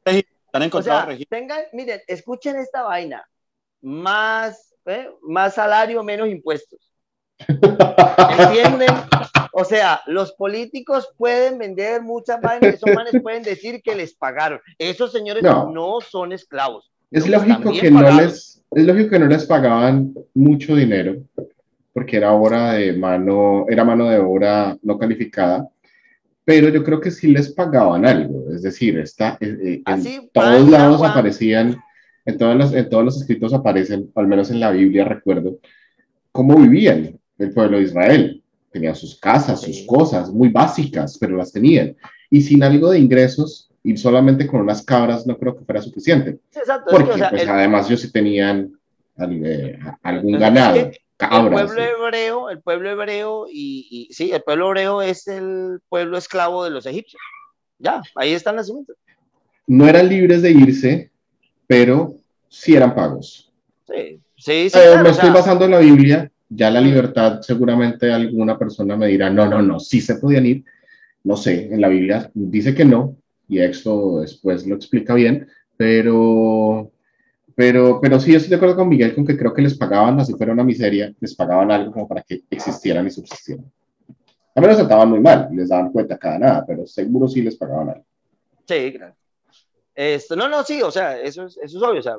han 0.54 0.70
O 0.74 0.82
sea, 0.82 1.08
tengan, 1.30 1.62
miren, 1.74 2.00
escuchen 2.08 2.56
esta 2.58 2.84
vaina. 2.84 3.24
Más, 3.82 4.76
¿eh? 4.86 5.08
más 5.22 5.56
salario, 5.56 6.04
menos 6.04 6.28
impuestos. 6.30 6.80
¿Entienden? 8.40 8.90
O 9.54 9.64
sea, 9.64 10.02
los 10.06 10.34
políticos 10.34 11.14
pueden 11.18 11.58
vender 11.58 12.02
muchas 12.02 12.40
vainas, 12.42 12.76
esos 12.76 12.94
manes 12.94 13.22
pueden 13.22 13.44
decir 13.44 13.82
que 13.82 13.96
les 13.96 14.14
pagaron. 14.14 14.60
Esos 14.78 15.12
señores 15.12 15.44
No. 15.44 15.70
no, 15.72 16.02
son 16.02 16.32
esclavos. 16.34 16.92
Es 17.12 17.28
lógico 17.28 17.72
que 17.72 17.90
no 17.90 18.10
les, 18.12 18.62
es 18.72 18.84
lógico 18.86 19.10
que 19.12 19.20
no 19.20 19.26
les 19.28 19.46
pagaban 19.46 20.14
mucho 20.34 20.76
dinero, 20.76 21.16
porque 22.00 22.16
era 22.16 22.32
obra 22.32 22.74
de 22.76 22.94
mano, 22.94 23.66
era 23.68 23.84
mano 23.84 24.10
de 24.10 24.20
obra 24.20 24.78
no 24.84 24.98
calificada, 24.98 25.68
pero 26.46 26.70
yo 26.70 26.82
creo 26.82 27.02
que 27.02 27.12
sí 27.12 27.28
les 27.28 27.52
pagaban 27.52 28.06
algo, 28.06 28.50
es 28.54 28.62
decir, 28.62 28.98
está, 29.00 29.38
eh, 29.42 29.58
eh, 29.62 29.74
en 29.74 29.82
Así, 29.86 30.30
todos 30.32 30.70
lados 30.70 30.96
agua. 30.96 31.10
aparecían, 31.12 31.76
en 32.26 32.38
todos, 32.38 32.56
los, 32.56 32.74
en 32.74 32.88
todos 32.90 33.04
los 33.04 33.18
escritos 33.20 33.54
aparecen, 33.54 34.10
al 34.16 34.28
menos 34.28 34.50
en 34.50 34.62
la 34.62 34.72
Biblia 34.72 35.04
recuerdo, 35.04 35.60
cómo 36.32 36.56
vivían 36.56 37.20
el 37.38 37.52
pueblo 37.54 37.76
de 37.78 37.84
Israel. 37.84 38.44
Tenían 38.72 38.96
sus 38.96 39.20
casas, 39.20 39.60
sus 39.60 39.76
Sí. 39.80 39.86
cosas 39.86 40.32
muy 40.32 40.48
básicas, 40.48 41.18
pero 41.20 41.36
las 41.36 41.52
tenían. 41.52 41.98
Y 42.30 42.40
sin 42.42 42.64
algo 42.64 42.92
de 42.92 43.00
ingresos 43.00 43.70
y 43.84 43.98
solamente 43.98 44.48
con 44.48 44.62
unas 44.62 44.84
cabras 44.86 45.28
no 45.28 45.38
creo 45.38 45.58
que 45.58 45.66
fuera 45.66 45.82
suficiente. 45.82 46.40
Exacto, 46.56 46.92
que, 46.92 46.96
Porque 46.96 47.12
o 47.12 47.18
sea, 47.18 47.30
pues, 47.30 47.44
el- 47.44 47.50
además 47.50 47.88
ellos 47.88 48.00
sí 48.02 48.10
tenían 48.12 48.72
eh, 49.18 49.78
algún 50.02 50.36
Es 50.36 50.40
ganado, 50.40 50.92
que 51.20 51.26
el 51.26 51.32
cabras. 51.32 51.66
pueblo 51.66 51.84
hebreo, 51.84 52.50
el 52.50 52.62
pueblo 52.62 52.90
hebreo 52.90 53.46
y, 53.48 54.08
y 54.10 54.14
sí, 54.14 54.32
el 54.32 54.42
pueblo 54.42 54.70
hebreo 54.70 55.02
es 55.02 55.28
el 55.28 55.80
pueblo 55.90 56.18
esclavo 56.18 56.64
de 56.64 56.72
los 56.72 56.86
egipcios. 56.86 57.22
Ya, 57.78 58.02
ahí 58.16 58.34
están 58.34 58.56
las 58.56 58.68
cimientos. 58.68 58.96
No 59.68 59.88
eran 59.88 60.10
libres 60.10 60.42
de 60.42 60.52
irse, 60.52 61.12
pero 61.68 62.16
sí 62.48 62.76
eran 62.76 62.96
pagos. 62.96 63.52
Sí, 63.88 64.20
sí, 64.36 64.70
sí. 64.70 64.80
Eh, 64.80 64.82
claro, 64.82 65.04
me 65.04 65.10
estoy 65.10 65.30
basando 65.30 65.66
en 65.66 65.72
la 65.72 65.80
Biblia, 65.80 66.32
ya 66.50 66.72
la 66.72 66.82
libertad, 66.82 67.42
seguramente 67.42 68.12
alguna 68.12 68.58
persona 68.58 68.98
me 68.98 69.08
dirá, 69.08 69.30
no, 69.30 69.46
no, 69.46 69.62
no, 69.62 69.80
sí 69.80 70.02
se 70.02 70.16
podían 70.16 70.46
ir. 70.46 70.64
No 71.24 71.38
sé, 71.38 71.68
en 71.72 71.82
la 71.82 71.90
Biblia 71.90 72.32
dice 72.34 72.74
que 72.74 72.86
no, 72.86 73.16
y 73.48 73.60
esto 73.60 74.22
después 74.22 74.66
lo 74.66 74.76
explica 74.76 75.14
bien, 75.14 75.48
pero, 75.78 76.92
pero, 77.60 78.00
pero 78.00 78.22
sí 78.22 78.34
estoy 78.34 78.52
de 78.52 78.56
acuerdo 78.56 78.78
con 78.78 78.88
Miguel 78.88 79.14
con 79.14 79.28
que 79.28 79.38
creo 79.38 79.54
que 79.54 79.62
les 79.62 79.78
pagaban, 79.78 80.18
así 80.18 80.32
fuera 80.32 80.54
una 80.54 80.64
miseria, 80.64 81.14
les 81.20 81.36
pagaban 81.36 81.70
algo 81.70 81.92
como 81.92 82.08
para 82.08 82.22
que 82.22 82.44
existieran 82.50 83.06
y 83.06 83.12
subsistieran. 83.12 83.70
A 84.56 84.62
menos 84.62 84.78
trataban 84.78 85.10
muy 85.10 85.20
mal, 85.20 85.50
les 85.52 85.68
daban 85.68 85.92
cuenta 85.92 86.18
cada 86.18 86.40
nada, 86.40 86.66
pero 86.66 86.88
seguro 86.88 87.28
sí 87.28 87.42
les 87.42 87.58
pagaban 87.58 87.90
algo. 87.90 88.06
Sí, 88.66 88.94
claro. 88.94 89.14
Esto, 89.94 90.38
no, 90.38 90.48
no, 90.48 90.64
sí, 90.64 90.82
o 90.82 90.90
sea, 90.90 91.20
eso 91.20 91.48
es, 91.48 91.58
eso 91.58 91.78
es 91.78 91.84
obvio. 91.84 92.00
O 92.00 92.02
sea, 92.02 92.16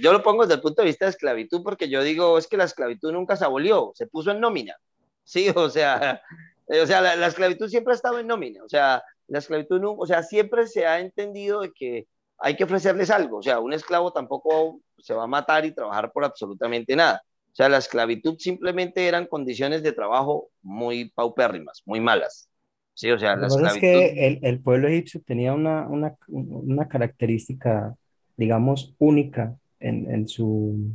yo 0.00 0.10
lo 0.10 0.22
pongo 0.22 0.44
desde 0.44 0.54
el 0.54 0.62
punto 0.62 0.80
de 0.80 0.88
vista 0.88 1.04
de 1.04 1.10
esclavitud 1.10 1.62
porque 1.62 1.90
yo 1.90 2.02
digo, 2.02 2.38
es 2.38 2.46
que 2.46 2.56
la 2.56 2.64
esclavitud 2.64 3.12
nunca 3.12 3.36
se 3.36 3.44
abolió, 3.44 3.92
se 3.94 4.06
puso 4.06 4.30
en 4.30 4.40
nómina. 4.40 4.74
Sí, 5.22 5.48
o 5.54 5.68
sea, 5.68 6.22
eh, 6.68 6.80
o 6.80 6.86
sea 6.86 7.02
la, 7.02 7.14
la 7.16 7.26
esclavitud 7.26 7.68
siempre 7.68 7.92
ha 7.92 7.96
estado 7.96 8.20
en 8.20 8.26
nómina. 8.26 8.64
O 8.64 8.70
sea, 8.70 9.02
la 9.26 9.38
esclavitud, 9.38 9.82
o 9.84 10.06
sea, 10.06 10.22
siempre 10.22 10.66
se 10.66 10.86
ha 10.86 10.98
entendido 10.98 11.60
de 11.60 11.72
que 11.74 12.06
hay 12.42 12.56
que 12.56 12.64
ofrecerles 12.64 13.10
algo. 13.10 13.38
O 13.38 13.42
sea, 13.42 13.60
un 13.60 13.72
esclavo 13.72 14.12
tampoco 14.12 14.80
se 14.98 15.14
va 15.14 15.24
a 15.24 15.28
matar 15.28 15.64
y 15.64 15.74
trabajar 15.74 16.12
por 16.12 16.24
absolutamente 16.24 16.94
nada. 16.96 17.22
O 17.52 17.54
sea, 17.54 17.68
la 17.68 17.78
esclavitud 17.78 18.36
simplemente 18.38 19.06
eran 19.06 19.26
condiciones 19.26 19.82
de 19.82 19.92
trabajo 19.92 20.48
muy 20.62 21.10
paupérrimas, 21.10 21.82
muy 21.84 22.00
malas. 22.00 22.48
Sí, 22.94 23.10
o 23.10 23.18
sea, 23.18 23.36
la 23.36 23.46
es 23.46 23.54
esclavitud. 23.54 23.80
que 23.80 24.26
el, 24.26 24.38
el 24.42 24.60
pueblo 24.60 24.88
egipcio 24.88 25.22
tenía 25.24 25.52
una, 25.52 25.86
una, 25.88 26.16
una 26.28 26.88
característica, 26.88 27.94
digamos, 28.36 28.94
única 28.98 29.56
en, 29.80 30.10
en 30.10 30.28
su 30.28 30.92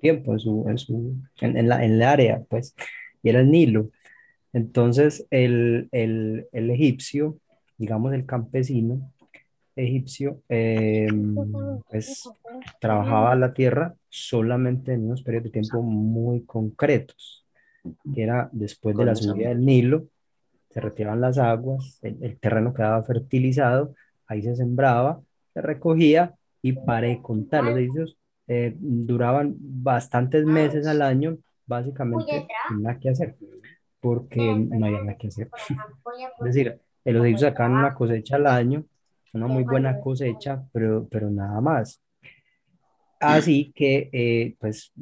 tiempo, 0.00 0.32
en 0.32 0.40
su, 0.40 0.64
en 0.68 0.78
su, 0.78 1.16
en, 1.40 1.56
en 1.56 1.68
la, 1.68 1.84
en 1.84 1.92
el 1.92 2.02
área, 2.02 2.42
pues, 2.48 2.74
y 3.22 3.28
era 3.28 3.40
el 3.40 3.50
Nilo. 3.50 3.90
Entonces, 4.52 5.26
el, 5.30 5.88
el, 5.92 6.48
el 6.52 6.70
egipcio, 6.70 7.38
digamos, 7.78 8.12
el 8.12 8.26
campesino 8.26 9.12
egipcio, 9.76 10.42
eh, 10.48 11.08
pues, 11.88 12.28
trabajaba 12.80 13.34
la 13.36 13.52
tierra 13.52 13.94
solamente 14.08 14.92
en 14.92 15.06
unos 15.06 15.22
periodos 15.22 15.44
de 15.44 15.60
tiempo 15.60 15.82
muy 15.82 16.44
concretos, 16.44 17.46
que 18.14 18.22
era 18.22 18.48
después 18.52 18.96
de 18.96 19.04
la 19.04 19.14
subida 19.14 19.48
del 19.48 19.64
Nilo, 19.64 20.06
se 20.70 20.80
retiraban 20.80 21.20
las 21.20 21.38
aguas, 21.38 21.98
el, 22.02 22.18
el 22.22 22.38
terreno 22.38 22.72
quedaba 22.72 23.02
fertilizado, 23.02 23.94
ahí 24.26 24.42
se 24.42 24.56
sembraba, 24.56 25.20
se 25.52 25.60
recogía 25.60 26.34
y 26.62 26.72
para 26.72 27.08
de 27.08 27.20
contar, 27.20 27.64
los 27.64 27.76
egipcios 27.76 28.16
eh, 28.46 28.74
duraban 28.78 29.54
bastantes 29.58 30.44
meses 30.44 30.86
al 30.86 31.02
año, 31.02 31.38
básicamente 31.66 32.46
sin 32.68 32.82
nada 32.82 32.98
que 32.98 33.10
hacer, 33.10 33.36
porque 34.00 34.40
no 34.40 34.86
había 34.86 35.02
nada 35.02 35.18
que 35.18 35.28
hacer. 35.28 35.50
Es 36.40 36.44
decir, 36.54 36.80
los 37.04 37.24
egipcios 37.24 37.50
sacaban 37.50 37.72
una 37.72 37.94
cosecha 37.94 38.36
al 38.36 38.46
año, 38.46 38.84
una 39.32 39.46
muy 39.46 39.64
buena 39.64 40.00
cosecha, 40.00 40.64
pero, 40.72 41.08
pero 41.10 41.30
nada 41.30 41.60
más. 41.60 42.02
Así 43.20 43.72
que, 43.74 44.10
eh, 44.12 44.56
pues, 44.58 44.92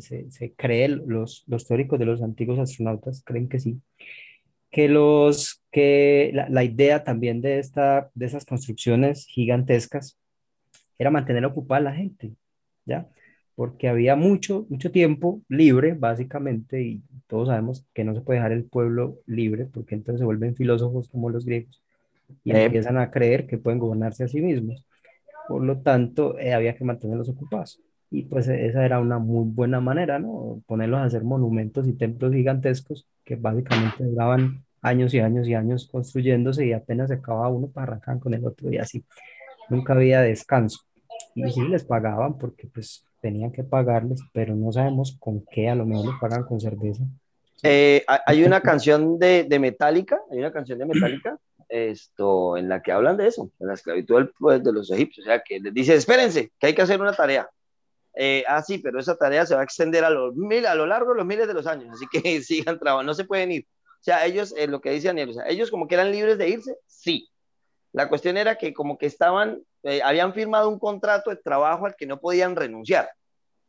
se, 0.00 0.30
se 0.30 0.52
cree, 0.52 0.88
los, 0.88 1.44
los 1.46 1.66
teóricos 1.66 1.98
de 1.98 2.04
los 2.04 2.22
antiguos 2.22 2.58
astronautas 2.58 3.22
creen 3.24 3.48
que 3.48 3.58
sí, 3.58 3.80
que, 4.70 4.88
los, 4.88 5.62
que 5.70 6.30
la, 6.34 6.48
la 6.50 6.62
idea 6.62 7.02
también 7.04 7.40
de, 7.40 7.58
esta, 7.58 8.10
de 8.14 8.26
esas 8.26 8.44
construcciones 8.44 9.26
gigantescas 9.26 10.18
era 10.98 11.10
mantener 11.10 11.44
ocupada 11.46 11.80
a 11.80 11.84
la 11.84 11.94
gente, 11.94 12.32
¿ya? 12.84 13.08
porque 13.60 13.88
había 13.88 14.16
mucho, 14.16 14.66
mucho 14.70 14.90
tiempo 14.90 15.42
libre, 15.46 15.92
básicamente, 15.92 16.82
y 16.82 17.02
todos 17.26 17.48
sabemos 17.48 17.86
que 17.92 18.04
no 18.04 18.14
se 18.14 18.22
puede 18.22 18.38
dejar 18.38 18.52
el 18.52 18.64
pueblo 18.64 19.18
libre, 19.26 19.66
porque 19.66 19.94
entonces 19.94 20.20
se 20.20 20.24
vuelven 20.24 20.56
filósofos 20.56 21.10
como 21.10 21.28
los 21.28 21.44
griegos 21.44 21.82
y 22.44 22.52
Eh. 22.52 22.64
empiezan 22.64 22.98
a 22.98 23.10
creer 23.10 23.46
que 23.46 23.58
pueden 23.58 23.78
gobernarse 23.78 24.24
a 24.24 24.28
sí 24.28 24.40
mismos. 24.40 24.84
Por 25.48 25.62
lo 25.64 25.78
tanto, 25.78 26.38
eh, 26.38 26.54
había 26.54 26.74
que 26.76 26.84
mantenerlos 26.84 27.28
ocupados. 27.28 27.80
Y 28.10 28.22
pues 28.22 28.48
e- 28.48 28.66
esa 28.66 28.84
era 28.84 29.00
una 29.00 29.18
muy 29.18 29.44
buena 29.46 29.80
manera, 29.80 30.18
¿no? 30.18 30.62
Ponerlos 30.66 31.00
a 31.00 31.04
hacer 31.04 31.22
monumentos 31.24 31.86
y 31.86 31.92
templos 31.92 32.32
gigantescos 32.32 33.06
que 33.24 33.36
básicamente 33.36 34.04
duraban 34.04 34.64
años 34.82 35.12
y 35.14 35.20
años 35.20 35.46
y 35.46 35.54
años 35.54 35.88
construyéndose 35.90 36.66
y 36.66 36.72
apenas 36.72 37.08
se 37.08 37.14
acababa 37.14 37.48
uno 37.48 37.68
para 37.68 37.88
arrancar 37.88 38.18
con 38.18 38.34
el 38.34 38.44
otro 38.44 38.70
y 38.72 38.78
así. 38.78 39.04
Nunca 39.68 39.92
había 39.92 40.20
descanso. 40.22 40.80
Y 41.34 41.48
sí 41.52 41.60
les 41.68 41.84
pagaban 41.84 42.38
porque 42.38 42.66
pues 42.66 43.04
tenían 43.20 43.52
que 43.52 43.62
pagarles, 43.62 44.20
pero 44.32 44.56
no 44.56 44.72
sabemos 44.72 45.16
con 45.20 45.44
qué, 45.50 45.68
a 45.68 45.74
lo 45.74 45.84
mejor 45.86 46.06
les 46.06 46.20
pagan 46.20 46.44
con 46.44 46.58
cerveza. 46.60 47.04
Eh, 47.62 48.02
hay 48.26 48.42
una 48.42 48.60
canción 48.62 49.18
de, 49.18 49.44
de 49.44 49.58
Metallica, 49.58 50.18
hay 50.30 50.38
una 50.38 50.50
canción 50.52 50.78
de 50.78 50.86
Metallica, 50.86 51.38
esto, 51.70 52.56
en 52.56 52.68
la 52.68 52.82
que 52.82 52.92
hablan 52.92 53.16
de 53.16 53.28
eso, 53.28 53.50
de 53.58 53.66
la 53.66 53.74
esclavitud 53.74 54.16
del- 54.16 54.32
pues, 54.38 54.62
de 54.62 54.72
los 54.72 54.90
egipcios, 54.90 55.26
o 55.26 55.30
sea, 55.30 55.42
que 55.42 55.60
les 55.60 55.72
dice, 55.74 55.94
espérense, 55.94 56.52
que 56.58 56.68
hay 56.68 56.74
que 56.74 56.82
hacer 56.82 57.00
una 57.00 57.12
tarea. 57.14 57.48
Eh, 58.14 58.44
ah, 58.48 58.62
sí, 58.62 58.78
pero 58.78 58.98
esa 58.98 59.16
tarea 59.16 59.46
se 59.46 59.54
va 59.54 59.60
a 59.60 59.64
extender 59.64 60.04
a, 60.04 60.10
los 60.10 60.34
mil, 60.34 60.66
a 60.66 60.74
lo 60.74 60.86
largo 60.86 61.12
de 61.12 61.18
los 61.18 61.26
miles 61.26 61.46
de 61.46 61.54
los 61.54 61.66
años, 61.66 61.94
así 61.94 62.06
que 62.10 62.20
sigan 62.42 62.78
trabajando, 62.78 63.12
no 63.12 63.14
se 63.14 63.24
pueden 63.24 63.52
ir. 63.52 63.66
O 64.00 64.02
sea, 64.02 64.24
ellos, 64.26 64.54
eh, 64.56 64.66
lo 64.66 64.80
que 64.80 64.90
dice 64.90 65.08
Daniel, 65.08 65.34
ellos 65.46 65.70
como 65.70 65.86
que 65.86 65.94
eran 65.94 66.10
libres 66.10 66.38
de 66.38 66.48
irse, 66.48 66.76
sí. 66.86 67.28
La 67.92 68.08
cuestión 68.08 68.36
era 68.36 68.56
que 68.56 68.72
como 68.72 68.98
que 68.98 69.06
estaban, 69.06 69.62
eh, 69.82 70.02
habían 70.02 70.32
firmado 70.34 70.68
un 70.68 70.78
contrato 70.78 71.30
de 71.30 71.36
trabajo 71.36 71.86
al 71.86 71.96
que 71.96 72.06
no 72.06 72.20
podían 72.20 72.56
renunciar, 72.56 73.10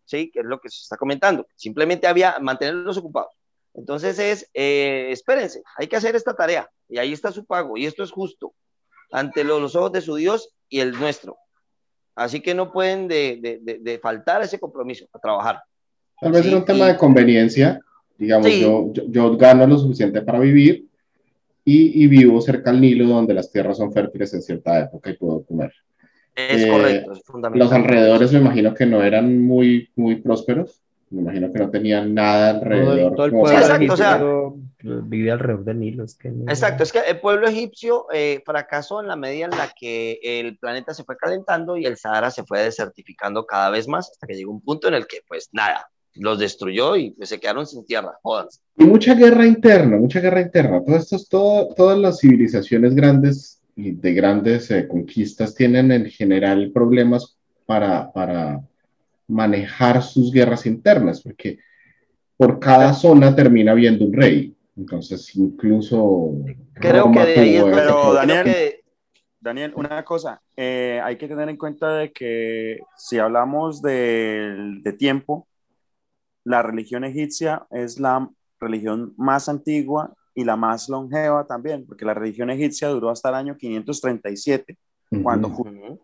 ¿sí? 0.06 0.32
Que 0.32 0.40
es 0.42 0.46
lo 0.46 0.60
que 0.60 0.70
se 0.70 0.82
está 0.82 0.98
comentando. 0.98 1.48
Simplemente 1.56 2.08
había 2.08 2.38
mantenerlos 2.40 2.98
ocupados. 2.98 3.41
Entonces 3.74 4.20
es, 4.20 4.50
eh, 4.54 5.08
espérense, 5.12 5.64
hay 5.78 5.88
que 5.88 5.96
hacer 5.96 6.16
esta 6.16 6.34
tarea 6.36 6.70
y 6.90 6.98
ahí 6.98 7.14
está 7.14 7.32
su 7.32 7.46
pago 7.46 7.78
y 7.78 7.86
esto 7.86 8.04
es 8.04 8.12
justo 8.12 8.54
ante 9.12 9.44
lo- 9.44 9.60
los 9.60 9.76
ojos 9.76 9.92
de 9.94 10.02
su 10.02 10.16
Dios 10.16 10.50
y 10.70 10.80
el 10.82 10.92
nuestro. 11.00 11.38
Así 12.16 12.42
que 12.42 12.54
no 12.54 12.72
pueden 12.72 13.08
de, 13.08 13.40
de- 13.42 13.60
de- 13.62 13.80
de 13.80 14.00
faltar 14.00 14.42
ese 14.42 14.60
compromiso 14.60 15.06
a 15.14 15.20
trabajar. 15.20 15.62
Tal 16.20 16.32
vez 16.34 16.42
Sí, 16.44 16.50
era 16.50 16.58
un 16.58 16.66
tema 16.66 16.86
y- 16.86 16.92
de 16.92 16.98
conveniencia. 16.98 17.80
Digamos, 18.18 18.48
Sí. 18.48 18.62
yo, 18.62 18.92
yo, 18.94 19.04
yo 19.08 19.38
gano 19.38 19.66
lo 19.66 19.78
suficiente 19.80 20.22
para 20.22 20.40
vivir 20.40 20.86
y, 21.66 22.04
y 22.04 22.08
vivo 22.08 22.40
cerca 22.42 22.70
al 22.70 22.80
Nilo, 22.82 23.08
donde 23.08 23.34
las 23.34 23.52
tierras 23.52 23.78
son 23.78 23.92
fértiles 23.94 24.34
en 24.34 24.42
cierta 24.42 24.80
época 24.80 25.10
y 25.10 25.18
puedo 25.18 25.44
comer. 25.44 25.74
Es 26.36 26.64
Eh, 26.64 26.68
correcto, 26.70 27.12
es 27.14 27.24
fundamental. 27.24 27.60
Los 27.68 27.74
alrededores 27.74 28.32
me 28.34 28.40
imagino 28.40 28.74
que 28.76 28.86
no 28.86 29.02
eran 29.04 29.42
muy, 29.42 29.90
muy 29.96 30.18
prósperos. 30.22 30.82
Me 31.12 31.22
imagino 31.22 31.52
que 31.52 31.60
no 31.60 31.70
tenían 31.70 32.14
nada 32.14 32.54
Todo 32.54 32.62
alrededor. 32.64 33.00
el, 33.00 33.16
todo 33.16 33.26
el 33.26 33.32
como 33.32 33.44
pueblo 33.44 33.62
para- 33.62 33.76
Exacto, 33.76 33.94
o 33.94 33.98
sea- 33.98 34.16
egipcio 34.16 34.56
vivía 35.04 35.34
alrededor 35.34 35.64
del 35.66 35.80
Nilo. 35.80 36.04
Es 36.06 36.16
que 36.16 36.30
no- 36.32 36.50
Exacto, 36.50 36.84
es 36.84 36.92
que 36.92 37.00
el 37.00 37.20
pueblo 37.20 37.48
egipcio 37.48 38.08
eh, 38.14 38.42
fracasó 38.46 39.02
en 39.02 39.08
la 39.08 39.16
medida 39.16 39.46
en 39.46 39.52
la 39.52 39.72
que 39.80 40.20
el 40.24 40.58
planeta 40.58 40.94
se 40.94 41.04
fue 41.04 41.18
calentando 41.18 41.78
y 41.78 41.86
el 41.86 41.98
Sahara 41.98 42.32
se 42.32 42.44
fue 42.44 42.62
desertificando 42.64 43.46
cada 43.46 43.70
vez 43.70 43.88
más 43.88 44.10
hasta 44.10 44.26
que 44.26 44.34
llegó 44.36 44.52
un 44.52 44.62
punto 44.62 44.88
en 44.88 44.94
el 44.96 45.06
que 45.06 45.18
pues 45.28 45.50
nada, 45.52 45.88
los 46.16 46.40
destruyó 46.40 46.96
y 46.96 47.12
pues, 47.12 47.30
se 47.30 47.40
quedaron 47.40 47.68
sin 47.68 47.86
tierra, 47.86 48.14
jódanse. 48.24 48.60
Y 48.78 48.86
mucha 48.86 49.14
guerra 49.14 49.46
interna, 49.46 49.98
mucha 49.98 50.20
guerra 50.20 50.42
interna. 50.42 50.82
Todo 50.84 50.96
esto, 50.96 51.16
es 51.18 51.28
todo, 51.30 51.74
todas 51.76 51.98
las 52.00 52.20
civilizaciones 52.20 52.96
grandes 52.96 53.62
y 53.76 53.92
de 53.92 54.14
grandes 54.14 54.72
eh, 54.72 54.88
conquistas 54.88 55.56
tienen 55.56 55.92
en 55.92 56.06
general 56.06 56.72
problemas 56.74 57.38
para, 57.66 58.12
para 58.12 58.62
manejar 59.32 60.04
sus 60.04 60.32
guerras 60.32 60.66
internas, 60.66 61.22
porque 61.22 61.60
por 62.38 62.60
cada 62.60 62.94
zona 62.94 63.36
termina 63.36 63.72
habiendo 63.72 64.06
un 64.06 64.14
rey. 64.14 64.56
Entonces, 64.78 65.36
incluso. 65.36 66.32
Creo 66.74 67.04
Roma 67.04 67.26
que 67.26 67.32
de 67.32 67.40
ahí 67.40 67.56
es 67.56 67.62
tuvo- 67.62 67.70
donde- 67.70 67.82
Pero, 67.82 68.02
creo 68.02 68.14
Daniel, 68.14 68.44
que- 68.46 68.82
Daniel, 69.40 69.74
una 69.76 70.04
cosa, 70.06 70.42
eh, 70.56 71.00
hay 71.04 71.18
que 71.18 71.28
tener 71.28 71.50
en 71.50 71.58
cuenta 71.58 71.96
de 71.98 72.12
que 72.12 72.80
si 72.98 73.18
hablamos 73.20 73.82
de, 73.82 74.80
de 74.82 74.94
tiempo, 74.94 75.48
la 76.44 76.62
religión 76.64 77.04
egipcia 77.04 77.66
es 77.72 78.00
la 78.00 78.30
religión 78.60 79.14
más 79.18 79.50
antigua 79.50 80.14
y 80.34 80.44
la 80.44 80.56
más 80.56 80.90
longeva 80.90 81.46
también, 81.46 81.86
porque 81.86 82.06
la 82.06 82.14
religión 82.14 82.50
egipcia 82.50 82.88
duró 82.88 83.10
hasta 83.10 83.30
el 83.30 83.36
año 83.36 83.58
537, 83.58 84.78
Ujú. 85.12 85.24
cuando 85.24 85.48
Ujú. 85.50 86.00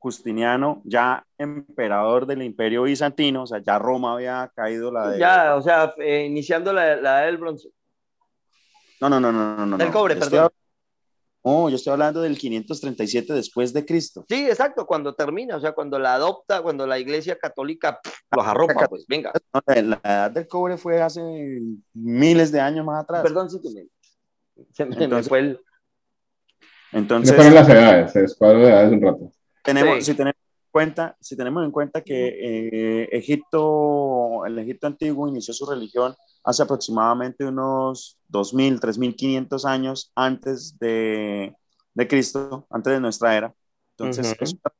Justiniano, 0.00 0.80
ya 0.84 1.24
emperador 1.38 2.24
del 2.26 2.42
imperio 2.42 2.84
bizantino, 2.84 3.42
o 3.42 3.46
sea, 3.46 3.58
ya 3.60 3.78
Roma 3.78 4.14
había 4.14 4.50
caído 4.54 4.92
la 4.92 5.10
de... 5.10 5.18
ya, 5.18 5.56
o 5.56 5.62
sea, 5.62 5.92
eh, 5.98 6.24
iniciando 6.24 6.72
la, 6.72 6.96
la 6.96 7.18
edad 7.20 7.26
del 7.26 7.38
bronce, 7.38 7.68
No, 9.00 9.08
no, 9.10 9.18
no, 9.20 9.32
no, 9.32 9.56
no. 9.56 9.66
no 9.66 9.76
del 9.76 9.88
no. 9.88 9.92
cobre, 9.92 10.14
Yo 10.14 10.20
estoy 10.20 10.38
perdón. 10.38 10.52
No, 11.44 11.68
yo 11.70 11.76
estoy 11.76 11.92
hablando 11.92 12.20
del 12.20 12.36
537 12.36 13.32
después 13.32 13.72
de 13.72 13.84
Cristo. 13.86 14.24
Sí, 14.28 14.46
exacto, 14.48 14.86
cuando 14.86 15.14
termina, 15.14 15.56
o 15.56 15.60
sea, 15.60 15.72
cuando 15.72 15.98
la 15.98 16.14
adopta, 16.14 16.60
cuando 16.62 16.86
la 16.86 16.98
iglesia 16.98 17.38
católica 17.38 18.00
pff, 18.02 18.12
los 18.36 18.46
arropa, 18.46 18.86
pues 18.88 19.06
venga. 19.08 19.32
No, 19.54 19.60
La 19.66 20.00
edad 20.04 20.30
del 20.30 20.46
cobre 20.46 20.76
fue 20.76 21.00
hace 21.00 21.20
miles 21.94 22.52
de 22.52 22.60
años 22.60 22.84
más 22.84 23.02
atrás. 23.02 23.22
Perdón, 23.22 23.48
sí 23.50 23.60
que 23.62 23.68
me, 23.70 24.64
se 24.72 24.84
me, 24.84 24.96
me 24.96 25.04
Entonces- 25.04 25.28
fue 25.28 25.38
el... 25.38 25.60
Se 26.90 26.98
Entonces, 26.98 27.34
fueron 27.36 27.54
las 27.54 27.68
edades, 27.68 28.12
se 28.12 28.20
descuadró 28.22 28.58
de 28.60 28.68
edades 28.70 28.92
un 28.92 29.02
rato. 29.02 29.32
Tenemos, 29.74 29.96
Sí. 30.04 30.04
si 30.12 30.14
tenemos 30.16 30.36
en 30.36 30.70
cuenta, 30.70 31.16
si 31.20 31.36
tenemos 31.36 31.64
en 31.64 31.70
cuenta 31.70 32.02
que 32.02 32.28
eh, 32.28 33.08
Egipto, 33.12 34.44
el 34.46 34.58
Egipto 34.58 34.86
antiguo 34.86 35.28
inició 35.28 35.52
su 35.54 35.66
religión 35.66 36.14
hace 36.44 36.62
aproximadamente 36.62 37.44
unos 37.44 38.18
2.000, 38.28 38.80
3.500 38.80 39.64
años 39.64 40.12
antes 40.14 40.78
de, 40.78 41.54
de 41.94 42.08
Cristo, 42.08 42.66
antes 42.70 42.92
de 42.92 43.00
nuestra 43.00 43.36
era. 43.36 43.54
Entonces, 43.96 44.32
Ujú. 44.32 44.44
es, 44.44 44.52
una, 44.52 44.72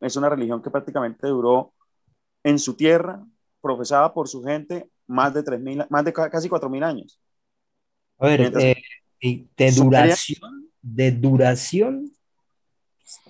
es 0.00 0.16
una 0.16 0.28
religión 0.28 0.62
que 0.62 0.70
prácticamente 0.70 1.26
duró 1.26 1.72
en 2.44 2.58
su 2.58 2.74
tierra, 2.74 3.24
profesada 3.60 4.12
por 4.14 4.28
su 4.28 4.42
gente, 4.42 4.88
más 5.08 5.34
de 5.34 5.42
3.000, 5.42 5.86
más 5.90 6.04
de 6.04 6.12
ca- 6.12 6.30
casi 6.30 6.48
4.000 6.48 6.84
años. 6.84 7.18
A 8.18 8.26
ver, 8.26 8.40
Mientras- 8.40 8.64
eh, 8.64 8.76
de 9.56 9.72
duración, 9.72 10.70
de 10.82 11.10
duración, 11.10 12.12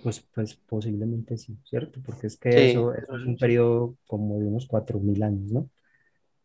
pues, 0.03 0.21
pues 0.35 0.55
posiblemente 0.55 1.37
sí, 1.37 1.57
¿cierto? 1.65 2.01
Porque 2.05 2.27
es 2.29 2.37
que 2.37 2.53
Sí. 2.53 2.59
eso, 2.71 2.95
eso 2.95 3.17
es 3.17 3.25
un 3.25 3.37
periodo 3.37 3.97
como 4.07 4.39
de 4.39 4.47
unos 4.47 4.67
4.000 4.67 5.23
años, 5.23 5.53
¿no? 5.53 5.69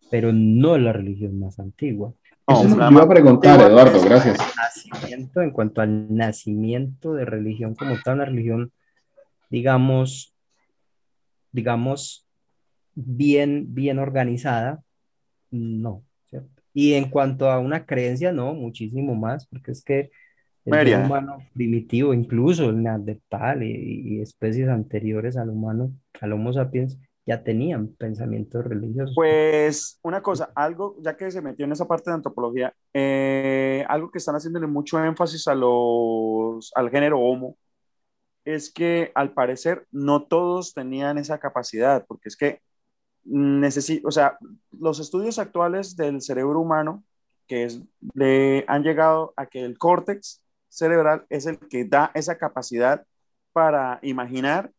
Pero 0.09 0.33
no 0.33 0.77
la 0.77 0.91
religión 0.91 1.39
más 1.39 1.59
antigua. 1.59 2.13
No, 2.47 2.61
que 2.61 2.67
iba 2.67 3.03
a 3.03 3.07
preguntar, 3.07 3.61
Eduardo, 3.61 4.01
gracias. 4.03 4.37
Nacimiento, 4.57 5.41
en 5.41 5.51
cuanto 5.51 5.81
al 5.81 6.13
nacimiento 6.13 7.13
de 7.13 7.23
religión 7.23 7.75
como 7.75 7.95
tal, 8.03 8.15
una 8.15 8.25
religión, 8.25 8.71
digamos, 9.49 10.35
digamos, 11.51 12.27
bien, 12.93 13.73
bien 13.73 13.99
organizada, 13.99 14.83
no, 15.49 16.03
¿cierto? 16.25 16.61
Y 16.73 16.93
en 16.93 17.09
cuanto 17.09 17.49
a 17.49 17.59
una 17.59 17.85
creencia, 17.85 18.33
no, 18.33 18.53
muchísimo 18.53 19.15
más, 19.15 19.47
porque 19.47 19.71
es 19.71 19.83
que 19.83 20.11
el 20.65 21.05
humano 21.05 21.37
primitivo, 21.53 22.13
incluso 22.13 22.69
el 22.69 22.83
neandertal 22.83 23.63
y, 23.63 24.17
y 24.17 24.21
especies 24.21 24.69
anteriores 24.69 25.37
al 25.37 25.49
humano, 25.49 25.91
al 26.19 26.33
Homo 26.33 26.53
sapiens, 26.53 26.99
ya 27.25 27.43
tenían 27.43 27.87
pensamientos 27.87 28.65
religiosos. 28.65 29.15
Pues 29.15 29.99
una 30.03 30.21
cosa, 30.21 30.51
algo, 30.55 30.95
ya 31.01 31.15
que 31.15 31.31
se 31.31 31.41
metió 31.41 31.65
en 31.65 31.71
esa 31.71 31.87
parte 31.87 32.09
de 32.09 32.15
antropología, 32.15 32.73
eh, 32.93 33.85
algo 33.87 34.11
que 34.11 34.17
están 34.17 34.35
haciéndole 34.35 34.67
mucho 34.67 35.03
énfasis 35.03 35.47
a 35.47 35.55
los, 35.55 36.71
al 36.75 36.89
género 36.89 37.19
homo, 37.19 37.57
es 38.43 38.73
que 38.73 39.11
al 39.13 39.33
parecer 39.33 39.85
no 39.91 40.23
todos 40.23 40.73
tenían 40.73 41.17
esa 41.17 41.37
capacidad, 41.37 42.05
porque 42.07 42.29
es 42.29 42.35
que 42.35 42.59
necesito, 43.23 44.07
o 44.07 44.11
sea, 44.11 44.37
los 44.71 44.99
estudios 44.99 45.37
actuales 45.37 45.95
del 45.95 46.21
cerebro 46.21 46.59
humano, 46.59 47.03
que 47.47 47.65
es, 47.65 47.81
le 48.13 48.65
han 48.67 48.83
llegado 48.83 49.33
a 49.37 49.45
que 49.45 49.63
el 49.63 49.77
córtex 49.77 50.41
cerebral 50.71 51.25
es 51.29 51.45
el 51.45 51.59
que 51.59 51.85
da 51.85 52.11
esa 52.15 52.37
capacidad 52.37 53.05
para 53.53 53.99
imaginar 54.01 54.71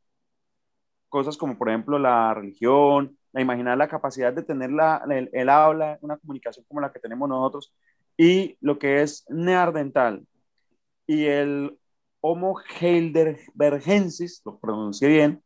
cosas 1.08 1.36
como 1.36 1.58
por 1.58 1.68
ejemplo 1.68 1.98
la 1.98 2.32
religión, 2.34 3.18
la 3.32 3.42
imaginar 3.42 3.76
la 3.76 3.88
capacidad 3.88 4.32
de 4.32 4.42
tener 4.42 4.72
la, 4.72 5.04
el, 5.32 5.48
habla, 5.50 5.98
una 6.00 6.16
comunicación 6.16 6.64
como 6.66 6.80
la 6.80 6.90
que 6.90 7.00
tenemos 7.00 7.28
nosotros, 7.28 7.74
y 8.16 8.56
lo 8.60 8.78
que 8.78 9.02
es 9.02 9.24
neardental 9.28 10.26
y 11.06 11.26
el 11.26 11.78
Homo 12.20 12.56
heidelbergensis, 12.80 14.42
lo 14.44 14.58
pronuncié 14.58 15.08
bien, 15.08 15.42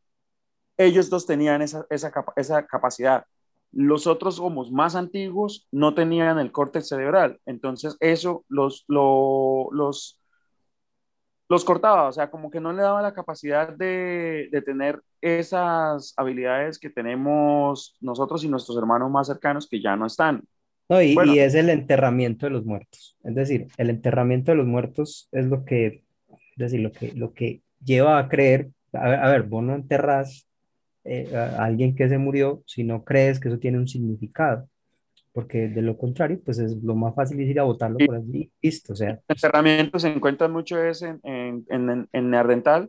ellos 0.77 1.11
dos 1.11 1.27
tenían 1.27 1.63
esa, 1.63 1.87
esa, 1.91 2.13
esa 2.37 2.67
capacidad. 2.67 3.25
Los 3.73 4.07
otros 4.07 4.39
homos 4.39 4.71
más 4.71 4.95
antiguos 4.95 5.67
no 5.73 5.95
tenían 5.95 6.39
el 6.39 6.53
córtex 6.53 6.89
cerebral, 6.89 7.41
entonces 7.47 7.97
eso 8.01 8.45
los, 8.49 8.85
lo, 8.89 9.69
los 9.73 10.21
los 11.49 11.65
cortaba, 11.65 12.09
o 12.09 12.13
sea, 12.13 12.31
como 12.31 12.51
que 12.51 12.61
no 12.61 12.73
le 12.73 12.83
daba 12.83 13.03
la 13.03 13.15
capacidad 13.15 13.69
de, 13.69 14.49
de, 14.51 14.63
tener 14.63 15.01
esas 15.21 16.13
habilidades 16.17 16.79
que 16.79 16.91
tenemos 16.91 17.97
nosotros 18.01 18.43
y 18.43 18.49
nuestros 18.49 18.77
hermanos 18.77 19.11
más 19.11 19.29
cercanos 19.29 19.69
que 19.69 19.81
ya 19.81 19.95
no 19.97 20.07
están. 20.07 20.43
No, 20.89 21.01
y, 21.03 21.17
y, 21.27 21.39
es 21.39 21.55
el 21.55 21.71
enterramiento 21.71 22.47
de 22.47 22.51
los 22.51 22.65
muertos. 22.65 23.17
Es 23.23 23.35
decir, 23.35 23.69
el 23.77 23.91
enterramiento 23.91 24.53
de 24.53 24.57
los 24.57 24.67
muertos 24.67 25.29
es 25.33 25.47
lo 25.47 25.65
que, 25.65 26.05
es 26.29 26.57
decir, 26.57 26.81
lo 26.81 26.93
que, 26.93 27.13
lo 27.13 27.33
que 27.33 27.63
lleva 27.85 28.19
a 28.19 28.29
creer, 28.29 28.71
a 28.93 29.09
ver, 29.09 29.21
a 29.21 29.29
ver 29.29 29.43
vos 29.45 29.63
no 29.63 29.75
enterras 29.75 30.49
eh, 31.05 31.31
a 31.35 31.65
alguien 31.65 31.95
que 31.95 32.09
se 32.09 32.19
murió 32.19 32.63
si 32.67 32.83
no 32.83 33.05
crees 33.05 33.39
que 33.39 33.49
eso 33.49 33.59
tiene 33.59 33.79
un 33.79 33.87
significado 33.87 34.69
porque 35.37 35.69
de 35.69 35.83
lo 35.83 35.99
contrario, 35.99 36.41
pues 36.43 36.59
es 36.59 36.83
lo 36.83 36.95
más 36.95 37.15
fácil 37.15 37.39
es 37.41 37.51
ir 37.51 37.61
a 37.61 37.65
votarlo 37.65 37.99
por 37.99 38.15
allí, 38.15 38.51
listo, 38.63 38.95
o 38.95 38.97
sea. 38.97 39.11
El 39.11 39.21
enterramiento 39.29 39.99
se 39.99 40.09
encuentra 40.09 40.49
mucho 40.49 40.83
es 40.83 41.03
en, 41.03 41.21
en, 41.25 41.67
en, 41.69 42.09
en 42.11 42.35
Ardental, 42.35 42.89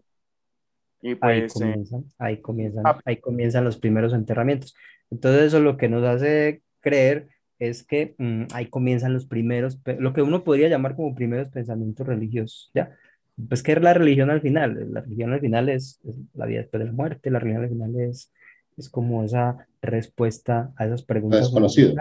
y 1.01 1.15
pues, 1.15 1.29
ahí, 1.29 1.47
comienzan, 1.49 2.05
ahí, 2.17 2.37
comienzan, 2.37 2.83
ah. 2.87 3.01
ahí 3.03 3.17
comienzan 3.17 3.65
los 3.65 3.77
primeros 3.77 4.13
enterramientos. 4.13 4.77
Entonces 5.11 5.43
eso 5.43 5.59
lo 5.59 5.75
que 5.75 5.89
nos 5.89 6.05
hace 6.05 6.61
creer 6.79 7.27
es 7.59 7.83
que 7.83 8.15
mmm, 8.17 8.43
ahí 8.53 8.67
comienzan 8.67 9.11
los 9.11 9.25
primeros, 9.25 9.77
lo 9.99 10.13
que 10.13 10.21
uno 10.21 10.45
podría 10.45 10.69
llamar 10.69 10.95
como 10.95 11.15
primeros 11.15 11.49
pensamientos 11.49 12.07
religiosos, 12.07 12.71
¿ya? 12.73 12.95
Pues 13.49 13.61
que 13.61 13.73
es 13.73 13.81
la 13.81 13.93
religión 13.93 14.29
al 14.29 14.39
final, 14.39 14.93
la 14.93 15.01
religión 15.01 15.33
al 15.33 15.41
final 15.41 15.67
es, 15.67 15.99
es 16.07 16.17
la 16.33 16.45
vida 16.45 16.61
después 16.61 16.79
de 16.79 16.85
la 16.85 16.93
muerte, 16.93 17.29
la 17.29 17.39
religión 17.39 17.63
al 17.65 17.69
final 17.71 17.99
es 17.99 18.31
es 18.77 18.89
como 18.89 19.23
esa 19.23 19.67
respuesta 19.81 20.71
a 20.77 20.85
esas 20.85 21.03
preguntas. 21.03 21.41
Desconocido. 21.41 21.93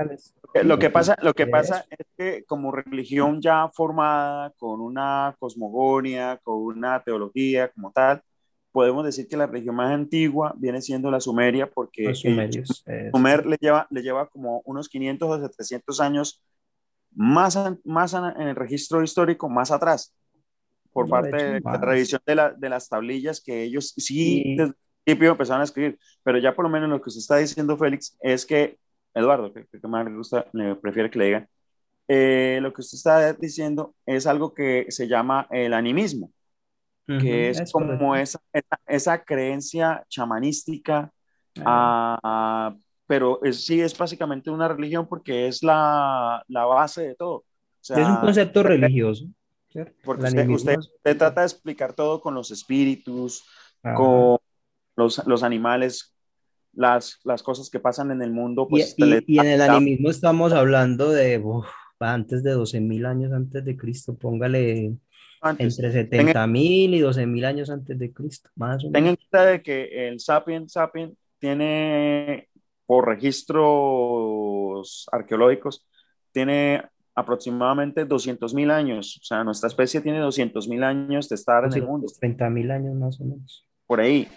Eh, 0.55 0.64
lo 0.64 0.79
que 0.79 0.91
pasa, 0.91 1.16
lo 1.22 1.33
que 1.33 1.47
pasa 1.47 1.87
es 1.91 2.07
que 2.16 2.45
como 2.45 2.70
religión 2.70 3.41
ya 3.41 3.68
formada, 3.72 4.53
con 4.59 4.81
una 4.81 5.35
cosmogonía, 5.39 6.39
con 6.43 6.59
una 6.59 7.03
teología 7.03 7.70
como 7.70 7.91
tal, 7.93 8.22
podemos 8.72 9.07
decir 9.07 9.27
que 9.27 9.39
la 9.39 9.47
religión 9.47 9.74
más 9.74 9.91
antigua 9.91 10.55
viene 10.59 10.83
siendo 10.83 11.11
la 11.11 11.20
sumeria, 11.20 11.70
porque 11.70 12.05
Los 12.05 12.20
sumerios, 12.20 12.85
Sumer 13.11 13.47
le 13.47 13.57
lleva, 13.59 13.87
le 13.91 14.03
lleva 14.03 14.29
como 14.29 14.61
unos 14.66 14.89
500 14.91 15.29
o 15.29 15.49
700 15.49 16.01
años 16.01 16.43
más, 17.14 17.59
más 17.85 18.12
en 18.12 18.49
el 18.49 18.55
registro 18.55 19.03
histórico, 19.03 19.49
más 19.49 19.70
atrás, 19.70 20.14
por 20.93 21.09
parte 21.09 21.37
de, 21.37 21.53
de, 21.55 21.61
la 21.61 21.79
revisión 21.79 22.20
de, 22.27 22.35
la, 22.35 22.51
de, 22.53 22.68
las 22.68 22.89
tablillas 22.91 23.41
que 23.41 23.62
ellos 23.62 23.95
sí, 23.97 24.43
sí. 24.43 24.57
desde 24.57 24.74
principio 25.07 25.33
empezaron 25.33 25.61
a 25.61 25.65
escribir, 25.65 25.99
pero 26.23 26.39
ya 26.39 26.55
por 26.55 26.65
lo 26.65 26.69
menos 26.69 26.89
lo 26.89 27.01
que 27.01 27.09
usted 27.09 27.21
está 27.21 27.37
diciendo, 27.37 27.77
Félix, 27.77 28.17
es 28.21 28.45
que, 28.45 28.77
Eduardo, 29.15 29.53
que, 29.53 29.67
que 29.67 29.89
más 29.89 30.05
le 30.05 30.17
gusta, 30.17 30.47
le 30.53 30.75
prefiere 30.75 31.11
que 31.11 31.19
le 31.19 31.25
digan, 31.27 31.49
eh, 32.09 32.59
lo 32.61 32.73
que 32.73 32.81
usted 32.81 32.97
está 32.97 33.33
diciendo 33.35 33.95
es 34.05 34.27
algo 34.27 34.53
que 34.53 34.87
se 34.89 35.07
llama 35.07 35.47
el 35.51 35.75
animismo, 35.75 36.33
uh 37.09 37.13
-huh, 37.13 37.21
que 37.21 37.51
es, 37.51 37.61
es 37.61 37.73
como 37.73 38.17
esa, 38.17 38.41
esa, 38.53 38.81
esa, 38.87 39.25
creencia 39.25 40.05
chamanística, 40.09 41.13
uh 41.57 41.61
-huh. 41.61 42.73
uh, 42.73 42.83
pero 43.07 43.41
es, 43.45 43.65
sí 43.65 43.81
es 43.81 43.97
básicamente 43.97 44.51
una 44.51 44.69
religión 44.69 45.07
porque 45.09 45.47
es 45.47 45.63
la, 45.63 46.43
la 46.49 46.65
base 46.65 47.09
de 47.09 47.15
todo. 47.15 47.37
O 47.37 47.45
sea, 47.81 48.03
es 48.03 48.09
un 48.09 48.17
concepto 48.17 48.65
religioso. 48.65 49.27
¿cierto? 49.71 49.95
Porque 50.05 50.25
usted, 50.25 50.49
usted, 50.49 50.79
usted, 50.79 51.17
trata 51.17 51.43
de 51.43 51.47
explicar 51.47 51.93
todo 51.93 52.21
con 52.21 52.35
los 52.35 52.51
espíritus, 52.51 53.45
con 53.95 54.39
los, 54.97 55.27
los 55.27 55.43
animales, 55.43 56.15
las, 56.73 57.21
las 57.25 57.43
cosas 57.43 57.71
que 57.71 57.81
pasan 57.81 58.11
en 58.11 58.23
el 58.23 58.33
mundo. 58.33 58.67
Pues, 58.69 58.95
y, 58.97 59.05
y, 59.05 59.25
y 59.27 59.39
en 59.39 59.47
el 59.47 59.61
animismo 59.61 60.11
estamos 60.11 60.53
hablando 60.53 61.11
de 61.11 61.39
uf, 61.39 61.67
antes 62.01 62.43
de 62.43 62.55
12.000 62.55 63.07
años 63.07 63.33
antes 63.33 63.65
de 63.65 63.77
Cristo, 63.77 64.17
póngale 64.17 64.95
antes. 65.41 65.79
entre 65.79 66.11
70.000 66.11 66.61
y 66.61 67.01
12.000 67.01 67.45
años 67.45 67.71
antes 67.71 67.99
de 67.99 68.13
Cristo, 68.13 68.51
más 68.57 68.85
o 68.85 68.91
menos. 68.91 68.93
Tengan 68.93 69.17
cuenta 69.17 69.47
de 69.47 69.63
que 69.63 70.09
el 70.09 70.21
Sapien 70.21 70.69
Sapien 70.69 71.17
tiene, 71.39 72.49
por 72.87 73.07
registros 73.07 75.07
arqueológicos, 75.13 75.87
tiene 76.33 76.83
aproximadamente 77.15 78.07
200.000 78.07 78.71
años, 78.71 79.19
o 79.23 79.25
sea, 79.25 79.43
nuestra 79.43 79.69
especie 79.69 80.03
tiene 80.03 80.21
200.000 80.21 80.85
años 80.85 81.31
de 81.31 81.35
estar 81.35 81.65
en 81.65 81.73
el 81.73 81.83
mundo. 81.83 82.09
30.000 82.09 82.71
años 82.71 82.95
más 82.95 83.19
o 83.21 83.25
menos. 83.25 83.67
Por 83.87 84.01
ahí. 84.01 84.29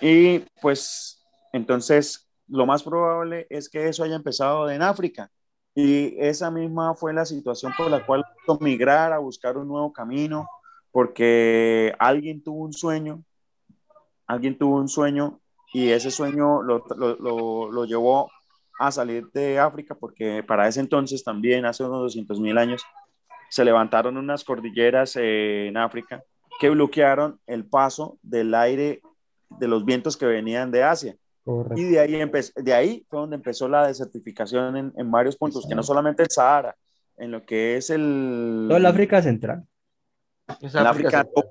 Y 0.00 0.40
pues 0.60 1.24
entonces 1.52 2.28
lo 2.48 2.66
más 2.66 2.82
probable 2.82 3.46
es 3.50 3.68
que 3.68 3.88
eso 3.88 4.04
haya 4.04 4.16
empezado 4.16 4.70
en 4.70 4.82
África. 4.82 5.30
Y 5.74 6.16
esa 6.18 6.50
misma 6.50 6.94
fue 6.94 7.12
la 7.12 7.24
situación 7.24 7.72
por 7.76 7.90
la 7.90 8.04
cual 8.04 8.24
migrar 8.60 9.12
a 9.12 9.18
buscar 9.18 9.56
un 9.56 9.68
nuevo 9.68 9.92
camino, 9.92 10.48
porque 10.90 11.94
alguien 11.98 12.42
tuvo 12.42 12.64
un 12.64 12.72
sueño, 12.72 13.22
alguien 14.26 14.58
tuvo 14.58 14.76
un 14.76 14.88
sueño 14.88 15.40
y 15.72 15.90
ese 15.90 16.10
sueño 16.10 16.62
lo, 16.62 16.84
lo, 16.96 17.16
lo, 17.16 17.70
lo 17.70 17.84
llevó 17.84 18.30
a 18.78 18.90
salir 18.90 19.30
de 19.32 19.58
África, 19.58 19.94
porque 19.94 20.42
para 20.42 20.66
ese 20.66 20.80
entonces 20.80 21.22
también, 21.22 21.66
hace 21.66 21.84
unos 21.84 22.00
200 22.00 22.40
mil 22.40 22.56
años, 22.58 22.82
se 23.50 23.64
levantaron 23.64 24.16
unas 24.16 24.44
cordilleras 24.44 25.16
en 25.16 25.76
África 25.76 26.22
que 26.60 26.70
bloquearon 26.70 27.40
el 27.46 27.66
paso 27.66 28.18
del 28.22 28.54
aire 28.54 29.00
de 29.50 29.68
los 29.68 29.84
vientos 29.84 30.16
que 30.16 30.26
venían 30.26 30.70
de 30.70 30.82
Asia. 30.82 31.16
Correcto. 31.44 31.80
Y 31.80 31.84
de 31.84 32.00
ahí, 32.00 32.30
de 32.56 32.74
ahí 32.74 33.06
fue 33.08 33.20
donde 33.20 33.36
empezó 33.36 33.68
la 33.68 33.86
desertificación 33.86 34.76
en, 34.76 34.92
en 34.96 35.10
varios 35.10 35.36
puntos, 35.36 35.60
Exacto. 35.60 35.70
que 35.70 35.76
no 35.76 35.82
solamente 35.82 36.22
el 36.22 36.30
Sahara, 36.30 36.76
en 37.16 37.30
lo 37.30 37.44
que 37.44 37.76
es 37.76 37.90
el... 37.90 38.66
Todo 38.68 38.76
el 38.76 38.86
África 38.86 39.22
Central. 39.22 39.64
Es 40.60 40.74
el 40.74 40.86
África, 40.86 41.20
África 41.20 41.48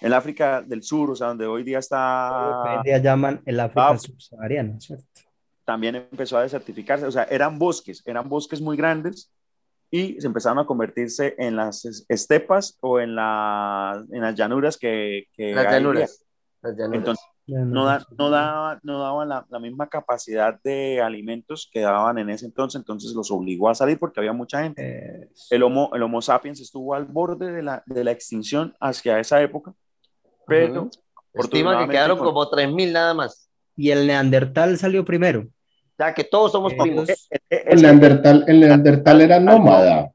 el 0.00 0.12
África 0.12 0.62
del 0.62 0.82
Sur, 0.82 1.10
o 1.10 1.16
sea, 1.16 1.28
donde 1.28 1.46
hoy 1.46 1.62
día 1.62 1.78
está... 1.78 2.78
Hoy 2.78 2.84
día 2.84 2.98
llaman 2.98 3.40
el 3.46 3.58
África 3.60 3.88
ah, 3.90 3.98
subsahariana, 3.98 4.78
¿cierto? 4.80 5.06
También 5.64 5.96
empezó 5.96 6.36
a 6.38 6.42
desertificarse, 6.42 7.06
o 7.06 7.10
sea, 7.10 7.24
eran 7.24 7.58
bosques, 7.58 8.02
eran 8.06 8.28
bosques 8.28 8.60
muy 8.60 8.76
grandes 8.76 9.32
y 9.90 10.20
se 10.20 10.26
empezaron 10.26 10.58
a 10.58 10.66
convertirse 10.66 11.34
en 11.38 11.56
las 11.56 11.84
estepas 12.08 12.76
o 12.80 13.00
en, 13.00 13.14
la, 13.14 14.04
en 14.12 14.20
las 14.20 14.34
llanuras 14.34 14.76
que... 14.76 15.24
que 15.32 15.54
las 15.54 15.72
llanuras. 15.72 16.24
Las 16.62 16.76
llanuras. 16.76 16.98
Entonces, 16.98 17.24
no, 17.46 17.84
da, 17.84 18.04
no, 18.18 18.30
daba, 18.30 18.80
no 18.82 18.98
daban 18.98 19.28
la, 19.28 19.46
la, 19.48 19.58
misma 19.58 19.88
capacidad 19.88 20.60
de 20.62 21.00
alimentos 21.00 21.68
que 21.72 21.80
daban 21.80 22.18
en 22.18 22.30
ese 22.30 22.46
entonces, 22.46 22.80
entonces 22.80 23.12
los 23.12 23.30
obligó 23.30 23.68
a 23.68 23.74
salir 23.74 23.98
porque 23.98 24.20
había 24.20 24.32
mucha 24.32 24.62
gente. 24.62 24.82
Eh, 24.82 25.28
el, 25.50 25.62
homo, 25.62 25.90
el 25.94 26.02
Homo 26.02 26.20
sapiens 26.20 26.60
estuvo 26.60 26.94
al 26.94 27.04
borde 27.04 27.52
de 27.52 27.62
la, 27.62 27.82
de 27.86 28.04
la 28.04 28.10
extinción 28.10 28.74
hacia 28.80 29.20
esa 29.20 29.40
época, 29.42 29.74
pero... 30.46 30.84
Uh 30.84 30.86
-huh. 30.86 31.00
Estima 31.36 31.78
que 31.78 31.90
quedaron 31.90 32.16
con... 32.16 32.28
como 32.28 32.50
3.000 32.50 32.92
nada 32.92 33.14
más. 33.14 33.50
Y 33.76 33.90
el 33.90 34.06
Neandertal 34.06 34.78
salió 34.78 35.04
primero. 35.04 35.40
O 35.40 35.96
sea, 35.96 36.14
que 36.14 36.24
todos 36.24 36.52
somos 36.52 36.72
eh, 36.72 36.76
primos. 36.80 37.08
El, 37.08 37.40
el, 37.50 37.82
Neandertal, 37.82 38.44
el 38.46 38.60
Neandertal 38.60 39.20
era 39.20 39.38
nómada. 39.38 40.10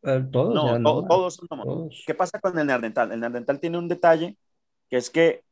Todos, 0.00 0.54
no, 0.54 0.72
to, 0.72 0.78
nómada. 0.78 1.08
todos 1.08 1.34
son 1.34 1.46
nómadas. 1.50 1.74
Todos. 1.74 2.04
¿Qué 2.06 2.14
pasa 2.14 2.40
con 2.40 2.58
el 2.58 2.66
Neandertal? 2.66 3.12
El 3.12 3.20
Neandertal 3.20 3.60
tiene 3.60 3.78
un 3.78 3.88
detalle 3.88 4.36
que 4.88 4.96
es 4.96 5.10
que 5.10 5.42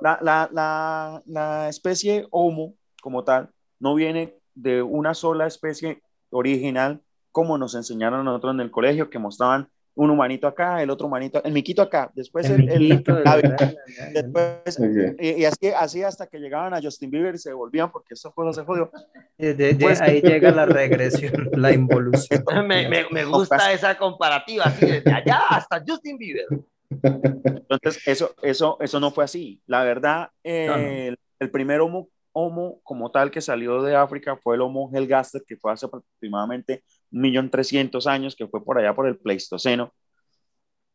la, 0.00 0.18
la, 0.22 0.48
la, 0.52 1.22
la, 1.26 1.68
especie 1.68 2.26
Homo, 2.30 2.74
como 3.02 3.24
tal, 3.24 3.50
no 3.78 3.94
viene 3.94 4.36
de 4.54 4.82
una 4.82 5.14
sola 5.14 5.46
especie 5.46 6.02
original, 6.30 7.00
como 7.32 7.58
nos 7.58 7.74
enseñaron 7.74 8.24
nosotros 8.24 8.54
en 8.54 8.60
el 8.60 8.70
colegio, 8.70 9.10
que 9.10 9.18
mostraban 9.18 9.68
un 9.94 10.10
humanito 10.10 10.46
acá, 10.46 10.82
el 10.82 10.90
otro 10.90 11.08
humanito, 11.08 11.42
el 11.44 11.52
miquito 11.52 11.82
acá, 11.82 12.10
después 12.14 12.48
el, 12.48 12.68
el, 12.70 12.92
el 12.92 13.04
después, 14.14 14.78
okay. 14.78 15.16
y, 15.18 15.42
y, 15.42 15.44
así, 15.44 15.68
así 15.68 16.02
hasta 16.02 16.26
que 16.26 16.38
llegaban 16.38 16.72
a 16.72 16.80
Justin 16.80 17.10
Bieber 17.10 17.34
y 17.34 17.38
se 17.38 17.52
volvían 17.52 17.90
porque 17.90 18.14
esa 18.14 18.30
cosa 18.30 18.60
se 18.60 18.66
jodió. 18.66 18.90
De, 19.36 19.54
de, 19.54 19.74
pues, 19.74 20.00
ahí 20.00 20.22
llega 20.22 20.52
la 20.52 20.66
regresión, 20.66 21.50
la 21.52 21.72
involución. 21.72 22.42
me, 22.66 22.88
me, 22.88 23.06
me 23.10 23.24
gusta 23.24 23.72
esa 23.72 23.98
comparativa, 23.98 24.64
así 24.64 24.86
desde 24.86 25.12
allá 25.12 25.40
hasta 25.50 25.82
Justin 25.86 26.16
Bieber. 26.16 26.46
Entonces, 26.90 28.06
eso, 28.06 28.34
eso, 28.42 28.76
eso 28.80 29.00
no 29.00 29.10
fue 29.10 29.24
así. 29.24 29.62
La 29.66 29.84
verdad, 29.84 30.30
eh, 30.42 30.66
no, 30.66 30.76
no. 30.76 30.88
El, 30.88 31.18
el, 31.38 31.50
primer 31.50 31.80
homo, 31.80 32.08
homo, 32.32 32.80
como 32.82 33.10
tal 33.10 33.30
que 33.30 33.40
salió 33.40 33.82
de 33.82 33.96
África 33.96 34.36
fue 34.36 34.56
el 34.56 34.60
Homo 34.60 34.90
helgaster, 34.92 35.42
que 35.46 35.56
fue 35.56 35.72
hace 35.72 35.86
aproximadamente 35.86 36.84
1.300.000 37.10 38.08
años, 38.08 38.36
que 38.36 38.46
fue 38.48 38.64
por 38.64 38.78
allá 38.78 38.94
por 38.94 39.06
el 39.06 39.18
Pleistoceno. 39.18 39.92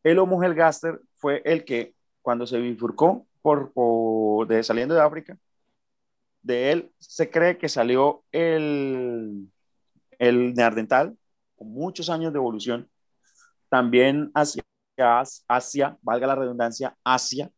El 0.02 0.18
Homo 0.18 0.42
helgaster 0.42 1.00
fue 1.16 1.42
el 1.44 1.64
que, 1.64 1.94
cuando 2.22 2.46
se 2.46 2.58
bifurcó 2.58 3.26
por, 3.42 3.72
por 3.72 4.46
de, 4.46 4.62
saliendo 4.62 4.94
de 4.94 5.00
África, 5.00 5.38
de 6.42 6.72
él 6.72 6.92
se 6.98 7.28
cree 7.28 7.58
que 7.58 7.68
salió 7.68 8.22
el, 8.30 9.48
el 10.18 10.54
neandertal, 10.54 11.16
con 11.56 11.72
muchos 11.72 12.08
años 12.10 12.32
de 12.32 12.38
evolución, 12.38 12.88
también 13.68 14.30
hacia 14.34 14.62
Asia, 14.98 15.96
valga 16.02 16.26
la 16.26 16.34
redundancia, 16.34 16.96
Asia, 17.04 17.50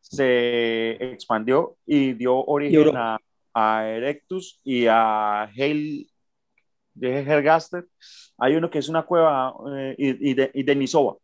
se 0.00 0.92
expandió 1.12 1.76
y 1.84 2.12
dio 2.12 2.44
origen 2.44 2.96
a, 2.96 3.18
a, 3.52 3.88
Erectus 3.88 4.60
y 4.62 4.86
a 4.86 5.42
Hale 5.42 6.06
de 6.94 7.20
Hergaster. 7.22 7.86
Hay 8.38 8.54
uno 8.54 8.70
que 8.70 8.78
es 8.78 8.88
una 8.88 9.04
cueva 9.04 9.54
eh, 9.76 9.94
y, 9.98 10.30
y, 10.30 10.34
de, 10.34 10.50
y 10.54 10.62
Denisova. 10.62 11.16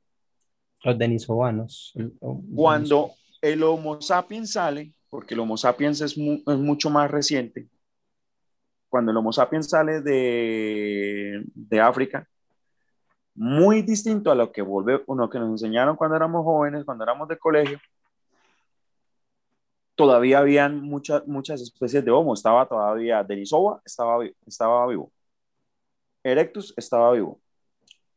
Los 0.84 0.98
denisovanos. 0.98 1.94
Cuando 2.54 3.12
el 3.40 3.62
Homo 3.62 4.00
sapiens 4.00 4.52
sale, 4.52 4.92
porque 5.08 5.34
el 5.34 5.40
Homo 5.40 5.56
sapiens 5.56 6.00
es, 6.00 6.12
es 6.12 6.58
mucho 6.58 6.90
más 6.90 7.10
reciente, 7.10 7.68
cuando 8.88 9.12
el 9.12 9.16
Homo 9.16 9.32
sapiens 9.32 9.70
sale 9.70 10.00
de, 10.00 11.44
de 11.54 11.80
África, 11.80 12.28
muy 13.42 13.82
distinto 13.82 14.30
a 14.30 14.36
lo 14.36 14.52
que, 14.52 14.62
vuelve, 14.62 15.02
lo 15.04 15.28
que 15.28 15.40
nos 15.40 15.50
enseñaron 15.50 15.96
cuando 15.96 16.14
éramos 16.14 16.44
jóvenes, 16.44 16.84
cuando 16.84 17.02
éramos 17.02 17.26
de 17.26 17.36
colegio, 17.36 17.80
todavía 19.96 20.38
habían 20.38 20.80
muchas, 20.80 21.26
muchas 21.26 21.60
especies 21.60 22.04
de 22.04 22.12
Homo. 22.12 22.34
Estaba 22.34 22.68
todavía 22.68 23.24
Denisova, 23.24 23.82
estaba, 23.84 24.24
estaba 24.46 24.86
vivo. 24.86 25.10
Erectus 26.22 26.72
estaba 26.76 27.10
vivo. 27.14 27.40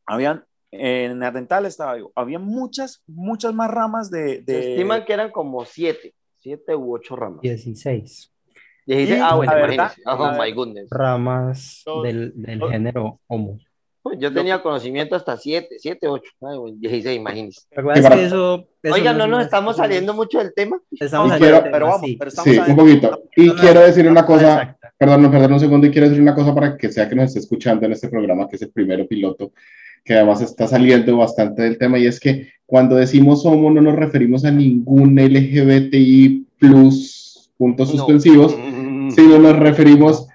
Habían, 0.06 0.46
en 0.70 1.24
Ardental 1.24 1.66
estaba 1.66 1.96
vivo. 1.96 2.12
Había 2.14 2.38
muchas, 2.38 3.02
muchas 3.08 3.52
más 3.52 3.72
ramas 3.72 4.12
de... 4.12 4.44
de... 4.44 4.54
Se 4.54 4.72
estiman 4.74 5.06
que 5.06 5.14
eran 5.14 5.32
como 5.32 5.66
siete, 5.66 6.14
siete 6.38 6.76
u 6.76 6.94
ocho 6.94 7.16
ramas. 7.16 7.42
Dieciséis. 7.42 8.32
ah, 9.24 9.36
bueno, 9.36 9.54
verdad, 9.56 9.92
oh, 10.06 10.32
my 10.40 10.52
goodness. 10.52 10.88
Ramas 10.92 11.84
del, 12.04 12.32
del 12.36 12.62
género 12.70 13.20
Homo. 13.26 13.58
Pues 14.06 14.20
yo 14.20 14.32
tenía 14.32 14.62
conocimiento 14.62 15.16
hasta 15.16 15.36
7, 15.36 15.78
7, 15.80 16.08
8, 16.08 16.24
16, 16.78 17.18
imagínense. 17.18 17.62
eso, 18.18 18.68
Oiga, 18.84 19.14
no 19.14 19.26
nos 19.26 19.44
estamos 19.44 19.78
saliendo 19.78 20.14
mucho 20.14 20.38
del 20.38 20.54
tema. 20.54 20.80
Estamos 20.92 21.34
quiero, 21.38 21.64
pero 21.64 21.88
vamos, 21.88 22.12
pero 22.20 22.30
estamos 22.30 22.54
sí, 22.54 22.60
un 22.68 22.76
poquito. 22.76 23.24
Y 23.36 23.50
quiero 23.50 23.80
decir 23.80 24.08
una 24.08 24.24
cosa, 24.24 24.78
perdón, 24.96 25.32
perdón 25.32 25.54
un 25.54 25.60
segundo, 25.60 25.88
y 25.88 25.92
quiero 25.92 26.08
decir 26.08 26.22
una 26.22 26.36
cosa 26.36 26.54
para 26.54 26.78
que 26.78 26.92
sea 26.92 27.10
que 27.10 27.16
nos 27.16 27.26
esté 27.26 27.40
escuchando 27.40 27.88
en 27.88 27.94
este 27.94 28.08
programa, 28.08 28.48
que 28.48 28.58
es 28.58 28.62
el 28.62 28.70
primero 28.70 29.08
piloto, 29.08 29.54
que 30.04 30.14
además 30.14 30.40
está 30.42 30.68
saliendo 30.68 31.18
bastante 31.18 31.64
del 31.64 31.80
tema, 31.80 31.98
y 31.98 32.06
es 32.06 32.20
que 32.20 32.50
cuando 32.68 32.96
decimos 32.96 33.44
homo 33.44 33.72
no 33.72 33.82
nos 33.82 33.96
referimos 33.96 34.46
a 34.46 34.52
ningún 34.52 35.16
LGBTI 35.16 36.46
plus 36.60 37.52
puntos 37.58 37.90
suspensivos, 37.90 38.52
sino 39.16 39.40
nos 39.40 39.58
referimos 39.58 40.28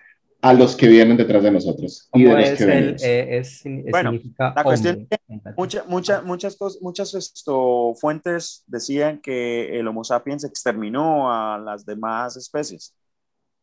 a 0.43 0.55
los 0.55 0.75
que 0.75 0.89
vienen 0.89 1.17
detrás 1.17 1.43
de 1.43 1.51
nosotros. 1.51 2.09
Y 2.15 2.25
de 2.25 2.35
los 2.35 2.51
que 2.59 2.65
el, 2.65 2.97
eh, 3.03 3.39
es, 3.39 3.63
bueno, 3.91 4.13
la 4.39 4.65
cuestión 4.65 5.07
es 5.11 5.19
que 5.19 5.53
mucha, 5.57 5.85
mucha, 5.87 6.23
muchas, 6.23 6.57
cosas, 6.57 6.81
muchas 6.81 7.15
esto, 7.15 7.95
fuentes 7.97 8.65
decían 8.67 9.21
que 9.21 9.79
el 9.79 9.87
Homo 9.87 10.03
sapiens 10.03 10.45
exterminó 10.45 11.31
a 11.31 11.59
las 11.59 11.85
demás 11.85 12.37
especies, 12.37 12.95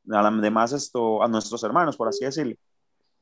a 0.09 0.21
las 0.21 0.41
demás 0.41 0.71
esto, 0.73 1.23
a 1.23 1.27
nuestros 1.27 1.63
hermanos, 1.63 1.97
por 1.97 2.09
así 2.09 2.25
decirlo. 2.25 2.55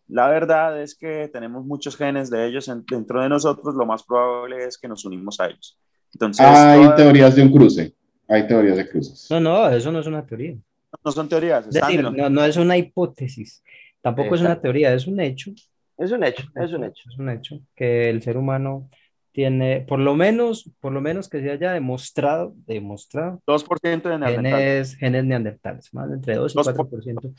La 0.07 0.27
verdad 0.27 0.79
es 0.81 0.93
que 0.93 1.29
tenemos 1.33 1.65
muchos 1.65 1.97
genes 1.97 2.29
de 2.29 2.45
ellos 2.45 2.69
dentro 2.89 3.21
de 3.21 3.29
nosotros, 3.29 3.73
lo 3.73 3.85
más 3.85 4.03
probable 4.03 4.65
es 4.65 4.77
que 4.77 4.87
nos 4.87 5.05
unimos 5.05 5.39
a 5.39 5.47
ellos. 5.47 5.79
Entonces, 6.13 6.45
hay 6.45 6.95
teorías 6.95 7.35
de 7.35 7.41
un 7.41 7.51
cruce, 7.51 7.95
hay 8.27 8.45
teorías 8.47 8.77
de 8.77 8.87
cruces. 8.87 9.27
No, 9.31 9.39
no, 9.39 9.69
eso 9.69 9.91
no 9.91 9.99
es 9.99 10.07
una 10.07 10.25
teoría 10.25 10.55
no 11.03 11.11
son 11.11 11.29
teorías. 11.29 11.67
no, 12.13 12.29
no, 12.29 12.45
es 12.45 12.57
una 12.57 12.77
hipótesis, 12.77 13.63
tampoco 14.01 14.35
es 14.35 14.41
una 14.41 14.59
teoría, 14.59 14.93
es 14.93 15.07
un 15.07 15.19
hecho. 15.19 15.51
Es 15.97 16.11
un 16.11 16.23
hecho, 16.23 16.43
es 16.55 16.73
un 16.73 16.83
hecho. 16.83 17.09
Es 17.09 17.17
un 17.17 17.29
hecho 17.29 17.59
que 17.73 18.09
el 18.09 18.21
ser 18.21 18.37
humano 18.37 18.89
tiene, 19.31 19.85
por 19.87 19.99
lo 19.99 20.15
menos, 20.15 20.69
por 20.79 20.91
lo 20.91 21.01
menos 21.01 21.29
que 21.29 21.41
se 21.41 21.51
haya 21.51 21.73
demostrado, 21.73 22.53
demostrado. 22.65 23.41
2% 23.45 24.09
de 24.09 24.17
neandertales. 24.17 24.41
Genes, 24.41 24.95
genes 24.95 25.25
neandertales, 25.25 25.93
más 25.93 26.11
entre 26.11 26.35
2 26.35 26.53
y 26.53 26.57
4%. 26.57 27.35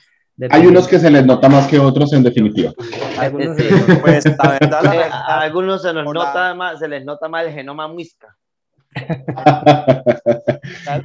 Hay 0.51 0.67
unos 0.67 0.87
que 0.87 0.99
se 0.99 1.11
les 1.11 1.25
nota 1.25 1.49
más 1.49 1.67
que 1.67 1.79
otros, 1.79 2.13
en 2.13 2.23
definitiva. 2.23 2.73
Algunos, 3.19 3.57
se, 3.57 3.65
pues, 4.03 4.25
la 4.27 4.59
verdad, 4.61 4.83
la 4.83 4.91
verdad, 4.91 5.11
a 5.13 5.41
algunos 5.41 5.81
se, 5.81 5.93
nos 5.95 6.05
nota 6.13 6.55
más, 6.55 6.79
se 6.79 6.89
les 6.89 7.05
nota 7.05 7.29
más 7.29 7.47
el 7.47 7.53
genoma 7.53 7.89
muisca. 7.89 8.37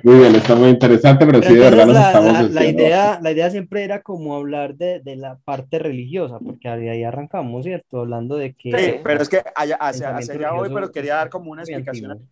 Muy 0.04 0.20
bien, 0.20 0.36
está 0.36 0.56
muy 0.56 0.70
interesante, 0.70 1.26
pero, 1.26 1.42
sí, 1.42 1.54
de 1.54 1.60
verdad 1.60 1.86
nos 1.86 1.98
estamos 1.98 2.52
la, 2.52 2.66
idea, 2.66 3.20
la 3.22 3.32
idea 3.32 3.50
siempre 3.50 3.84
era 3.84 4.02
como 4.02 4.36
hablar 4.36 4.76
de, 4.76 5.00
de, 5.02 5.16
la 5.16 5.38
parte 5.40 5.80
religiosa, 5.80 6.40
porque 6.40 6.70
ahí 6.70 7.04
arrancamos, 7.04 7.64
¿cierto? 7.64 8.02
Hablando 8.02 8.36
de 8.36 8.54
que... 8.54 8.72
Sí, 8.72 9.00
pero 9.04 9.22
es 9.22 9.30
que 9.30 9.44
allá, 9.56 9.76
hacia, 9.76 10.16
hacia 10.16 10.54
hoy, 10.54 10.70
pero 10.74 10.92
quería 10.92 11.16
dar 11.16 11.30
como 11.30 11.52
una 11.52 11.64
explicación. 11.64 12.30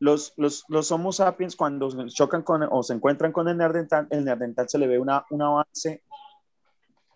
Los, 0.00 0.34
los, 0.36 0.64
los 0.68 0.90
Homo 0.90 1.12
sapiens 1.12 1.56
cuando 1.56 1.88
chocan 2.08 2.42
con 2.42 2.66
o 2.70 2.82
se 2.82 2.94
encuentran 2.94 3.32
con 3.32 3.48
el 3.48 3.56
neandertal, 3.56 4.06
el 4.10 4.24
neandertal 4.24 4.68
se 4.68 4.78
le 4.78 4.86
ve 4.86 4.98
una, 4.98 5.24
un 5.30 5.40
avance 5.42 6.02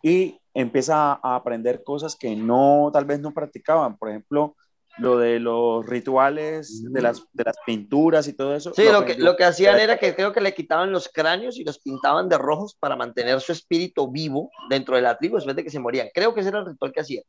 y 0.02 0.38
empieza 0.54 1.12
a 1.22 1.34
aprender 1.36 1.82
cosas 1.84 2.16
que 2.16 2.34
no, 2.34 2.90
tal 2.92 3.04
vez 3.04 3.20
no 3.20 3.32
practicaban. 3.32 3.96
Por 3.96 4.08
ejemplo, 4.08 4.56
lo 4.98 5.18
de 5.18 5.38
los 5.38 5.86
rituales, 5.86 6.82
de 6.92 7.00
las, 7.00 7.22
de 7.32 7.44
las 7.44 7.56
pinturas 7.64 8.26
y 8.28 8.32
todo 8.32 8.54
eso. 8.54 8.72
Sí, 8.74 8.84
lo, 8.90 9.04
que, 9.04 9.16
lo 9.16 9.36
que 9.36 9.44
hacían 9.44 9.78
era 9.78 9.98
que 9.98 10.14
creo 10.14 10.32
que 10.32 10.40
le 10.40 10.54
quitaban 10.54 10.92
los 10.92 11.08
cráneos 11.08 11.58
y 11.58 11.64
los 11.64 11.78
pintaban 11.78 12.28
de 12.28 12.38
rojos 12.38 12.76
para 12.78 12.96
mantener 12.96 13.40
su 13.40 13.52
espíritu 13.52 14.10
vivo 14.10 14.50
dentro 14.68 14.96
de 14.96 15.02
la 15.02 15.16
tribu 15.16 15.36
después 15.36 15.56
de 15.56 15.64
que 15.64 15.70
se 15.70 15.78
morían. 15.78 16.08
Creo 16.12 16.34
que 16.34 16.40
ese 16.40 16.48
era 16.48 16.60
el 16.60 16.66
ritual 16.66 16.92
que 16.92 17.00
hacían. 17.00 17.24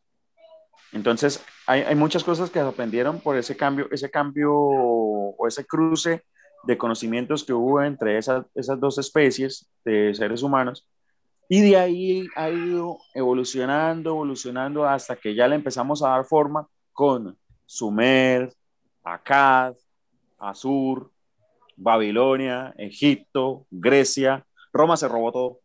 Entonces, 0.91 1.43
hay, 1.67 1.82
hay 1.82 1.95
muchas 1.95 2.24
cosas 2.24 2.49
que 2.49 2.59
aprendieron 2.59 3.20
por 3.20 3.38
ese 3.38 3.55
cambio, 3.55 3.88
ese 3.91 4.09
cambio 4.09 4.51
o 4.53 5.47
ese 5.47 5.65
cruce 5.65 6.24
de 6.63 6.78
conocimientos 6.78 7.43
que 7.43 7.53
hubo 7.53 7.82
entre 7.82 8.17
esas, 8.17 8.45
esas 8.55 8.80
dos 8.80 8.97
especies 8.97 9.70
de 9.86 10.13
seres 10.13 10.43
humanos. 10.43 10.88
Y 11.47 11.61
de 11.61 11.78
ahí 11.78 12.28
ha 12.36 12.49
ido 12.49 12.99
evolucionando, 13.13 14.11
evolucionando 14.11 14.86
hasta 14.88 15.15
que 15.15 15.34
ya 15.34 15.47
le 15.47 15.55
empezamos 15.55 16.03
a 16.03 16.09
dar 16.09 16.26
forma 16.26 16.67
con 16.93 17.38
Sumer, 17.70 18.51
Akkad, 19.03 19.76
Asur, 20.39 21.11
Babilonia, 21.76 22.74
Egipto, 22.76 23.67
Grecia, 23.70 24.43
Roma 24.74 24.97
se 24.97 25.07
robó 25.07 25.32
todo. 25.32 25.59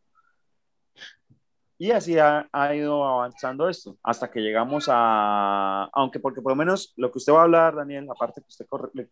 Y 1.79 1.93
así 1.93 2.19
ha, 2.19 2.47
ido 2.75 3.05
avanzando 3.05 3.71
esto, 3.71 3.97
hasta 4.03 4.31
que 4.31 4.41
llegamos 4.41 4.87
a, 4.91 5.89
aunque 5.95 6.21
porque 6.21 6.43
por 6.43 6.53
lo 6.53 6.57
menos 6.57 6.93
lo 6.97 7.11
que 7.11 7.19
usted 7.19 7.33
va 7.33 7.41
a 7.41 7.45
hablar, 7.45 7.75
Daniel, 7.75 8.05
la 8.07 8.15
parte 8.15 8.43
que 8.43 8.49
usted 8.49 8.67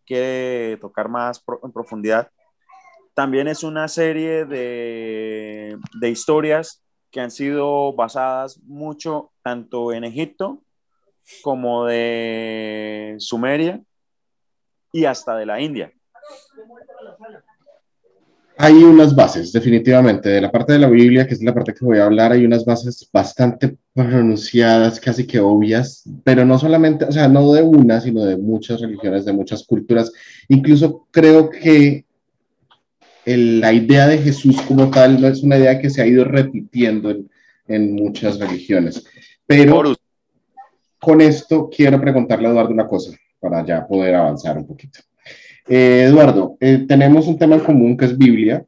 quiere 0.05 0.77
tocar 0.77 1.09
más 1.09 1.43
en 1.63 1.71
profundidad, 1.71 2.29
también 3.15 3.47
es 3.47 3.63
una 3.63 3.87
serie 3.87 4.45
de, 4.45 5.79
de 5.99 6.09
historias 6.09 6.83
que 7.09 7.21
han 7.21 7.31
sido 7.31 7.93
basadas 7.93 8.59
mucho 8.63 9.31
tanto 9.41 9.93
en 9.93 10.03
Egipto 10.03 10.62
como 11.41 11.85
de 11.85 13.15
Sumeria 13.19 13.81
y 14.91 15.05
hasta 15.05 15.35
de 15.35 15.45
la 15.45 15.61
India. 15.61 15.91
Hay 18.55 18.83
unas 18.83 19.15
bases, 19.15 19.51
definitivamente, 19.51 20.29
de 20.29 20.39
la 20.39 20.51
parte 20.51 20.73
de 20.73 20.79
la 20.79 20.87
Biblia, 20.87 21.25
que 21.25 21.33
es 21.33 21.41
la 21.41 21.53
parte 21.53 21.73
que 21.73 21.83
voy 21.83 21.97
a 21.97 22.05
hablar, 22.05 22.31
hay 22.31 22.45
unas 22.45 22.63
bases 22.63 23.09
bastante 23.11 23.77
pronunciadas, 23.93 24.99
casi 24.99 25.25
que 25.25 25.39
obvias, 25.39 26.03
pero 26.23 26.45
no 26.45 26.59
solamente, 26.59 27.05
o 27.05 27.11
sea, 27.11 27.27
no 27.27 27.51
de 27.51 27.63
una, 27.63 27.99
sino 27.99 28.23
de 28.23 28.37
muchas 28.37 28.79
religiones, 28.79 29.25
de 29.25 29.33
muchas 29.33 29.65
culturas. 29.65 30.11
Incluso 30.49 31.07
creo 31.09 31.49
que 31.49 32.05
la 33.25 33.73
idea 33.73 34.07
de 34.07 34.19
Jesús 34.19 34.61
como 34.61 34.91
tal 34.91 35.19
no 35.19 35.27
es 35.27 35.41
una 35.41 35.57
idea 35.57 35.79
que 35.79 35.89
se 35.89 36.03
ha 36.03 36.05
ido 36.05 36.23
repitiendo 36.23 37.09
en, 37.09 37.29
en 37.67 37.95
muchas 37.95 38.37
religiones. 38.37 39.03
Pero 39.47 39.95
con 41.03 41.19
esto 41.19 41.69
quiero 41.69 41.99
preguntarle 41.99 42.47
a 42.47 42.51
Eduardo 42.51 42.71
una 42.71 42.87
cosa 42.87 43.11
para 43.39 43.65
ya 43.65 43.85
poder 43.85 44.15
avanzar 44.15 44.57
un 44.57 44.65
poquito. 44.65 44.99
Eh, 45.67 46.05
Eduardo, 46.07 46.55
eh, 46.61 46.85
tenemos 46.87 47.27
un 47.27 47.37
tema 47.37 47.55
en 47.55 47.61
común 47.61 47.97
que 47.97 48.05
es 48.05 48.17
Biblia. 48.17 48.65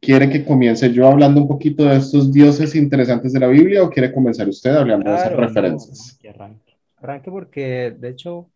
¿Quiere 0.00 0.30
que 0.30 0.44
comience 0.44 0.90
yo 0.92 1.06
hablando 1.06 1.42
un 1.42 1.48
poquito 1.48 1.84
de 1.84 1.96
estos 1.96 2.32
dioses 2.32 2.74
interesantes 2.74 3.32
de 3.32 3.40
la 3.40 3.48
Biblia 3.48 3.82
o 3.82 3.90
quiere 3.90 4.12
comenzar 4.12 4.48
usted 4.48 4.74
hablando 4.74 5.10
de 5.10 5.16
esas 5.16 5.32
referencias? 5.34 6.18
arranque. 6.26 6.74
arranque. 6.96 7.30
porque, 7.30 7.94
de 7.98 8.08
hecho, 8.08 8.48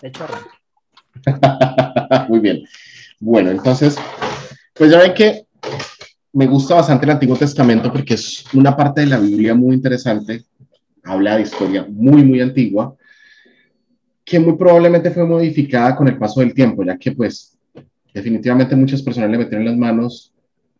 de 0.00 0.08
hecho 0.08 0.24
arranque. 0.24 2.26
Muy 2.28 2.38
bien. 2.38 2.62
Bueno, 3.18 3.50
entonces, 3.50 3.96
pues 4.74 4.92
ya 4.92 4.98
ven 4.98 5.14
que 5.14 5.46
me 6.32 6.46
gusta 6.46 6.76
bastante 6.76 7.06
el 7.06 7.10
Antiguo 7.10 7.36
Testamento 7.36 7.90
porque 7.90 8.14
es 8.14 8.44
una 8.54 8.76
parte 8.76 9.00
de 9.00 9.08
la 9.08 9.18
Biblia 9.18 9.54
muy 9.54 9.74
interesante 9.74 10.44
habla 11.08 11.36
de 11.36 11.42
historia 11.42 11.86
muy, 11.88 12.22
muy 12.22 12.40
antigua, 12.40 12.94
que 14.24 14.38
muy 14.38 14.56
probablemente 14.56 15.10
fue 15.10 15.26
modificada 15.26 15.96
con 15.96 16.06
el 16.06 16.18
paso 16.18 16.40
del 16.40 16.52
tiempo, 16.52 16.84
ya 16.84 16.98
que 16.98 17.12
pues 17.12 17.58
definitivamente 18.12 18.76
muchas 18.76 19.02
personas 19.02 19.30
le 19.30 19.38
metieron 19.38 19.64
las 19.64 19.76
manos 19.76 20.34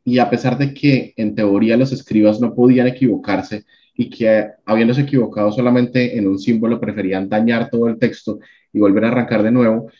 y 0.05 0.18
a 0.18 0.29
pesar 0.29 0.59
de 0.59 0.74
que 0.74 1.14
en 1.16 1.35
teoría 1.35 1.76
los 1.76 1.93
escribas 1.93 2.41
no 2.41 2.55
podían 2.55 2.87
equivocarse 2.87 3.64
y 3.95 4.11
que 4.11 4.49
habiéndose 4.64 5.03
equivocado 5.03 5.51
solamente 5.51 6.18
en 6.18 6.29
un 6.29 6.39
símbolo 6.39 6.79
preferían 6.79 7.29
dañar 7.29 7.70
todo 7.70 7.89
el 7.89 7.99
texto 7.99 8.39
y 8.72 8.79
volver 8.79 9.07
a 9.07 9.09
arrancar 9.09 9.43
de 9.43 9.51
nuevo, 9.51 9.91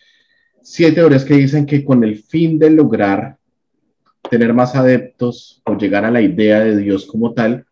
sí 0.61 0.85
hay 0.85 0.93
teorías 0.93 1.25
que 1.25 1.35
dicen 1.35 1.65
que 1.65 1.83
con 1.83 2.03
el 2.03 2.17
fin 2.17 2.59
de 2.59 2.69
lograr 2.69 3.37
tener 4.29 4.53
más 4.53 4.75
adeptos 4.75 5.61
o 5.65 5.75
llegar 5.75 6.05
a 6.05 6.11
la 6.11 6.21
idea 6.21 6.59
de 6.59 6.77
Dios 6.77 7.05
como 7.05 7.33
tal, 7.33 7.65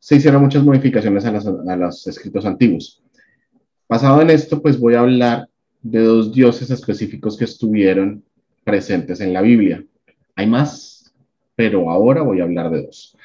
se 0.00 0.16
hicieron 0.16 0.42
muchas 0.42 0.64
modificaciones 0.64 1.24
a, 1.26 1.76
los 1.76 2.06
escritos 2.06 2.46
antiguos. 2.46 3.02
Basado 3.88 4.22
en 4.22 4.30
esto, 4.30 4.60
pues 4.60 4.78
voy 4.78 4.94
a 4.94 5.00
hablar 5.00 5.46
de 5.82 6.00
dos 6.00 6.32
dioses 6.32 6.70
específicos 6.70 7.36
que 7.36 7.44
estuvieron 7.44 8.24
presentes 8.64 9.20
en 9.20 9.32
la 9.32 9.42
Biblia. 9.42 9.84
Hay 10.34 10.46
más, 10.46 11.12
pero 11.54 11.90
ahora 11.90 12.22
voy 12.22 12.40
a 12.40 12.44
hablar 12.44 12.70
de 12.70 12.82
dos. 12.82 13.16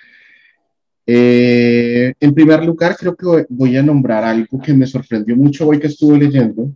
Eh, 1.07 2.13
en 2.19 2.34
primer 2.34 2.65
lugar, 2.65 2.97
creo 2.97 3.15
que 3.15 3.45
voy 3.47 3.78
a 3.78 3.84
nombrar 3.84 4.26
algo 4.26 4.59
que 4.61 4.73
me 4.73 4.86
sorprendió 4.86 5.36
mucho 5.38 5.67
hoy 5.67 5.80
que 5.80 5.88
estuve 5.88 6.17
leyendo. 6.17 6.71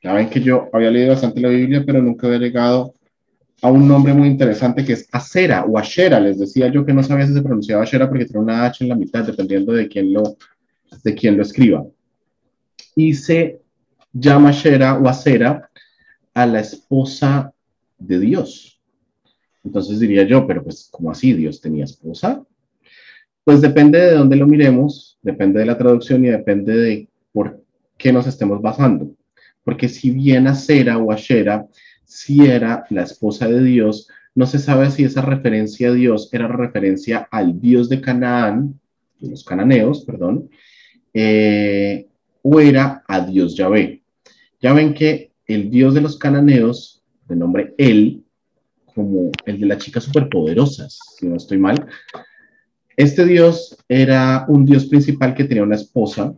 Saben 0.00 0.30
que 0.30 0.40
yo 0.40 0.68
había 0.72 0.92
leído 0.92 1.10
bastante 1.10 1.40
la 1.40 1.48
Biblia, 1.48 1.82
pero 1.84 2.00
nunca 2.00 2.28
había 2.28 2.38
llegado 2.38 2.94
a 3.62 3.70
un 3.70 3.88
nombre 3.88 4.12
muy 4.12 4.28
interesante 4.28 4.84
que 4.84 4.92
es 4.92 5.08
Acera 5.12 5.64
o 5.64 5.78
Ashera. 5.78 6.20
Les 6.20 6.38
decía 6.38 6.68
yo 6.68 6.84
que 6.84 6.92
no 6.92 7.02
sabía 7.02 7.26
si 7.26 7.34
se 7.34 7.42
pronunciaba 7.42 7.82
Ashera 7.82 8.08
porque 8.08 8.26
tiene 8.26 8.40
una 8.40 8.64
H 8.64 8.84
en 8.84 8.90
la 8.90 8.96
mitad, 8.96 9.24
dependiendo 9.24 9.72
de 9.72 9.88
quién 9.88 10.12
lo, 10.12 10.36
de 11.02 11.14
quién 11.14 11.36
lo 11.36 11.42
escriba. 11.42 11.86
Y 12.94 13.14
se 13.14 13.60
llama 14.12 14.50
Ashera 14.50 14.98
o 14.98 15.08
Acera 15.08 15.70
a 16.34 16.46
la 16.46 16.60
esposa 16.60 17.52
de 17.98 18.18
Dios. 18.20 18.80
Entonces 19.64 19.98
diría 19.98 20.22
yo, 20.24 20.46
pero 20.46 20.62
pues, 20.62 20.88
¿cómo 20.90 21.10
así? 21.10 21.32
¿Dios 21.32 21.60
tenía 21.60 21.84
esposa? 21.84 22.44
Pues 23.42 23.60
depende 23.60 23.98
de 23.98 24.12
dónde 24.12 24.36
lo 24.36 24.46
miremos, 24.46 25.18
depende 25.22 25.60
de 25.60 25.66
la 25.66 25.78
traducción 25.78 26.24
y 26.24 26.28
depende 26.28 26.76
de 26.76 27.08
por 27.32 27.62
qué 27.96 28.12
nos 28.12 28.26
estemos 28.26 28.60
basando. 28.60 29.14
Porque 29.64 29.88
si 29.88 30.10
bien 30.10 30.46
Acera 30.46 30.98
o 30.98 31.10
Ashera 31.10 31.66
si 32.06 32.46
era 32.46 32.86
la 32.90 33.02
esposa 33.02 33.48
de 33.48 33.62
Dios, 33.62 34.08
no 34.34 34.46
se 34.46 34.58
sabe 34.58 34.90
si 34.90 35.04
esa 35.04 35.22
referencia 35.22 35.88
a 35.88 35.92
Dios 35.92 36.28
era 36.32 36.48
referencia 36.48 37.28
al 37.30 37.60
Dios 37.60 37.88
de 37.88 38.00
Canaán, 38.00 38.78
de 39.18 39.30
los 39.30 39.44
cananeos, 39.44 40.04
perdón, 40.04 40.48
eh, 41.12 42.06
o 42.42 42.60
era 42.60 43.02
a 43.08 43.20
Dios 43.20 43.56
Yahvé. 43.56 44.02
Ya 44.60 44.72
ven 44.72 44.94
que 44.94 45.32
el 45.46 45.70
Dios 45.70 45.94
de 45.94 46.00
los 46.00 46.18
cananeos, 46.18 47.02
de 47.28 47.36
nombre 47.36 47.74
El, 47.78 48.24
como 48.94 49.30
el 49.44 49.60
de 49.60 49.66
las 49.66 49.78
chicas 49.78 50.04
superpoderosas, 50.04 50.98
si 51.18 51.26
no 51.26 51.36
estoy 51.36 51.58
mal, 51.58 51.86
este 52.96 53.24
Dios 53.26 53.76
era 53.88 54.46
un 54.48 54.64
Dios 54.64 54.86
principal 54.86 55.34
que 55.34 55.44
tenía 55.44 55.62
una 55.62 55.74
esposa 55.74 56.34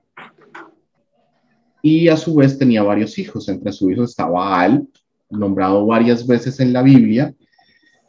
y 1.83 2.09
a 2.09 2.17
su 2.17 2.35
vez 2.35 2.59
tenía 2.59 2.83
varios 2.83 3.19
hijos. 3.19 3.49
Entre 3.49 3.73
sus 3.73 3.93
hijos 3.93 4.11
estaba 4.11 4.61
Al, 4.61 4.89
nombrado 5.31 5.87
varias 5.87 6.27
veces 6.27 6.61
en 6.61 6.73
la 6.73 6.83
Biblia. 6.83 7.35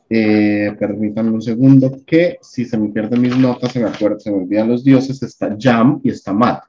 Eh, 0.10 0.76
permítanme 0.80 1.32
un 1.32 1.42
segundo, 1.42 2.00
que 2.06 2.40
si 2.42 2.66
se 2.66 2.78
me 2.78 2.90
pierden 2.90 3.22
mis 3.22 3.38
notas, 3.38 3.72
se 3.72 3.80
me 3.80 3.90
acuerdan, 3.90 4.20
se 4.20 4.32
me 4.32 4.38
olvidan 4.38 4.70
los 4.70 4.84
dioses, 4.84 5.22
está 5.22 5.56
Yam 5.58 6.02
y 6.04 6.10
está 6.10 6.34
Mat. 6.34 6.64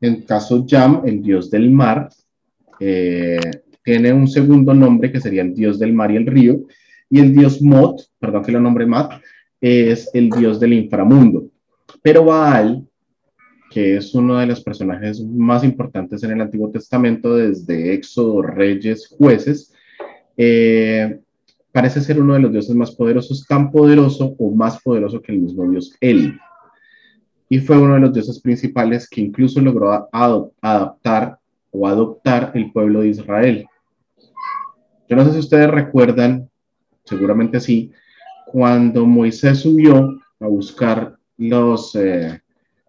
En 0.00 0.22
caso 0.22 0.66
Yam, 0.66 1.02
el 1.06 1.22
dios 1.22 1.50
del 1.50 1.70
mar, 1.70 2.10
eh, 2.80 3.40
tiene 3.82 4.12
un 4.12 4.28
segundo 4.28 4.74
nombre 4.74 5.10
que 5.10 5.20
sería 5.20 5.42
el 5.42 5.54
dios 5.54 5.78
del 5.78 5.92
mar 5.92 6.10
y 6.10 6.16
el 6.16 6.26
río, 6.26 6.60
y 7.08 7.20
el 7.20 7.34
dios 7.34 7.62
Mot, 7.62 8.02
perdón 8.18 8.44
que 8.44 8.52
lo 8.52 8.60
nombre 8.60 8.86
Mat, 8.86 9.12
es 9.60 10.10
el 10.12 10.28
dios 10.28 10.60
del 10.60 10.74
inframundo. 10.74 11.48
Pero 12.02 12.24
Baal, 12.24 12.86
que 13.70 13.96
es 13.96 14.14
uno 14.14 14.38
de 14.38 14.46
los 14.46 14.62
personajes 14.62 15.24
más 15.24 15.64
importantes 15.64 16.22
en 16.22 16.32
el 16.32 16.40
Antiguo 16.42 16.70
Testamento, 16.70 17.36
desde 17.36 17.94
Éxodo, 17.94 18.42
Reyes, 18.42 19.08
Jueces, 19.08 19.72
eh, 20.36 21.20
parece 21.72 22.00
ser 22.00 22.20
uno 22.20 22.34
de 22.34 22.40
los 22.40 22.52
dioses 22.52 22.74
más 22.74 22.90
poderosos, 22.92 23.46
tan 23.46 23.70
poderoso 23.70 24.34
o 24.38 24.50
más 24.50 24.80
poderoso 24.82 25.20
que 25.20 25.32
el 25.32 25.40
mismo 25.40 25.68
dios 25.70 25.96
él 26.00 26.38
Y 27.48 27.58
fue 27.60 27.78
uno 27.78 27.94
de 27.94 28.00
los 28.00 28.12
dioses 28.12 28.40
principales 28.40 29.08
que 29.08 29.20
incluso 29.20 29.60
logró 29.60 30.08
adaptar 30.12 31.38
o 31.70 31.88
adoptar 31.88 32.52
el 32.54 32.70
pueblo 32.70 33.00
de 33.00 33.08
Israel. 33.08 33.66
Yo 35.08 35.16
no 35.16 35.24
sé 35.24 35.32
si 35.32 35.38
ustedes 35.38 35.70
recuerdan, 35.70 36.48
seguramente 37.04 37.60
sí, 37.60 37.90
cuando 38.46 39.06
Moisés 39.06 39.60
subió 39.60 40.18
a 40.40 40.46
buscar 40.46 41.16
los 41.38 41.94
eh, 41.96 42.40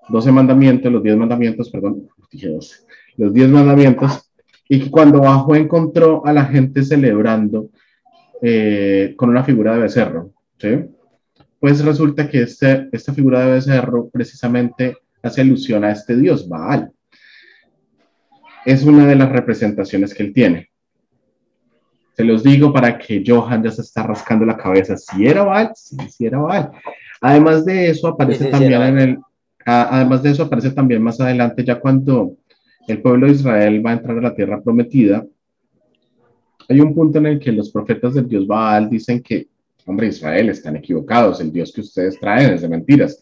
12 0.09 0.31
mandamientos, 0.31 0.91
los 0.91 1.03
10 1.03 1.17
mandamientos, 1.17 1.69
perdón, 1.69 2.09
dije 2.31 2.49
12, 2.49 2.75
los 3.17 3.33
10 3.33 3.49
mandamientos, 3.49 4.29
y 4.67 4.89
cuando 4.89 5.21
bajó 5.21 5.55
encontró 5.55 6.25
a 6.25 6.33
la 6.33 6.45
gente 6.45 6.83
celebrando 6.83 7.69
eh, 8.41 9.13
con 9.17 9.29
una 9.29 9.43
figura 9.43 9.73
de 9.73 9.81
becerro, 9.81 10.31
¿sí? 10.57 10.85
Pues 11.59 11.83
resulta 11.83 12.27
que 12.27 12.41
este, 12.41 12.89
esta 12.91 13.13
figura 13.13 13.45
de 13.45 13.53
becerro 13.53 14.09
precisamente 14.09 14.97
hace 15.21 15.41
alusión 15.41 15.83
a 15.83 15.91
este 15.91 16.15
dios, 16.17 16.47
Baal. 16.49 16.91
Es 18.65 18.83
una 18.83 19.05
de 19.07 19.15
las 19.15 19.31
representaciones 19.31 20.13
que 20.13 20.23
él 20.23 20.33
tiene. 20.33 20.69
Se 22.15 22.23
los 22.23 22.43
digo 22.43 22.71
para 22.71 22.97
que 22.97 23.23
Johan 23.25 23.63
ya 23.63 23.71
se 23.71 23.81
está 23.81 24.03
rascando 24.03 24.45
la 24.45 24.57
cabeza. 24.57 24.97
Si 24.97 25.25
era 25.25 25.43
Baal, 25.43 25.71
sí, 25.75 25.97
sí 26.09 26.25
era 26.25 26.39
Baal. 26.39 26.71
Además 27.21 27.65
de 27.65 27.89
eso, 27.89 28.09
aparece 28.09 28.45
también 28.45 28.81
en 28.81 28.99
el. 28.99 29.17
Además 29.65 30.21
de 30.21 30.31
eso, 30.31 30.43
aparece 30.43 30.71
también 30.71 31.01
más 31.01 31.21
adelante, 31.21 31.63
ya 31.63 31.79
cuando 31.79 32.35
el 32.87 33.01
pueblo 33.01 33.27
de 33.27 33.33
Israel 33.33 33.85
va 33.85 33.91
a 33.91 33.93
entrar 33.93 34.17
a 34.17 34.21
la 34.21 34.35
tierra 34.35 34.61
prometida, 34.61 35.25
hay 36.69 36.79
un 36.79 36.93
punto 36.93 37.17
en 37.17 37.25
el 37.25 37.39
que 37.39 37.51
los 37.51 37.71
profetas 37.71 38.13
del 38.13 38.27
Dios 38.27 38.47
Baal 38.47 38.89
dicen 38.89 39.21
que, 39.21 39.47
hombre, 39.85 40.07
Israel, 40.07 40.49
están 40.49 40.75
equivocados, 40.75 41.41
el 41.41 41.51
Dios 41.51 41.71
que 41.73 41.81
ustedes 41.81 42.19
traen 42.19 42.53
es 42.53 42.61
de 42.61 42.69
mentiras. 42.69 43.21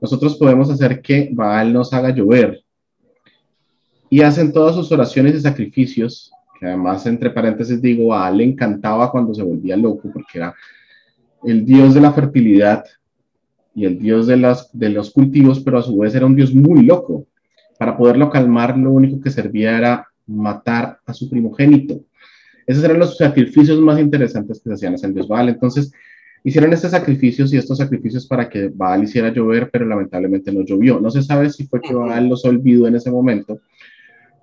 Nosotros 0.00 0.36
podemos 0.36 0.70
hacer 0.70 1.00
que 1.02 1.28
Baal 1.32 1.72
nos 1.72 1.92
haga 1.92 2.10
llover. 2.10 2.62
Y 4.10 4.22
hacen 4.22 4.52
todas 4.52 4.74
sus 4.74 4.90
oraciones 4.92 5.34
y 5.34 5.40
sacrificios, 5.40 6.30
que 6.58 6.66
además, 6.66 7.04
entre 7.06 7.30
paréntesis, 7.30 7.82
digo, 7.82 8.08
Baal 8.08 8.38
le 8.38 8.44
encantaba 8.44 9.10
cuando 9.10 9.34
se 9.34 9.42
volvía 9.42 9.76
loco, 9.76 10.10
porque 10.12 10.38
era 10.38 10.54
el 11.44 11.64
Dios 11.64 11.94
de 11.94 12.00
la 12.00 12.12
fertilidad 12.12 12.84
y 13.74 13.84
el 13.84 13.98
Dios 13.98 14.26
de, 14.26 14.56
de 14.72 14.88
los 14.88 15.10
cultivos, 15.10 15.60
pero 15.60 15.78
a 15.78 15.82
su 15.82 15.96
vez 15.98 16.14
era 16.14 16.26
un 16.26 16.34
Dios 16.34 16.54
muy 16.54 16.84
loco 16.84 17.26
para 17.78 17.96
poderlo 17.96 18.30
calmar, 18.30 18.76
lo 18.76 18.90
único 18.90 19.20
que 19.20 19.30
servía 19.30 19.78
era 19.78 20.08
matar 20.26 20.98
a 21.06 21.14
su 21.14 21.30
primogénito. 21.30 22.00
Esos 22.66 22.84
eran 22.84 22.98
los 22.98 23.16
sacrificios 23.16 23.78
más 23.80 23.98
interesantes 23.98 24.60
que 24.60 24.68
se 24.68 24.74
hacían 24.74 24.96
en 25.02 25.14
Dios 25.14 25.26
Baal. 25.26 25.48
Entonces, 25.48 25.90
hicieron 26.44 26.72
estos 26.72 26.90
sacrificios 26.90 27.52
y 27.52 27.56
estos 27.56 27.78
sacrificios 27.78 28.26
para 28.26 28.48
que 28.48 28.68
Baal 28.68 29.04
hiciera 29.04 29.32
llover, 29.32 29.70
pero 29.70 29.86
lamentablemente 29.86 30.52
no 30.52 30.62
llovió. 30.62 31.00
No 31.00 31.10
se 31.10 31.22
sabe 31.22 31.50
si 31.50 31.66
fue 31.66 31.80
que 31.80 31.94
Baal 31.94 32.28
los 32.28 32.44
olvidó 32.44 32.86
en 32.86 32.96
ese 32.96 33.10
momento 33.10 33.60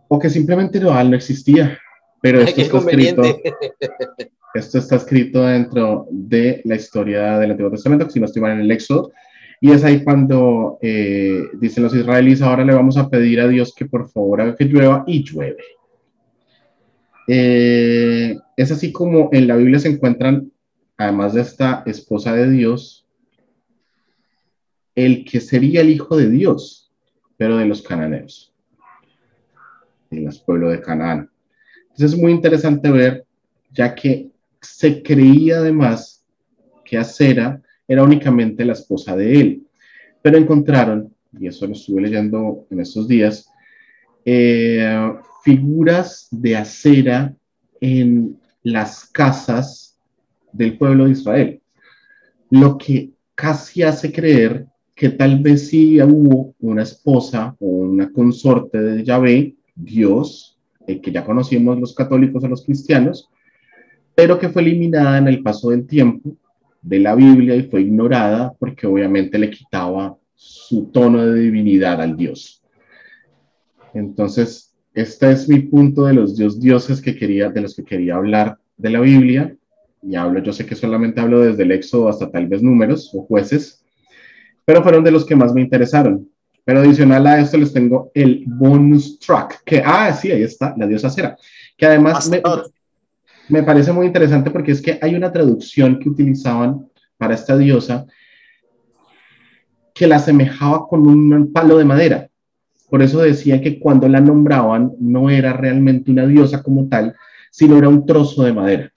o 0.08 0.20
que 0.20 0.30
simplemente 0.30 0.80
Baal 0.80 1.12
no 1.12 1.18
existía. 1.18 1.78
Pero 2.22 2.42
esto 2.42 2.62
está, 2.62 2.78
escrito, 2.80 3.22
esto 4.56 4.78
está 4.80 4.96
escrito 4.96 5.44
dentro 5.44 6.08
de 6.10 6.62
la 6.66 6.76
historia 6.76 7.38
del 7.38 7.52
Antiguo 7.52 7.70
Testamento, 7.70 8.06
que 8.06 8.12
si 8.12 8.20
no 8.20 8.26
estoy 8.26 8.42
mal 8.42 8.54
en 8.54 8.62
el 8.62 8.72
Éxodo, 8.72 9.12
y 9.62 9.72
es 9.72 9.84
ahí 9.84 10.04
cuando 10.04 10.78
eh, 10.82 11.44
dicen 11.54 11.84
los 11.84 11.96
israelíes, 11.96 12.42
ahora 12.42 12.66
le 12.66 12.74
vamos 12.74 12.98
a 12.98 13.10
pedir 13.10 13.40
a 13.40 13.48
Dios 13.48 13.74
que 13.74 13.86
por 13.86 14.10
favor 14.10 14.42
haga 14.42 14.56
que 14.56 14.66
llueva 14.66 15.04
y 15.08 15.24
llueve. 15.24 15.64
Eh, 17.28 18.36
es 18.56 18.72
así 18.72 18.92
como 18.92 19.30
en 19.32 19.48
la 19.48 19.56
Biblia 19.56 19.80
se 19.80 19.90
encuentran, 19.90 20.52
además 20.98 21.34
de 21.34 21.42
esta 21.42 21.84
esposa 21.86 22.34
de 22.34 22.50
Dios, 22.50 23.08
el 24.94 25.26
que 25.26 25.42
sería 25.42 25.82
el 25.82 25.90
hijo 25.90 26.16
de 26.16 26.30
Dios, 26.30 26.92
pero 27.38 27.58
de 27.58 27.66
los 27.66 27.82
cananeos, 27.82 28.54
en 30.12 30.26
los 30.26 30.40
pueblos 30.40 30.72
de 30.72 30.82
Canaán. 30.82 31.30
Entonces 31.84 32.14
es 32.14 32.20
muy 32.20 32.32
interesante 32.32 32.92
ver, 32.92 33.26
ya 33.72 33.94
que 33.94 34.30
se 34.62 35.04
creía 35.04 35.58
además 35.58 36.26
que 36.84 36.98
Acera 36.98 37.62
era 37.88 38.04
únicamente 38.04 38.66
la 38.66 38.74
esposa 38.74 39.16
de 39.16 39.40
él. 39.40 39.64
Pero 40.22 40.38
encontraron, 40.38 41.14
y 41.40 41.48
eso 41.48 41.68
lo 41.68 41.74
estuve 41.74 42.02
leyendo 42.02 42.66
en 42.70 42.80
estos 42.80 43.08
días, 43.08 43.48
eh, 44.24 45.14
figuras 45.44 46.28
de 46.32 46.56
acera 46.58 47.34
en 47.80 48.38
las 48.64 49.06
casas 49.06 50.00
del 50.52 50.78
pueblo 50.78 51.06
de 51.06 51.12
Israel, 51.12 51.62
lo 52.50 52.78
que 52.78 53.12
casi 53.36 53.84
hace 53.84 54.12
creer 54.12 54.66
que 54.96 55.10
tal 55.10 55.40
vez 55.40 55.68
sí 55.68 56.02
hubo 56.02 56.56
una 56.60 56.84
esposa 56.84 57.56
o 57.60 57.66
una 57.68 58.12
consorte 58.12 58.82
de 58.82 59.04
Yahvé, 59.04 59.56
Dios, 59.76 60.58
el 60.88 61.02
que 61.02 61.12
ya 61.12 61.26
conocimos 61.26 61.78
los 61.80 61.94
católicos 61.94 62.44
o 62.44 62.48
los 62.48 62.64
cristianos, 62.64 63.30
pero 64.16 64.40
que 64.40 64.50
fue 64.50 64.62
eliminada 64.62 65.18
en 65.18 65.28
el 65.28 65.44
paso 65.44 65.70
del 65.70 65.86
tiempo 65.86 66.38
de 66.86 67.00
la 67.00 67.16
Biblia 67.16 67.56
y 67.56 67.64
fue 67.64 67.82
ignorada 67.82 68.54
porque 68.60 68.86
obviamente 68.86 69.40
le 69.40 69.50
quitaba 69.50 70.16
su 70.36 70.86
tono 70.92 71.26
de 71.26 71.40
divinidad 71.40 72.00
al 72.02 72.16
Dios. 72.16 72.64
Entonces, 73.94 74.76
este 74.94 75.32
es 75.32 75.50
mi 75.50 75.60
punto 75.60 76.06
de 76.06 76.14
los 76.14 76.38
dios 76.38 76.60
dioses 76.60 77.02
que 77.02 77.16
quería, 77.16 77.50
de 77.50 77.62
los 77.62 77.76
que 77.76 77.84
quería 77.84 78.16
hablar 78.16 78.58
de 78.78 78.90
la 78.92 79.00
Biblia. 79.00 79.56
Y 80.04 80.16
hablo, 80.16 80.44
yo 80.44 80.54
sé 80.54 80.66
que 80.66 80.76
solamente 80.76 81.20
hablo 81.20 81.40
desde 81.42 81.64
el 81.64 81.72
Éxodo 81.72 82.08
hasta 82.08 82.30
tal 82.30 82.48
vez 82.48 82.62
números 82.62 83.10
o 83.14 83.24
jueces, 83.24 83.84
pero 84.64 84.84
fueron 84.84 85.04
de 85.04 85.12
los 85.12 85.26
que 85.26 85.36
más 85.36 85.54
me 85.54 85.62
interesaron. 85.62 86.30
Pero 86.64 86.80
adicional 86.80 87.26
a 87.26 87.40
esto 87.40 87.58
les 87.58 87.74
tengo 87.74 88.12
el 88.14 88.44
bonus 88.46 89.20
track, 89.20 89.64
que, 89.64 89.82
ah, 89.84 90.14
sí, 90.14 90.32
ahí 90.32 90.44
está, 90.44 90.76
la 90.78 90.88
diosa 90.88 91.10
Cera. 91.10 91.38
que 91.78 91.86
además 91.86 92.30
me, 92.30 92.42
me 93.50 93.64
parece 93.64 93.92
muy 93.92 94.08
interesante 94.08 94.52
porque 94.52 94.72
es 94.72 94.82
que 94.82 95.00
hay 95.02 95.16
una 95.16 95.32
traducción 95.32 96.00
que 96.00 96.10
utilizaban 96.10 96.88
para 97.18 97.36
esta 97.36 97.58
diosa 97.58 98.06
que 99.94 100.08
la 100.08 100.18
asemejaba 100.18 100.88
con 100.88 101.08
un 101.08 101.54
palo 101.54 101.78
de 101.78 101.86
madera. 101.86 102.30
Por 102.90 103.02
eso 103.02 103.20
decía 103.22 103.62
que 103.62 103.80
cuando 103.80 104.08
la 104.08 104.20
nombraban 104.20 104.94
no 105.00 105.30
era 105.30 105.54
realmente 105.54 106.12
una 106.12 106.26
diosa 106.28 106.62
como 106.62 106.88
tal, 106.88 107.16
sino 107.50 107.78
era 107.78 107.90
un 107.90 108.06
trozo 108.06 108.44
de 108.44 108.54
madera. 108.54 108.92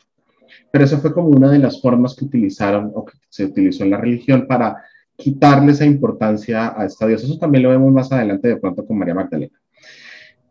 Pero 0.70 0.84
eso 0.84 0.99
fue 0.99 1.14
como 1.14 1.28
una 1.28 1.51
de 1.51 1.59
las 1.59 1.80
formas 1.80 2.14
que 2.14 2.24
utilizaron 2.24 2.90
o 2.94 3.05
que 3.05 3.16
se 3.28 3.44
utilizó 3.44 3.84
en 3.84 3.90
la 3.90 3.99
religión 3.99 4.46
para 4.46 4.76
quitarle 5.16 5.72
esa 5.72 5.84
importancia 5.84 6.74
a 6.76 6.84
esta 6.84 7.07
diosa. 7.07 7.26
Eso 7.26 7.38
también 7.38 7.62
lo 7.62 7.70
vemos 7.70 7.92
más 7.92 8.11
adelante 8.12 8.49
de 8.49 8.57
pronto 8.57 8.84
con 8.84 8.99
María 8.99 9.14
Magdalena. 9.14 9.59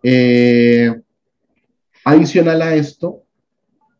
Eh, 0.01 0.93
adicional 2.05 2.61
a 2.61 2.75
esto, 2.75 3.23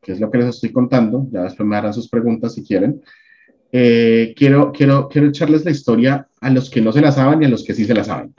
que 0.08 0.14
es 0.14 0.22
lo 0.22 0.32
que 0.32 0.38
les 0.38 0.48
estoy 0.48 0.72
contando, 0.72 1.28
ya 1.32 1.42
después 1.42 1.68
me 1.68 1.76
harán 1.76 1.94
sus 1.94 2.08
preguntas 2.08 2.54
si 2.54 2.64
quieren, 2.64 3.04
eh, 3.74 4.34
quiero, 4.38 4.72
quiero, 4.72 5.10
quiero 5.10 5.28
echarles 5.28 5.66
la 5.66 5.72
historia 5.72 6.30
a 6.40 6.50
los 6.50 6.70
que 6.70 6.80
no 6.80 6.94
se 6.94 7.02
la 7.02 7.12
saben 7.12 7.44
y 7.44 7.46
a 7.46 7.50
los 7.50 7.62
que 7.62 7.74
sí 7.74 7.84
se 7.84 7.94
la 7.94 8.06
saben. 8.06 8.34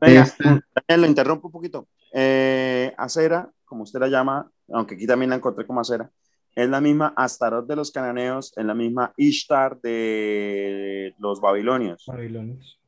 Venga, 0.00 0.22
este... 0.22 0.96
lo 0.96 1.06
interrumpo 1.06 1.48
un 1.48 1.52
poquito. 1.52 1.86
Eh, 2.14 2.94
acera, 2.96 3.50
como 3.66 3.82
usted 3.82 4.00
la 4.00 4.08
llama, 4.08 4.50
aunque 4.70 4.94
aquí 4.94 5.06
también 5.06 5.28
la 5.28 5.36
encontré 5.36 5.66
como 5.66 5.80
acera, 5.82 6.10
es 6.54 6.70
la 6.70 6.80
misma 6.80 7.12
Astaroth 7.14 7.68
de 7.68 7.76
los 7.76 7.90
cananeos, 7.90 8.56
es 8.56 8.64
la 8.64 8.74
misma 8.74 9.12
Ishtar 9.18 9.78
de 9.82 11.14
los 11.18 11.42
babilonios. 11.42 12.06
Babilonios. 12.06 12.80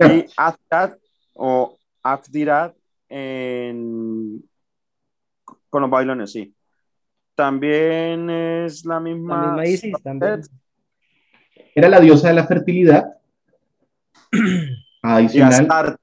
Y 0.00 0.26
Afdirat 0.36 0.98
o 1.34 1.78
Afdirat 2.02 2.74
en... 3.08 4.42
con 5.70 5.82
los 5.82 5.90
babilonios, 5.90 6.32
sí. 6.32 6.52
También 7.34 8.30
es 8.30 8.84
la 8.84 9.00
misma. 9.00 9.56
La 9.56 9.62
misma 9.62 9.66
Isis 9.66 10.02
también. 10.02 10.42
Era 11.74 11.88
la 11.88 12.00
diosa 12.00 12.28
de 12.28 12.34
la 12.34 12.46
fertilidad. 12.46 13.14
Adicional. 15.02 15.96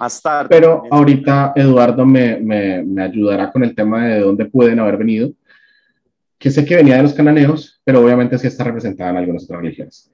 Astarte, 0.00 0.54
Pero 0.54 0.84
ahorita 0.92 1.52
Eduardo 1.56 2.06
me, 2.06 2.36
me, 2.38 2.84
me, 2.84 3.02
ayudará 3.02 3.50
con 3.50 3.64
el 3.64 3.74
tema 3.74 4.06
de 4.06 4.20
dónde 4.20 4.44
pueden 4.44 4.78
haber 4.78 4.96
venido. 4.96 5.32
Que 6.38 6.52
sé 6.52 6.64
que 6.64 6.76
venía 6.76 6.98
de 6.98 7.02
los 7.02 7.14
cananeos, 7.14 7.80
pero 7.82 8.04
obviamente 8.04 8.38
sí 8.38 8.46
está 8.46 8.62
representada 8.62 9.10
en 9.10 9.16
algunas 9.16 9.42
otras 9.42 9.60
religiones. 9.60 10.12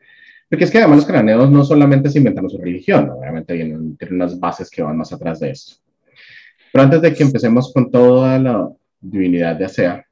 Porque 0.49 0.65
es 0.65 0.71
que 0.71 0.79
además 0.79 0.99
los 0.99 1.07
cananeos 1.07 1.51
no 1.51 1.65
solamente 1.65 2.09
se 2.09 2.17
inventan 2.17 2.49
su 2.49 2.57
religión, 2.57 3.11
obviamente 3.11 3.55
tienen, 3.55 3.97
tienen 3.99 4.17
unas 4.17 4.41
bases 4.41 4.71
que 4.71 4.83
van 4.83 4.97
más 4.97 5.13
atrás 5.13 5.41
de 5.41 5.51
esto. 5.51 5.77
Pero 6.73 6.85
antes 6.85 7.03
de 7.03 7.13
que 7.13 7.23
empecemos 7.23 7.71
con 7.73 7.91
toda 7.91 8.39
la 8.39 8.71
divinidad 9.01 9.57
de 9.57 9.67
Asea, 9.67 10.07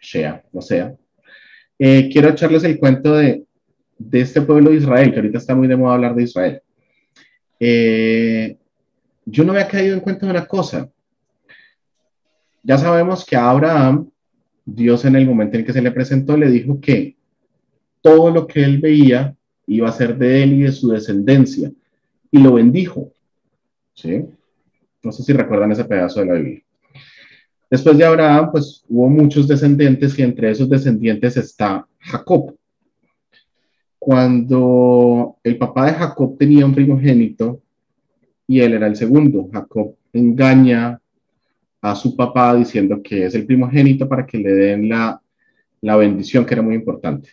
Shea, 0.00 0.42
o 0.52 0.60
sea, 0.60 0.94
eh, 1.78 2.08
quiero 2.12 2.28
echarles 2.30 2.64
el 2.64 2.78
cuento 2.78 3.14
de, 3.14 3.44
de, 3.98 4.20
este 4.20 4.42
pueblo 4.42 4.70
de 4.70 4.76
Israel, 4.76 5.10
que 5.10 5.16
ahorita 5.16 5.38
está 5.38 5.54
muy 5.54 5.68
de 5.68 5.76
moda 5.76 5.94
hablar 5.94 6.14
de 6.14 6.22
Israel. 6.22 6.62
Eh, 7.60 8.56
yo 9.24 9.44
no 9.44 9.52
había 9.52 9.68
caído 9.68 9.94
en 9.94 10.00
cuenta 10.00 10.26
de 10.26 10.32
una 10.32 10.46
cosa. 10.46 10.88
Ya 12.62 12.78
sabemos 12.78 13.24
que 13.24 13.36
a 13.36 13.50
Abraham, 13.50 14.10
Dios 14.64 15.04
en 15.04 15.16
el 15.16 15.26
momento 15.26 15.56
en 15.56 15.64
que 15.64 15.72
se 15.72 15.82
le 15.82 15.90
presentó, 15.90 16.36
le 16.36 16.50
dijo 16.50 16.80
que 16.80 17.16
todo 18.00 18.30
lo 18.30 18.46
que 18.46 18.62
él 18.62 18.78
veía 18.78 19.34
iba 19.66 19.88
a 19.88 19.92
ser 19.92 20.16
de 20.16 20.42
él 20.42 20.52
y 20.54 20.62
de 20.62 20.72
su 20.72 20.88
descendencia, 20.88 21.70
y 22.30 22.38
lo 22.38 22.54
bendijo. 22.54 23.12
¿Sí? 23.94 24.24
No 25.02 25.12
sé 25.12 25.22
si 25.22 25.32
recuerdan 25.32 25.72
ese 25.72 25.84
pedazo 25.84 26.20
de 26.20 26.26
la 26.26 26.34
Biblia. 26.34 26.62
Después 27.70 27.98
de 27.98 28.04
Abraham, 28.04 28.50
pues 28.50 28.84
hubo 28.88 29.08
muchos 29.08 29.46
descendientes 29.46 30.18
y 30.18 30.22
entre 30.22 30.50
esos 30.50 30.68
descendientes 30.68 31.36
está 31.36 31.86
Jacob. 31.98 32.56
Cuando 33.98 35.36
el 35.42 35.58
papá 35.58 35.86
de 35.86 35.92
Jacob 35.92 36.38
tenía 36.38 36.64
un 36.64 36.74
primogénito 36.74 37.60
y 38.46 38.60
él 38.60 38.72
era 38.72 38.86
el 38.86 38.96
segundo, 38.96 39.50
Jacob 39.52 39.94
engaña 40.12 41.00
a 41.82 41.94
su 41.94 42.16
papá 42.16 42.54
diciendo 42.54 43.02
que 43.02 43.26
es 43.26 43.34
el 43.34 43.44
primogénito 43.44 44.08
para 44.08 44.24
que 44.26 44.38
le 44.38 44.52
den 44.52 44.88
la, 44.88 45.20
la 45.82 45.96
bendición, 45.96 46.46
que 46.46 46.54
era 46.54 46.62
muy 46.62 46.74
importante, 46.74 47.30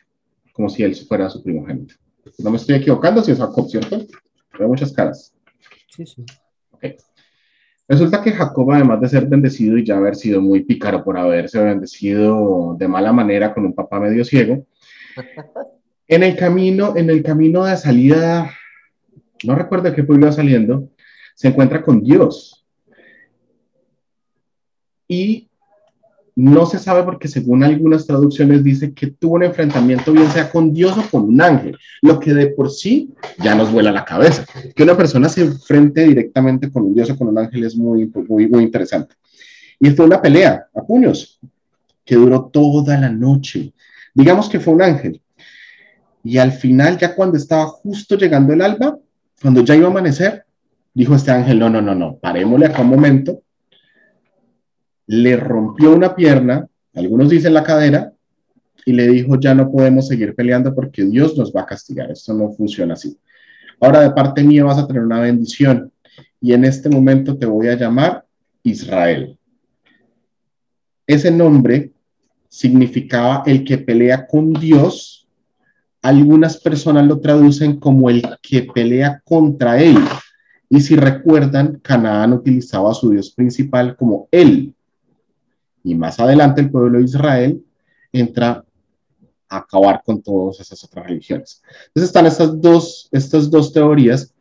como 0.51 0.67
si 0.69 0.83
él 0.83 0.95
fuera 0.95 1.29
su 1.29 1.41
primogénito. 1.41 1.95
No 2.39 2.51
me 2.51 2.57
estoy 2.57 2.75
equivocando, 2.75 3.23
si 3.23 3.31
es 3.31 3.37
Jacob, 3.37 3.69
¿cierto? 3.69 4.05
Veo 4.57 4.67
muchas 4.67 4.91
caras. 4.91 5.33
Sí, 5.89 6.05
sí. 6.05 6.25
Okay. 6.71 6.95
Resulta 7.87 8.21
que 8.23 8.31
Jacob, 8.31 8.71
además 8.71 8.99
de 9.01 9.09
ser 9.09 9.27
bendecido 9.27 9.77
y 9.77 9.85
ya 9.85 9.97
haber 9.97 10.15
sido 10.15 10.41
muy 10.41 10.63
pícaro 10.63 11.03
por 11.03 11.17
haberse 11.17 11.63
bendecido 11.63 12.75
de 12.79 12.87
mala 12.87 13.13
manera 13.13 13.53
con 13.53 13.65
un 13.65 13.75
papá 13.75 13.99
medio 13.99 14.25
ciego, 14.25 14.65
en 16.07 16.23
el 16.23 16.35
camino, 16.35 16.95
en 16.95 17.09
el 17.09 17.21
camino 17.21 17.63
de 17.65 17.77
salida, 17.77 18.51
no 19.43 19.55
recuerdo 19.55 19.93
qué 19.93 20.03
pueblo 20.03 20.31
saliendo, 20.31 20.89
se 21.35 21.49
encuentra 21.49 21.83
con 21.83 22.01
Dios. 22.01 22.65
Y 25.07 25.44
no 26.35 26.65
se 26.65 26.79
sabe 26.79 27.03
porque 27.03 27.29
según 27.29 27.63
algunas 27.63 28.05
traducciones 28.05 28.63
dice 28.63 28.93
que 28.93 29.07
tuvo 29.07 29.35
un 29.35 29.43
enfrentamiento 29.43 30.11
bien 30.11 30.29
sea 30.29 30.49
con 30.49 30.73
Dios 30.73 30.97
o 30.97 31.09
con 31.09 31.23
un 31.23 31.41
ángel, 31.41 31.77
lo 32.01 32.19
que 32.19 32.33
de 32.33 32.47
por 32.47 32.69
sí 32.69 33.13
ya 33.37 33.55
nos 33.55 33.71
vuela 33.71 33.91
la 33.91 34.03
cabeza. 34.03 34.45
Que 34.75 34.83
una 34.83 34.97
persona 34.97 35.29
se 35.29 35.41
enfrente 35.41 36.03
directamente 36.03 36.69
con 36.69 36.83
un 36.83 36.93
Dios 36.93 37.09
o 37.09 37.17
con 37.17 37.29
un 37.29 37.39
ángel 37.39 37.63
es 37.63 37.75
muy, 37.77 38.11
muy, 38.27 38.47
muy 38.47 38.63
interesante. 38.63 39.15
Y 39.79 39.91
fue 39.91 40.05
una 40.05 40.21
pelea 40.21 40.67
a 40.75 40.81
puños 40.81 41.39
que 42.03 42.15
duró 42.15 42.45
toda 42.45 42.97
la 42.97 43.09
noche. 43.09 43.73
Digamos 44.13 44.49
que 44.49 44.59
fue 44.59 44.73
un 44.73 44.81
ángel. 44.81 45.21
Y 46.23 46.37
al 46.37 46.51
final, 46.51 46.97
ya 46.97 47.15
cuando 47.15 47.37
estaba 47.37 47.67
justo 47.67 48.17
llegando 48.17 48.51
el 48.51 48.61
alba, 48.61 48.97
cuando 49.41 49.63
ya 49.63 49.75
iba 49.75 49.87
a 49.87 49.91
amanecer, 49.91 50.45
dijo 50.93 51.15
este 51.15 51.31
ángel, 51.31 51.59
no, 51.59 51.69
no, 51.69 51.81
no, 51.81 51.95
no, 51.95 52.17
parémosle 52.17 52.65
acá 52.65 52.81
un 52.81 52.89
momento, 52.89 53.41
le 55.07 55.37
rompió 55.37 55.93
una 55.93 56.15
pierna, 56.15 56.67
algunos 56.93 57.29
dicen 57.29 57.53
la 57.53 57.63
cadera, 57.63 58.13
y 58.85 58.93
le 58.93 59.07
dijo, 59.07 59.39
ya 59.39 59.55
no 59.55 59.71
podemos 59.71 60.07
seguir 60.07 60.35
peleando 60.35 60.73
porque 60.73 61.03
Dios 61.03 61.35
nos 61.37 61.51
va 61.51 61.61
a 61.61 61.65
castigar, 61.65 62.11
esto 62.11 62.33
no 62.33 62.51
funciona 62.51 62.93
así. 62.93 63.17
Ahora 63.79 64.01
de 64.01 64.11
parte 64.11 64.43
mía 64.43 64.63
vas 64.63 64.77
a 64.77 64.87
tener 64.87 65.01
una 65.01 65.19
bendición 65.19 65.91
y 66.39 66.53
en 66.53 66.65
este 66.65 66.89
momento 66.89 67.37
te 67.37 67.47
voy 67.47 67.67
a 67.67 67.75
llamar 67.75 68.25
Israel. 68.61 69.37
Ese 71.07 71.31
nombre 71.31 71.91
significaba 72.47 73.43
el 73.47 73.63
que 73.63 73.79
pelea 73.79 74.27
con 74.27 74.53
Dios. 74.53 75.27
Algunas 76.01 76.57
personas 76.57 77.07
lo 77.07 77.19
traducen 77.19 77.79
como 77.79 78.09
el 78.09 78.23
que 78.41 78.63
pelea 78.63 79.21
contra 79.25 79.81
él. 79.81 79.97
Y 80.69 80.81
si 80.81 80.95
recuerdan, 80.95 81.79
Canaán 81.81 82.33
utilizaba 82.33 82.91
a 82.91 82.93
su 82.93 83.09
Dios 83.09 83.31
principal 83.31 83.95
como 83.95 84.27
él, 84.31 84.74
y 85.85 85.93
más 85.93 86.19
adelante 86.19 86.61
el 86.61 86.71
pueblo 86.71 86.97
de 86.97 87.05
Israel 87.05 87.63
entra 88.11 88.65
a 89.47 89.57
acabar 89.57 90.01
con 90.03 90.21
todas 90.21 90.59
esas 90.59 90.83
otras 90.83 91.05
religiones. 91.05 91.61
Entonces 91.87 92.09
están 92.09 92.25
estas 92.25 92.59
dos, 92.59 93.07
estas 93.11 93.49
dos 93.51 93.71
teorías 93.71 94.33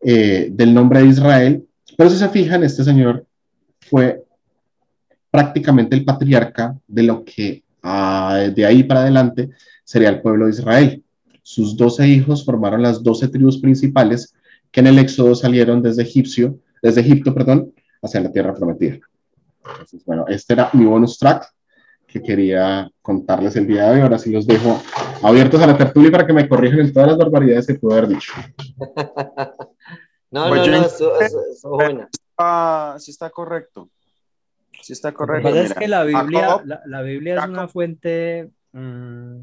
eh, 0.00 0.48
del 0.50 0.72
nombre 0.72 1.02
de 1.02 1.08
Israel, 1.08 1.68
pero 1.96 2.08
si 2.08 2.16
se 2.16 2.28
fijan, 2.30 2.64
este 2.64 2.82
señor 2.82 3.26
fue 3.78 4.24
prácticamente 5.30 5.94
el 5.94 6.04
patriarca 6.04 6.76
de 6.88 7.02
lo 7.02 7.24
que 7.24 7.62
uh, 7.82 8.50
de 8.52 8.64
ahí 8.64 8.84
para 8.84 9.00
adelante 9.00 9.50
sería 9.84 10.08
el 10.08 10.22
pueblo 10.22 10.46
de 10.46 10.52
Israel. 10.52 11.04
Sus 11.42 11.76
doce 11.76 12.08
hijos 12.08 12.42
formaron 12.42 12.80
las 12.80 13.02
doce 13.02 13.28
tribus 13.28 13.58
principales 13.58 14.34
que 14.70 14.80
en 14.80 14.86
el 14.86 14.98
éxodo 14.98 15.34
salieron 15.34 15.82
desde 15.82 16.02
Egipcio, 16.02 16.58
desde 16.82 17.02
Egipto, 17.02 17.34
perdón, 17.34 17.72
hacia 18.00 18.20
la 18.20 18.32
tierra 18.32 18.54
prometida. 18.54 18.98
Entonces, 19.66 20.04
bueno, 20.04 20.24
este 20.28 20.54
era 20.54 20.70
mi 20.72 20.84
bonus 20.84 21.18
track 21.18 21.46
que 22.06 22.22
quería 22.22 22.88
contarles 23.02 23.56
el 23.56 23.66
día 23.66 23.84
de 23.84 23.96
hoy. 23.96 24.00
Ahora 24.00 24.18
sí 24.18 24.30
los 24.30 24.46
dejo 24.46 24.80
abiertos 25.22 25.60
a 25.60 25.66
la 25.66 25.76
tertulia 25.76 26.10
para 26.10 26.26
que 26.26 26.32
me 26.32 26.48
corrijan 26.48 26.80
en 26.80 26.92
todas 26.92 27.08
las 27.08 27.18
barbaridades 27.18 27.66
que 27.66 27.74
pude 27.74 27.98
haber 27.98 28.08
dicho. 28.08 28.32
no, 30.30 30.48
pues 30.48 30.66
no, 30.68 30.78
no, 30.78 30.86
eso, 30.86 31.20
eso, 31.20 31.40
eso 31.50 31.68
buena. 31.70 32.08
Ah, 32.38 32.96
sí 32.98 33.10
está 33.10 33.30
correcto. 33.30 33.90
Sí 34.80 34.92
está 34.92 35.12
correcto. 35.12 35.48
Lo 35.48 35.54
que 35.54 35.62
es 35.62 35.74
que 35.74 35.88
la 35.88 36.04
Biblia, 36.04 36.46
Jacob, 36.46 36.66
la, 36.66 36.82
la, 36.86 37.02
Biblia 37.02 37.36
es 37.36 37.48
una 37.48 37.68
fuente... 37.68 38.50
Mmm, 38.72 39.40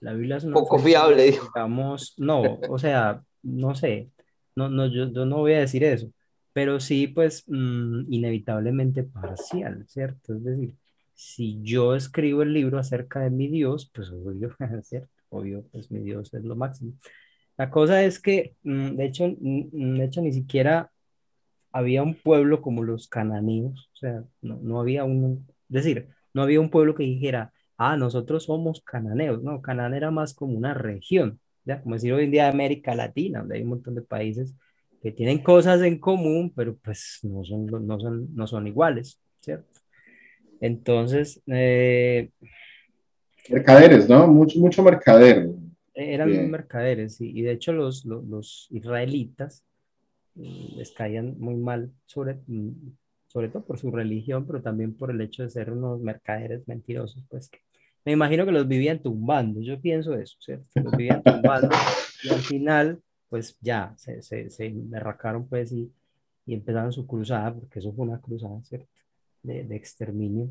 la 0.00 0.12
Biblia 0.14 0.38
es 0.38 0.44
una 0.44 0.54
poco 0.54 0.78
fuente, 0.78 0.88
fiable. 0.90 1.30
Digamos, 1.30 2.14
no, 2.16 2.58
o 2.68 2.78
sea, 2.78 3.22
no 3.42 3.76
sé, 3.76 4.10
no, 4.56 4.68
no, 4.68 4.86
yo, 4.86 5.12
yo 5.12 5.24
no 5.24 5.38
voy 5.38 5.52
a 5.52 5.60
decir 5.60 5.84
eso 5.84 6.08
pero 6.52 6.80
sí, 6.80 7.08
pues, 7.08 7.44
mmm, 7.48 8.12
inevitablemente 8.12 9.04
parcial, 9.04 9.84
¿cierto? 9.88 10.34
Es 10.34 10.44
decir, 10.44 10.74
si 11.14 11.62
yo 11.62 11.94
escribo 11.94 12.42
el 12.42 12.52
libro 12.52 12.78
acerca 12.78 13.20
de 13.20 13.30
mi 13.30 13.48
Dios, 13.48 13.90
pues 13.94 14.10
obvio, 14.10 14.54
¿cierto? 14.82 15.08
Obvio, 15.30 15.64
pues 15.72 15.90
mi 15.90 16.00
Dios 16.00 16.32
es 16.34 16.44
lo 16.44 16.56
máximo. 16.56 16.92
La 17.56 17.70
cosa 17.70 18.02
es 18.04 18.20
que, 18.20 18.56
mmm, 18.62 18.96
de 18.96 19.04
hecho, 19.06 19.24
de 19.40 20.04
hecho, 20.04 20.20
ni 20.22 20.32
siquiera 20.32 20.90
había 21.72 22.02
un 22.02 22.14
pueblo 22.14 22.62
como 22.62 22.82
los 22.84 23.08
cananeos, 23.08 23.90
o 23.94 23.96
sea, 23.96 24.24
no, 24.42 24.58
no 24.62 24.80
había 24.80 25.04
un, 25.04 25.46
es 25.68 25.84
decir, 25.84 26.08
no 26.34 26.42
había 26.42 26.60
un 26.60 26.70
pueblo 26.70 26.94
que 26.94 27.04
dijera, 27.04 27.52
ah, 27.78 27.96
nosotros 27.96 28.44
somos 28.44 28.82
cananeos, 28.82 29.42
no, 29.42 29.62
Canaán 29.62 29.94
era 29.94 30.10
más 30.10 30.34
como 30.34 30.54
una 30.56 30.74
región, 30.74 31.40
ya, 31.64 31.80
como 31.82 31.94
decir 31.94 32.12
hoy 32.12 32.24
en 32.24 32.30
día 32.30 32.48
América 32.48 32.94
Latina, 32.94 33.40
donde 33.40 33.56
hay 33.56 33.62
un 33.62 33.70
montón 33.70 33.94
de 33.94 34.02
países 34.02 34.54
que 35.02 35.10
tienen 35.10 35.42
cosas 35.42 35.82
en 35.82 35.98
común, 35.98 36.52
pero 36.54 36.76
pues 36.76 37.18
no 37.22 37.44
son, 37.44 37.66
no 37.66 37.98
son, 37.98 38.34
no 38.34 38.46
son 38.46 38.66
iguales, 38.68 39.20
¿cierto? 39.40 39.80
Entonces, 40.60 41.42
eh, 41.48 42.30
mercaderes, 43.48 44.08
¿no? 44.08 44.28
Mucho, 44.28 44.60
mucho 44.60 44.82
mercader. 44.84 45.48
Eran 45.94 46.50
mercaderes, 46.50 47.20
y 47.20 47.42
de 47.42 47.52
hecho 47.52 47.72
los, 47.72 48.04
los, 48.04 48.24
los 48.24 48.68
israelitas 48.70 49.64
mm, 50.36 50.76
les 50.76 50.92
caían 50.92 51.36
muy 51.38 51.56
mal, 51.56 51.90
sobre, 52.06 52.36
mm, 52.46 52.94
sobre 53.26 53.48
todo 53.48 53.64
por 53.64 53.78
su 53.78 53.90
religión, 53.90 54.46
pero 54.46 54.62
también 54.62 54.94
por 54.94 55.10
el 55.10 55.20
hecho 55.20 55.42
de 55.42 55.50
ser 55.50 55.72
unos 55.72 56.00
mercaderes 56.00 56.66
mentirosos, 56.68 57.24
pues 57.28 57.50
que 57.50 57.58
me 58.04 58.12
imagino 58.12 58.46
que 58.46 58.52
los 58.52 58.68
vivían 58.68 59.00
tumbando, 59.02 59.60
yo 59.60 59.80
pienso 59.80 60.14
eso, 60.14 60.36
¿cierto? 60.40 60.66
Los 60.76 60.96
vivían 60.96 61.22
tumbando 61.22 61.70
y 62.22 62.30
al 62.30 62.40
final, 62.40 63.00
pues 63.32 63.56
ya, 63.62 63.94
se, 63.96 64.20
se, 64.20 64.50
se 64.50 64.70
derracaron 64.74 65.48
pues 65.48 65.72
y, 65.72 65.90
y 66.44 66.52
empezaron 66.52 66.92
su 66.92 67.06
cruzada, 67.06 67.54
porque 67.54 67.78
eso 67.78 67.90
fue 67.94 68.04
una 68.04 68.20
cruzada, 68.20 68.62
¿cierto? 68.62 68.90
De, 69.42 69.64
de 69.64 69.74
exterminio, 69.74 70.50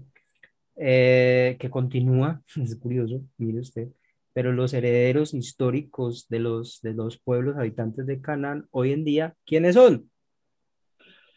eh, 0.76 1.58
que 1.60 1.70
continúa, 1.70 2.42
es 2.60 2.76
curioso, 2.78 3.22
mire 3.38 3.60
usted, 3.60 3.90
pero 4.34 4.52
los 4.52 4.74
herederos 4.74 5.36
históricos 5.36 6.28
de 6.28 6.40
los, 6.40 6.82
de 6.82 6.96
los 6.96 7.20
pueblos 7.20 7.56
habitantes 7.56 8.08
de 8.08 8.20
Canaán 8.20 8.66
hoy 8.72 8.94
en 8.94 9.04
día, 9.04 9.36
¿quiénes 9.46 9.76
son? 9.76 10.10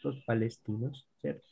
Los 0.01 0.23
palestinos, 0.25 1.07
¿cierto? 1.21 1.45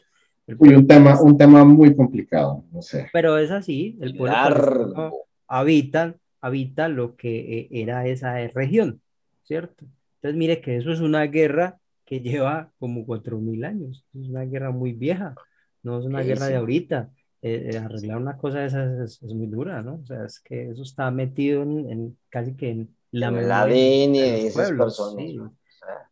Uy, 0.58 0.74
un 0.74 0.88
tema, 0.88 1.22
un 1.22 1.38
tema 1.38 1.64
muy 1.64 1.96
complicado, 1.96 2.66
no 2.72 2.82
sé. 2.82 3.12
Pero 3.14 3.38
es 3.38 3.52
así, 3.52 3.96
el 4.02 4.18
pueblo 4.18 5.12
habita, 5.48 6.16
habita 6.42 6.88
lo 6.88 7.16
que 7.16 7.60
eh, 7.60 7.68
era 7.70 8.08
esa 8.08 8.36
región, 8.48 9.00
¿cierto? 9.44 9.86
Entonces, 10.16 10.38
mire 10.38 10.62
que 10.62 10.78
eso 10.78 10.92
es 10.92 11.00
una 11.00 11.24
guerra 11.24 11.78
que 12.06 12.20
lleva 12.20 12.72
como 12.80 13.06
cuatro 13.06 13.40
mil 13.40 13.64
años, 13.64 14.06
es 14.14 14.30
una 14.30 14.44
guerra 14.44 14.72
muy 14.72 14.94
vieja, 14.94 15.36
no 15.84 16.00
es 16.00 16.06
una 16.06 16.22
guerra 16.22 16.48
de 16.48 16.56
ahorita. 16.56 17.12
Eh, 17.46 17.72
eh, 17.74 17.78
arreglar 17.78 18.20
una 18.20 18.38
cosa 18.38 18.60
de 18.60 18.68
esas 18.68 19.22
es, 19.22 19.34
muy 19.34 19.48
dura, 19.48 19.82
¿no? 19.82 19.96
O 19.96 20.06
sea, 20.06 20.24
es 20.24 20.40
que 20.40 20.70
eso 20.70 20.82
está 20.82 21.12
metido 21.12 21.62
en, 21.62 22.18
casi 22.30 22.56
que 22.56 22.70
en 22.70 22.96
la 23.12 23.28
el 23.28 23.52
ADN 23.52 24.14
de, 24.14 24.48
esas 24.48 24.72
personas. 24.72 25.52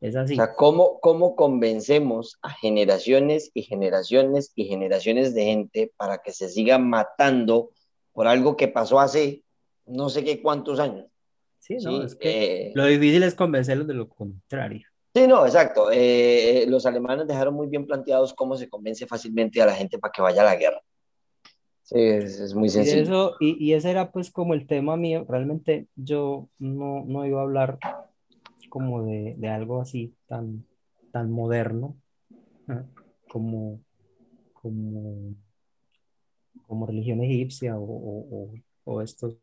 es 0.02 0.16
así. 0.18 0.34
O 0.34 0.36
sea, 0.36 0.54
¿cómo, 0.56 1.00
¿cómo 1.00 1.38
convencemos 1.38 2.38
a 2.42 2.50
generaciones 2.50 3.50
y 3.54 3.64
generaciones 3.64 4.52
y 4.56 4.66
generaciones 4.66 5.34
de 5.34 5.46
gente 5.46 5.94
para 5.96 6.18
que 6.18 6.34
se 6.34 6.50
sigan 6.50 6.90
matando 6.90 7.70
por 8.12 8.28
algo 8.28 8.58
que 8.58 8.68
pasó 8.68 9.00
hace 9.00 9.44
no 9.86 10.10
sé 10.10 10.26
qué 10.26 10.42
cuántos 10.42 10.82
años? 10.82 11.11
Sí, 11.80 11.86
no, 11.86 12.04
es 12.04 12.16
que 12.16 12.68
eh, 12.68 12.72
lo 12.76 12.86
difícil 12.86 13.24
es 13.24 13.36
convencerlos 13.36 13.88
de 13.88 13.94
lo 13.94 14.10
contrario. 14.10 14.86
Sí, 15.14 15.28
no, 15.28 15.46
exacto. 15.46 15.90
los 16.68 16.86
alemanes 16.86 17.28
dejaron 17.28 17.54
muy 17.54 17.68
bien 17.68 17.86
planteados 17.86 18.34
cómo 18.34 18.56
se 18.56 18.70
convence 18.70 19.06
fácilmente 19.06 19.62
a 19.62 19.66
la 19.66 19.74
gente 19.74 20.00
para 20.00 20.12
que 20.12 20.22
vaya 20.22 20.42
a 20.42 20.46
la 20.46 20.56
guerra. 20.56 20.82
Sí, 21.84 22.00
es, 22.00 22.56
muy 22.56 22.70
sencillo. 22.70 22.98
Y, 22.98 23.02
eso, 23.02 23.36
y, 23.42 23.66
y, 23.66 23.74
ese 23.74 23.92
era 23.92 24.12
pues 24.12 24.32
como 24.32 24.54
el 24.54 24.66
tema 24.66 24.96
mío. 24.96 25.26
Realmente 25.28 25.88
yo 25.98 26.48
no, 26.58 27.04
no 27.06 27.26
iba 27.26 27.42
a 27.42 27.44
hablar 27.44 27.80
como 28.70 29.04
de, 29.04 29.36
de 29.38 29.50
algo 29.50 29.82
así 29.82 30.16
tan, 30.28 30.66
tan 31.12 31.30
moderno 31.30 31.98
como, 33.28 33.82
como, 34.54 35.36
como 36.66 36.86
religión 36.86 37.22
egipcia 37.22 37.78
o, 37.78 37.84
o, 37.84 38.54
o, 38.86 39.02
estos 39.02 39.38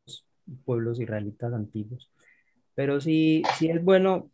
pueblos 0.64 0.98
israelitas 1.00 1.52
antiguos. 1.52 2.10
Pero 2.78 3.00
sí, 3.00 3.42
sí 3.58 3.68
es 3.68 3.82
bueno 3.82 4.30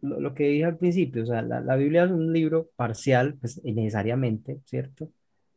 lo, 0.00 0.18
lo 0.18 0.34
que 0.34 0.44
dije 0.48 0.64
al 0.64 0.78
principio, 0.78 1.24
o 1.24 1.26
sea, 1.26 1.42
la, 1.42 1.60
la, 1.60 1.76
Biblia 1.76 2.04
es 2.04 2.10
un 2.10 2.32
libro 2.32 2.70
parcial, 2.74 3.34
pues 3.38 3.62
necesariamente, 3.62 4.60
¿cierto? 4.64 5.12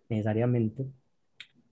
Necesariamente 0.09 0.85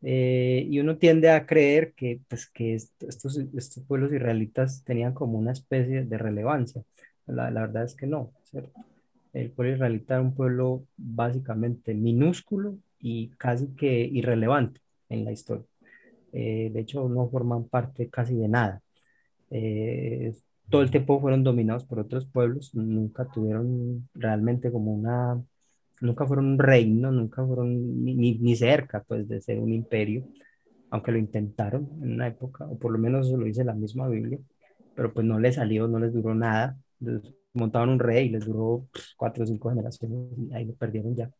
eh, 0.02 0.66
y 0.70 0.80
uno 0.80 0.98
tiende 0.98 1.30
a 1.32 1.45
creer 1.45 1.94
que, 1.94 2.22
pues, 2.28 2.48
que 2.48 2.76
estos, 2.76 3.38
estos 3.56 3.84
pueblos 3.84 4.14
israelitas 4.14 4.84
tenían 4.84 5.14
como 5.14 5.38
una 5.38 5.52
especie 5.52 6.06
de 6.06 6.18
relevancia. 6.18 6.84
La, 7.28 7.52
la, 7.52 7.62
verdad 7.62 7.84
es 7.84 7.95
que 7.95 8.08
no, 8.08 8.32
¿cierto? 8.44 8.80
El 9.34 9.52
pueblo 9.52 9.74
israelita 9.76 10.16
era 10.16 10.24
un 10.24 10.34
pueblo 10.36 10.86
básicamente 10.98 11.94
minúsculo 11.94 12.78
y 12.99 13.30
casi 13.38 13.68
que 13.76 14.02
irrelevante 14.06 14.82
en 15.10 15.26
la 15.26 15.32
historia. 15.32 15.66
Eh, 16.34 16.72
de 16.74 16.80
hecho, 16.80 17.10
no 17.10 17.30
forman 17.30 17.66
parte 17.66 18.10
casi 18.10 18.36
de 18.36 18.48
nada. 18.48 18.82
Eh, 19.52 20.34
todo 20.69 20.82
el 20.82 20.91
tiempo 20.91 21.19
fueron 21.19 21.44
dominados 21.44 21.86
por 21.86 21.99
otros 21.99 22.26
pueblos, 22.26 22.73
nunca 22.73 23.26
tuvieron 23.26 24.10
realmente 24.15 24.72
como 24.72 24.94
una 24.94 25.41
nunca 26.02 26.26
fueron 26.26 26.48
un 26.48 26.60
reino, 26.60 27.11
nunca 27.11 27.45
fueron 27.45 28.03
ni, 28.03 28.38
ni, 28.40 28.56
cerca 28.56 29.03
pues 29.03 29.28
de 29.28 29.41
ser 29.41 29.60
un 29.60 29.73
imperio, 29.73 30.26
aunque 30.90 31.11
lo 31.11 31.19
intentaron 31.19 31.90
en 32.02 32.14
una 32.14 32.28
época, 32.28 32.65
o 32.65 32.78
por 32.78 32.91
lo 32.91 32.98
menos 32.99 33.30
lo 33.32 33.45
dice 33.45 33.64
la 33.64 33.73
misma 33.73 34.07
Biblia, 34.07 34.40
pero 34.95 35.14
pues 35.14 35.26
no 35.26 35.40
les 35.40 35.56
salió, 35.56 35.88
no 35.88 35.99
les 35.99 36.14
duró 36.14 36.36
nada, 36.36 36.78
montaron 37.53 37.90
un 37.90 37.99
rey 37.99 38.28
y 38.28 38.30
les 38.30 38.45
duró 38.45 38.88
pues, 38.91 39.14
cuatro 39.18 39.44
o 39.44 39.48
cinco 39.48 39.69
generaciones 39.69 40.38
y 40.38 40.53
ahí 40.53 40.65
lo 40.65 40.73
perdieron 40.73 41.15
ya. 41.15 41.32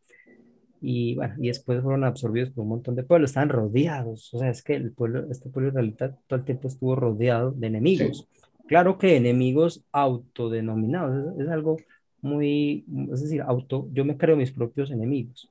Y 0.81 1.15
bueno, 1.15 1.35
y 1.37 1.47
después 1.47 1.81
fueron 1.81 2.03
absorbidos 2.03 2.49
por 2.49 2.63
un 2.63 2.69
montón 2.69 2.95
de 2.95 3.03
pueblos, 3.03 3.29
estaban 3.29 3.49
rodeados, 3.49 4.33
o 4.33 4.39
sea, 4.39 4.49
es 4.49 4.63
que 4.63 4.73
el 4.73 4.91
pueblo, 4.91 5.27
este 5.29 5.49
pueblo 5.49 5.69
israelita 5.69 6.15
todo 6.27 6.39
el 6.39 6.45
tiempo 6.45 6.67
estuvo 6.67 6.95
rodeado 6.95 7.51
de 7.51 7.67
enemigos. 7.67 8.27
Claro 8.67 8.97
que 8.97 9.15
enemigos 9.15 9.83
autodenominados, 9.91 11.35
es, 11.35 11.45
es 11.45 11.49
algo 11.49 11.77
muy, 12.21 12.85
es 13.11 13.21
decir, 13.21 13.41
auto, 13.41 13.87
yo 13.93 14.05
me 14.05 14.17
creo 14.17 14.35
mis 14.35 14.51
propios 14.51 14.91
enemigos. 14.91 15.49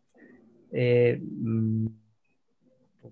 Eh, 0.72 1.20
mm, 1.20 1.86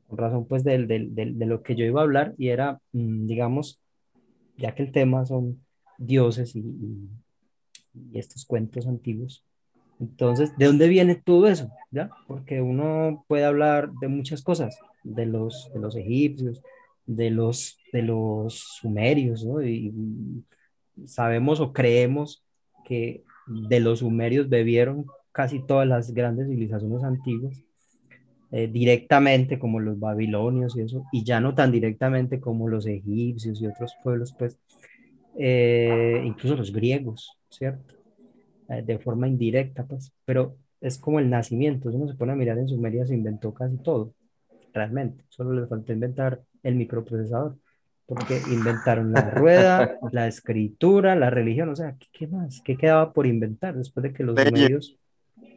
por 0.06 0.20
razón 0.20 0.46
pues 0.46 0.64
de, 0.64 0.86
de, 0.86 1.46
lo 1.46 1.62
que 1.62 1.74
yo 1.74 1.84
iba 1.84 2.00
a 2.00 2.04
hablar 2.04 2.34
y 2.38 2.48
era, 2.48 2.80
mm, 2.92 3.26
digamos, 3.26 3.80
ya 4.56 4.74
que 4.74 4.82
el 4.82 4.92
tema 4.92 5.24
son 5.26 5.60
dioses 5.98 6.54
y, 6.56 6.60
y, 6.60 7.08
estos 8.18 8.44
cuentos 8.44 8.86
antiguos, 8.86 9.44
entonces, 10.00 10.56
¿de 10.56 10.66
dónde 10.66 10.88
viene 10.88 11.16
todo 11.16 11.48
eso? 11.48 11.70
¿Ya? 11.90 12.10
Porque 12.26 12.60
uno 12.60 13.24
puede 13.26 13.44
hablar 13.44 13.90
de 14.00 14.08
muchas 14.08 14.42
cosas, 14.42 14.78
de 15.02 15.26
los, 15.26 15.70
de 15.72 15.80
los 15.80 15.96
egipcios, 15.96 16.62
de 17.06 17.30
los, 17.30 17.78
de 17.92 18.02
los 18.02 18.58
sumerios, 18.80 19.44
¿no? 19.44 19.62
Y 19.62 19.92
sabemos 21.04 21.60
o 21.60 21.72
creemos 21.72 22.44
que 22.84 23.24
de 23.46 23.80
los 23.80 24.00
sumerios 24.00 24.48
bebieron 24.48 25.06
casi 25.32 25.60
todas 25.60 25.86
las 25.86 26.12
grandes 26.12 26.48
civilizaciones 26.48 27.02
antiguas, 27.02 27.62
eh, 28.50 28.68
directamente 28.68 29.58
como 29.58 29.80
los 29.80 29.98
babilonios 29.98 30.76
y 30.76 30.82
eso, 30.82 31.04
y 31.12 31.24
ya 31.24 31.40
no 31.40 31.54
tan 31.54 31.72
directamente 31.72 32.40
como 32.40 32.68
los 32.68 32.86
egipcios 32.86 33.60
y 33.60 33.66
otros 33.66 33.94
pueblos, 34.02 34.34
pues, 34.38 34.58
eh, 35.38 36.22
incluso 36.24 36.56
los 36.56 36.72
griegos, 36.72 37.38
¿cierto? 37.48 37.97
Eh, 38.68 38.82
de 38.82 38.98
forma 38.98 39.26
indirecta, 39.26 39.84
pues, 39.86 40.12
pero 40.26 40.56
es 40.80 40.98
como 40.98 41.18
el 41.18 41.30
nacimiento, 41.30 41.88
uno 41.88 42.06
se 42.06 42.14
pone 42.14 42.32
a 42.32 42.36
mirar 42.36 42.58
en 42.58 42.68
Sumeria, 42.68 43.06
se 43.06 43.14
inventó 43.14 43.54
casi 43.54 43.78
todo, 43.78 44.12
realmente, 44.74 45.24
solo 45.30 45.58
le 45.58 45.66
faltó 45.66 45.92
inventar 45.94 46.42
el 46.62 46.74
microprocesador 46.74 47.56
porque 48.04 48.40
inventaron 48.50 49.12
la 49.12 49.30
rueda, 49.30 49.96
la 50.12 50.26
escritura, 50.26 51.16
la 51.16 51.30
religión, 51.30 51.70
o 51.70 51.76
sea, 51.76 51.96
¿qué, 52.12 52.26
más? 52.26 52.60
¿Qué 52.62 52.76
quedaba 52.76 53.12
por 53.12 53.26
inventar 53.26 53.74
después 53.74 54.02
de 54.02 54.12
que 54.12 54.22
los 54.22 54.34
medios 54.34 54.96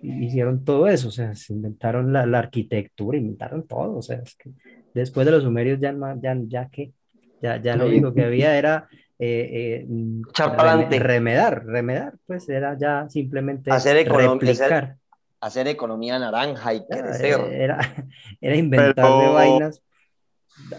hicieron 0.01 0.63
todo 0.63 0.88
eso? 0.88 1.09
O 1.09 1.11
sea, 1.11 1.33
se 1.35 1.53
inventaron 1.53 2.13
la, 2.13 2.25
la, 2.25 2.39
arquitectura, 2.39 3.17
inventaron 3.17 3.67
todo, 3.67 3.97
o 3.97 4.01
sea, 4.01 4.17
es 4.17 4.35
que 4.35 4.51
después 4.93 5.25
de 5.25 5.31
los 5.31 5.43
sumerios 5.43 5.79
ya, 5.79 5.93
ya, 6.21 6.38
ya 6.47 6.69
que, 6.69 6.93
ya, 7.41 7.61
ya 7.61 7.75
lo 7.75 7.88
único 7.88 8.13
que 8.13 8.23
había 8.23 8.57
era 8.57 8.88
eh, 9.23 9.85
eh, 9.85 10.99
remedar, 10.99 11.65
remedar, 11.65 12.14
pues 12.26 12.49
era 12.49 12.77
ya 12.77 13.07
simplemente 13.10 13.72
hacer 13.72 14.07
replicar. 14.10 14.98
Hacer, 15.39 15.68
economía 15.68 16.19
naranja 16.19 16.73
y 16.73 16.85
crecer. 16.85 17.39
Era, 17.52 17.80
era 18.41 18.56
inventarle 18.56 19.27
vainas 19.30 19.81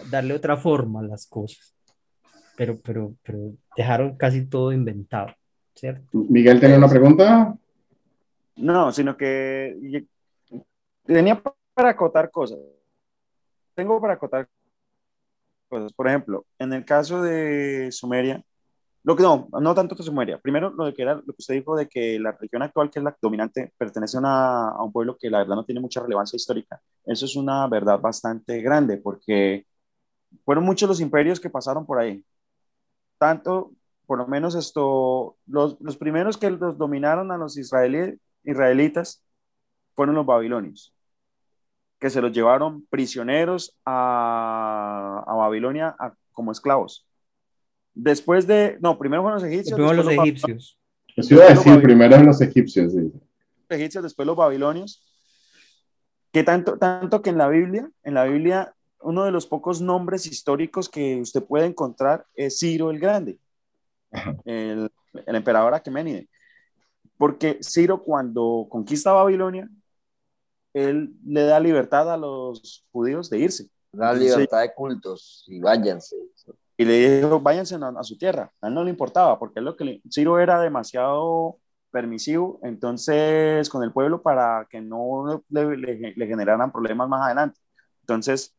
darle 0.09 0.33
otra 0.33 0.57
forma 0.57 0.99
a 0.99 1.03
las 1.03 1.27
cosas. 1.27 1.73
Pero, 2.55 2.77
pero, 2.79 3.15
pero 3.23 3.53
dejaron 3.75 4.15
casi 4.15 4.45
todo 4.45 4.71
inventado, 4.71 5.33
¿cierto? 5.73 6.05
Miguel, 6.11 6.59
¿tiene 6.59 6.77
una 6.77 6.87
pregunta? 6.87 7.55
No, 8.55 8.91
sino 8.91 9.17
que 9.17 10.05
tenía 11.03 11.41
para 11.73 11.89
acotar 11.89 12.29
cosas. 12.29 12.59
Tengo 13.73 13.99
para 13.99 14.13
acotar 14.13 14.47
cosas. 15.73 15.93
Por 15.93 16.07
ejemplo, 16.07 16.45
en 16.59 16.73
el 16.73 16.85
caso 16.85 17.21
de 17.21 17.91
Sumeria, 17.91 18.43
Lo 19.03 19.15
que 19.17 19.23
no, 19.23 19.49
no 19.61 19.75
tanto 19.75 19.95
que 19.95 20.03
Sumeria. 20.03 20.39
Primero, 20.39 20.71
lo 20.71 20.85
de 20.85 20.93
que 20.93 21.03
era 21.03 21.15
lo 21.15 21.23
que 21.23 21.35
usted 21.39 21.55
dijo 21.55 21.75
de 21.75 21.87
que 21.89 22.19
la 22.19 22.33
región 22.33 22.61
actual, 22.63 22.89
que 22.91 22.99
es 22.99 23.05
la 23.05 23.17
dominante, 23.21 23.73
pertenece 23.77 24.17
a, 24.23 24.75
un 24.79 24.91
pueblo 24.93 25.17
que 25.17 25.29
la 25.29 25.39
verdad 25.39 25.55
no 25.55 25.65
tiene 25.65 25.81
mucha 25.81 26.01
relevancia 26.01 26.37
histórica. 26.37 26.81
Eso 27.05 27.25
es 27.25 27.35
una 27.35 27.67
verdad 27.67 27.99
bastante 27.99 28.61
grande, 28.61 28.97
porque 28.97 29.65
fueron 30.45 30.65
muchos 30.65 30.89
los 30.89 31.01
imperios 31.01 31.39
que 31.39 31.49
pasaron 31.49 31.85
por 31.85 31.99
ahí. 31.99 32.25
Tanto, 33.17 33.71
por 34.05 34.19
lo 34.19 34.27
menos 34.27 34.55
esto, 34.55 35.37
los, 35.47 35.77
primeros 35.97 36.37
que 36.37 36.49
los 36.51 36.77
dominaron 36.77 37.31
a 37.31 37.37
los 37.37 37.57
israelitas 37.57 39.23
fueron 39.95 40.15
los 40.15 40.25
babilonios, 40.25 40.93
que 42.03 42.09
se 42.09 42.19
los 42.19 42.33
llevaron 42.33 42.85
prisioneros 42.87 43.77
a, 43.85 45.23
a 45.25 45.35
Babilonia 45.35 45.95
a, 45.97 46.13
como 46.33 46.51
esclavos 46.51 47.07
Después 47.93 48.45
de, 48.45 48.77
no, 48.81 48.97
primero 48.97 49.21
fueron 49.21 49.41
los 49.41 49.49
egipcios. 49.49 49.77
Primero 49.77 50.03
los 50.03 50.11
egipcios. 50.11 50.77
Eso 51.15 51.35
iba 51.35 51.45
a 51.45 51.49
decir, 51.51 51.81
primero 51.81 52.21
los 52.21 52.41
egipcios, 52.41 52.91
sí. 52.91 53.09
Los 53.69 53.79
egipcios, 53.79 54.03
después 54.03 54.25
los 54.25 54.35
babilonios. 54.35 55.01
Que 56.33 56.43
tanto, 56.43 56.77
tanto 56.77 57.21
que 57.21 57.29
en 57.29 57.37
la 57.37 57.47
Biblia, 57.47 57.89
en 58.03 58.15
la 58.15 58.25
Biblia, 58.25 58.73
uno 58.99 59.23
de 59.23 59.31
los 59.31 59.47
pocos 59.47 59.79
nombres 59.79 60.25
históricos 60.25 60.89
que 60.89 61.21
usted 61.21 61.41
puede 61.41 61.67
encontrar 61.67 62.25
es 62.35 62.59
Ciro 62.59 62.91
el 62.91 62.99
Grande, 62.99 63.37
el, 64.43 64.91
el, 65.25 65.35
emperador 65.35 65.73
Aqueménide. 65.73 66.27
Porque 67.17 67.59
Ciro 67.63 68.03
cuando 68.03 68.67
conquista 68.69 69.13
Babilonia, 69.13 69.69
él 70.73 71.13
le 71.25 71.43
da 71.43 71.59
libertad 71.59 72.11
a 72.11 72.17
los 72.17 72.85
judíos 72.91 73.29
de 73.29 73.39
irse. 73.39 73.69
La 73.91 74.13
libertad 74.13 74.61
de 74.61 74.73
cultos 74.73 75.45
y 75.47 75.59
váyanse 75.59 76.15
y 76.77 76.85
le 76.85 77.21
dijo, 77.21 77.39
váyanse 77.39 77.75
a, 77.75 78.03
su 78.03 78.17
tierra. 78.17 78.51
A 78.61 78.67
él 78.67 78.73
no 78.73 78.83
le 78.83 78.89
importaba, 78.89 79.37
porque 79.39 79.61
lo 79.61 79.75
que 79.75 80.01
Ciro 80.09 80.39
era 80.39 80.59
demasiado 80.59 81.59
permisivo, 81.91 82.59
entonces, 82.63 83.69
con 83.69 83.83
el 83.83 83.91
pueblo 83.91 84.21
para 84.21 84.67
que 84.69 84.81
no 84.81 85.43
le, 85.49 85.77
le, 85.77 86.27
generaran 86.27 86.71
problemas 86.71 87.07
más 87.07 87.25
adelante. 87.25 87.59
Entonces, 88.01 88.55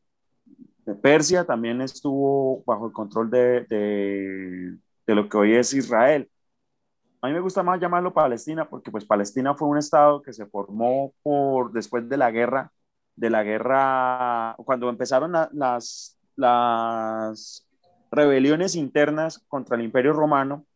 Persia 1.02 1.44
también 1.44 1.80
estuvo 1.80 2.62
bajo 2.64 2.86
el 2.86 2.92
control 2.92 3.30
de, 3.30 3.64
de, 3.64 4.76
de, 5.06 5.14
lo 5.14 5.28
que 5.28 5.36
hoy 5.36 5.54
es 5.56 5.74
Israel. 5.74 6.30
A 7.24 7.28
mí 7.28 7.32
me 7.32 7.40
gusta 7.40 7.62
más 7.62 7.80
llamarlo 7.80 8.12
Palestina 8.12 8.68
porque 8.68 8.90
pues 8.90 9.06
Palestina 9.06 9.54
fue 9.54 9.66
un 9.66 9.78
estado 9.78 10.20
que 10.20 10.34
se 10.34 10.44
formó 10.44 11.14
por, 11.22 11.72
después 11.72 12.06
de 12.06 12.18
la 12.18 12.30
guerra, 12.30 12.70
de 13.16 13.30
la 13.30 13.42
guerra, 13.42 14.54
cuando 14.58 14.90
empezaron 14.90 15.32
las, 15.32 16.18
las 16.36 17.66
rebeliones 18.10 18.74
internas 18.74 19.42
contra 19.48 19.74
el 19.74 19.84
imperio 19.84 20.12
romano, 20.12 20.66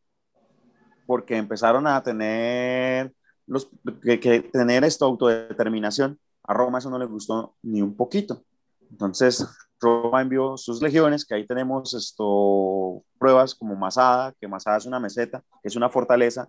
porque 1.05 1.37
empezaron 1.37 1.87
a 1.87 2.03
tener, 2.03 3.13
los, 3.47 3.69
que, 4.03 4.41
tener 4.51 4.85
esta 4.85 5.05
autodeterminación. 5.05 6.19
A 6.45 6.55
Roma 6.55 6.79
eso 6.79 6.89
no 6.89 6.99
le 6.99 7.05
gustó 7.05 7.57
ni 7.61 7.83
un 7.83 7.95
poquito. 7.95 8.43
Entonces, 8.91 9.47
Roma 9.81 10.23
envió 10.23 10.57
sus 10.57 10.83
legiones, 10.83 11.25
que 11.25 11.35
ahí 11.35 11.47
tenemos 11.47 11.95
esto, 11.95 13.03
pruebas 13.19 13.55
como 13.55 13.77
Masada, 13.77 14.35
que 14.41 14.49
Masada 14.49 14.79
es 14.79 14.87
una 14.87 15.01
meseta, 15.01 15.43
es 15.63 15.77
una 15.77 15.89
fortaleza, 15.89 16.49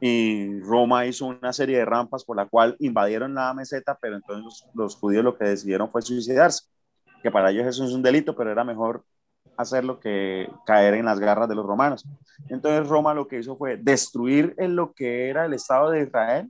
y 0.00 0.60
Roma 0.60 1.06
hizo 1.06 1.26
una 1.26 1.52
serie 1.52 1.78
de 1.78 1.84
rampas 1.84 2.24
por 2.24 2.36
la 2.36 2.46
cual 2.46 2.76
invadieron 2.80 3.34
la 3.34 3.54
meseta, 3.54 3.96
pero 4.00 4.16
entonces 4.16 4.44
los, 4.44 4.66
los, 4.74 4.96
judíos 4.96 5.24
lo 5.24 5.36
que 5.36 5.44
decidieron 5.44 5.90
fue 5.90 6.02
suicidarse, 6.02 6.64
que 7.22 7.30
para 7.30 7.50
ellos 7.50 7.66
eso 7.66 7.84
es 7.84 7.92
un 7.92 8.02
delito, 8.02 8.34
pero 8.34 8.50
era 8.50 8.64
mejor 8.64 9.04
hacerlo 9.56 10.00
que 10.00 10.50
caer 10.66 10.94
en 10.94 11.04
las 11.04 11.20
garras 11.20 11.48
de 11.48 11.54
los 11.54 11.66
romanos. 11.66 12.04
Entonces 12.48 12.88
Roma 12.88 13.14
lo 13.14 13.28
que 13.28 13.38
hizo 13.38 13.56
fue 13.56 13.76
destruir 13.76 14.54
en 14.58 14.76
lo 14.76 14.92
que 14.92 15.28
era 15.28 15.44
el 15.44 15.54
Estado 15.54 15.90
de 15.90 16.02
Israel 16.02 16.48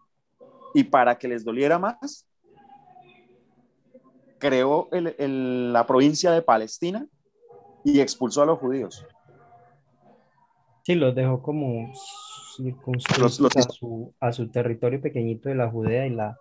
y 0.74 0.84
para 0.84 1.18
que 1.18 1.28
les 1.28 1.44
doliera 1.44 1.78
más, 1.78 2.26
creó 4.42 4.88
el, 4.90 5.72
la 5.72 5.86
provincia 5.86 6.32
de 6.32 6.42
Palestina 6.42 7.06
y 7.84 8.00
expulsó 8.00 8.42
a 8.42 8.46
los 8.46 8.58
judíos. 8.58 9.06
Sí, 10.84 10.96
los 10.96 11.14
dejó 11.14 11.40
como 11.40 11.92
los, 12.58 13.40
a, 13.40 13.62
su, 13.62 14.12
a, 14.18 14.32
su, 14.32 14.50
territorio 14.50 15.00
pequeñito 15.00 15.48
de 15.48 15.54
la 15.54 15.70
Judea 15.70 16.08
y 16.08 16.10
la... 16.10 16.36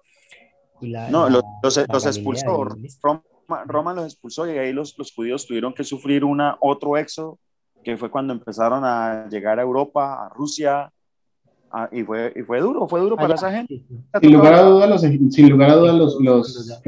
Y 0.82 0.88
la 0.88 1.12
no, 1.12 1.30
los, 1.30 1.44
los 1.62 2.06
expulsó. 2.08 2.66
Roma, 3.04 3.24
Roma 3.68 3.94
los 3.94 4.06
expulsó 4.06 4.52
y 4.52 4.58
ahí 4.58 4.74
los, 4.74 4.98
los 4.98 5.14
judíos 5.14 5.46
tuvieron 5.46 5.72
que 5.76 5.84
sufrir 5.84 6.26
una, 6.26 6.58
otro 6.60 6.98
éxodo, 6.98 7.38
que 7.84 7.98
fue 7.98 8.10
cuando 8.10 8.34
empezaron 8.34 8.84
a 8.84 9.28
llegar 9.30 9.60
a 9.60 9.62
Europa, 9.62 10.26
a 10.26 10.30
Rusia, 10.30 10.92
y, 11.92 12.04
fue, 12.04 12.34
y 12.36 12.42
fue 12.42 12.60
duro, 12.60 12.88
fue 12.88 13.00
duro 13.00 13.16
para 13.16 13.36
esa 13.36 13.52
gente. 13.52 13.84
Sin 14.20 14.34
lugar 14.34 14.54
a 14.54 14.62
dudas, 14.64 14.90
los, 14.90 15.02
sin 15.34 15.50
lugar 15.50 15.70
a 15.70 15.76
dudas 15.76 15.96
los, 15.96 16.18
los, 16.20 16.82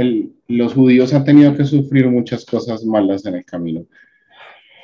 los, 0.47 0.73
judíos 0.73 1.13
han 1.13 1.23
tenido 1.23 1.55
que 1.55 1.65
sufrir 1.65 2.09
muchas 2.09 2.45
cosas 2.45 2.83
malas 2.83 3.25
en 3.25 3.35
el 3.35 3.45
camino. 3.45 3.85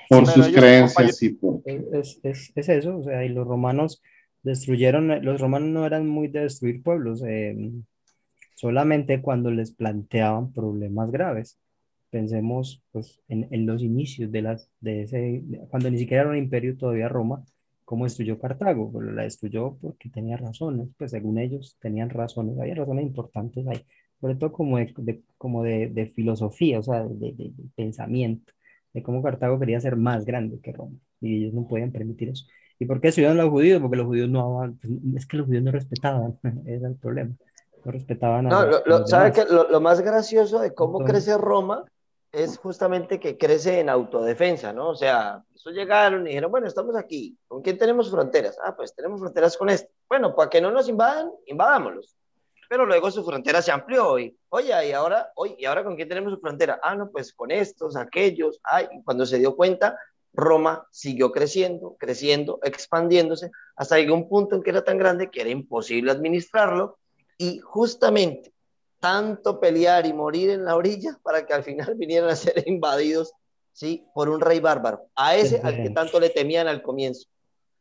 Por 0.10 0.26
sus 0.26 0.48
creencias 0.48 1.22
y 1.22 1.30
por... 1.30 1.62
Es, 1.66 2.20
es, 2.24 2.52
es, 2.56 2.70
eso, 2.70 2.98
o 2.98 3.04
sea, 3.04 3.24
y 3.24 3.30
los 3.30 3.46
romanos 3.46 4.02
destruyeron, 4.42 5.24
los 5.24 5.40
romanos 5.40 5.70
no 5.70 5.86
eran 5.86 6.08
muy 6.08 6.28
de 6.30 6.42
destruir 6.42 6.82
pueblos, 6.82 7.22
eh, 7.28 7.72
solamente 8.56 9.22
cuando 9.22 9.52
les 9.52 9.72
planteaban 9.72 10.52
problemas 10.54 11.12
graves. 11.12 11.60
Pensemos 12.10 12.82
pues, 12.92 13.22
en, 13.28 13.48
en 13.52 13.68
los 13.68 13.84
inicios 13.84 14.32
de, 14.32 14.42
las, 14.42 14.70
de 14.80 15.04
ese, 15.04 15.44
cuando 15.70 15.92
ni 15.92 16.00
siquiera 16.00 16.24
era 16.24 16.32
un 16.32 16.38
imperio 16.38 16.76
todavía 16.76 17.08
Roma, 17.08 17.44
cómo 17.90 18.04
destruyó 18.04 18.38
Cartago. 18.38 18.92
Pues 18.92 19.08
la 19.08 19.24
destruyó 19.24 19.76
porque 19.82 20.10
tenía 20.10 20.38
razones, 20.38 20.90
pues 20.96 21.10
según 21.10 21.40
ellos 21.40 21.76
tenían 21.82 22.12
razones, 22.12 22.60
había 22.60 22.76
razones 22.76 23.04
importantes 23.04 23.66
ahí, 23.68 23.84
sobre 24.22 24.36
todo 24.36 24.52
como 24.52 24.78
de, 24.78 25.24
como 25.40 25.64
de, 25.64 25.88
de, 25.88 26.06
filosofía, 26.06 26.78
o 26.78 26.84
sea, 26.84 27.04
de, 27.08 27.34
de, 27.34 27.52
pensamiento, 27.76 28.54
de 28.94 29.02
cómo 29.02 29.24
Cartago 29.24 29.60
quería 29.60 29.80
ser 29.82 29.96
más 29.96 30.24
grande 30.24 30.60
que 30.62 30.72
Roma 30.72 30.98
y 31.20 31.38
ellos 31.38 31.56
no 31.56 31.68
podían 31.68 31.92
permitir 31.92 32.30
eso. 32.30 32.46
¿Y 32.78 32.86
por 32.86 33.02
qué 33.02 33.08
destruyeron 33.08 33.38
los 33.38 33.50
judíos? 33.50 33.82
Porque 33.82 33.98
los 33.98 34.06
judíos 34.06 34.30
no, 34.30 34.78
pues, 34.80 34.94
es 35.16 35.26
que 35.26 35.38
los 35.38 35.48
judíos 35.48 35.64
no 35.64 35.72
respetaban, 35.72 36.38
era 36.68 36.90
el 36.90 36.96
problema 36.96 37.36
no 37.84 37.92
respetaban 37.94 38.46
a 38.46 38.50
no, 38.50 38.66
lo, 38.86 39.08
¿sabe 39.08 39.32
que 39.32 39.46
lo, 39.46 39.80
más 39.80 40.02
gracioso 40.02 40.60
de 40.60 40.74
cómo 40.74 41.00
crece 41.00 41.38
Roma 41.38 41.86
es 42.32 42.58
justamente 42.58 43.20
que 43.20 43.38
crece 43.38 43.80
en 43.80 43.90
autodefensa, 43.90 44.72
¿no? 44.72 44.90
O 44.90 44.96
sea, 44.96 45.44
eso 45.56 45.72
llegaron 45.72 46.26
y 46.26 46.30
dijeron, 46.30 46.52
bueno, 46.52 46.68
estamos 46.68 46.96
aquí, 46.96 47.38
¿con 47.48 47.62
quién 47.62 47.78
tenemos 47.78 48.12
fronteras? 48.12 48.58
Ah, 48.64 48.76
pues 48.76 48.94
tenemos 48.94 49.20
fronteras 49.20 49.58
con 49.58 49.70
este. 49.70 49.92
Bueno, 50.08 50.36
para 50.36 50.50
que 50.50 50.62
no 50.62 50.72
nos 50.72 50.88
invadan, 50.88 51.32
invadámoslos. 51.48 52.16
Pero 52.70 52.86
luego 52.86 53.10
su 53.10 53.26
frontera 53.26 53.64
se 53.64 53.72
amplió 53.72 54.20
y, 54.20 54.38
oye, 54.50 54.90
y 54.90 54.92
ahora, 54.92 55.32
oye, 55.36 55.56
¿y 55.58 55.66
ahora 55.66 55.84
con 55.84 55.96
quién 55.96 56.08
tenemos 56.08 56.32
su 56.32 56.40
frontera? 56.40 56.80
Ah, 56.84 56.96
no, 56.96 57.10
pues 57.10 57.34
con 57.34 57.50
estos, 57.50 57.96
aquellos. 57.96 58.60
Ay, 58.64 58.88
cuando 59.04 59.26
se 59.26 59.40
dio 59.40 59.56
cuenta, 59.56 59.98
Roma 60.34 60.88
siguió 60.92 61.32
creciendo, 61.32 61.96
creciendo, 62.00 62.60
expandiéndose, 62.62 63.50
hasta 63.76 63.98
llegó 63.98 64.14
un 64.14 64.30
punto 64.30 64.56
en 64.56 64.62
que 64.62 64.70
era 64.70 64.84
tan 64.84 65.00
grande 65.00 65.32
que 65.32 65.42
era 65.42 65.50
imposible 65.50 66.12
administrarlo 66.12 67.00
y 67.40 67.60
justamente 67.60 68.54
tanto 69.00 69.60
pelear 69.60 70.06
y 70.06 70.14
morir 70.14 70.50
en 70.50 70.66
la 70.66 70.76
orilla 70.76 71.18
para 71.24 71.46
que 71.46 71.54
al 71.54 71.64
final 71.64 71.94
vinieran 71.98 72.30
a 72.30 72.36
ser 72.36 72.64
invadidos 72.68 73.34
¿sí? 73.74 74.06
por 74.14 74.30
un 74.30 74.42
rey 74.42 74.60
bárbaro, 74.60 75.08
a 75.16 75.36
ese 75.36 75.62
al 75.64 75.78
que 75.78 75.90
tanto 75.90 76.20
le 76.20 76.30
temían 76.30 76.68
al 76.68 76.82
comienzo. 76.82 77.28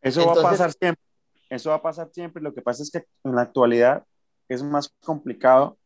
Eso 0.01 0.25
va 0.27 0.33
a 0.33 0.43
pasar 0.43 0.73
siempre, 0.73 1.05
eso 1.51 1.71
va 1.71 1.77
a 1.77 1.83
pasar 1.83 2.09
siempre. 2.13 2.43
Lo 2.43 2.55
que 2.55 2.63
pasa 2.63 2.83
es 2.83 2.91
que 2.91 3.05
en 3.25 3.35
la 3.35 3.43
actualidad 3.43 4.05
es 4.49 4.63
más 4.63 4.95
complicado 5.05 5.77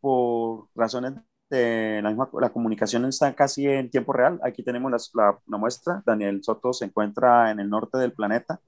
por 0.00 0.66
razones 0.74 1.14
de 1.48 2.00
la, 2.02 2.10
misma, 2.10 2.28
la 2.40 2.50
comunicación 2.50 3.04
está 3.06 3.34
casi 3.34 3.66
en 3.66 3.90
tiempo 3.90 4.12
real. 4.12 4.40
Aquí 4.42 4.62
tenemos 4.62 4.90
la, 5.14 5.38
la, 5.46 5.58
muestra. 5.58 6.02
Daniel 6.06 6.42
Soto 6.42 6.72
se 6.72 6.84
encuentra 6.84 7.50
en 7.50 7.60
el 7.60 7.68
norte 7.68 7.98
del 7.98 8.12
planeta. 8.12 8.60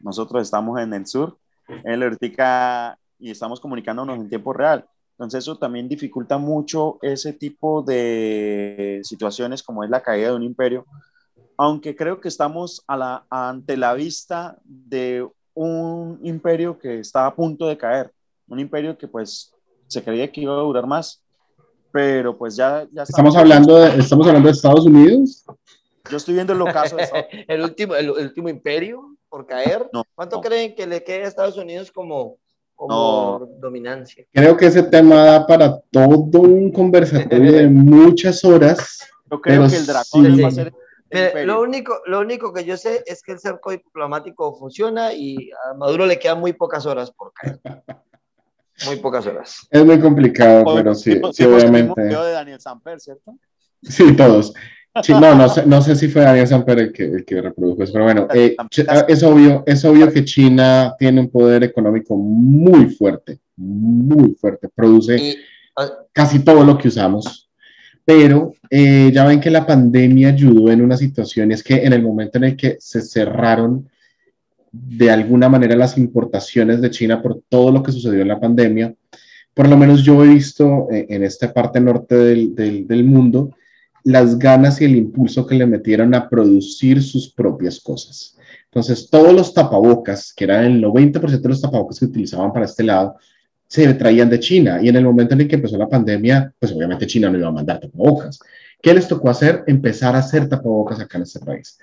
Nosotros 0.00 0.42
estamos 0.42 0.80
en 0.80 0.92
el 0.94 1.06
sur. 1.06 1.38
Él 1.84 2.02
ahorita 2.02 2.98
y 3.18 3.30
estamos 3.30 3.60
comunicándonos 3.60 4.16
en 4.16 4.28
tiempo 4.28 4.52
real. 4.52 4.86
Entonces 5.22 5.44
eso 5.44 5.56
también 5.56 5.88
dificulta 5.88 6.36
mucho 6.36 6.98
ese 7.00 7.32
tipo 7.32 7.80
de 7.80 9.00
situaciones 9.04 9.62
como 9.62 9.84
es 9.84 9.90
la 9.90 10.02
caída 10.02 10.30
de 10.30 10.34
un 10.34 10.42
imperio, 10.42 10.84
aunque 11.56 11.94
creo 11.94 12.20
que 12.20 12.26
estamos 12.26 12.82
a 12.88 12.96
la, 12.96 13.24
ante 13.30 13.76
la 13.76 13.94
vista 13.94 14.58
de 14.64 15.24
un 15.54 16.18
imperio 16.24 16.76
que 16.76 16.98
está 16.98 17.26
a 17.26 17.36
punto 17.36 17.68
de 17.68 17.78
caer, 17.78 18.12
un 18.48 18.58
imperio 18.58 18.98
que 18.98 19.06
pues 19.06 19.52
se 19.86 20.02
creía 20.02 20.32
que 20.32 20.40
iba 20.40 20.54
a 20.54 20.56
durar 20.56 20.88
más, 20.88 21.22
pero 21.92 22.36
pues 22.36 22.56
ya... 22.56 22.88
ya 22.90 23.04
estamos, 23.04 23.36
hablando 23.36 23.76
de, 23.76 23.90
¿Estamos 24.00 24.26
hablando 24.26 24.48
de 24.48 24.54
Estados 24.54 24.86
Unidos? 24.86 25.44
Yo 26.10 26.16
estoy 26.16 26.34
viendo 26.34 26.52
el 26.52 26.62
ocaso 26.62 26.96
de 26.96 27.06
el, 27.46 27.62
último, 27.62 27.94
el, 27.94 28.10
último 28.10 28.48
imperio 28.48 29.16
por 29.28 29.46
caer. 29.46 29.88
¿Cuánto 30.16 30.40
creen 30.40 30.74
que 30.74 30.88
le 30.88 31.04
quede 31.04 31.26
a 31.26 31.28
Estados 31.28 31.56
Unidos 31.56 31.92
como 31.92 32.38
como 32.86 33.46
dominancia. 33.58 34.24
Creo 34.32 34.56
que 34.56 34.66
ese 34.66 34.82
tema 34.82 35.24
da 35.24 35.46
para 35.46 35.80
todo 35.90 36.40
un 36.40 36.72
conversatorio 36.72 37.52
de 37.52 37.66
muchas 37.68 38.44
horas. 38.44 38.98
Yo 39.30 39.40
creo 39.40 39.68
que 39.68 39.76
el 39.76 39.86
dragón 39.86 40.44
va 40.44 40.48
a 40.48 40.50
ser 40.50 40.72
lo, 41.44 41.60
único, 41.60 42.00
lo 42.06 42.20
único 42.20 42.52
que 42.52 42.64
yo 42.64 42.76
sé 42.76 43.02
es 43.06 43.22
que 43.22 43.32
el 43.32 43.38
cerco 43.38 43.70
diplomático 43.70 44.54
funciona 44.54 45.12
y 45.12 45.50
a 45.50 45.74
Maduro 45.74 46.06
le 46.06 46.18
quedan 46.18 46.40
muy 46.40 46.52
pocas 46.52 46.86
horas 46.86 47.10
por 47.10 47.32
caer. 47.32 47.60
Muy 48.86 48.96
pocas 48.96 49.24
horas. 49.26 49.68
Es 49.70 49.84
muy 49.84 50.00
complicado, 50.00 50.64
pero 50.74 50.92
sí, 50.94 51.20
sí 51.32 51.44
obviamente. 51.44 52.02
de 52.02 52.32
Daniel 52.32 52.58
Samper, 52.58 52.98
¿cierto? 52.98 53.36
Sí, 53.80 54.16
todos. 54.16 54.54
Sí, 55.02 55.12
no, 55.12 55.34
no 55.34 55.48
sé, 55.48 55.64
no 55.64 55.80
sé 55.80 55.96
si 55.96 56.08
fue 56.08 56.22
Daniel 56.22 56.46
Samper 56.46 56.78
el 56.78 56.92
que, 56.92 57.04
el 57.04 57.24
que 57.24 57.40
reprodujo 57.40 57.82
eso, 57.82 57.94
pero 57.94 58.04
bueno, 58.04 58.28
eh, 58.34 58.56
es, 59.08 59.22
obvio, 59.22 59.62
es 59.66 59.84
obvio 59.86 60.12
que 60.12 60.24
China 60.24 60.94
tiene 60.98 61.20
un 61.20 61.30
poder 61.30 61.64
económico 61.64 62.14
muy 62.16 62.90
fuerte, 62.90 63.38
muy 63.56 64.34
fuerte. 64.34 64.68
Produce 64.74 65.36
casi 66.12 66.40
todo 66.40 66.62
lo 66.62 66.76
que 66.76 66.88
usamos 66.88 67.42
pero 68.04 68.54
eh, 68.68 69.10
ya 69.12 69.24
ven 69.24 69.40
que 69.40 69.50
la 69.50 69.66
pandemia 69.66 70.28
ayudó 70.28 70.70
en 70.70 70.82
una 70.82 70.96
situación 70.96 71.52
es 71.52 71.62
que 71.62 71.84
en 71.84 71.92
el 71.92 72.02
momento 72.02 72.38
en 72.38 72.44
el 72.44 72.56
que 72.56 72.76
se 72.80 73.00
cerraron 73.00 73.88
de 74.72 75.10
alguna 75.10 75.48
manera 75.48 75.76
las 75.76 75.98
importaciones 75.98 76.80
de 76.80 76.90
China 76.90 77.22
por 77.22 77.42
todo 77.48 77.70
lo 77.70 77.82
que 77.82 77.92
sucedió 77.92 78.22
en 78.22 78.28
la 78.28 78.40
pandemia, 78.40 78.94
por 79.54 79.68
lo 79.68 79.76
menos 79.76 80.02
yo 80.02 80.24
he 80.24 80.28
visto 80.28 80.88
eh, 80.90 81.06
en 81.10 81.22
esta 81.22 81.52
parte 81.52 81.80
norte 81.80 82.16
del, 82.16 82.54
del, 82.54 82.86
del 82.86 83.04
mundo 83.04 83.54
las 84.04 84.38
ganas 84.38 84.80
y 84.80 84.84
el 84.84 84.96
impulso 84.96 85.46
que 85.46 85.54
le 85.54 85.66
metieron 85.66 86.14
a 86.14 86.28
producir 86.28 87.02
sus 87.02 87.32
propias 87.32 87.80
cosas. 87.80 88.36
Entonces, 88.64 89.10
todos 89.10 89.34
los 89.34 89.52
tapabocas, 89.52 90.32
que 90.32 90.44
eran 90.44 90.64
el 90.64 90.82
90% 90.82 91.40
de 91.40 91.48
los 91.48 91.60
tapabocas 91.60 91.98
que 91.98 92.06
utilizaban 92.06 92.52
para 92.52 92.64
este 92.64 92.82
lado, 92.82 93.16
se 93.66 93.92
traían 93.94 94.28
de 94.28 94.38
China 94.38 94.80
y 94.82 94.88
en 94.88 94.96
el 94.96 95.04
momento 95.04 95.34
en 95.34 95.42
el 95.42 95.48
que 95.48 95.56
empezó 95.56 95.78
la 95.78 95.88
pandemia, 95.88 96.52
pues 96.58 96.72
obviamente 96.72 97.06
China 97.06 97.30
no 97.30 97.38
iba 97.38 97.48
a 97.48 97.52
mandar 97.52 97.80
tapabocas. 97.80 98.38
¿Qué 98.82 98.92
les 98.92 99.06
tocó 99.06 99.30
hacer? 99.30 99.62
Empezar 99.66 100.14
a 100.16 100.18
hacer 100.18 100.48
tapabocas 100.48 101.00
acá 101.00 101.18
en 101.18 101.22
este 101.22 101.40
país. 101.40 101.78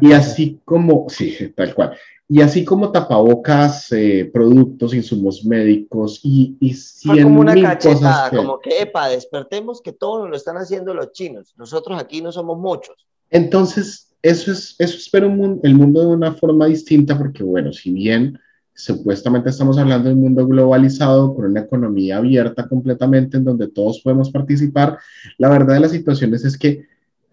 Y 0.00 0.12
así 0.12 0.60
como, 0.64 1.06
sí, 1.08 1.52
tal 1.54 1.74
cual. 1.74 1.96
Y 2.28 2.40
así 2.40 2.64
como 2.64 2.90
tapabocas, 2.90 3.92
eh, 3.92 4.30
productos, 4.32 4.94
insumos 4.94 5.44
médicos 5.44 6.20
y, 6.22 6.56
y 6.58 6.72
cien 6.72 7.22
como 7.24 7.40
una 7.40 7.54
cachetada, 7.60 8.30
como 8.30 8.60
que, 8.60 8.80
epa, 8.80 9.08
despertemos 9.08 9.82
que 9.82 9.92
todo 9.92 10.26
lo 10.26 10.34
están 10.34 10.56
haciendo 10.56 10.94
los 10.94 11.12
chinos. 11.12 11.54
Nosotros 11.56 12.00
aquí 12.00 12.22
no 12.22 12.32
somos 12.32 12.58
muchos. 12.58 13.06
Entonces, 13.30 14.14
eso 14.22 14.52
es, 14.52 14.74
eso 14.78 14.96
espero 14.96 15.26
el 15.26 15.74
mundo 15.74 16.00
de 16.00 16.06
una 16.06 16.32
forma 16.32 16.66
distinta 16.66 17.18
porque, 17.18 17.42
bueno, 17.42 17.72
si 17.72 17.92
bien 17.92 18.38
supuestamente 18.74 19.50
estamos 19.50 19.78
hablando 19.78 20.08
de 20.08 20.14
un 20.14 20.22
mundo 20.22 20.46
globalizado 20.46 21.34
con 21.34 21.44
una 21.44 21.60
economía 21.60 22.16
abierta 22.16 22.68
completamente 22.68 23.36
en 23.36 23.44
donde 23.44 23.68
todos 23.68 24.00
podemos 24.00 24.30
participar. 24.30 24.98
La 25.38 25.48
verdad 25.48 25.74
de 25.74 25.80
las 25.80 25.92
situaciones 25.92 26.44
es 26.44 26.58
que 26.58 26.86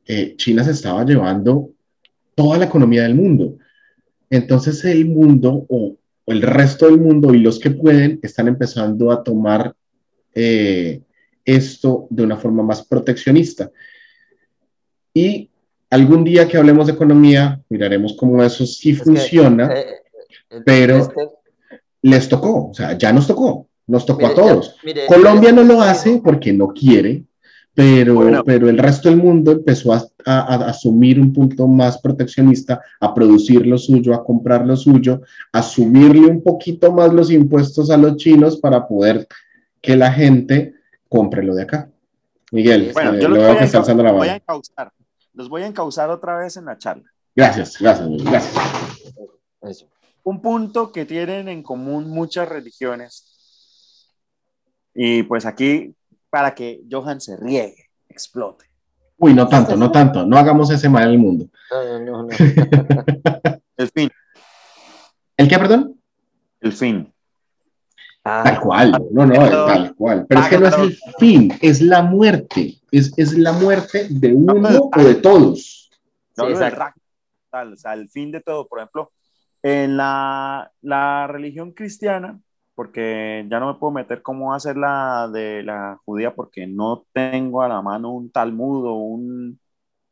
eh, 0.05 0.35
China 0.37 0.63
se 0.63 0.71
estaba 0.71 1.03
llevando 1.03 1.71
toda 2.35 2.57
la 2.57 2.65
economía 2.65 3.03
del 3.03 3.15
mundo. 3.15 3.57
Entonces 4.31 4.83
el 4.85 5.05
mundo 5.05 5.65
o, 5.69 5.95
el 6.25 6.41
resto 6.41 6.85
del 6.85 6.99
mundo 6.99 7.33
y 7.33 7.39
los 7.39 7.59
que 7.59 7.69
pueden 7.69 8.19
están 8.23 8.47
empezando 8.47 9.11
a 9.11 9.21
tomar 9.23 9.75
eh, 10.33 11.01
esto 11.43 12.07
de 12.09 12.23
una 12.23 12.37
forma 12.37 12.63
más 12.63 12.83
proteccionista. 12.85 13.69
Y 15.13 15.49
algún 15.89 16.23
día 16.23 16.47
que 16.47 16.57
hablemos 16.57 16.87
de 16.87 16.93
economía, 16.93 17.61
miraremos 17.69 18.15
cómo 18.17 18.41
eso 18.41 18.65
sí 18.65 18.93
funciona. 18.93 19.73
Eh, 19.73 19.85
pero 20.65 20.97
este 20.97 21.27
les 22.01 22.27
tocó, 22.27 22.69
o 22.69 22.73
sea, 22.73 22.97
ya 22.97 23.13
nos 23.13 23.27
tocó, 23.27 23.67
nos 23.87 24.05
tocó 24.05 24.27
a 24.27 24.33
todos. 24.33 24.75
Colombia 25.07 25.51
no 25.51 25.63
lo 25.63 25.81
hace 25.81 26.19
porque 26.23 26.51
no 26.51 26.69
quiere, 26.69 27.23
pero, 27.73 28.43
pero 28.45 28.69
el 28.69 28.77
resto 28.77 29.09
del 29.09 29.17
mundo 29.17 29.51
empezó 29.51 29.93
a, 29.93 30.05
asumir 30.67 31.19
un 31.19 31.33
punto 31.33 31.67
más 31.67 31.99
proteccionista, 31.99 32.81
a 32.99 33.13
producir 33.13 33.65
lo 33.65 33.77
suyo, 33.77 34.13
a 34.13 34.23
comprar 34.23 34.65
lo 34.65 34.75
suyo, 34.75 35.21
a 35.51 35.63
subirle 35.63 36.27
un 36.27 36.43
poquito 36.43 36.91
más 36.91 37.13
los 37.13 37.31
impuestos 37.31 37.89
a 37.89 37.97
los 37.97 38.17
chinos 38.17 38.57
para 38.57 38.87
poder 38.87 39.27
que 39.81 39.95
la 39.95 40.11
gente 40.11 40.75
compre 41.09 41.43
lo 41.43 41.55
de 41.55 41.63
acá. 41.63 41.89
Miguel, 42.51 42.91
bueno, 42.93 43.13
eh, 43.13 43.19
yo 43.21 43.29
lo 43.29 43.41
veo 43.41 43.57
que 43.57 43.63
está 43.63 43.79
alzando 43.79 44.03
la 44.03 44.13
mano. 44.13 44.41
Los 45.33 45.47
voy 45.47 45.61
a 45.61 45.67
encauzar 45.67 46.09
otra 46.09 46.37
vez 46.37 46.57
en 46.57 46.65
la 46.65 46.77
charla. 46.77 47.09
Gracias, 47.33 47.77
gracias, 47.79 48.09
gracias. 48.23 48.55
Eso 49.61 49.91
un 50.23 50.41
punto 50.41 50.91
que 50.91 51.05
tienen 51.05 51.47
en 51.47 51.63
común 51.63 52.09
muchas 52.09 52.47
religiones. 52.47 53.25
Y 54.93 55.23
pues 55.23 55.45
aquí, 55.45 55.95
para 56.31 56.55
que 56.55 56.81
Johan 56.89 57.21
se 57.21 57.37
riegue, 57.37 57.91
explote. 58.09 58.65
Uy, 59.17 59.35
no 59.35 59.47
tanto, 59.47 59.75
no 59.75 59.91
tanto, 59.91 60.25
no 60.25 60.35
hagamos 60.35 60.71
ese 60.71 60.89
mal 60.89 61.03
al 61.03 61.19
mundo. 61.19 61.45
El 63.77 63.89
fin. 63.89 64.09
¿El 65.37 65.47
qué, 65.47 65.59
perdón? 65.59 65.99
El 66.59 66.73
fin. 66.73 67.13
Ah. 68.23 68.43
tal 68.43 68.59
cual, 68.59 68.91
no, 69.11 69.25
no, 69.25 69.33
tal 69.49 69.95
cual. 69.95 70.25
Pero 70.29 70.41
es 70.41 70.47
que 70.47 70.59
no 70.59 70.67
es 70.67 70.77
el 70.77 70.95
fin, 71.17 71.51
es 71.59 71.81
la 71.81 72.03
muerte. 72.03 72.75
Es, 72.91 73.11
es 73.17 73.35
la 73.35 73.51
muerte 73.51 74.05
de 74.11 74.33
uno 74.33 74.53
o 74.95 75.03
de 75.03 75.15
todos. 75.15 75.89
No, 76.37 76.45
sí, 76.45 76.53
o 76.53 77.75
sea, 77.75 77.93
el 77.93 78.09
fin 78.09 78.31
de 78.31 78.41
todo. 78.41 78.67
Por 78.67 78.79
ejemplo, 78.79 79.11
en 79.63 79.97
la, 79.97 80.71
la, 80.81 81.27
religión 81.27 81.71
cristiana, 81.71 82.39
porque 82.81 83.45
ya 83.47 83.59
no 83.59 83.71
me 83.71 83.79
puedo 83.79 83.91
meter 83.91 84.23
cómo 84.23 84.55
hacer 84.55 84.75
la 84.75 85.29
de 85.31 85.61
la 85.61 86.01
judía 86.03 86.33
porque 86.33 86.65
no 86.65 87.05
tengo 87.13 87.61
a 87.61 87.67
la 87.67 87.79
mano 87.83 88.11
un 88.11 88.31
Talmud 88.31 88.87
o 88.87 88.93
un, 88.95 89.59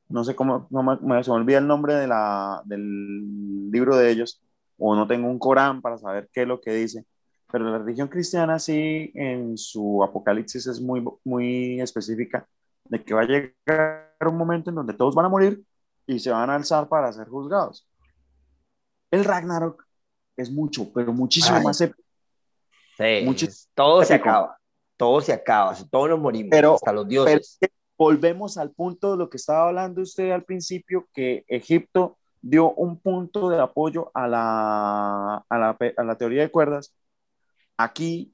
no 0.08 0.24
sé 0.24 0.36
cómo, 0.36 0.68
no 0.70 0.84
me, 0.84 1.24
se 1.24 1.32
me 1.32 1.36
olvida 1.36 1.58
el 1.58 1.66
nombre 1.66 1.96
de 1.96 2.06
la, 2.06 2.62
del 2.66 3.72
libro 3.72 3.98
de 3.98 4.12
ellos, 4.12 4.40
o 4.78 4.96
no 4.96 5.08
tengo 5.08 5.28
un 5.28 5.40
Corán 5.40 5.82
para 5.82 5.98
saber 5.98 6.30
qué 6.32 6.44
es 6.44 6.48
lo 6.48 6.62
que 6.62 6.72
dice. 6.74 7.08
Pero 7.52 7.72
la 7.72 7.80
religión 7.80 8.08
cristiana 8.08 8.60
sí, 8.60 9.12
en 9.16 9.58
su 9.58 10.04
apocalipsis 10.04 10.68
es 10.68 10.80
muy, 10.80 11.04
muy 11.24 11.82
específica 11.82 12.48
de 12.86 13.04
que 13.04 13.16
va 13.16 13.22
a 13.22 13.26
llegar 13.26 14.14
un 14.28 14.38
momento 14.38 14.70
en 14.70 14.76
donde 14.76 14.94
todos 14.94 15.16
van 15.16 15.26
a 15.26 15.30
morir 15.30 15.64
y 16.06 16.20
se 16.20 16.30
van 16.30 16.52
a 16.52 16.56
alzar 16.56 16.88
para 16.88 17.12
ser 17.12 17.30
juzgados. 17.30 17.90
El 19.10 19.26
Ragnarok 19.26 19.88
es 20.38 20.52
mucho, 20.52 20.94
pero 20.94 21.12
muchísimo 21.12 21.60
más 21.64 21.82
épico. 21.82 22.09
Sí, 23.00 23.48
todo 23.74 24.04
se 24.04 24.14
acaba, 24.16 24.58
todo 24.98 25.22
se 25.22 25.32
acaba, 25.32 25.74
todos 25.90 26.10
nos 26.10 26.20
morimos, 26.20 26.50
pero, 26.52 26.76
hasta 26.76 26.92
los 26.92 27.08
dioses. 27.08 27.58
volvemos 27.98 28.58
al 28.58 28.72
punto 28.72 29.12
de 29.12 29.18
lo 29.18 29.30
que 29.30 29.38
estaba 29.38 29.70
hablando 29.70 30.02
usted 30.02 30.32
al 30.32 30.44
principio, 30.44 31.08
que 31.14 31.46
Egipto 31.48 32.18
dio 32.42 32.74
un 32.74 33.00
punto 33.00 33.50
de 33.50 33.60
apoyo 33.62 34.12
a 34.14 34.28
la, 34.28 35.46
a 35.48 35.58
la, 35.58 35.78
a 35.96 36.04
la 36.04 36.16
teoría 36.18 36.42
de 36.42 36.52
cuerdas. 36.52 36.94
Aquí, 37.78 38.34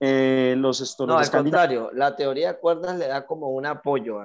eh, 0.00 0.54
los, 0.56 0.98
No, 1.00 1.18
al 1.18 1.30
contrario, 1.30 1.90
la 1.92 2.16
teoría 2.16 2.54
de 2.54 2.58
cuerdas 2.58 2.96
le 2.96 3.08
da 3.08 3.26
como 3.26 3.50
un 3.50 3.66
apoyo. 3.66 4.20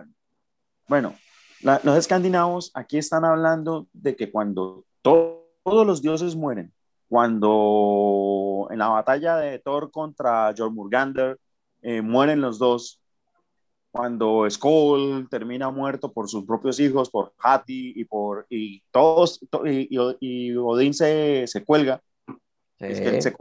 Bueno, 0.87 1.13
los 1.61 1.97
escandinavos 1.97 2.71
aquí 2.73 2.97
están 2.97 3.25
hablando 3.25 3.87
de 3.91 4.15
que 4.15 4.31
cuando 4.31 4.85
todos 5.01 5.43
los 5.65 6.01
dioses 6.01 6.37
mueren. 6.37 6.73
Cuando 7.09 8.67
en 8.69 8.77
la 8.77 8.87
batalla 8.89 9.37
de 9.37 9.57
Thor 9.59 9.91
contra 9.91 10.53
Jormungandr 10.55 11.39
eh, 11.81 12.01
mueren 12.03 12.39
los 12.39 12.59
dos, 12.59 13.01
cuando 13.91 14.47
Skoll 14.47 15.27
termina 15.27 15.71
muerto 15.71 16.13
por 16.13 16.29
sus 16.29 16.45
propios 16.45 16.79
hijos, 16.79 17.09
por 17.09 17.33
Hati 17.39 17.93
y 17.95 18.05
por 18.05 18.45
y 18.49 18.83
todos 18.91 19.39
y, 19.65 20.55
Odín 20.55 20.93
se, 20.93 21.47
se 21.47 21.65
cuelga, 21.65 21.99
es 22.77 23.01
que 23.01 23.09
él, 23.09 23.21
se 23.21 23.35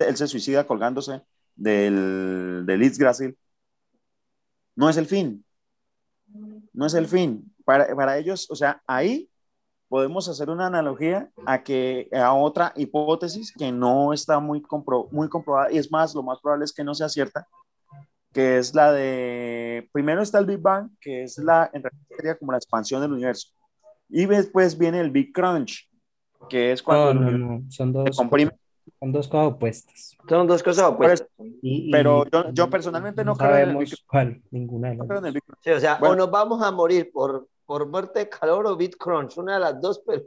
él 0.00 0.16
se 0.16 0.26
suicida 0.26 0.66
colgándose 0.66 1.22
del, 1.56 2.64
del 2.66 2.82
Itzgrasil. 2.82 3.36
No 4.76 4.90
es 4.90 4.98
el 4.98 5.06
fin, 5.06 5.44
no 6.74 6.86
es 6.86 6.92
el 6.92 7.08
fin. 7.08 7.54
Para, 7.64 7.94
para 7.96 8.18
ellos, 8.18 8.50
o 8.50 8.54
sea, 8.54 8.82
ahí 8.86 9.28
podemos 9.88 10.28
hacer 10.28 10.50
una 10.50 10.66
analogía 10.66 11.30
a 11.46 11.62
que 11.62 12.08
a 12.12 12.34
otra 12.34 12.72
hipótesis 12.76 13.52
que 13.52 13.72
no 13.72 14.12
está 14.12 14.38
muy, 14.38 14.62
muy 15.10 15.28
comprobada 15.28 15.72
y 15.72 15.78
es 15.78 15.90
más, 15.90 16.14
lo 16.14 16.22
más 16.22 16.40
probable 16.40 16.64
es 16.64 16.72
que 16.72 16.84
no 16.84 16.94
sea 16.94 17.08
cierta, 17.08 17.46
que 18.32 18.58
es 18.58 18.74
la 18.74 18.92
de, 18.92 19.88
primero 19.92 20.22
está 20.22 20.38
el 20.38 20.46
Big 20.46 20.60
Bang, 20.60 20.90
que 21.00 21.24
es 21.24 21.38
la, 21.38 21.70
en 21.72 21.82
realidad 21.82 22.06
sería 22.16 22.38
como 22.38 22.52
la 22.52 22.58
expansión 22.58 23.00
del 23.00 23.12
universo, 23.12 23.48
y 24.08 24.26
después 24.26 24.76
viene 24.76 25.00
el 25.00 25.10
Big 25.10 25.32
Crunch, 25.32 25.88
que 26.48 26.72
es 26.72 26.82
cuando 26.82 27.12
Son, 27.68 27.92
dos, 27.92 28.16
son 28.16 29.12
dos 29.12 29.28
cosas 29.28 29.46
opuestas. 29.46 30.16
Son 30.28 30.46
dos 30.46 30.62
cosas 30.62 30.84
opuestas. 30.84 31.28
pero 31.90 32.26
yo, 32.30 32.50
yo, 32.52 32.70
personalmente 32.70 33.24
no, 33.24 33.36
creo 33.36 33.56
en 33.56 33.70
el 33.70 33.76
Big 33.76 33.94
cuál, 34.06 34.42
ninguna 34.50 34.90
de 34.90 34.96
las 34.96 35.42
sí, 35.60 35.70
o 35.70 35.80
sea, 35.80 35.98
o 36.00 36.14
nos 36.14 36.30
vamos 36.30 36.62
a 36.62 36.70
morir 36.70 37.10
por 37.12 37.48
por 37.68 37.86
muerte 37.86 38.20
de 38.20 38.28
calor 38.30 38.66
o 38.66 38.74
bit 38.76 38.96
crunch, 38.96 39.36
una 39.36 39.54
de 39.54 39.60
las 39.60 39.78
dos, 39.78 40.02
pero... 40.06 40.22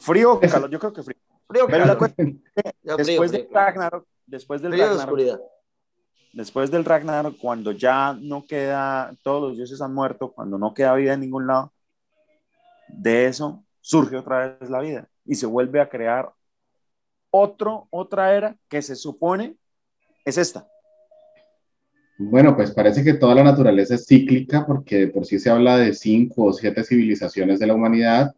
Frío 0.00 0.32
o 0.32 0.40
calor, 0.40 0.68
yo 0.68 0.80
creo 0.80 0.92
que 0.92 1.04
frío. 1.04 1.20
Frío 1.46 1.66
pero 1.68 1.84
calor. 1.84 2.12
después 2.82 3.30
del 3.30 3.48
Ragnarok, 3.52 4.04
después 4.26 4.60
del 4.60 4.72
Ragnarok, 4.72 5.40
después 6.32 6.70
del 6.72 6.84
Ragnarok, 6.84 7.38
cuando 7.38 7.70
ya 7.70 8.14
no 8.20 8.44
queda, 8.46 9.14
todos 9.22 9.42
los 9.50 9.56
dioses 9.56 9.80
han 9.80 9.94
muerto, 9.94 10.32
cuando 10.32 10.58
no 10.58 10.74
queda 10.74 10.96
vida 10.96 11.12
en 11.12 11.20
ningún 11.20 11.46
lado, 11.46 11.72
de 12.88 13.26
eso 13.26 13.64
surge 13.80 14.16
otra 14.16 14.56
vez 14.58 14.68
la 14.68 14.80
vida 14.80 15.08
y 15.24 15.36
se 15.36 15.46
vuelve 15.46 15.80
a 15.80 15.88
crear 15.88 16.32
otro, 17.30 17.86
otra 17.90 18.34
era 18.34 18.56
que 18.68 18.82
se 18.82 18.96
supone 18.96 19.56
es 20.24 20.36
esta. 20.36 20.66
Bueno, 22.16 22.54
pues 22.54 22.70
parece 22.70 23.02
que 23.02 23.14
toda 23.14 23.34
la 23.34 23.42
naturaleza 23.42 23.96
es 23.96 24.06
cíclica 24.06 24.64
porque 24.66 25.08
por 25.08 25.26
sí 25.26 25.38
se 25.38 25.50
habla 25.50 25.78
de 25.78 25.92
cinco 25.94 26.44
o 26.44 26.52
siete 26.52 26.84
civilizaciones 26.84 27.58
de 27.58 27.66
la 27.66 27.74
humanidad. 27.74 28.34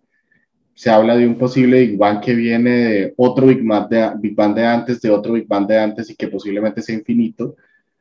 Se 0.74 0.90
habla 0.90 1.16
de 1.16 1.26
un 1.26 1.36
posible 1.36 1.80
Big 1.80 1.98
Bang 1.98 2.20
que 2.20 2.34
viene 2.34 2.70
de 2.70 3.14
otro 3.16 3.46
Big 3.46 3.62
Bang 3.66 3.88
de, 3.88 4.12
Big 4.18 4.34
Bang 4.34 4.54
de 4.54 4.66
antes, 4.66 5.00
de 5.00 5.10
otro 5.10 5.34
Big 5.34 5.46
Bang 5.46 5.66
de 5.66 5.78
antes 5.78 6.08
y 6.10 6.16
que 6.16 6.28
posiblemente 6.28 6.80
sea 6.80 6.94
infinito. 6.94 7.56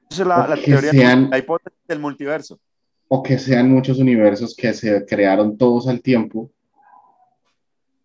Esa 0.09 0.21
es 0.21 0.27
la, 0.27 0.47
la 0.47 0.55
teoría, 0.55 0.91
sean, 0.91 1.29
la 1.29 1.37
hipótesis 1.37 1.79
del 1.87 1.99
multiverso. 1.99 2.59
O 3.07 3.21
que 3.21 3.37
sean 3.37 3.69
muchos 3.69 3.99
universos 3.99 4.55
que 4.55 4.73
se 4.73 5.05
crearon 5.05 5.57
todos 5.57 5.87
al 5.87 6.01
tiempo, 6.01 6.51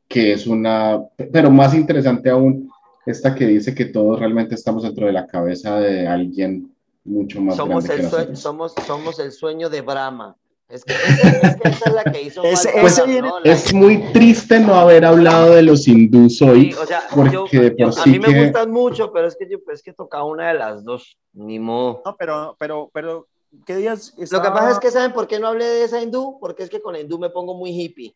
que 0.09 0.33
es 0.33 0.47
una, 0.47 1.01
pero 1.33 1.51
más 1.51 1.73
interesante 1.75 2.31
aún, 2.31 2.69
esta 3.07 3.35
que 3.35 3.47
dice 3.47 3.75
que 3.75 3.87
todos 3.87 4.19
realmente 4.19 4.57
estamos 4.57 4.83
dentro 4.83 5.07
de 5.07 5.13
la 5.13 5.27
cabeza 5.27 5.79
de 5.79 6.07
alguien 6.07 6.71
mucho 7.11 7.41
más 7.41 7.57
somos 7.57 7.85
grande 7.85 8.05
el 8.23 8.27
que 8.29 8.37
somos, 8.37 8.75
somos 8.87 9.19
el 9.19 9.33
sueño 9.33 9.69
de 9.69 9.81
Brahma. 9.83 10.37
Es 10.69 10.85
que, 10.85 10.93
esa, 10.93 11.29
es 11.49 11.57
que 11.61 11.69
esa 11.69 11.85
es 11.91 11.93
la 11.95 12.05
que 12.05 12.23
hizo 12.23 12.45
Ese- 12.45 12.69
Malcolm, 12.81 12.87
ese 13.11 13.23
¿no? 13.23 13.41
La- 13.41 13.53
Es 13.53 13.75
muy 13.75 14.13
triste 14.13 14.61
no 14.61 14.77
haber 14.77 15.05
hablado 15.05 15.51
de 15.51 15.63
los 15.63 15.89
hindús 15.89 16.41
hoy, 16.43 16.71
Sí, 16.73 16.79
o 16.81 16.87
sea, 16.87 17.03
porque 17.13 17.33
yo- 17.35 17.47
yo- 17.51 17.77
por 17.77 17.99
a 17.99 18.03
sí 18.05 18.11
mí 18.11 18.19
me 18.21 18.29
que- 18.29 18.45
gustan 18.45 18.71
mucho, 18.71 19.13
pero 19.13 19.27
es 19.27 19.37
que 19.37 19.49
yo 19.51 19.59
es 19.73 19.83
que 19.83 19.93
tocaba 19.93 20.25
una 20.25 20.49
de 20.53 20.55
las 20.55 20.85
dos, 20.85 21.19
ni 21.33 21.59
modo. 21.59 22.03
No, 22.07 22.15
pero, 22.17 22.55
pero, 22.59 22.89
pero, 22.95 23.27
¿qué 23.67 23.75
días 23.77 24.15
Lo 24.31 24.41
que 24.41 24.49
pasa 24.51 24.71
es 24.71 24.79
que, 24.79 24.93
¿saben 24.93 25.13
por 25.13 25.27
qué 25.27 25.41
no 25.41 25.49
hablé 25.49 25.65
de 25.65 25.83
esa 25.85 26.01
hindú? 26.01 26.39
Porque 26.41 26.63
es 26.63 26.71
que 26.71 26.81
con 26.81 26.93
la 26.93 27.01
hindú 27.01 27.19
me 27.19 27.31
pongo 27.31 27.55
muy 27.57 27.71
hippie. 27.71 28.15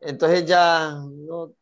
Entonces 0.00 0.44
ya, 0.44 0.90
no, 1.00 1.52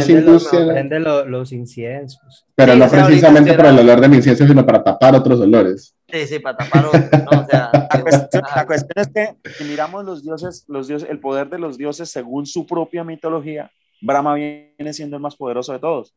Prende 0.00 0.20
los, 0.22 0.50
tienen- 0.50 0.68
prende 0.68 1.00
lo- 1.00 1.24
los 1.26 1.52
inciensos. 1.52 2.44
pero 2.54 2.72
Sí, 2.74 2.78
no 2.78 2.88
precisamente 2.88 3.54
por 3.54 3.66
el 3.66 3.78
olor 3.78 4.00
de 4.00 4.08
mi 4.08 4.16
incienso, 4.16 4.46
sino 4.46 4.64
para 4.64 4.82
tapar 4.82 5.14
otros 5.14 5.40
olores. 5.40 5.94
sí, 6.10 6.26
sí, 6.26 6.38
para 6.38 6.56
tapar 6.58 6.86
otro, 6.86 7.00
¿no? 7.30 7.40
O 7.40 7.46
sea, 7.46 7.70
La 7.92 8.00
cuestión, 8.02 8.42
la 8.56 8.66
cuestión 8.66 8.94
es 8.96 9.08
que 9.08 9.50
si 9.52 9.64
miramos 9.64 10.04
los 10.04 10.22
dioses, 10.22 10.64
los 10.68 10.88
dioses, 10.88 11.08
el 11.10 11.20
poder 11.20 11.48
de 11.50 11.58
los 11.58 11.76
dioses 11.78 12.10
según 12.10 12.46
su 12.46 12.66
propia 12.66 13.04
mitología, 13.04 13.70
Brahma 14.00 14.34
viene 14.34 14.92
siendo 14.92 15.16
el 15.16 15.22
más 15.22 15.36
poderoso 15.36 15.72
de 15.72 15.78
todos. 15.78 16.14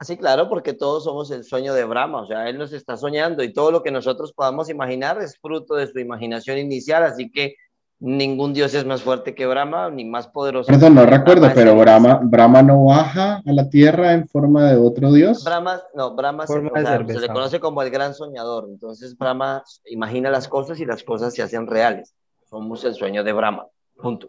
Sí, 0.00 0.16
claro, 0.18 0.48
porque 0.50 0.74
todos 0.74 1.04
somos 1.04 1.30
el 1.30 1.42
sueño 1.44 1.72
de 1.72 1.84
Brahma, 1.84 2.20
o 2.22 2.26
sea, 2.26 2.48
él 2.50 2.58
nos 2.58 2.72
está 2.74 2.96
soñando 2.98 3.42
y 3.42 3.52
todo 3.52 3.70
lo 3.70 3.82
que 3.82 3.90
nosotros 3.90 4.32
podamos 4.34 4.68
imaginar 4.68 5.20
es 5.22 5.38
fruto 5.40 5.74
de 5.74 5.86
su 5.86 5.98
imaginación 5.98 6.58
inicial, 6.58 7.02
así 7.02 7.30
que 7.30 7.54
ningún 7.98 8.52
dios 8.52 8.74
es 8.74 8.84
más 8.84 9.02
fuerte 9.02 9.34
que 9.34 9.46
Brahma 9.46 9.90
ni 9.90 10.04
más 10.04 10.28
poderoso. 10.28 10.70
Perdón, 10.70 10.94
no 10.94 11.00
que 11.02 11.06
Brahma 11.06 11.18
recuerdo, 11.24 11.46
es 11.46 11.54
pero 11.54 11.76
Brahma, 11.76 12.20
Brahma 12.22 12.62
no 12.62 12.84
baja 12.84 13.36
a 13.44 13.52
la 13.52 13.68
tierra 13.70 14.12
en 14.12 14.28
forma 14.28 14.70
de 14.70 14.76
otro 14.76 15.12
dios. 15.12 15.42
Brahma, 15.44 15.80
no, 15.94 16.14
Brahma 16.14 16.46
se, 16.46 16.58
o 16.58 16.70
sea, 16.74 17.06
se 17.06 17.20
le 17.20 17.28
conoce 17.28 17.58
como 17.60 17.82
el 17.82 17.90
gran 17.90 18.14
soñador, 18.14 18.66
entonces 18.68 19.16
Brahma 19.16 19.62
imagina 19.86 20.30
las 20.30 20.46
cosas 20.48 20.78
y 20.80 20.84
las 20.84 21.02
cosas 21.02 21.34
se 21.34 21.42
hacen 21.42 21.66
reales. 21.66 22.14
Somos 22.50 22.84
el 22.84 22.94
sueño 22.94 23.24
de 23.24 23.32
Brahma, 23.32 23.66
punto. 24.00 24.28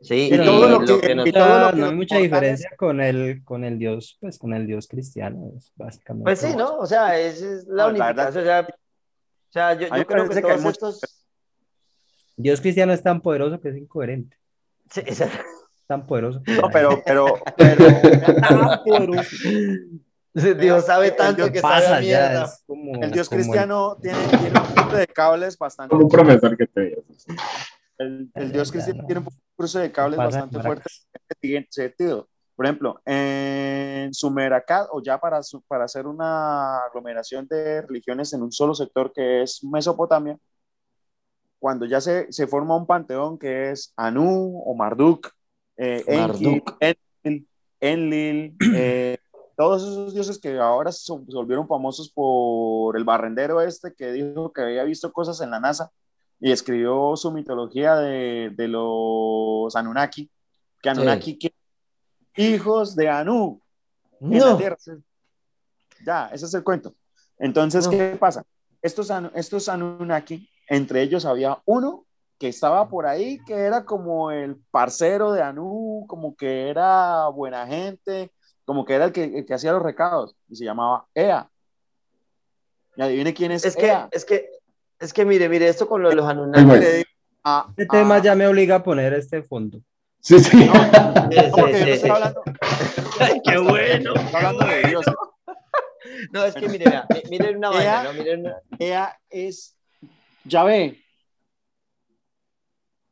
Sí, 0.00 0.28
y 0.32 0.36
todo 0.38 0.68
lo 0.68 0.80
lo 0.80 1.00
que, 1.00 1.06
que- 1.08 1.14
nos- 1.14 1.26
y 1.28 1.32
todo 1.32 1.46
No, 1.48 1.66
lo 1.66 1.70
que 1.72 1.76
no 1.78 1.86
hay 1.86 1.94
mucha 1.94 2.18
diferencia 2.18 2.70
con 2.76 3.00
el, 3.00 3.42
con 3.44 3.64
el 3.64 3.78
dios, 3.78 4.18
pues 4.20 4.38
con 4.38 4.52
el 4.52 4.66
dios 4.66 4.88
cristiano, 4.88 5.52
es 5.56 5.72
básicamente. 5.76 6.24
Pues 6.24 6.40
sí, 6.40 6.54
¿no? 6.56 6.76
O 6.78 6.84
sea, 6.84 7.18
es, 7.18 7.40
es 7.40 7.66
la 7.68 7.84
No, 7.84 7.90
unificación. 7.90 8.42
O 8.42 8.44
sea, 8.44 8.66
o 8.68 9.52
sea, 9.52 9.74
yo, 9.74 9.86
yo 9.96 10.06
creo 10.06 10.28
que 10.28 10.34
que 10.34 10.40
todos 10.42 10.56
mucho- 10.62 10.70
estos... 10.88 11.13
Dios 12.36 12.60
cristiano 12.60 12.92
es 12.92 13.02
tan 13.02 13.20
poderoso 13.20 13.60
que 13.60 13.68
es 13.70 13.76
incoherente. 13.76 14.36
Sí, 14.90 15.02
Tan 15.86 16.06
poderoso. 16.06 16.40
No, 16.46 16.68
pero, 16.72 17.02
pero, 17.04 17.26
pero, 17.56 17.84
tan 18.40 18.82
poderoso. 18.84 19.36
Dios 20.32 20.86
sabe 20.86 21.10
tanto 21.12 21.42
Dios 21.42 21.50
que 21.50 21.60
sabe 21.60 21.74
a 21.74 21.78
Pasa 21.78 22.00
ya, 22.00 22.00
mierda. 22.00 22.44
es 22.44 22.62
como. 22.66 23.02
el 23.02 23.10
dios 23.12 23.28
como 23.28 23.38
el- 23.40 23.44
cristiano 23.46 23.96
tiene, 24.02 24.18
tiene 24.28 24.58
un 24.60 24.74
cruce 24.74 24.96
de 24.96 25.06
cables 25.06 25.58
bastante 25.58 25.90
Como 25.90 26.04
un 26.04 26.10
profesor 26.10 26.56
que 26.56 26.66
te. 26.66 27.04
El, 27.98 28.30
el 28.34 28.52
dios 28.52 28.72
cristiano 28.72 29.02
no. 29.02 29.06
tiene 29.06 29.20
un 29.20 29.28
cruce 29.56 29.78
de 29.78 29.92
cables 29.92 30.16
Pasa 30.16 30.28
bastante 30.40 30.60
fuerte 30.66 30.88
en 31.12 31.20
el 31.28 31.36
siguiente 31.40 31.68
sentido. 31.70 32.28
Por 32.56 32.66
ejemplo, 32.66 33.00
en 33.04 34.14
Sumeracá, 34.14 34.88
o 34.90 35.02
ya 35.02 35.18
para, 35.18 35.42
su- 35.42 35.62
para 35.62 35.84
hacer 35.84 36.06
una 36.06 36.78
aglomeración 36.86 37.46
de 37.48 37.82
religiones 37.82 38.32
en 38.32 38.42
un 38.42 38.50
solo 38.52 38.74
sector 38.74 39.12
que 39.12 39.42
es 39.42 39.62
Mesopotamia, 39.64 40.36
cuando 41.64 41.86
ya 41.86 41.98
se, 41.98 42.30
se 42.30 42.46
forma 42.46 42.76
un 42.76 42.84
panteón 42.86 43.38
que 43.38 43.70
es 43.70 43.94
Anu 43.96 44.60
o 44.66 44.74
Marduk, 44.74 45.30
eh, 45.78 46.04
Marduk. 46.14 46.76
Enlil, 46.78 47.48
Enlil, 47.80 48.56
eh, 48.76 49.16
todos 49.56 49.80
esos 49.80 50.12
dioses 50.12 50.38
que 50.38 50.58
ahora 50.58 50.92
se 50.92 50.98
se 51.06 51.12
volvieron 51.14 51.66
famosos 51.66 52.10
por 52.10 52.98
el 52.98 53.04
barrendero 53.04 53.62
este 53.62 53.94
que 53.94 54.12
dijo 54.12 54.52
que 54.52 54.60
había 54.60 54.84
visto 54.84 55.10
cosas 55.10 55.40
en 55.40 55.52
la 55.52 55.58
NASA 55.58 55.90
y 56.38 56.52
escribió 56.52 57.16
su 57.16 57.32
mitología 57.32 57.96
de, 57.96 58.52
de 58.54 58.68
los 58.68 59.74
Anunnaki, 59.74 60.30
que 60.82 60.90
Anunnaki 60.90 61.38
quiere 61.38 61.56
hijos 62.36 62.94
de 62.94 63.08
Anu. 63.08 63.58
en 64.20 64.38
la 64.38 64.50
No. 64.50 64.56
tierra. 64.58 64.76
Ya, 66.04 66.26
ese 66.30 66.44
es 66.44 66.52
el 66.52 66.62
cuento. 66.62 66.94
Entonces, 67.38 67.86
No. 67.86 67.90
¿qué 67.90 68.18
pasa? 68.20 68.44
Estos, 68.82 69.08
estos 69.34 69.66
Anunnaki, 69.70 70.46
entre 70.68 71.02
ellos 71.02 71.24
había 71.24 71.58
uno 71.64 72.04
que 72.38 72.48
estaba 72.48 72.88
por 72.88 73.06
ahí, 73.06 73.38
que 73.46 73.54
era 73.54 73.84
como 73.84 74.30
el 74.30 74.56
parcero 74.70 75.32
de 75.32 75.42
Anu, 75.42 76.04
como 76.08 76.34
que 76.36 76.68
era 76.68 77.28
buena 77.28 77.66
gente, 77.66 78.32
como 78.64 78.84
que 78.84 78.94
era 78.94 79.04
el 79.06 79.12
que, 79.12 79.24
el 79.24 79.46
que 79.46 79.54
hacía 79.54 79.72
los 79.72 79.82
recados, 79.82 80.34
y 80.48 80.56
se 80.56 80.64
llamaba 80.64 81.06
Ea. 81.14 81.48
Y 82.96 83.02
adivine 83.02 83.34
quién 83.34 83.52
es, 83.52 83.64
Es 83.64 83.76
que, 83.76 83.86
Ea. 83.86 84.08
es 84.10 84.24
que, 84.24 84.48
es 84.98 85.12
que 85.12 85.24
mire, 85.24 85.48
mire, 85.48 85.68
esto 85.68 85.88
con 85.88 86.02
lo 86.02 86.08
de 86.10 86.16
los 86.16 86.24
Ahí 86.26 86.32
Anunnaki. 86.32 86.64
voy. 86.64 86.80
Le 86.80 86.92
digo 86.98 87.08
a- 87.44 87.66
Este 87.70 87.86
tema 87.86 88.18
ya 88.20 88.34
me 88.34 88.46
obliga 88.46 88.76
a 88.76 88.82
poner 88.82 89.12
este 89.14 89.42
fondo. 89.42 89.80
Sí, 90.20 90.38
sí. 90.40 90.50
No, 91.34 91.66
sí, 91.68 92.08
hablando. 92.08 92.42
Ay, 93.20 93.40
qué 93.44 93.58
bueno. 93.58 94.14
Estoy 94.14 94.34
hablando 94.34 94.66
de 94.66 94.82
Dios. 94.88 95.04
No, 96.32 96.44
es 96.44 96.54
que 96.54 96.68
mire, 96.68 96.88
vea, 96.88 97.06
mi- 97.10 97.30
miren 97.30 97.56
una 97.56 97.70
vaina, 97.70 97.84
Ea- 97.84 98.02
¿no? 98.04 98.12
Miren 98.12 98.40
una- 98.46 98.60
Ea 98.78 99.18
es 99.30 99.76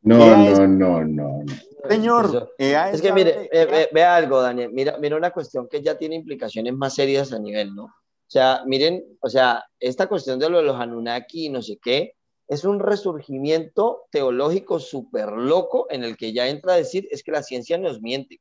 Ea 0.04 0.50
es- 0.50 0.58
no, 0.58 0.66
no, 0.66 1.04
no. 1.04 1.42
no. 1.44 1.88
Señor. 1.88 2.54
Ea 2.58 2.90
es, 2.90 3.00
que 3.02 3.12
mire, 3.12 3.48
eh, 3.52 3.66
ve- 3.66 3.88
vea 3.92 4.16
algo, 4.16 4.40
Daniel, 4.40 4.70
mira, 4.72 4.98
mira 4.98 5.16
una 5.16 5.30
cuestión 5.30 5.68
que 5.68 5.82
ya 5.82 5.96
tiene 5.96 6.14
implicaciones 6.16 6.72
más 6.74 6.94
serias 6.94 7.32
a 7.32 7.38
nivel, 7.38 7.74
¿no? 7.74 7.84
O 7.84 8.30
sea, 8.32 8.62
miren, 8.66 9.04
o 9.20 9.28
sea, 9.28 9.64
esta 9.78 10.06
cuestión 10.08 10.38
de 10.38 10.48
lo 10.48 10.58
de 10.58 10.64
los 10.64 10.80
Anunnaki 10.80 11.46
y 11.46 11.48
no 11.50 11.60
sé 11.60 11.78
qué, 11.82 12.14
es 12.48 12.64
un 12.64 12.80
resurgimiento 12.80 14.04
teológico 14.10 14.78
súper 14.80 15.32
loco 15.32 15.86
en 15.90 16.04
el 16.04 16.16
que 16.16 16.32
ya 16.32 16.48
entra 16.48 16.74
a 16.74 16.76
decir 16.76 17.08
es 17.10 17.22
que 17.22 17.32
la 17.32 17.42
ciencia 17.42 17.78
nos 17.78 18.00
miente. 18.00 18.40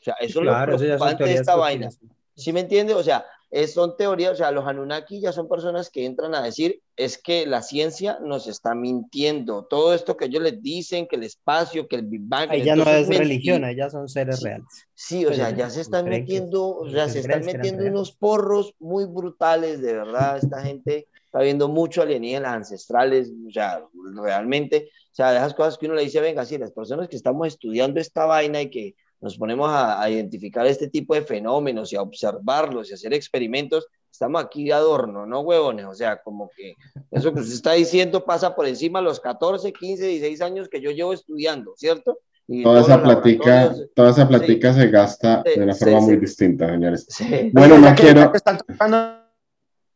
O 0.00 0.02
sea, 0.02 0.14
eso 0.20 0.40
Claro, 0.40 0.74
es 0.74 0.80
lo 0.80 0.86
ya 0.86 0.96
preocupante 0.96 1.24
de 1.24 1.34
esta 1.34 1.56
vaina. 1.56 1.88
¿Sí 2.36 2.52
me 2.52 2.60
entiende? 2.60 2.94
O 2.94 3.02
sea, 3.02 3.24
es- 3.50 3.72
son 3.74 3.96
teorías, 3.96 4.32
o 4.32 4.36
sea, 4.36 4.50
los 4.50 4.66
Anunnaki 4.66 5.20
ya 5.20 5.32
son 5.32 5.48
personas 5.48 5.90
que 5.90 6.04
entran 6.04 6.34
a 6.34 6.42
decir, 6.42 6.80
es 6.96 7.18
que 7.18 7.46
la 7.46 7.62
ciencia 7.62 8.18
nos 8.22 8.46
está 8.46 8.74
mintiendo. 8.74 9.64
Todo 9.68 9.94
esto 9.94 10.16
que 10.16 10.26
ellos 10.26 10.42
les 10.42 10.62
dicen, 10.62 11.06
que 11.08 11.16
el 11.16 11.24
espacio, 11.24 11.88
que 11.88 11.96
el 11.96 12.06
Big 12.06 12.22
Bang... 12.24 12.50
Ahí 12.50 12.64
ya 12.64 12.76
no 12.76 12.88
es 12.88 13.08
religión, 13.08 13.64
ahí 13.64 13.76
ya 13.76 13.90
son 13.90 14.08
seres 14.08 14.38
Sí. 14.38 14.44
reales. 14.44 14.66
Sí, 14.94 15.24
o 15.24 15.28
Pues 15.28 15.38
sea, 15.38 15.50
ya, 15.50 15.56
ya 15.56 15.70
se 15.70 15.80
están 15.80 16.08
metiendo, 16.08 16.68
o 16.68 16.88
sea, 16.90 17.04
pues 17.04 17.12
se 17.14 17.18
están 17.20 17.44
metiendo 17.44 17.84
unos 17.86 18.12
porros 18.12 18.74
muy 18.78 19.06
brutales, 19.06 19.80
de 19.80 19.94
verdad, 19.94 20.36
esta 20.38 20.62
gente 20.62 21.08
está 21.24 21.40
viendo 21.40 21.68
mucho 21.68 22.02
alienígenas 22.02 22.52
ancestrales, 22.54 23.30
o 23.48 23.50
sea, 23.50 23.82
realmente, 24.22 24.90
o 25.12 25.14
sea, 25.14 25.30
de 25.32 25.38
esas 25.38 25.54
cosas 25.54 25.78
que 25.78 25.86
uno 25.86 25.94
le 25.94 26.02
dice, 26.02 26.20
venga, 26.20 26.44
sí, 26.44 26.58
las 26.58 26.72
personas 26.72 27.08
que 27.08 27.16
estamos 27.16 27.46
estudiando 27.48 28.00
esta 28.00 28.26
vaina 28.26 28.60
y 28.62 28.70
que 28.70 28.94
nos 29.20 29.36
ponemos 29.36 29.68
a, 29.70 30.00
a 30.02 30.10
identificar 30.10 30.66
este 30.66 30.88
tipo 30.88 31.14
de 31.14 31.22
fenómenos 31.22 31.92
y 31.92 31.96
a 31.96 32.02
observarlos 32.02 32.88
y 32.88 32.92
a 32.92 32.94
hacer 32.94 33.12
experimentos, 33.14 33.86
estamos 34.10 34.42
aquí 34.42 34.64
de 34.64 34.72
adorno, 34.72 35.26
¿no, 35.26 35.40
huevones? 35.40 35.86
O 35.86 35.94
sea, 35.94 36.20
como 36.22 36.50
que 36.56 36.74
eso 37.10 37.32
que 37.32 37.40
usted 37.40 37.54
está 37.54 37.72
diciendo 37.72 38.24
pasa 38.24 38.54
por 38.54 38.66
encima 38.66 38.98
de 39.00 39.04
los 39.04 39.20
14, 39.20 39.72
15, 39.72 40.04
16 40.06 40.40
años 40.42 40.68
que 40.68 40.80
yo 40.80 40.90
llevo 40.90 41.12
estudiando, 41.12 41.74
¿cierto? 41.76 42.18
Y 42.48 42.64
Toda 42.64 42.80
esa 42.80 42.96
laboratorios- 43.00 43.90
toda 43.94 44.10
esa 44.10 44.26
plática 44.26 44.74
se 44.74 44.88
gasta 44.88 45.42
Sí, 45.46 45.58
de 45.60 45.64
una 45.64 45.72
sí, 45.74 45.84
forma 45.84 46.00
sí. 46.00 46.06
muy 46.06 46.16
distinta, 46.16 46.66
señores. 46.68 47.06
Sí. 47.08 47.50
Bueno, 47.52 47.76
ya 47.78 47.90
no 47.90 47.94
que, 47.96 48.02
quiero. 48.02 48.20
Ya 48.22 48.30
que 48.32 48.36
están 48.38 48.58
tocando 48.58 49.20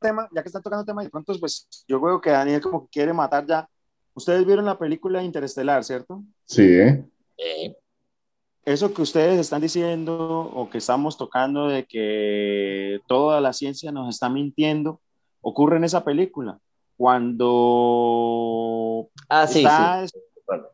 tema, 0.00 0.28
ya 0.32 0.42
que 0.42 0.48
están 0.48 0.62
tocando 0.62 0.84
tema, 0.84 1.02
y 1.02 1.06
de 1.06 1.10
pronto, 1.10 1.34
pues 1.40 1.66
yo 1.88 2.00
creo 2.00 2.20
que 2.20 2.30
Daniel 2.30 2.60
como 2.60 2.82
que 2.84 2.90
quiere 2.92 3.12
matar 3.12 3.44
ya. 3.46 3.68
Ustedes 4.14 4.46
vieron 4.46 4.66
la 4.66 4.78
película 4.78 5.20
Interestelar, 5.24 5.82
¿cierto? 5.82 6.22
Sí, 6.44 6.62
¿eh? 6.62 7.04
Eh, 7.38 7.74
Eso 8.64 8.94
que 8.94 9.02
ustedes 9.02 9.38
están 9.38 9.60
diciendo 9.60 10.16
o 10.54 10.70
que 10.70 10.78
estamos 10.78 11.18
tocando 11.18 11.68
de 11.68 11.84
que 11.84 13.00
toda 13.06 13.40
la 13.40 13.52
ciencia 13.52 13.92
nos 13.92 14.08
está 14.08 14.30
mintiendo, 14.30 15.00
ocurre 15.42 15.76
en 15.76 15.84
esa 15.84 16.02
película. 16.02 16.58
Cuando 17.74 19.08
Ah, 19.28 19.46
sí, 19.46 19.58
está, 19.58 20.02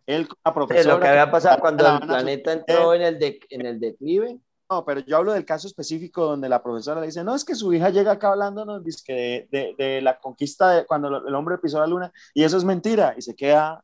Él, 0.06 0.22
la 0.22 0.26
Sí, 0.26 0.54
profesora. 0.54 0.94
lo 0.94 1.00
que 1.00 1.08
había 1.08 1.30
pasado 1.30 1.58
cuando 1.60 1.82
la 1.84 1.96
el 1.96 2.06
planeta 2.06 2.52
entró 2.52 2.94
en 2.94 3.02
el, 3.02 3.18
de- 3.18 3.40
en 3.50 3.66
el 3.66 3.80
declive. 3.80 4.38
No, 4.70 4.84
pero 4.84 5.00
yo 5.00 5.16
hablo 5.16 5.32
del 5.32 5.44
caso 5.44 5.66
específico 5.66 6.24
donde 6.24 6.48
la 6.48 6.62
profesora 6.62 7.00
le 7.00 7.06
dice, 7.06 7.24
no, 7.24 7.34
es 7.34 7.44
que 7.44 7.56
su 7.56 7.72
hija 7.74 7.90
llega 7.90 8.12
acá 8.12 8.30
hablándonos 8.30 8.84
de, 8.84 9.48
de, 9.50 9.74
de 9.76 10.00
la 10.00 10.18
conquista 10.20 10.70
de 10.70 10.86
cuando 10.86 11.08
el 11.26 11.34
hombre 11.34 11.58
pisó 11.58 11.80
la 11.80 11.88
luna, 11.88 12.12
y 12.34 12.44
eso 12.44 12.56
es 12.56 12.62
mentira, 12.64 13.14
y 13.18 13.22
se 13.22 13.34
queda, 13.34 13.82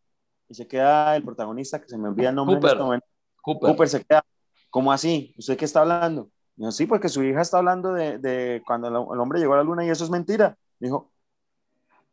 y 0.49 0.55
se 0.55 0.69
queda 0.69 1.17
el 1.17 1.25
protagonista, 1.25 1.81
que 1.81 1.89
se 1.89 1.99
me 1.99 2.09
olvida 2.09 2.29
el 2.29 2.37
nombre 2.37 2.55
en 2.55 2.61
Cooper. 2.61 2.75
este 2.77 2.85
momento, 2.85 3.07
Cooper. 3.47 3.71
Cooper 3.71 3.89
se 3.89 4.05
queda, 4.05 4.25
¿cómo 4.71 4.93
así? 4.93 5.33
¿Usted 5.39 5.57
qué 5.57 5.65
está 5.67 5.83
hablando? 5.83 6.29
Dijo, 6.57 6.73
sí, 6.73 6.85
porque 6.85 7.09
su 7.09 7.23
hija 7.23 7.43
está 7.43 7.59
hablando 7.59 7.93
de, 7.93 8.19
de 8.19 8.61
cuando 8.67 8.89
el, 8.89 9.21
hombre 9.21 9.39
llegó 9.39 9.55
a 9.55 9.59
la 9.59 9.63
luna 9.63 9.87
y 9.87 9.89
eso 9.89 10.03
es 10.03 10.11
mentira. 10.11 10.59
Dijo, 10.81 11.13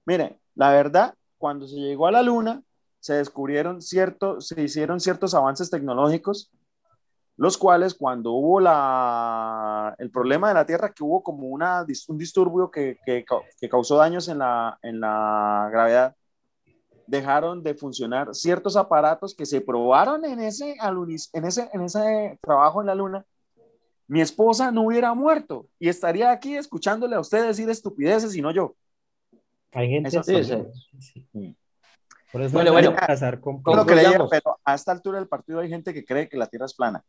mire, 0.05 0.39
la 0.53 0.69
verdad, 0.69 1.15
cuando 1.39 1.67
se 1.67 1.77
llegó 1.77 2.05
a 2.05 2.11
la 2.11 2.21
luna, 2.21 2.61
se 2.99 3.15
descubrieron 3.15 3.81
ciertos, 3.81 4.47
se 4.47 4.61
hicieron 4.61 4.99
ciertos 4.99 5.33
avances 5.33 5.71
tecnológicos, 5.71 6.51
los 7.35 7.57
cuales 7.57 7.95
cuando 7.95 8.33
hubo 8.33 8.59
la, 8.59 9.95
el 9.97 10.11
problema 10.11 10.49
de 10.49 10.53
la 10.53 10.67
Tierra, 10.67 10.93
que 10.93 11.03
hubo 11.03 11.23
como 11.23 11.47
una, 11.47 11.83
un 12.09 12.17
disturbio 12.19 12.69
que, 12.69 12.99
que, 13.03 13.25
que 13.59 13.69
causó 13.69 13.97
daños 13.97 14.27
en 14.27 14.37
la, 14.37 14.77
en 14.83 14.99
la 14.99 15.67
gravedad, 15.71 16.15
dejaron 17.07 17.61
de 17.63 17.73
funcionar 17.75 18.33
ciertos 18.33 18.75
aparatos 18.77 19.35
que 19.35 19.45
se 19.45 19.61
probaron 19.61 20.23
en 20.25 20.39
ese, 20.39 20.75
alunis- 20.79 21.29
en 21.33 21.45
ese, 21.45 21.69
en 21.73 21.81
ese 21.81 22.37
trabajo 22.41 22.81
en 22.81 22.87
la 22.87 22.95
Luna. 22.95 23.25
Mi 24.07 24.21
esposa 24.21 24.71
no 24.71 24.83
hubiera 24.83 25.13
muerto 25.13 25.67
y 25.79 25.89
estaría 25.89 26.31
aquí 26.31 26.55
escuchándole 26.55 27.15
a 27.15 27.19
usted 27.19 27.45
decir 27.47 27.69
estupideces 27.69 28.35
y 28.35 28.41
no 28.41 28.51
yo. 28.51 28.75
Hay 29.71 29.89
gente 29.89 30.09
Eso 30.09 30.23
sí, 30.23 30.43
sí. 30.43 31.27
sí. 31.31 31.55
Por 32.31 32.41
eso 32.41 32.53
Bueno, 32.53 32.69
no 32.69 32.73
bueno. 32.73 32.95
casar 32.95 33.39
con 33.39 33.61
Concluyamos. 33.61 34.29
creía, 34.29 34.41
pero 34.43 34.57
a 34.65 34.75
esta 34.75 34.91
altura 34.91 35.19
del 35.19 35.27
partido 35.27 35.59
hay 35.59 35.69
gente 35.69 35.93
que 35.93 36.03
cree 36.03 36.27
que 36.27 36.37
la 36.37 36.47
Tierra 36.47 36.65
es 36.65 36.73
plana. 36.73 37.03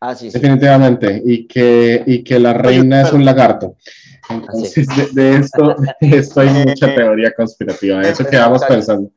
Ah, 0.00 0.14
sí, 0.14 0.30
sí. 0.30 0.38
Definitivamente, 0.38 1.22
y 1.24 1.46
que, 1.46 2.02
y 2.06 2.22
que 2.22 2.38
la 2.38 2.52
reina 2.52 3.02
es 3.02 3.12
un 3.12 3.24
lagarto. 3.24 3.76
Entonces, 4.28 4.86
de, 5.14 5.22
de 5.22 5.36
esto, 5.38 5.76
de 6.00 6.16
esto 6.18 6.40
hay 6.40 6.48
mucha 6.66 6.94
teoría 6.94 7.32
conspirativa, 7.34 8.00
de 8.00 8.10
eso 8.10 8.26
quedamos 8.26 8.62
pensando. 8.64 9.10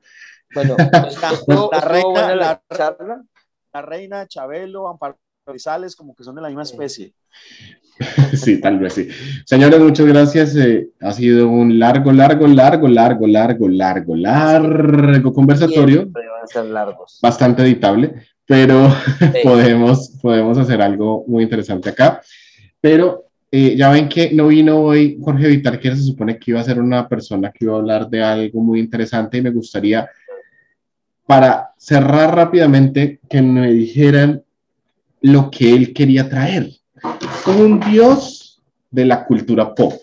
Bueno, 0.57 0.75
La- 1.21 1.31
estuvo, 1.33 1.69
la 1.71 1.79
reina- 1.81 2.27
la 2.29 2.35
la- 2.35 2.61
charla. 2.77 3.23
La 3.73 3.81
reina, 3.81 4.27
Chabelo, 4.27 4.87
Amparo 4.87 5.17
Grisales, 5.45 5.95
como 5.95 6.15
que 6.15 6.23
son 6.23 6.35
de 6.35 6.41
la 6.41 6.47
misma 6.47 6.63
especie. 6.63 7.13
Sí, 8.33 8.61
tal 8.61 8.77
vez 8.77 8.93
sí. 8.93 9.07
Señores, 9.45 9.79
muchas 9.79 10.05
gracias. 10.05 10.55
eh, 10.55 10.89
ha 11.01 11.11
sido 11.13 11.47
un 11.49 11.79
largo, 11.79 12.11
largo, 12.11 12.45
largo, 12.47 12.87
largo, 12.87 13.25
largo, 13.27 13.67
largo, 13.67 14.15
largo 14.15 15.33
conversatorio, 15.33 16.01
Siempre 16.01 16.27
van 16.29 16.43
a 16.43 16.47
ser 16.47 16.65
largos. 16.65 17.17
bastante 17.23 17.63
editable, 17.63 18.13
pero 18.45 18.87
Sí. 19.19 19.39
podemos, 19.43 20.09
podemos 20.21 20.57
hacer 20.59 20.79
algo 20.81 21.23
muy 21.27 21.43
interesante 21.45 21.89
acá. 21.89 22.21
Pero 22.79 23.23
eh, 23.51 23.75
ya 23.75 23.89
ven 23.89 24.07
que 24.07 24.31
no 24.31 24.47
vino 24.49 24.77
hoy 24.79 25.17
Jorge 25.19 25.47
Vitar, 25.47 25.79
que 25.79 25.95
se 25.95 26.03
supone 26.03 26.37
que 26.37 26.51
iba 26.51 26.59
a 26.59 26.63
ser 26.65 26.79
una 26.79 27.07
persona 27.09 27.51
que 27.51 27.65
iba 27.65 27.73
a 27.73 27.79
hablar 27.79 28.07
de 28.09 28.21
algo 28.21 28.61
muy 28.61 28.79
interesante 28.79 29.39
y 29.39 29.41
me 29.41 29.49
gustaría, 29.49 30.07
para 31.27 31.73
cerrar 31.77 32.35
rápidamente, 32.35 33.19
que 33.29 33.41
me 33.41 33.71
dijeran 33.71 34.43
lo 35.21 35.51
que 35.51 35.73
él 35.73 35.93
quería 35.93 36.27
traer. 36.29 36.71
Un 37.45 37.79
dios 37.81 38.61
de 38.89 39.05
la 39.05 39.25
cultura 39.25 39.75
pop. 39.75 39.93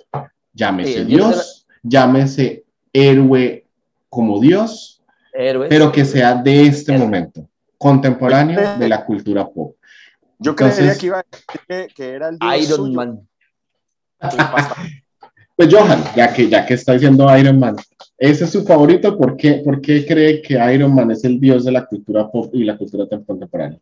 Llámese 0.53 1.01
Sí, 1.01 1.05
dios 1.07 1.67
llámese 1.83 2.65
héroe 2.93 3.67
como 4.09 4.39
dios, 4.41 5.03
Héroes. 5.33 5.69
pero 5.69 5.91
que 5.91 6.05
sea 6.05 6.35
de 6.37 6.67
este 6.67 6.93
Héroe. 6.95 7.05
momento, 7.07 7.49
contemporáneo 7.77 8.61
de 8.79 8.89
la 8.89 9.05
cultura 9.05 9.49
pop. 9.49 9.75
Yo 10.39 10.53
Entonces- 10.53 10.77
creería 10.77 10.99
que 11.01 11.07
iba 11.07 11.19
a 11.19 11.25
decir 11.31 11.61
que, 11.67 11.89
que 11.95 12.11
era 12.11 12.29
el 12.29 12.39
dios 12.39 12.57
Iron 12.69 12.77
suyo. 12.87 12.95
Man. 12.95 13.29
Pues 15.57 15.73
Johan, 15.73 16.03
ya 16.17 16.33
que, 16.33 16.49
ya 16.49 16.67
que 16.67 16.75
está 16.75 16.95
diciendo 16.95 17.27
Iron 17.37 17.61
Man, 17.61 17.77
¿ese 18.19 18.45
es 18.45 18.51
su 18.51 18.65
favorito? 18.65 19.17
¿Por 19.17 19.37
qué, 19.37 19.63
¿Por 19.65 19.81
qué 19.81 20.05
cree 20.05 20.43
que 20.43 20.55
Iron 20.75 20.93
Man 20.93 21.13
es 21.13 21.23
el 21.23 21.39
dios 21.39 21.65
de 21.65 21.71
la 21.71 21.87
cultura 21.87 22.29
pop 22.29 22.53
y 22.53 22.65
la 22.65 22.77
cultura 22.77 23.07
contemporánea? 23.25 23.79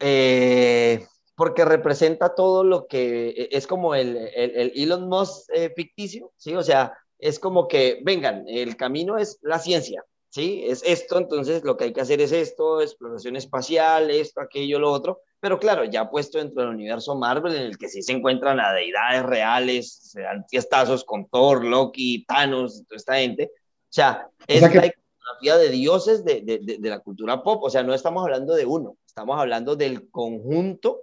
Eh, 0.00 1.02
porque 1.34 1.64
representa 1.64 2.34
todo 2.34 2.64
lo 2.64 2.86
que 2.86 3.28
eh, 3.28 3.48
es 3.52 3.66
como 3.66 3.94
el, 3.94 4.14
el, 4.34 4.50
el 4.56 4.72
Elon 4.74 5.08
Musk 5.08 5.48
eh, 5.54 5.72
ficticio, 5.74 6.32
¿sí? 6.36 6.54
O 6.54 6.62
sea, 6.62 6.92
es 7.18 7.38
como 7.38 7.66
que, 7.66 8.00
vengan, 8.04 8.44
el 8.46 8.76
camino 8.76 9.16
es 9.16 9.38
la 9.40 9.58
ciencia, 9.58 10.04
¿sí? 10.28 10.64
Es 10.66 10.82
esto, 10.84 11.16
entonces 11.16 11.64
lo 11.64 11.78
que 11.78 11.84
hay 11.84 11.92
que 11.94 12.02
hacer 12.02 12.20
es 12.20 12.32
esto, 12.32 12.82
exploración 12.82 13.36
espacial, 13.36 14.10
esto, 14.10 14.42
aquello, 14.42 14.78
lo 14.78 14.92
otro, 14.92 15.20
pero 15.40 15.58
claro, 15.58 15.84
ya 15.84 16.10
puesto 16.10 16.38
dentro 16.38 16.62
del 16.62 16.74
universo 16.74 17.14
Marvel, 17.14 17.54
en 17.54 17.62
el 17.62 17.78
que 17.78 17.88
sí 17.88 18.02
se 18.02 18.12
encuentran 18.12 18.58
a 18.60 18.72
deidades 18.72 19.22
reales, 19.22 19.92
se 20.12 20.22
dan 20.22 20.44
fiestazos 20.48 21.04
con 21.04 21.26
Thor, 21.28 21.64
Loki, 21.64 22.24
Thanos, 22.26 22.82
toda 22.88 22.96
esta 22.96 23.16
gente, 23.16 23.50
o 23.54 23.88
sea, 23.90 24.28
es 24.46 24.60
sea 24.60 24.70
que- 24.70 24.78
la 24.78 24.86
iconografía 24.86 25.56
de 25.58 25.68
dioses 25.70 26.24
de, 26.24 26.40
de, 26.42 26.58
de, 26.62 26.78
de 26.78 26.88
la 26.90 27.00
cultura 27.00 27.42
pop, 27.42 27.62
o 27.62 27.70
sea, 27.70 27.82
no 27.82 27.94
estamos 27.94 28.22
hablando 28.22 28.54
de 28.54 28.64
uno, 28.66 28.96
estamos 29.06 29.38
hablando 29.38 29.76
del 29.76 30.08
conjunto 30.10 31.00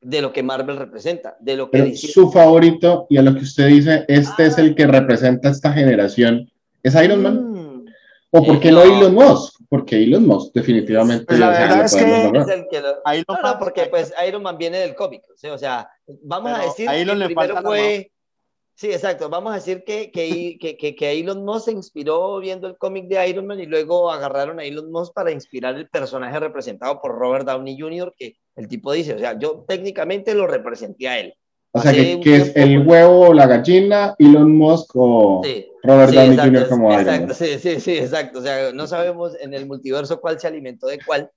de 0.00 0.20
lo 0.20 0.32
que 0.32 0.42
Marvel 0.42 0.76
representa, 0.76 1.36
de 1.40 1.56
lo 1.56 1.66
que 1.66 1.78
Pero 1.78 1.84
dice- 1.84 2.08
su 2.08 2.30
favorito, 2.30 3.06
y 3.08 3.18
a 3.18 3.22
lo 3.22 3.34
que 3.34 3.42
usted 3.42 3.68
dice, 3.68 4.04
este 4.08 4.46
es 4.46 4.58
el 4.58 4.74
que 4.74 4.86
representa 4.86 5.48
esta 5.48 5.72
generación, 5.72 6.50
¿es 6.82 6.94
Iron 6.96 7.22
Man? 7.22 7.50
Mm, 7.52 7.86
¿O 8.32 8.44
por 8.44 8.56
Eh, 8.56 8.60
qué 8.60 8.72
no. 8.72 8.84
no. 8.84 8.96
Elon 8.98 9.14
Musk? 9.14 9.51
Porque 9.72 10.02
Elon 10.02 10.26
Musk 10.26 10.52
definitivamente 10.52 11.24
Pues 11.24 11.38
la 11.38 11.48
verdad 11.48 11.84
es 11.86 11.94
que- 11.96 12.02
es 12.02 12.48
el 12.48 12.66
que 12.70 12.80
lo- 12.82 12.96
Ahí 13.06 13.24
lo 13.26 13.34
No, 13.34 13.40
no, 13.54 13.58
porque 13.58 13.86
pues 13.86 14.12
Iron 14.28 14.42
Man 14.42 14.58
viene 14.58 14.76
del 14.76 14.94
cómic, 14.94 15.22
¿sí? 15.34 15.48
o 15.48 15.56
sea, 15.56 15.88
vamos 16.24 16.52
a 16.52 16.56
Pero 16.56 16.66
decir 16.68 16.88
a 16.90 16.96
Elon 16.98 17.14
que 17.14 17.18
le 17.20 17.24
primero 17.24 17.62
fue... 17.62 18.12
Sí, 18.74 18.88
exacto, 18.92 19.30
vamos 19.30 19.52
a 19.52 19.54
decir 19.54 19.82
que, 19.84 20.10
que, 20.10 20.58
que, 20.60 20.76
que, 20.76 20.94
que 20.94 21.12
Elon 21.12 21.42
Musk 21.42 21.64
se 21.66 21.72
inspiró 21.72 22.38
viendo 22.40 22.66
el 22.66 22.76
cómic 22.76 23.06
de 23.06 23.26
Iron 23.26 23.46
Man 23.46 23.60
y 23.60 23.66
luego 23.66 24.10
agarraron 24.12 24.60
a 24.60 24.64
Elon 24.64 24.92
Musk 24.92 25.14
para 25.14 25.30
inspirar 25.30 25.74
el 25.76 25.88
personaje 25.88 26.38
representado 26.38 27.00
por 27.00 27.14
Robert 27.18 27.46
Downey 27.46 27.78
Jr., 27.80 28.12
que 28.14 28.34
el 28.56 28.68
tipo 28.68 28.92
dice, 28.92 29.14
o 29.14 29.18
sea, 29.18 29.38
yo 29.38 29.64
técnicamente 29.66 30.34
lo 30.34 30.46
representé 30.46 31.08
a 31.08 31.18
él. 31.18 31.34
O 31.74 31.80
sea, 31.80 31.92
que, 31.92 32.20
es 32.36 32.52
el 32.54 32.86
huevo 32.86 33.28
o 33.28 33.34
la 33.34 33.46
gallina, 33.46 34.14
Elon 34.18 34.54
Musk 34.56 34.90
o 34.94 35.40
Sí. 35.42 35.66
Robert 35.82 36.10
Sí, 36.10 36.16
Downey 36.16 36.32
exacto, 36.34 36.58
Jr. 36.58 36.68
como 36.68 36.88
Iron 36.92 37.00
exacto, 37.02 37.26
Man. 37.28 37.34
sí, 37.36 37.46
sí, 37.58 37.80
sí, 37.80 37.90
exacto. 37.98 38.38
O 38.38 38.42
sea, 38.42 38.72
no 38.72 38.86
sabemos 38.86 39.32
en 39.40 39.54
el 39.54 39.66
multiverso 39.66 40.20
cuál 40.20 40.38
se 40.38 40.46
alimentó 40.48 40.86
de 40.88 40.98
cuál, 41.04 41.30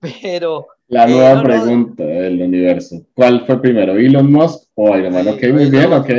pero 0.22 0.66
La 0.88 1.04
Eh, 1.06 1.10
nueva 1.10 1.42
pregunta 1.42 2.04
del 2.04 2.40
universo. 2.42 3.04
¿Cuál 3.14 3.44
fue 3.46 3.60
primero, 3.60 3.96
Elon 3.96 4.30
Musk 4.30 4.68
o 4.74 4.96
Iron 4.96 5.12
Man? 5.12 5.24
Sí, 5.24 5.30
ok, 5.30 5.52
muy 5.52 5.70
bien, 5.70 5.92
ok. 5.92 6.10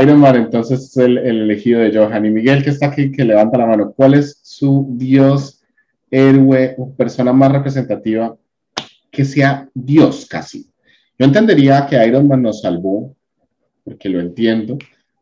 Iron 0.00 0.20
Man 0.20 0.36
entonces 0.36 0.80
es 0.84 0.96
el, 0.96 1.18
el 1.18 1.42
elegido 1.42 1.80
de 1.80 1.94
Johan. 1.96 2.24
Y 2.24 2.30
Miguel, 2.30 2.62
que 2.64 2.70
está 2.70 2.86
aquí, 2.86 3.10
que 3.12 3.24
levanta 3.24 3.58
la 3.58 3.66
mano. 3.66 3.92
¿Cuál 3.94 4.14
es 4.14 4.38
su 4.42 4.86
dios, 4.92 5.60
héroe 6.10 6.74
o 6.78 6.92
persona 6.94 7.32
más 7.32 7.52
representativa 7.52 8.36
que 9.10 9.24
sea 9.24 9.68
dios 9.74 10.26
casi? 10.30 10.69
Yo 11.20 11.26
entendería 11.26 11.86
que 11.86 12.02
Iron 12.06 12.26
Man 12.26 12.40
nos 12.40 12.62
salvó, 12.62 13.14
porque 13.84 14.08
lo 14.08 14.20
entiendo. 14.20 14.78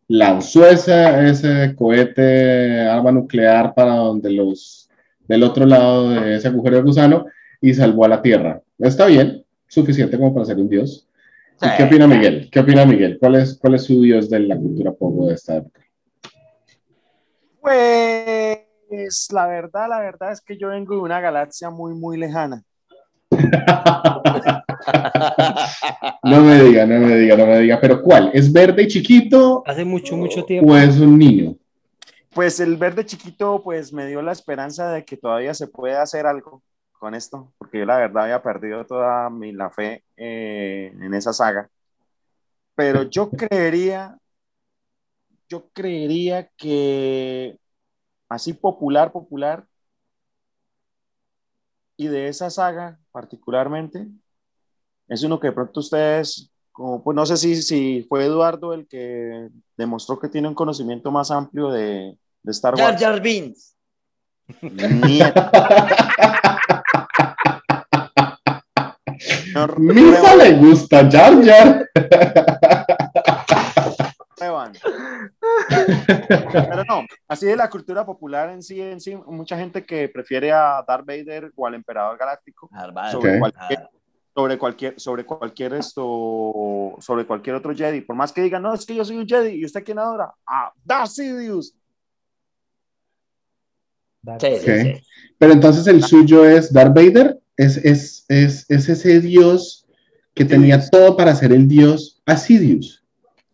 Lanzó 0.07 0.65
ese, 0.65 1.29
ese 1.29 1.75
cohete, 1.75 2.83
arma 2.83 3.11
nuclear 3.11 3.75
para 3.75 3.97
donde 3.97 4.31
los 4.31 4.89
del 5.27 5.43
otro 5.43 5.67
lado 5.67 6.11
de 6.11 6.37
ese 6.37 6.47
agujero 6.47 6.77
de 6.77 6.83
gusano 6.83 7.27
y 7.61 7.75
salvó 7.75 8.05
a 8.05 8.09
la 8.11 8.23
Tierra. 8.23 8.63
Está 8.79 9.07
bien, 9.07 9.45
suficiente 9.67 10.17
como 10.17 10.33
para 10.33 10.47
ser 10.47 10.59
un 10.59 10.69
dios. 10.69 11.09
¿Y 11.61 11.67
Sí. 11.67 11.73
qué 11.79 11.83
opina 11.83 12.07
Miguel? 12.07 12.49
¿Qué 12.49 12.61
opina 12.61 12.87
Miguel? 12.87 13.19
¿Cuál 13.19 13.35
es, 13.35 13.59
cuál 13.59 13.75
es 13.75 13.83
su 13.83 14.01
dios 14.01 14.31
de 14.31 14.39
la 14.39 14.57
cultura 14.57 14.93
pop 14.93 15.27
de 15.27 15.35
esta 15.35 15.57
época? 15.57 15.81
Pues 17.61 19.29
la 19.33 19.49
verdad, 19.49 19.89
la 19.89 19.99
verdad 19.99 20.31
es 20.31 20.41
que 20.43 20.57
yo 20.57 20.69
vengo 20.69 20.95
de 20.95 21.01
una 21.01 21.21
galaxia 21.21 21.71
muy, 21.71 21.93
muy 21.93 22.17
lejana. 22.19 22.63
No 26.23 26.43
me 26.43 26.63
diga, 26.63 26.87
no 26.87 26.99
me 27.01 27.17
diga, 27.17 27.37
no 27.37 27.47
me 27.47 27.59
diga. 27.61 27.81
¿Pero 27.81 28.03
cuál? 28.03 28.31
¿Es 28.35 28.53
verde 28.53 28.83
y 28.83 28.89
chiquito 28.89 29.63
Hace 29.67 29.85
mucho, 29.85 30.17
mucho 30.17 30.45
tiempo. 30.45 30.73
o 30.73 30.77
es 30.77 30.99
un 30.99 31.19
niño? 31.19 31.57
Pues 32.35 32.61
el 32.61 32.77
verde 32.77 33.05
chiquito, 33.05 33.63
pues 33.63 33.93
me 33.93 34.07
dio 34.07 34.23
la 34.23 34.33
esperanza 34.33 34.93
de 34.93 35.05
que 35.05 35.17
todavía 35.17 35.55
se 35.55 35.67
puede 35.67 35.97
hacer 35.97 36.27
algo 36.27 36.63
con 36.93 37.15
esto, 37.15 37.53
porque 37.59 37.79
yo 37.79 37.87
la 37.87 37.97
verdad 37.97 38.25
había 38.25 38.43
perdido 38.43 38.85
toda 38.85 39.31
mi, 39.31 39.53
la 39.53 39.71
fe 39.71 40.05
eh, 40.17 40.93
en 41.01 41.15
esa 41.15 41.33
saga. 41.33 41.71
Pero 42.75 43.05
yo 43.05 43.31
creería, 43.31 44.19
yo 45.49 45.69
creería 45.73 46.49
que 46.57 47.59
así 48.29 48.53
popular, 48.53 49.11
popular, 49.13 49.65
y 51.97 52.07
de 52.07 52.29
esa 52.29 52.49
saga 52.49 52.99
particularmente, 53.11 54.07
es 55.09 55.23
uno 55.23 55.41
que 55.41 55.49
de 55.49 55.53
pronto 55.53 55.81
ustedes, 55.81 56.51
como, 56.71 57.03
pues 57.03 57.15
no 57.15 57.25
sé 57.27 57.37
si, 57.37 57.63
si 57.63 58.07
fue 58.09 58.25
Eduardo 58.25 58.73
el 58.75 58.87
que 58.87 59.49
demostró 59.77 60.19
que 60.19 60.29
tiene 60.29 60.49
un 60.49 60.55
conocimiento 60.55 61.11
más 61.11 61.31
amplio 61.31 61.71
de, 61.71 62.17
de 62.43 62.53
Star 62.53 62.77
Jar 62.77 62.91
Wars. 62.91 63.03
Jar 63.03 63.21
Binks. 63.21 63.75
Nieto. 64.63 65.51
Señor 69.19 69.79
Misa 69.81 70.37
le 70.37 70.53
gusta 70.55 71.09
Jar 71.11 71.45
Jar. 71.45 71.89
Pero 76.53 76.85
no, 76.85 77.05
así 77.27 77.47
de 77.47 77.57
la 77.57 77.69
cultura 77.69 78.07
popular 78.07 78.51
en 78.51 78.63
sí, 78.63 78.81
en 78.81 79.01
sí, 79.01 79.17
mucha 79.27 79.57
gente 79.59 79.85
que 79.85 80.09
prefiere 80.09 80.53
a 80.53 80.85
Darth 80.87 81.07
Vader 81.07 81.53
o 81.57 81.67
al 81.67 81.75
Emperador 81.75 82.17
Galáctico 82.17 82.71
sobre 83.11 83.39
cualquier 83.39 83.89
sobre 84.39 84.57
cualquier 84.57 84.95
sobre 85.01 85.27
cualquier 85.27 85.73
esto 85.75 86.95
sobre 87.01 87.27
cualquier 87.27 87.57
otro 87.57 87.75
Jedi 87.75 88.03
por 88.03 88.15
más 88.15 88.31
que 88.33 88.41
digan 88.41 88.63
no 88.63 88.73
es 88.73 88.87
que 88.87 88.95
yo 88.95 89.05
soy 89.05 89.17
un 89.17 89.27
Jedi 89.27 89.57
y 89.57 89.65
usted 89.65 89.83
quién 89.83 89.99
adora 89.99 90.33
a 90.47 90.73
Darth 90.85 91.09
Sidious 91.11 91.75
Dark 94.23 94.41
Sí, 94.41 94.47
sí, 94.61 94.71
Ok. 94.71 94.77
sí. 94.83 94.93
Pero 95.39 95.53
entonces 95.53 95.87
el 95.89 96.05
suyo 96.05 96.45
es 96.45 96.73
Darth 96.73 96.95
Vader, 96.95 97.39
es, 97.57 97.79
es, 97.79 98.25
es, 98.29 98.65
es 98.69 98.89
ese 98.89 99.21
dios 99.21 99.87
que 100.35 100.45
tenía 100.45 100.89
todo 100.89 101.17
para 101.17 101.35
ser 101.35 101.53
el 101.53 101.67
dios 101.67 102.21
Asidius. 102.25 103.05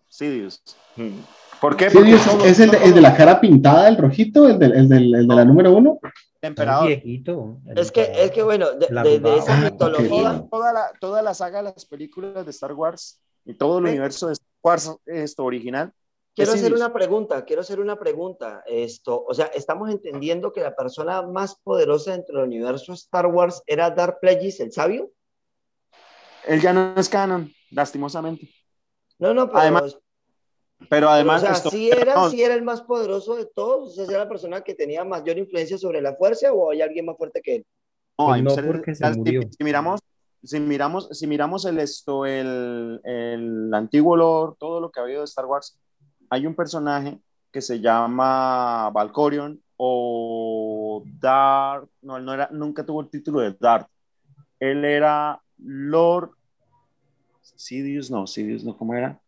Sidious 0.09 0.63
Mm. 0.97 1.19
¿por 1.63 1.77
qué? 1.77 1.87
Porque 1.91 1.99
Sidious 2.13 2.23
solo- 2.23 2.45
es 2.45 2.61
el 2.61 2.71
de, 2.71 2.85
el 2.85 2.95
de 2.95 3.01
la 3.01 3.17
cara 3.17 3.41
pintada, 3.41 3.89
el 3.89 3.97
rojito, 3.97 4.49
el, 4.49 4.59
del- 4.59 4.73
el 4.75 4.89
del- 4.89 5.15
el 5.15 5.27
de 5.27 5.35
la 5.35 5.45
número 5.47 5.75
uno. 5.75 5.99
Emperador 6.45 6.87
viejito. 6.89 7.59
el 7.67 7.79
Es 7.79 7.91
que, 7.93 8.01
emperador. 8.03 8.25
es 8.27 8.31
que 8.33 8.43
bueno, 8.43 8.73
de, 8.73 9.19
de- 9.21 9.39
esa 9.39 9.55
Ah, 9.59 9.71
mitología, 9.71 10.31
ok. 10.33 10.51
toda, 10.51 10.73
la, 10.73 10.93
toda 11.01 11.23
la 11.23 11.35
saga 11.35 11.59
de 11.59 11.65
las 11.65 11.85
películas 11.87 12.45
de 12.45 12.51
Star 12.51 12.73
Wars 12.73 13.21
y 13.45 13.55
todo 13.55 13.79
el 13.79 13.85
universo 13.87 14.27
de 14.29 14.33
Star 14.35 14.49
Wars 14.63 14.97
esto 15.07 15.45
original 15.45 15.93
quiero 16.35 16.53
hacer 16.53 16.73
una 16.75 16.93
pregunta, 16.93 17.45
quiero 17.45 17.61
hacer 17.63 17.79
una 17.79 17.97
pregunta. 17.99 18.63
Esto, 18.67 19.25
o 19.25 19.33
sea, 19.35 19.47
estamos 19.55 19.89
entendiendo 19.91 20.53
que 20.53 20.63
la 20.63 20.75
persona 20.75 21.23
más 21.23 21.55
poderosa 21.63 22.11
dentro 22.13 22.39
del 22.41 22.47
universo 22.49 22.93
Star 22.95 23.27
Wars 23.27 23.63
era 23.67 23.91
Darth 23.91 24.19
Plagueis, 24.21 24.59
el 24.61 24.73
sabio. 24.73 25.11
él 26.47 26.61
ya 26.61 26.73
no 26.73 26.95
es 26.97 27.09
canon 27.09 27.53
lastimosamente 27.71 28.49
No, 29.19 29.33
no, 29.33 29.47
pero, 29.47 29.59
Además, 29.61 29.97
pero 30.89 31.09
además 31.09 31.43
o 31.43 31.47
sea, 31.47 31.55
esto- 31.55 31.71
sí 31.71 31.91
era, 31.91 32.15
no, 32.15 32.31
sí 32.31 32.43
era 32.43 32.55
el 32.55 32.63
más 32.63 32.83
poderoso 32.83 33.37
de 33.37 33.47
todos, 33.47 33.93
o 33.93 33.95
sea, 33.95 34.05
era 34.05 34.25
la 34.25 34.29
persona 34.29 34.61
que 34.63 34.75
tenía 34.75 35.05
mayor 35.05 35.39
influencia 35.39 35.79
sobre 35.79 36.01
la 36.01 36.15
fuerza 36.17 36.53
o 36.53 36.71
hay 36.71 36.83
alguien 36.83 37.07
más 37.07 37.17
fuerte 37.17 37.41
que 37.43 37.57
él. 37.57 37.67
No, 38.19 38.27
Pues 38.27 38.43
no, 38.43 38.55
porque 38.55 38.95
se 38.95 39.05
si- 39.13 39.19
murió. 39.19 39.43
Si, 39.43 39.65
miramos, 39.65 40.01
si 40.43 40.61
miramos, 40.61 41.09
si 41.13 41.27
miramos 41.27 41.65
el 41.65 41.79
esto, 41.79 42.27
el, 42.27 43.01
el 43.05 43.75
antiguo 43.75 44.17
lore, 44.17 44.57
todo 44.59 44.81
lo 44.81 44.91
que 44.91 45.01
ha 45.01 45.03
habido 45.03 45.21
de 45.21 45.25
Star 45.25 45.47
Wars, 45.47 45.79
hay 46.31 46.47
un 46.47 46.55
personaje 46.55 47.19
que 47.51 47.61
se 47.61 47.81
llama 47.81 48.91
Valkorion 48.91 49.61
o 49.77 51.03
Darth, 51.21 51.89
no, 52.03 52.17
él 52.17 52.25
no 52.25 52.35
era, 52.35 52.49
nunca 52.53 52.85
tuvo 52.85 53.01
el 53.01 53.09
título 53.11 53.41
de 53.41 53.57
Darth. 53.59 53.89
Él 54.61 54.85
era 54.85 55.41
Lord 55.59 56.31
Sidious, 57.57 58.11
no, 58.11 58.27
Sidious 58.27 58.65
no, 58.65 58.77
¿cómo 58.77 58.95
era? 58.95 59.21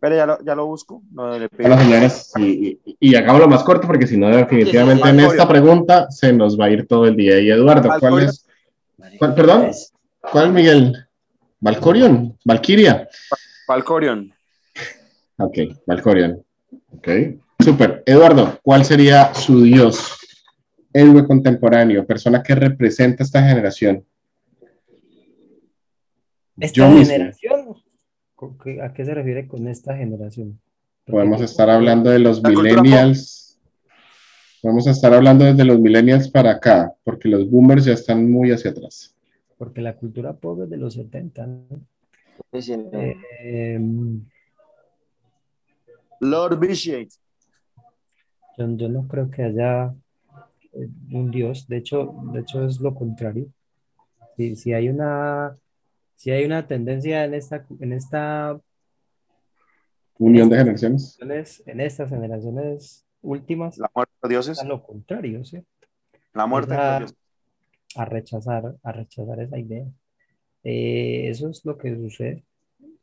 Pero 0.00 0.14
ya 0.14 0.26
lo, 0.26 0.44
ya 0.44 0.54
lo 0.54 0.66
busco. 0.66 1.02
No, 1.10 1.36
le 1.38 1.48
pido- 1.48 1.68
Bueno, 1.68 1.82
señores, 1.82 2.32
y, 2.38 2.78
y, 2.84 2.96
y 3.00 3.14
hagámoslo 3.16 3.48
más 3.48 3.64
corto 3.64 3.86
porque 3.86 4.06
si 4.06 4.16
no, 4.16 4.28
definitivamente 4.28 5.02
Sí, 5.02 5.10
sí, 5.10 5.16
sí. 5.18 5.24
en 5.24 5.30
esta 5.30 5.48
pregunta 5.48 6.10
se 6.10 6.32
nos 6.32 6.58
va 6.58 6.66
a 6.66 6.70
ir 6.70 6.86
todo 6.86 7.06
el 7.06 7.16
día. 7.16 7.40
Y 7.40 7.50
Eduardo, 7.50 7.88
¿cuál 7.98 8.22
es? 8.24 8.46
cuál- 9.18 9.34
perdón, 9.34 9.70
¿cuál 10.20 10.52
Miguel? 10.52 10.96
Valcorion, 11.60 12.36
Valkyria. 12.44 13.08
Valkorion. 13.66 14.32
Ok, 15.38 15.58
Valcorion. 15.86 16.44
Ok, 16.96 17.08
súper. 17.58 18.02
Eduardo, 18.06 18.58
¿cuál 18.62 18.84
sería 18.84 19.34
su 19.34 19.62
dios? 19.62 20.14
Héroe 20.92 21.26
contemporáneo, 21.26 22.06
persona 22.06 22.42
que 22.42 22.54
representa 22.54 23.22
esta 23.24 23.42
generación. 23.42 24.04
Esta 26.60 26.76
Yo 26.76 26.88
generación. 26.88 27.47
¿Con 27.47 27.47
qué- 28.62 28.80
¿A 28.82 28.92
qué 28.92 29.04
se 29.04 29.14
refiere 29.14 29.46
con 29.46 29.66
esta 29.68 29.96
generación? 29.96 30.60
Podemos 31.06 31.40
estar 31.40 31.70
hablando 31.70 32.10
de 32.10 32.18
los 32.18 32.42
millennials. 32.42 33.58
Podemos 34.62 34.86
estar 34.86 35.14
hablando 35.14 35.44
desde 35.44 35.64
los 35.64 35.78
millennials 35.80 36.30
para 36.30 36.50
acá, 36.52 36.92
porque 37.04 37.28
los 37.28 37.48
boomers 37.48 37.84
ya 37.84 37.92
están 37.92 38.30
muy 38.30 38.50
hacia 38.50 38.72
atrás. 38.72 39.14
Porque 39.56 39.80
la 39.80 39.94
cultura 39.96 40.32
pop 40.34 40.62
es 40.62 40.70
de 40.70 40.76
los 40.76 40.94
70. 40.94 41.46
¿no? 41.46 41.64
Sí, 42.52 42.62
sí, 42.62 42.76
no. 42.76 42.90
Eh, 42.92 43.80
Lord 46.20 46.58
Vitiate. 46.58 47.08
yo, 48.58 48.76
yo 48.76 48.88
no 48.88 49.06
creo 49.06 49.30
que 49.30 49.42
haya 49.44 49.94
eh, 50.72 50.88
un 51.12 51.30
dios. 51.30 51.66
De 51.68 51.78
hecho, 51.78 52.14
de 52.32 52.40
hecho 52.40 52.66
es 52.66 52.80
lo 52.80 52.94
contrario. 52.94 53.46
Si, 54.36 54.56
si 54.56 54.72
hay 54.72 54.88
una, 54.88 55.56
si 56.18 56.32
hay 56.32 56.44
una 56.44 56.66
tendencia 56.66 57.24
en 57.24 57.34
esta, 57.34 57.64
en 57.80 57.92
esta 57.92 58.60
Unión 60.18 60.48
de 60.48 60.56
generaciones. 60.58 61.16
generaciones- 61.20 61.62
en 61.68 61.80
estas 61.80 62.10
generaciones 62.10 63.06
últimas, 63.22 63.78
La 63.78 63.88
muerte 63.94 64.12
de 64.24 64.28
dioses. 64.30 64.58
es 64.58 64.64
lo 64.66 64.82
contrario, 64.82 65.44
¿sí? 65.44 65.62
La 66.34 66.46
muerte 66.46 66.70
de 66.72 66.76
Esa- 66.76 66.90
los 67.00 67.10
dioses. 67.10 67.18
a 67.94 68.04
rechazar, 68.04 68.74
a 68.82 68.92
rechazar 68.92 69.40
esa 69.40 69.58
idea. 69.58 69.86
Eh, 70.64 71.28
eso 71.28 71.48
es 71.50 71.64
lo 71.64 71.78
que 71.78 71.94
sucede. 71.96 72.44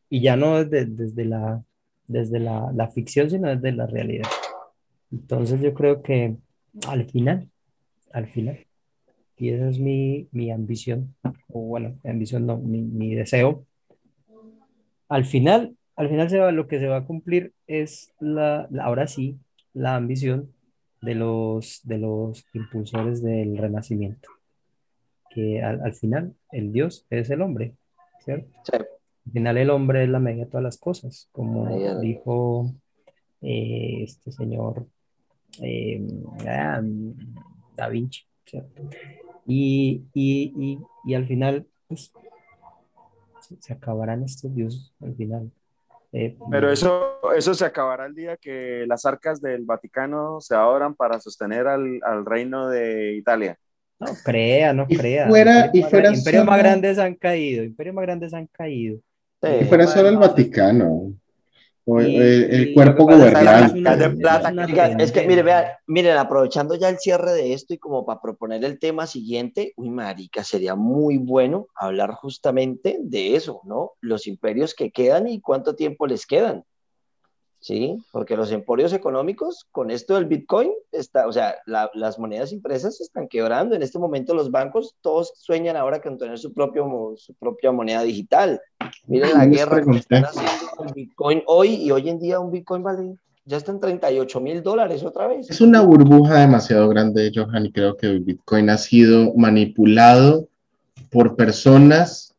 Y 0.09 0.21
ya 0.21 0.35
no 0.35 0.63
desde, 0.63 0.85
desde 0.85 1.23
la, 1.25 1.63
desde 2.07 2.39
la, 2.39 2.69
la 2.75 2.89
ficción, 2.91 3.29
sino 3.29 3.47
desde 3.49 3.71
la 3.71 3.87
realidad. 3.87 4.27
Entonces 5.11 5.61
yo 5.61 5.73
creo 5.73 6.01
que 6.03 6.35
al 6.87 7.09
final, 7.09 7.49
al 8.11 8.27
final, 8.27 8.59
y 9.37 9.49
esa 9.49 9.69
es 9.69 9.79
mi, 9.79 10.27
mi 10.31 10.51
ambición, 10.51 11.13
o 11.49 11.61
bueno, 11.61 11.95
ambición 12.03 12.45
no, 12.45 12.57
mi, 12.57 12.81
mi 12.81 13.13
deseo, 13.15 13.65
al 15.09 15.25
final, 15.25 15.75
al 15.95 16.09
final 16.09 16.29
se 16.29 16.39
va, 16.39 16.51
lo 16.51 16.67
que 16.67 16.79
se 16.79 16.87
va 16.87 16.97
a 16.97 17.05
cumplir 17.05 17.53
es 17.67 18.13
la, 18.19 18.67
la- 18.71 18.85
ahora 18.85 19.07
sí, 19.07 19.37
la 19.73 19.95
ambición 19.95 20.51
de 21.01 21.15
los, 21.15 21.81
de 21.83 21.97
los 21.99 22.45
impulsores 22.53 23.21
del 23.21 23.57
renacimiento 23.57 24.29
que 25.29 25.61
al, 25.61 25.81
al 25.83 25.93
final 25.93 26.33
el 26.51 26.71
Dios 26.71 27.05
es 27.09 27.29
el 27.29 27.41
hombre, 27.41 27.73
¿cierto? 28.23 28.47
Sí. 28.63 28.71
Al 29.27 29.31
final 29.33 29.57
el 29.57 29.69
hombre 29.69 30.03
es 30.03 30.09
la 30.09 30.19
medida 30.19 30.45
de 30.45 30.49
todas 30.51 30.63
las 30.63 30.77
cosas, 30.77 31.27
como 31.33 31.65
de- 31.67 31.99
dijo 31.99 32.71
eh, 33.41 34.03
este 34.03 34.31
señor 34.31 34.87
eh, 35.61 36.01
ah, 36.47 36.81
Da 37.75 37.89
Vinci, 37.89 38.21
¿cierto? 38.45 38.81
Y, 39.45 40.03
y, 40.13 40.53
y, 40.57 40.79
y 41.05 41.13
al 41.13 41.27
final, 41.27 41.65
pues, 41.87 42.11
se, 43.59 43.73
acabarán 43.73 44.23
estos 44.23 44.53
dioses 44.55 44.91
al 45.01 45.15
final. 45.15 45.51
Eh, 46.11 46.37
Pero 46.49 46.71
eso, 46.71 47.19
eso 47.35 47.53
se 47.53 47.65
acabará 47.65 48.05
el 48.05 48.15
día 48.15 48.37
que 48.37 48.85
las 48.87 49.05
arcas 49.05 49.41
del 49.41 49.65
Vaticano 49.65 50.39
se 50.39 50.55
abran 50.55 50.95
para 50.95 51.19
sostener 51.19 51.67
al, 51.67 51.99
al 52.03 52.25
reino 52.25 52.69
de 52.69 53.15
Italia. 53.15 53.57
No 53.99 54.07
crea, 54.23 54.73
no 54.73 54.85
Y 54.89 54.97
crea. 54.97 55.27
fuera- 55.27 55.69
y 55.73 55.79
Imperios 55.79 55.83
más 55.83 55.89
fuera 55.91 56.13
imperios 56.13 56.45
más 56.45 56.55
solo- 56.57 56.63
grandes 56.69 56.99
han 56.99 57.15
caído, 57.15 57.63
imperios 57.63 57.95
más 57.95 58.01
grandes 58.03 58.33
han 58.33 58.47
caído. 58.47 58.99
Sí. 59.43 59.49
Y 59.61 59.65
fuera 59.65 59.87
solo 59.87 60.09
el 60.09 60.17
Vaticano. 60.17 61.13
O 61.87 61.99
el, 62.01 62.09
Y- 62.09 62.15
el 62.55 62.67
y 62.69 62.73
cuerpo 62.73 63.05
pasa 63.05 63.27
es 63.27 63.33
que 63.73 63.79
de 63.79 64.09
plata, 64.09 64.95
es 65.03 65.11
es 65.11 65.27
mire, 65.27 65.43
vean, 65.43 65.65
miren, 65.85 66.17
aprovechando 66.17 66.73
ya 66.75 66.89
el 66.89 66.97
cierre 66.97 67.33
de 67.33 67.53
esto 67.53 67.73
y 67.75 67.77
como 67.77 68.05
para 68.05 68.21
proponer 68.21 68.65
el 68.65 68.79
tema 68.79 69.05
siguiente, 69.05 69.73
uy, 69.77 69.89
marica, 69.91 70.43
sería 70.43 70.75
muy 70.75 71.17
bueno 71.17 71.67
hablar 71.75 72.13
justamente 72.13 72.97
de 73.01 73.35
eso, 73.35 73.61
¿no? 73.65 73.91
Los 74.01 74.25
imperios 74.25 74.73
que 74.73 74.91
quedan 74.91 75.27
y 75.27 75.41
cuánto 75.41 75.75
tiempo 75.75 76.07
les 76.07 76.25
quedan. 76.25 76.63
¿Sí? 77.65 77.97
Porque 78.11 78.37
los 78.37 78.51
emporios 78.51 78.93
económicos, 78.93 79.65
con 79.71 79.89
esto 79.89 80.13
del 80.13 80.25
Bitcoin, 80.25 80.69
está, 80.91 81.25
o 81.25 81.31
sea, 81.33 81.55
la- 81.65 81.89
las 81.95 82.19
monedas 82.19 82.51
impresas 82.51 82.97
se 82.97 83.03
están 83.03 83.27
quebrando. 83.27 83.73
En 83.73 83.81
este 83.81 83.97
momento 83.97 84.35
los 84.35 84.51
bancos, 84.51 84.93
todos 85.01 85.33
sueñan 85.35 85.75
ahora 85.75 85.99
con 85.99 86.19
tener 86.19 86.37
su, 86.37 86.53
propio, 86.53 87.15
su 87.17 87.33
propia 87.33 87.71
moneda 87.71 88.03
digital. 88.03 88.61
Miren 89.07 89.33
la 89.33 89.47
guerra 89.47 89.83
que 89.83 89.97
están 89.97 90.25
haciendo 90.25 90.67
con 90.77 90.93
Bitcoin 90.93 91.41
hoy 91.47 91.69
y 91.73 91.89
hoy 91.89 92.07
en 92.07 92.19
día 92.19 92.39
un 92.39 92.51
Bitcoin 92.51 92.83
vale, 92.83 93.15
ya 93.45 93.57
está 93.57 93.71
en 93.71 93.79
38 93.79 94.39
mil 94.41 94.61
dólares 94.61 95.03
otra 95.03 95.25
vez. 95.25 95.49
Es 95.49 95.59
una 95.59 95.81
burbuja 95.81 96.35
demasiado 96.41 96.87
grande, 96.87 97.31
Johan, 97.33 97.65
y 97.65 97.71
creo 97.71 97.97
que 97.97 98.05
el 98.05 98.19
Bitcoin 98.19 98.69
ha 98.69 98.77
sido 98.77 99.33
manipulado 99.33 100.47
por 101.09 101.35
personas 101.35 102.35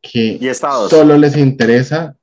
que 0.00 0.38
Y 0.40 0.46
estados. 0.46 0.90
solo 0.90 1.18
les 1.18 1.36
interesa 1.36 2.14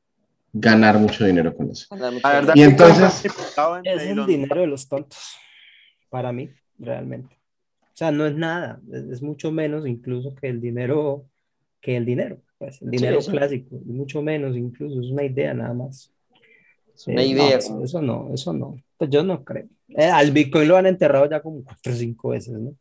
ganar 0.60 0.98
mucho 1.00 1.26
dinero 1.26 1.56
con 1.56 1.72
eso. 1.72 1.88
Verdad, 1.96 2.54
Y 2.56 2.62
entonces- 2.64 3.26
Es 3.84 4.02
el 4.04 4.26
dinero 4.26 4.62
de 4.62 4.68
los 4.68 4.88
tontos, 4.88 5.36
para 6.10 6.32
mí, 6.32 6.50
realmente. 6.78 7.36
O 7.82 7.96
sea, 7.98 8.12
no 8.12 8.26
es 8.28 8.36
nada, 8.36 8.80
es, 8.92 9.04
es 9.06 9.22
mucho 9.22 9.52
menos 9.52 9.88
incluso 9.88 10.36
que 10.36 10.48
el 10.50 10.62
dinero, 10.62 11.26
que 11.82 11.98
el 11.98 12.06
dinero, 12.06 12.38
pues, 12.60 12.82
el 12.82 12.92
dinero 12.92 13.22
sí. 13.22 13.32
clásico, 13.32 13.76
mucho 13.86 14.22
menos 14.22 14.56
incluso, 14.56 15.02
es 15.02 15.08
una 15.12 15.24
idea 15.24 15.54
nada 15.54 15.74
más. 15.74 16.14
Es 16.94 17.08
una 17.08 17.22
Eh, 17.24 17.28
idea. 17.28 17.60
no, 17.70 17.84
eso 17.84 18.02
no, 18.02 18.30
eso 18.34 18.54
no, 18.54 18.78
pues 18.98 19.10
yo 19.10 19.24
no 19.24 19.44
creo. 19.44 19.68
Eh, 19.90 20.06
al 20.06 20.32
Bitcoin 20.32 20.68
lo 20.68 20.78
han 20.78 20.86
enterrado 20.86 21.30
ya 21.30 21.42
como 21.42 21.64
cuatro 21.64 21.94
o 21.94 21.96
cinco 21.96 22.30
veces, 22.30 22.54
¿no? 22.54 22.76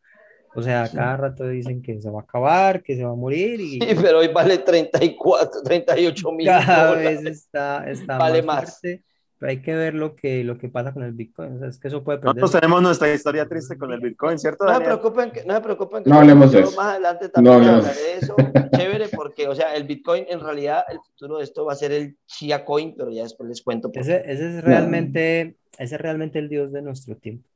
O 0.56 0.62
sea, 0.62 0.88
cada 0.92 1.16
rato 1.16 1.46
dicen 1.48 1.82
que 1.82 2.00
se 2.00 2.10
va 2.10 2.20
a 2.20 2.22
acabar, 2.22 2.82
que 2.82 2.96
se 2.96 3.04
va 3.04 3.10
a 3.12 3.14
morir 3.14 3.60
y 3.60 3.72
Sí, 3.80 3.80
pero 4.00 4.18
hoy 4.18 4.28
vale 4.28 4.58
34, 4.58 5.62
38 5.62 6.32
mil 6.32 6.46
cada 6.46 6.88
dólares. 6.88 7.22
vez 7.22 7.36
está, 7.36 7.88
está 7.90 8.18
Vale 8.18 8.42
más 8.42 8.62
más. 8.62 8.80
fuerte. 8.80 9.02
Pero 9.38 9.50
hay 9.50 9.60
que 9.60 9.74
ver 9.74 9.92
lo 9.94 10.14
que, 10.16 10.42
lo 10.44 10.56
que 10.56 10.70
pasa 10.70 10.94
con 10.94 11.02
el 11.02 11.12
Bitcoin. 11.12 11.56
O 11.56 11.58
sea, 11.58 11.68
es 11.68 11.78
que 11.78 11.88
eso 11.88 12.02
puede 12.02 12.16
perder. 12.18 12.36
Nosotros 12.36 12.58
tenemos 12.58 12.80
nuestra 12.80 13.12
historia 13.12 13.46
triste 13.46 13.76
con 13.76 13.92
el 13.92 14.00
Bitcoin, 14.00 14.38
¿cierto, 14.38 14.64
No 14.64 14.74
se 14.78 14.80
preocupen, 14.80 15.30
que, 15.30 15.44
no 15.44 15.54
se 15.54 15.60
preocupen. 15.60 16.04
Que 16.04 16.08
No 16.08 16.16
hablemos 16.16 16.50
de 16.52 16.60
yo 16.62 16.68
eso. 16.68 16.76
Más 16.78 16.86
adelante 16.92 17.26
No 17.26 17.30
también 17.32 17.54
hablemos 17.56 17.84
de 17.84 17.90
hablaré 17.90 18.06
de 18.06 18.18
eso. 18.18 18.36
Chévere, 18.78 19.08
porque, 19.14 19.46
o 19.46 19.54
sea, 19.54 19.74
el 19.74 19.84
Bitcoin, 19.84 20.24
en 20.30 20.40
realidad, 20.40 20.84
el 20.88 21.00
futuro 21.00 21.36
de 21.36 21.44
esto 21.44 21.66
va 21.66 21.74
a 21.74 21.76
ser 21.76 21.92
el 21.92 22.16
Chia 22.26 22.64
Coin, 22.64 22.94
pero 22.96 23.10
ya 23.10 23.24
después 23.24 23.46
les 23.46 23.60
cuento. 23.60 23.92
por 23.92 24.00
Ese, 24.00 24.22
ese 24.24 24.56
es 24.56 24.64
realmente, 24.64 25.56
ese 25.76 25.94
es 25.96 26.00
realmente 26.00 26.38
el 26.38 26.48
dios 26.48 26.72
de 26.72 26.80
nuestro 26.80 27.14
tiempo. 27.16 27.46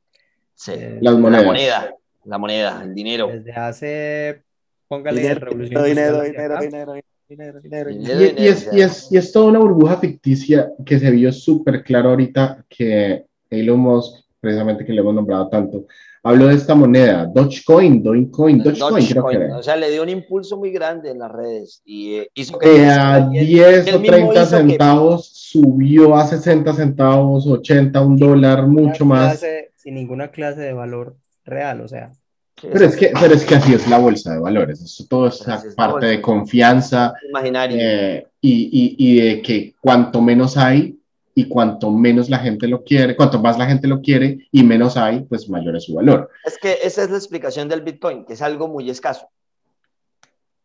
Sí. 0.55 0.73
Eh, 0.75 0.99
Las 1.01 1.15
La 1.15 1.19
monedas. 1.21 1.47
moneda, 1.47 1.95
la 2.25 2.39
moneda, 2.39 2.83
el 2.85 2.95
dinero. 2.95 3.29
Desde 3.29 3.53
hace, 3.53 4.43
póngale 4.89 5.21
Dinero, 5.21 5.41
revolución 5.41 5.85
dinero, 5.85 6.23
dinero, 6.23 6.59
dinero, 6.61 6.93
dinero, 7.29 7.61
dinero, 7.61 7.61
dinero. 7.61 7.91
Dinero, 7.91 8.35
Y, 8.39 8.43
y 8.43 8.49
es, 8.49 8.69
y, 8.73 8.81
es, 8.81 9.13
y 9.13 9.17
es 9.17 9.33
toda 9.33 9.47
una 9.47 9.59
burbuja 9.61 9.97
ficticia 9.99 10.71
que 10.85 10.99
se 10.99 11.11
vio 11.11 11.33
súper 11.33 11.83
claro 11.85 12.11
ahorita 12.11 12.65
que 12.69 13.25
Elon 13.49 13.81
Musk, 13.81 14.25
precisamente 14.41 14.85
que 14.85 14.93
le 14.93 15.01
hemos 15.01 15.15
nombrado 15.15 15.49
tanto, 15.49 15.87
habló 16.23 16.49
de 16.49 16.55
esta 16.55 16.75
moneda, 16.75 17.27
Dogecoin, 17.27 18.03
Dogecoin, 18.03 18.59
Dogecoin, 18.59 19.07
creo 19.07 19.07
que 19.07 19.15
Dogecoin, 19.37 19.43
era. 19.43 19.57
o 19.59 19.63
sea, 19.63 19.77
le 19.77 19.91
dio 19.91 20.03
un 20.03 20.09
impulso 20.11 20.57
muy 20.59 20.71
grande 20.71 21.11
en 21.11 21.19
las 21.21 21.31
redes 21.33 21.81
y 21.85 22.17
eh, 22.17 22.29
hizo 22.35 22.59
que 22.59 22.69
Que 22.71 22.85
a 22.87 23.29
y 23.33 23.39
él- 23.39 23.47
10 23.47 23.87
él 23.87 23.95
o 23.95 23.99
mismo 24.01 24.17
30 24.17 24.43
hizo 24.43 24.51
que- 24.51 24.57
centavos 24.69 25.27
subió 25.33 26.17
a 26.17 26.27
60 26.27 26.73
centavos, 26.75 27.47
80, 27.47 28.01
un 28.03 28.17
dólar, 28.17 28.67
mucho 28.67 29.05
Ninguna 29.05 29.21
más. 29.21 29.41
clase- 29.41 29.71
sin 29.77 29.95
ninguna 29.95 30.31
clase 30.31 30.61
de 30.61 30.73
valor 30.75 31.17
real, 31.51 31.81
o 31.83 31.89
sea, 31.89 32.13
Pero 32.61 32.85
es, 32.85 32.97
que, 32.97 33.13
pero 33.21 33.35
es 33.35 33.45
que 33.45 33.55
así 33.57 33.75
es 33.75 33.89
la 33.89 33.99
bolsa 33.99 34.33
de 34.33 34.39
valores, 34.39 34.81
eso 34.81 35.05
todo 35.09 35.29
es 35.29 35.47
Así 35.49 35.69
es 35.69 35.75
parte 35.75 36.07
de 36.07 36.21
confianza 36.21 37.15
imaginario. 37.29 37.77
eh, 37.79 38.27
y, 38.41 38.97
y, 38.97 38.97
y 38.99 39.21
de 39.21 39.43
que 39.43 39.75
cuanto 39.81 40.21
menos 40.23 40.57
hay 40.57 40.97
y 41.35 41.45
cuanto 41.47 41.91
menos 41.91 42.29
la 42.29 42.39
gente 42.39 42.67
lo 42.69 42.83
quiere, 42.83 43.17
cuanto 43.17 43.41
más 43.41 43.57
la 43.57 43.67
gente 43.67 43.87
lo 43.87 44.01
quiere 44.01 44.49
y 44.51 44.63
menos 44.63 44.97
hay, 44.97 45.21
pues 45.21 45.49
mayor 45.49 45.77
es 45.77 45.85
su 45.85 45.95
valor. 45.95 46.29
Es 46.45 46.59
que 46.59 46.79
esa 46.83 47.03
es 47.05 47.11
la 47.11 47.17
explicación 47.17 47.69
del 47.69 47.83
Bitcoin, 47.83 48.25
que 48.25 48.35
es 48.35 48.43
algo 48.43 48.69
muy 48.69 48.91
escaso. 48.91 49.29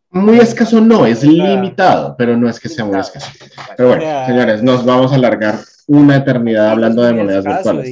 Muy 0.09 0.39
escaso 0.39 0.79
no, 0.81 1.05
es 1.05 1.23
limitado, 1.23 2.15
pero 2.17 2.37
no 2.37 2.49
es 2.49 2.59
que 2.59 2.69
sea 2.69 2.85
muy 2.85 2.99
escaso. 2.99 3.31
Pero 3.75 3.89
bueno, 3.89 4.25
señores, 4.25 4.63
nos 4.63 4.85
vamos 4.85 5.11
a 5.11 5.15
alargar 5.15 5.59
una 5.87 6.17
eternidad 6.17 6.69
hablando 6.69 7.03
es 7.03 7.09
de 7.09 7.13
monedas 7.13 7.43
virtuales. 7.45 7.87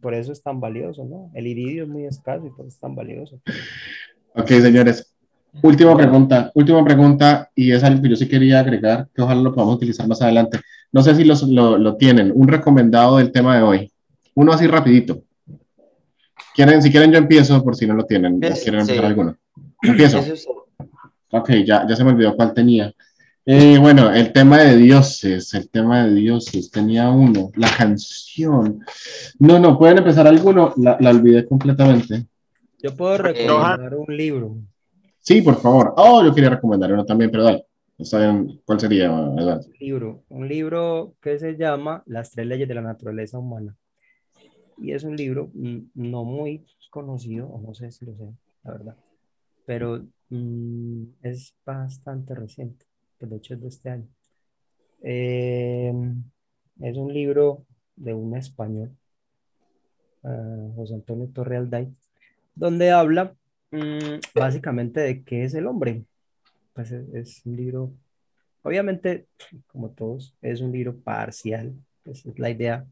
Por 0.00 0.14
eso 0.14 0.32
es 0.32 0.42
tan 0.42 0.60
valioso, 0.60 1.04
¿no? 1.04 1.30
El 1.34 1.46
iridio 1.46 1.82
es 1.84 1.88
muy 1.88 2.06
escaso 2.06 2.46
y 2.46 2.50
por 2.50 2.60
eso 2.66 2.74
es 2.74 2.78
tan 2.80 2.94
valioso. 2.94 3.40
Ok, 4.34 4.48
señores. 4.48 5.12
Última 5.62 5.96
pregunta, 5.96 6.52
última 6.54 6.84
pregunta, 6.84 7.50
y 7.56 7.72
es 7.72 7.82
algo 7.82 8.00
que 8.00 8.08
yo 8.10 8.16
sí 8.16 8.28
quería 8.28 8.60
agregar, 8.60 9.08
que 9.14 9.20
ojalá 9.20 9.42
lo 9.42 9.52
podamos 9.52 9.76
utilizar 9.76 10.06
más 10.06 10.22
adelante. 10.22 10.60
No 10.92 11.02
sé 11.02 11.14
si 11.16 11.24
los- 11.24 11.42
lo, 11.42 11.76
lo 11.76 11.96
tienen, 11.96 12.32
un 12.34 12.46
recomendado 12.48 13.16
del 13.18 13.32
tema 13.32 13.56
de 13.56 13.62
hoy. 13.62 13.92
Uno 14.36 14.52
así 14.52 14.66
rapidito. 14.68 15.22
¿Quieren, 16.54 16.80
si 16.82 16.90
quieren 16.90 17.12
yo 17.12 17.18
empiezo, 17.18 17.62
por 17.62 17.76
si 17.76 17.86
no 17.86 17.94
lo 17.94 18.04
tienen. 18.04 18.32
¿O 18.32 18.34
Empieza, 18.36 18.62
¿Quieren 18.62 18.80
empezar 18.80 19.02
sí. 19.02 19.06
alguno? 19.06 19.36
Empiezo. 19.82 20.20
Ok, 21.32 21.50
ya, 21.64 21.86
ya 21.86 21.96
se 21.96 22.04
me 22.04 22.10
olvidó 22.10 22.34
cuál 22.36 22.54
tenía. 22.54 22.92
Eh, 23.46 23.78
bueno, 23.78 24.12
el 24.12 24.32
tema 24.32 24.58
de 24.58 24.76
dioses, 24.76 25.54
el 25.54 25.68
tema 25.70 26.06
de 26.06 26.14
dioses, 26.14 26.70
tenía 26.70 27.10
uno, 27.10 27.50
la 27.56 27.68
canción. 27.76 28.84
No, 29.38 29.58
no, 29.58 29.78
pueden 29.78 29.98
empezar 29.98 30.26
alguno, 30.26 30.72
la, 30.76 30.96
la 31.00 31.10
olvidé 31.10 31.46
completamente. 31.46 32.26
Yo 32.82 32.94
puedo 32.94 33.18
recomendar 33.18 33.94
un 33.94 34.16
libro. 34.16 34.56
Sí, 35.20 35.42
por 35.42 35.60
favor. 35.60 35.94
Oh, 35.96 36.24
yo 36.24 36.34
quería 36.34 36.50
recomendar 36.50 36.92
uno 36.92 37.04
también, 37.04 37.30
pero 37.30 37.44
dale. 37.44 37.66
Está 37.98 38.18
bien. 38.18 38.60
¿Cuál 38.64 38.80
sería, 38.80 39.10
un 39.10 39.60
libro, 39.78 40.24
un 40.30 40.48
libro 40.48 41.14
que 41.20 41.38
se 41.38 41.56
llama 41.56 42.02
Las 42.06 42.30
tres 42.30 42.46
leyes 42.46 42.66
de 42.66 42.74
la 42.74 42.80
naturaleza 42.80 43.38
humana. 43.38 43.76
Y 44.78 44.92
es 44.92 45.04
un 45.04 45.16
libro 45.16 45.50
mm, 45.52 45.78
no 45.94 46.24
muy 46.24 46.64
conocido, 46.90 47.46
o 47.46 47.60
no 47.60 47.74
sé 47.74 47.90
si 47.92 48.04
lo 48.04 48.16
sé, 48.16 48.24
la 48.64 48.72
verdad, 48.72 48.96
pero 49.66 50.02
mm, 50.30 51.02
es 51.22 51.54
bastante 51.64 52.34
reciente, 52.34 52.86
que 53.20 53.26
de 53.26 53.36
hecho 53.38 53.54
es 53.54 53.62
de 53.62 53.68
este 53.68 53.90
año. 53.90 54.08
Eh, 55.02 55.92
es 56.80 56.96
un 56.96 57.12
libro 57.14 57.66
de 57.96 58.14
un 58.14 58.36
español, 58.36 58.96
ah, 60.24 60.68
José 60.76 60.94
Antonio 60.94 61.28
Torre 61.32 61.56
Alday, 61.56 61.88
donde 62.54 62.90
habla 62.92 63.36
mm, 63.72 64.20
básicamente 64.34 65.00
de 65.00 65.24
qué 65.24 65.44
es 65.44 65.54
el 65.54 65.66
hombre. 65.66 66.04
Pues 66.74 66.92
es, 66.92 67.08
es 67.14 67.46
un 67.46 67.56
libro 67.56 67.92
Obviamente, 68.64 69.26
como 69.68 69.90
todos, 69.92 70.36
es 70.42 70.60
un 70.60 70.72
libro 70.72 70.98
parcial. 71.00 71.74
Esa 72.04 72.30
es 72.30 72.38
la 72.38 72.50
idea 72.50 72.86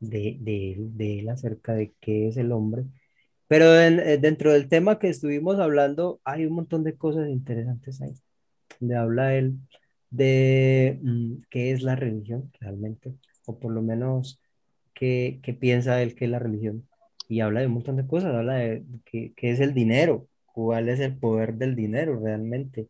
de, 0.00 0.36
de, 0.40 0.76
de 0.78 1.20
él 1.20 1.28
acerca 1.30 1.74
de 1.74 1.94
qué 2.00 2.28
es 2.28 2.36
el 2.38 2.52
hombre. 2.52 2.84
Pero 3.48 3.80
en- 3.80 4.00
eh, 4.00 4.18
dentro 4.18 4.52
del 4.52 4.68
tema 4.68 4.98
que 4.98 5.08
estuvimos 5.10 5.58
hablando, 5.60 6.20
hay 6.24 6.46
un 6.46 6.54
montón 6.54 6.84
de 6.84 6.96
cosas 6.96 7.28
interesantes 7.30 8.02
ahí. 8.02 8.14
Donde 8.80 8.96
habla 8.96 9.34
él 9.36 9.58
de 10.10 10.98
mm, 11.02 11.34
qué 11.50 11.72
es 11.72 11.82
la 11.82 11.96
religión 11.96 12.50
realmente, 12.60 13.14
o 13.46 13.58
por 13.58 13.72
lo 13.72 13.82
menos 13.82 14.40
qué, 14.94 15.40
qué 15.42 15.54
piensa 15.54 16.02
él 16.02 16.14
que 16.14 16.26
es 16.26 16.30
la 16.30 16.38
religión. 16.38 16.88
Y 17.28 17.40
habla 17.40 17.60
de 17.60 17.66
un 17.66 17.74
montón 17.74 17.96
de 17.96 18.06
cosas, 18.06 18.34
habla 18.34 18.54
de 18.54 18.84
qué, 19.04 19.32
qué 19.36 19.50
es 19.50 19.60
el 19.60 19.74
dinero, 19.74 20.28
cuál 20.46 20.88
es 20.88 21.00
el 21.00 21.16
poder 21.18 21.54
del 21.54 21.74
dinero 21.76 22.18
realmente 22.22 22.88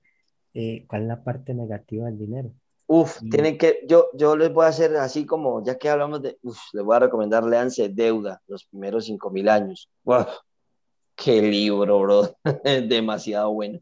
eh, 0.55 0.85
cuál 0.89 1.03
es 1.03 1.09
la 1.09 1.23
parte 1.25 1.55
negativa 1.55 2.07
del 2.07 2.19
dinero. 2.19 2.53
Uf, 2.89 3.21
Y- 3.23 3.31
tienen 3.31 3.59
que, 3.59 3.81
yo, 3.89 4.09
yo 4.15 4.37
les 4.37 4.53
voy 4.53 4.65
a 4.65 4.69
hacer 4.69 4.97
así 4.97 5.27
como, 5.27 5.65
ya 5.65 5.77
que 5.77 5.89
hablamos 5.89 6.23
de, 6.23 6.39
uf, 6.43 6.59
les 6.73 6.85
voy 6.85 6.97
a 6.97 7.01
recomendar, 7.01 7.45
leanse 7.45 7.89
Deuda, 7.89 8.41
los 8.47 8.65
primeros 8.65 9.07
cinco 9.07 9.31
mil 9.31 9.49
años. 9.49 9.91
Uf, 10.05 10.27
qué 11.17 11.43
libro, 11.43 12.01
bro, 12.01 12.37
demasiado 12.89 13.53
bueno. 13.53 13.81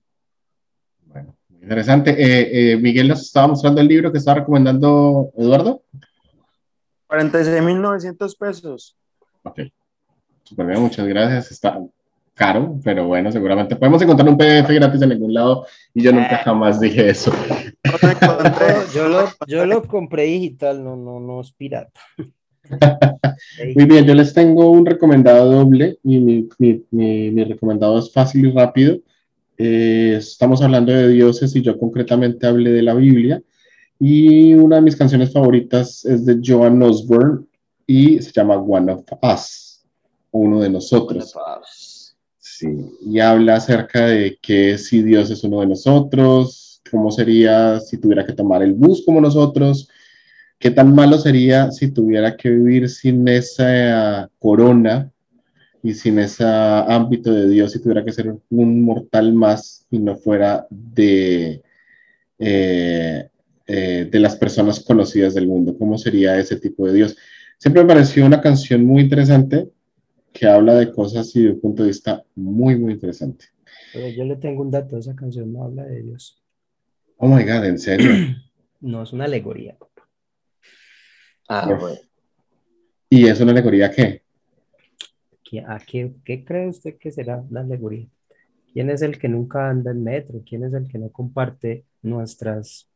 Interesante. 1.64 2.10
Eh, 2.10 2.72
eh, 2.72 2.76
Miguel 2.76 3.08
nos 3.08 3.22
estaba 3.22 3.48
mostrando 3.48 3.80
el 3.80 3.88
libro 3.88 4.12
que 4.12 4.18
estaba 4.18 4.40
recomendando 4.40 5.30
Eduardo. 5.34 5.82
46.900 7.08 8.36
pesos. 8.38 8.96
Ok. 9.44 9.60
Súper 10.42 10.66
bien, 10.66 10.80
muchas 10.82 11.06
gracias. 11.06 11.50
Está 11.50 11.80
caro, 12.34 12.78
pero 12.84 13.06
bueno, 13.06 13.32
seguramente 13.32 13.76
podemos 13.76 14.02
encontrar 14.02 14.28
un 14.28 14.36
PDF 14.36 14.68
gratis 14.74 15.00
en 15.00 15.12
algún 15.12 15.32
lado 15.32 15.66
y 15.94 16.02
yo 16.02 16.12
nunca 16.12 16.36
jamás 16.38 16.80
dije 16.80 17.08
eso. 17.08 17.32
Yo, 18.94 19.08
lo, 19.08 19.28
yo 19.46 19.64
lo 19.66 19.84
compré 19.84 20.24
digital, 20.24 20.82
no, 20.84 20.96
no, 20.96 21.18
no 21.20 21.40
es 21.40 21.50
pirata. 21.52 21.98
Muy 23.74 23.84
bien, 23.86 24.04
yo 24.04 24.14
les 24.14 24.32
tengo 24.34 24.70
un 24.70 24.84
recomendado 24.86 25.50
doble. 25.50 25.98
Mi, 26.02 26.18
mi, 26.20 26.48
mi- 26.90 27.30
mi 27.30 27.44
recomendado 27.44 27.98
es 27.98 28.12
fácil 28.12 28.46
y 28.46 28.50
rápido. 28.52 28.98
Eh, 29.56 30.16
estamos 30.18 30.62
hablando 30.62 30.92
de 30.92 31.08
dioses 31.08 31.54
y 31.54 31.62
yo 31.62 31.78
concretamente 31.78 32.46
hablé 32.46 32.70
de 32.72 32.82
la 32.82 32.94
Biblia. 32.94 33.42
Y 33.98 34.54
una 34.54 34.76
de 34.76 34.82
mis 34.82 34.96
canciones 34.96 35.32
favoritas 35.32 36.04
es 36.04 36.26
de 36.26 36.40
Joan 36.44 36.82
Osborne 36.82 37.44
y 37.86 38.20
se 38.20 38.32
llama 38.32 38.56
One 38.56 38.92
of 38.92 39.04
Us, 39.22 39.84
uno 40.32 40.60
de 40.60 40.70
nosotros. 40.70 41.34
Sí, 42.38 42.68
y 43.06 43.20
habla 43.20 43.56
acerca 43.56 44.06
de 44.06 44.38
que 44.40 44.78
si 44.78 45.02
Dios 45.02 45.30
es 45.30 45.44
uno 45.44 45.60
de 45.60 45.68
nosotros, 45.68 46.82
cómo 46.90 47.10
sería 47.10 47.80
si 47.80 47.98
tuviera 47.98 48.24
que 48.24 48.32
tomar 48.32 48.62
el 48.62 48.74
bus 48.74 49.02
como 49.04 49.20
nosotros, 49.20 49.88
qué 50.58 50.70
tan 50.70 50.94
malo 50.94 51.18
sería 51.18 51.70
si 51.70 51.90
tuviera 51.90 52.36
que 52.36 52.50
vivir 52.50 52.88
sin 52.88 53.26
esa 53.28 54.30
corona 54.38 55.13
y 55.84 55.92
sin 55.92 56.18
ese 56.18 56.44
ámbito 56.46 57.30
de 57.30 57.46
Dios, 57.46 57.72
si 57.72 57.78
tuviera 57.78 58.02
que 58.02 58.10
ser 58.10 58.34
un 58.48 58.82
mortal 58.82 59.34
más 59.34 59.86
y 59.90 59.98
no 59.98 60.16
fuera 60.16 60.66
de, 60.70 61.62
eh, 62.38 63.28
eh, 63.66 64.08
de 64.10 64.18
las 64.18 64.34
personas 64.34 64.80
conocidas 64.80 65.34
del 65.34 65.46
mundo, 65.46 65.76
cómo 65.78 65.98
sería 65.98 66.38
ese 66.38 66.56
tipo 66.58 66.86
de 66.86 66.94
Dios. 66.94 67.18
Siempre 67.58 67.82
me 67.82 67.88
pareció 67.88 68.24
una 68.24 68.40
canción 68.40 68.82
muy 68.86 69.02
interesante 69.02 69.68
que 70.32 70.46
habla 70.46 70.74
de 70.74 70.90
cosas 70.90 71.36
y 71.36 71.42
de 71.42 71.50
un 71.50 71.60
punto 71.60 71.82
de 71.82 71.88
vista 71.88 72.24
muy, 72.34 72.76
muy 72.76 72.94
interesante. 72.94 73.44
Pero 73.92 74.08
yo 74.08 74.24
le 74.24 74.36
tengo 74.36 74.62
un 74.62 74.70
dato, 74.70 74.96
esa 74.96 75.14
canción 75.14 75.52
no 75.52 75.64
habla 75.64 75.84
de 75.84 76.02
Dios. 76.02 76.42
Oh 77.18 77.28
my 77.28 77.44
God, 77.44 77.66
¿en 77.66 77.78
serio? 77.78 78.10
No, 78.80 79.02
es 79.02 79.14
una 79.14 79.24
alegoría. 79.24 79.78
Ah, 81.48 81.70
Uf. 81.72 81.80
bueno. 81.80 81.98
¿Y 83.08 83.26
es 83.28 83.40
una 83.40 83.52
alegoría 83.52 83.90
qué? 83.90 84.23
¿Qui- 85.54 85.64
¿A 85.66 85.78
qué, 85.78 86.12
qué 86.24 86.44
cree 86.44 86.68
usted 86.68 86.96
que 86.98 87.12
será 87.12 87.44
la 87.50 87.60
alegoría? 87.60 88.08
¿Quién 88.72 88.90
es 88.90 89.02
el 89.02 89.18
que 89.18 89.28
nunca 89.28 89.68
anda 89.70 89.92
en 89.92 90.02
metro? 90.02 90.40
¿Quién 90.44 90.64
es 90.64 90.74
el 90.74 90.88
que 90.88 90.98
no 90.98 91.10
comparte 91.10 91.84
nuestras... 92.02 92.88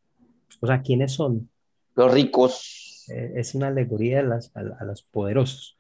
O 0.61 0.67
sea, 0.67 0.83
¿quiénes 0.83 1.13
son? 1.13 1.49
Los 1.95 2.13
ricos, 2.13 3.07
Eh, 3.11 3.33
es 3.37 3.55
una 3.55 3.69
alegoría 3.69 4.21
a, 4.21 4.23
las, 4.23 4.55
a, 4.57 4.61
a 4.61 4.85
los 4.85 5.03
poderosos. 5.03 5.79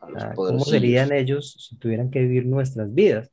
a 0.00 0.08
los 0.08 0.22
Ah, 0.22 0.32
¿Cómo 0.34 0.64
serían 0.64 1.12
ellos 1.12 1.56
si 1.68 1.76
tuvieran 1.76 2.10
que 2.10 2.20
vivir 2.20 2.46
nuestras 2.46 2.94
vidas? 2.94 3.30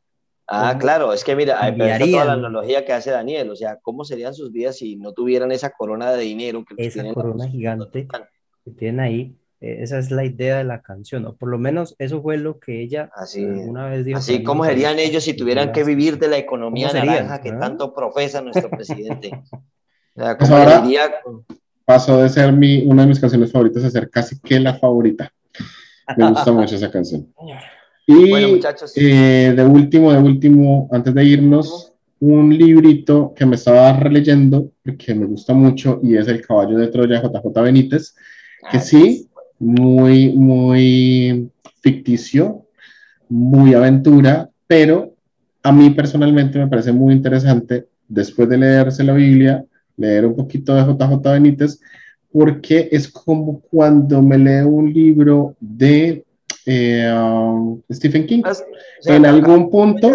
Ah, 0.48 0.69
¿Cómo 0.72 0.80
claro, 0.82 1.14
es 1.14 1.24
que 1.24 1.36
mira, 1.36 1.69
está 1.69 2.07
toda 2.11 2.26
la 2.26 2.34
analogía 2.34 2.84
que 2.84 2.94
hace 2.94 3.11
Daniel, 3.11 3.49
o 3.52 3.56
sea, 3.56 3.78
¿cómo 3.82 4.03
serían 4.06 4.34
sus 4.34 4.52
vidas 4.52 4.78
si 4.78 4.95
no 4.95 5.14
tuvieran 5.14 5.52
esa 5.52 5.69
corona 5.69 6.11
de 6.11 6.24
dinero 6.24 6.65
que 6.65 6.76
Esa 6.76 7.03
tienen 7.03 7.14
corona 7.14 7.48
gigante 7.48 8.07
que 8.65 8.72
tienen 8.72 8.99
ahí, 9.02 9.38
eh, 9.62 9.78
esa 9.82 9.98
es 10.00 10.12
la 10.12 10.24
idea 10.26 10.58
de 10.58 10.64
la 10.64 10.82
canción, 10.82 11.26
o 11.26 11.36
por 11.36 11.50
lo 11.50 11.58
menos 11.58 11.96
eso 12.00 12.22
fue 12.22 12.38
lo 12.38 12.60
que 12.60 12.82
ella 12.82 13.10
Así, 13.16 13.44
alguna 13.44 13.88
vez 13.88 14.06
dijo. 14.06 14.20
así 14.20 14.34
ahí 14.34 14.44
¿cómo 14.44 14.64
en 14.66 14.70
una 14.72 14.74
serían 14.74 15.00
ellos 15.00 15.24
si 15.24 15.34
tuvieran 15.34 15.72
que 15.72 15.84
vivir 15.84 16.20
de 16.20 16.28
la 16.28 16.38
economía 16.38 16.88
¿Cómo 16.90 17.00
serían? 17.00 17.16
naranja 17.16 17.42
que 17.42 17.50
¿Ah? 17.50 17.60
tanto 17.60 17.94
profesa 17.94 18.42
nuestro 18.42 18.70
presidente? 18.70 19.32
O 20.16 20.20
sea, 20.20 20.36
Pues 20.38 20.50
¿cómo 20.50 20.60
ahora- 20.62 20.78
le 20.80 20.82
diría? 20.88 21.12
Pasó 21.86 22.22
de 22.24 22.30
ser 22.30 22.52
mi, 22.52 22.84
una 22.88 23.04
de 23.04 23.10
mis 23.10 23.20
canciones 23.20 23.52
favoritas 23.52 23.84
a 23.86 23.92
ser 23.92 24.10
casi 24.10 24.40
que 24.42 24.60
la 24.60 24.74
favorita. 24.74 25.32
Me 26.18 26.30
gusta 26.32 26.52
mucho 26.52 26.76
esa 26.76 26.90
canción. 26.92 27.28
Y 28.10 28.30
Bueno, 28.30 28.48
muchachos, 28.48 28.94
eh, 28.96 29.54
de 29.56 29.64
último, 29.66 30.14
de 30.14 30.18
último, 30.20 30.88
antes 30.94 31.14
de 31.14 31.26
irnos, 31.26 31.92
un 32.22 32.58
librito 32.58 33.34
que 33.36 33.46
me 33.46 33.56
estaba 33.56 33.92
releyendo, 33.94 34.72
que 34.98 35.14
me 35.14 35.26
gusta 35.26 35.54
mucho, 35.54 36.00
y 36.02 36.16
es 36.16 36.26
El 36.30 36.42
caballo 36.42 36.78
de 36.78 36.88
Troya, 36.88 37.22
JJ 37.22 37.62
Benítez, 37.62 38.16
que 38.72 38.80
sí, 38.80 39.27
muy, 39.60 40.34
muy 40.34 41.50
ficticio, 41.82 42.66
muy 43.30 43.74
aventura, 43.74 44.50
pero 44.68 45.14
a 45.64 45.72
mí 45.72 45.90
personalmente 45.90 46.60
me 46.60 46.68
parece 46.68 46.92
muy 46.92 47.14
interesante, 47.14 47.88
después 48.08 48.48
de 48.50 48.58
leerse 48.58 49.04
la 49.04 49.14
Biblia, 49.14 49.66
leer 49.98 50.26
un 50.26 50.36
poquito 50.36 50.74
de 50.76 50.82
JJ 50.82 51.32
Benítez, 51.34 51.80
porque 52.32 52.90
es 52.92 53.08
como 53.08 53.62
cuando 53.62 54.22
me 54.22 54.38
leo 54.38 54.68
un 54.68 54.94
libro 54.94 55.56
de 55.60 56.24
eh, 56.69 57.10
um, 57.14 57.81
Stephen 57.89 58.27
King. 58.27 58.41
o 58.45 58.53
sea, 58.53 59.15
En 59.15 59.26
algún 59.26 59.69
punto 59.69 60.11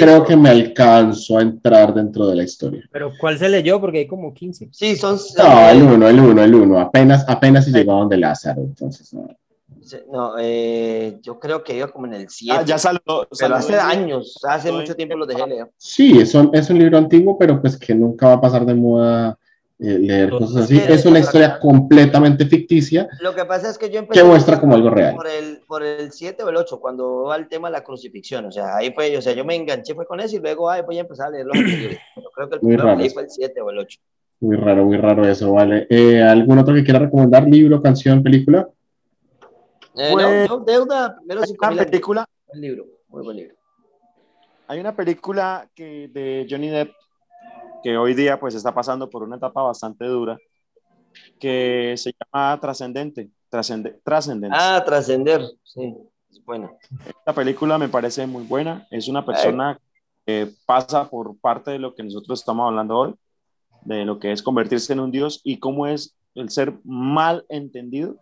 creo 0.00 0.24
que 0.24 0.36
me 0.36 0.50
alcanzo 0.50 1.38
a 1.38 1.42
entrar 1.42 1.94
dentro 1.94 2.26
de 2.26 2.34
la 2.34 2.42
historia. 2.42 2.82
Pero 2.90 3.12
¿cuál 3.20 3.38
se 3.38 3.48
leyó? 3.48 3.80
Porque 3.80 3.98
hay 3.98 4.06
como 4.08 4.34
15. 4.34 4.68
Sí, 4.72 4.96
son... 4.96 5.16
No, 5.38 5.68
el 5.70 5.82
uno, 5.82 6.08
el 6.08 6.18
uno, 6.18 6.42
el 6.42 6.54
uno. 6.54 6.80
Apenas, 6.80 7.24
apenas 7.28 7.66
si 7.66 7.72
llegó 7.72 7.92
donde 7.92 8.16
Lázaro, 8.16 8.62
entonces 8.62 9.14
no. 9.14 9.28
No, 10.10 10.34
eh, 10.38 11.18
yo 11.22 11.38
creo 11.38 11.62
que 11.62 11.76
iba 11.76 11.88
como 11.88 12.06
en 12.06 12.14
el 12.14 12.28
7. 12.28 12.58
Ah, 12.58 12.64
ya 12.64 12.78
saludó. 12.78 13.02
pero 13.04 13.26
saludó 13.30 13.56
hace 13.56 13.78
años, 13.78 14.38
hace 14.48 14.72
mucho 14.72 14.96
tiempo 14.96 15.16
lo 15.16 15.26
dejé 15.26 15.46
leer. 15.46 15.70
Sí, 15.76 16.18
es 16.18 16.34
un, 16.34 16.50
es 16.52 16.70
un 16.70 16.78
libro 16.78 16.98
antiguo, 16.98 17.36
pero 17.38 17.60
pues 17.60 17.76
que 17.76 17.94
nunca 17.94 18.28
va 18.28 18.32
a 18.34 18.40
pasar 18.40 18.64
de 18.64 18.74
moda 18.74 19.38
leer 19.82 20.30
cosas 20.30 20.64
así. 20.64 20.78
Es 20.78 21.04
una 21.06 21.18
historia 21.18 21.58
completamente 21.58 22.46
ficticia 22.46 23.08
Lo 23.20 23.34
que 23.34 23.44
pasa 23.44 23.68
es 23.68 23.78
que 23.78 23.90
yo 23.90 23.98
empecé 23.98 24.20
que 24.20 24.26
muestra 24.26 24.60
como 24.60 24.74
algo 24.74 24.90
real. 24.90 25.14
por 25.16 25.26
el, 25.26 25.60
por 25.66 25.82
el 25.82 26.12
7 26.12 26.42
o 26.42 26.48
el 26.48 26.56
8, 26.56 26.80
cuando 26.80 27.24
va 27.24 27.36
el 27.36 27.48
tema 27.48 27.68
de 27.68 27.72
la 27.72 27.84
crucifixión. 27.84 28.46
O 28.46 28.52
sea, 28.52 28.76
ahí 28.76 28.92
fue, 28.92 29.16
o 29.16 29.22
sea, 29.22 29.32
yo 29.32 29.44
me 29.44 29.56
enganché 29.56 29.94
fue 29.94 30.06
con 30.06 30.20
eso 30.20 30.36
y 30.36 30.38
luego 30.38 30.70
ay, 30.70 30.82
voy 30.82 30.98
a 30.98 31.00
empezar 31.00 31.28
a 31.28 31.30
leer 31.30 31.46
los 31.46 31.56
anteriores. 31.56 31.98
Pero 32.14 32.30
creo 32.34 32.48
que 32.48 32.54
el 32.56 32.62
Muy 32.62 32.76
primero 32.76 32.96
raro 32.96 33.10
fue 33.10 33.22
el 33.22 33.30
7 33.30 33.60
o 33.60 33.70
el 33.70 33.78
8. 33.78 34.00
Muy 34.40 34.56
raro, 34.56 34.84
muy 34.84 34.96
raro 34.96 35.26
eso, 35.28 35.52
¿vale? 35.52 35.86
Eh, 35.88 36.20
¿Algún 36.22 36.58
otro 36.58 36.74
que 36.74 36.82
quiera 36.82 36.98
recomendar? 36.98 37.46
¿Libro, 37.48 37.80
canción, 37.80 38.22
película? 38.22 38.68
Eh, 39.96 40.10
Pues, 40.12 40.48
no, 40.48 40.58
no, 40.58 40.64
deuda, 40.64 41.16
primero 41.18 41.42
5 41.44 41.66
una 41.70 41.84
película, 41.84 42.26
El 42.52 42.60
libro, 42.60 42.86
muy 43.08 43.22
buen 43.22 43.36
libro. 43.36 43.54
hay 44.68 44.80
una 44.80 44.96
película 44.96 45.68
que, 45.74 46.08
de 46.12 46.46
Johnny 46.48 46.70
Depp 46.70 46.90
que 47.82 47.96
hoy 47.96 48.14
día 48.14 48.38
pues 48.38 48.54
está 48.54 48.74
pasando 48.74 49.08
por 49.08 49.22
una 49.22 49.36
etapa 49.36 49.62
bastante 49.62 50.04
dura 50.06 50.38
que 51.38 51.94
se 51.96 52.12
llama 52.12 52.58
Trascendente. 52.60 53.30
Trascende, 53.48 54.00
Trascendence. 54.02 54.56
Ah, 54.58 54.82
trascender, 54.84 55.42
sí, 55.62 55.94
es 56.30 56.42
bueno. 56.44 56.78
Esta 57.06 57.34
película 57.34 57.76
me 57.76 57.88
parece 57.88 58.26
muy 58.26 58.44
buena. 58.44 58.86
Es 58.90 59.08
una 59.08 59.26
persona 59.26 59.78
que 60.24 60.48
pasa 60.64 61.10
por 61.10 61.38
parte 61.38 61.72
de 61.72 61.78
lo 61.78 61.94
que 61.94 62.02
nosotros 62.02 62.40
estamos 62.40 62.66
hablando 62.66 62.96
hoy, 62.96 63.14
de 63.82 64.04
lo 64.04 64.18
que 64.18 64.32
es 64.32 64.42
convertirse 64.42 64.92
en 64.94 65.00
un 65.00 65.10
dios 65.10 65.40
y 65.44 65.58
cómo 65.58 65.86
es 65.86 66.16
el 66.34 66.48
ser 66.48 66.74
mal 66.84 67.44
entendido 67.50 68.16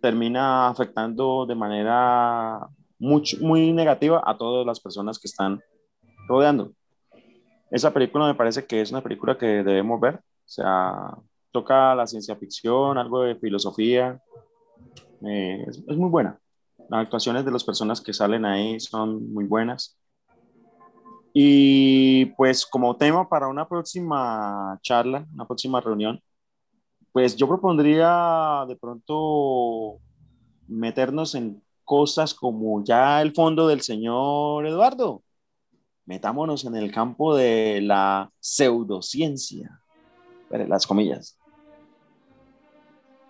termina 0.00 0.68
afectando 0.68 1.46
de 1.46 1.54
manera 1.54 2.66
mucho, 2.98 3.36
muy 3.40 3.72
negativa 3.72 4.22
a 4.24 4.36
todas 4.36 4.66
las 4.66 4.80
personas 4.80 5.18
que 5.18 5.28
están 5.28 5.60
rodeando. 6.28 6.72
Esa 7.70 7.92
película 7.92 8.26
me 8.26 8.34
parece 8.34 8.66
que 8.66 8.80
es 8.80 8.90
una 8.90 9.02
película 9.02 9.38
que 9.38 9.46
debemos 9.46 10.00
ver. 10.00 10.16
O 10.16 10.48
sea, 10.52 11.16
toca 11.52 11.94
la 11.94 12.06
ciencia 12.06 12.36
ficción, 12.36 12.98
algo 12.98 13.22
de 13.22 13.36
filosofía. 13.36 14.20
Eh, 15.26 15.64
es, 15.68 15.78
es 15.78 15.96
muy 15.96 16.10
buena. 16.10 16.38
Las 16.88 17.02
actuaciones 17.02 17.44
de 17.44 17.52
las 17.52 17.64
personas 17.64 18.00
que 18.00 18.12
salen 18.12 18.44
ahí 18.44 18.80
son 18.80 19.32
muy 19.32 19.44
buenas. 19.44 19.96
Y 21.32 22.26
pues 22.36 22.66
como 22.66 22.96
tema 22.96 23.28
para 23.28 23.48
una 23.48 23.68
próxima 23.68 24.78
charla, 24.82 25.26
una 25.32 25.46
próxima 25.46 25.80
reunión, 25.80 26.20
pues 27.12 27.36
yo 27.36 27.48
propondría 27.48 28.64
de 28.68 28.76
pronto 28.76 29.98
meternos 30.68 31.34
en 31.34 31.62
cosas 31.84 32.34
como 32.34 32.84
ya 32.84 33.20
el 33.22 33.32
fondo 33.32 33.66
del 33.66 33.80
señor 33.80 34.66
Eduardo. 34.66 35.22
Metámonos 36.14 36.64
en 36.64 36.74
el 36.74 36.90
campo 36.90 37.36
de 37.36 37.80
la 37.82 38.32
pseudociencia. 38.40 39.80
Las 40.50 40.84
comillas. 40.84 41.36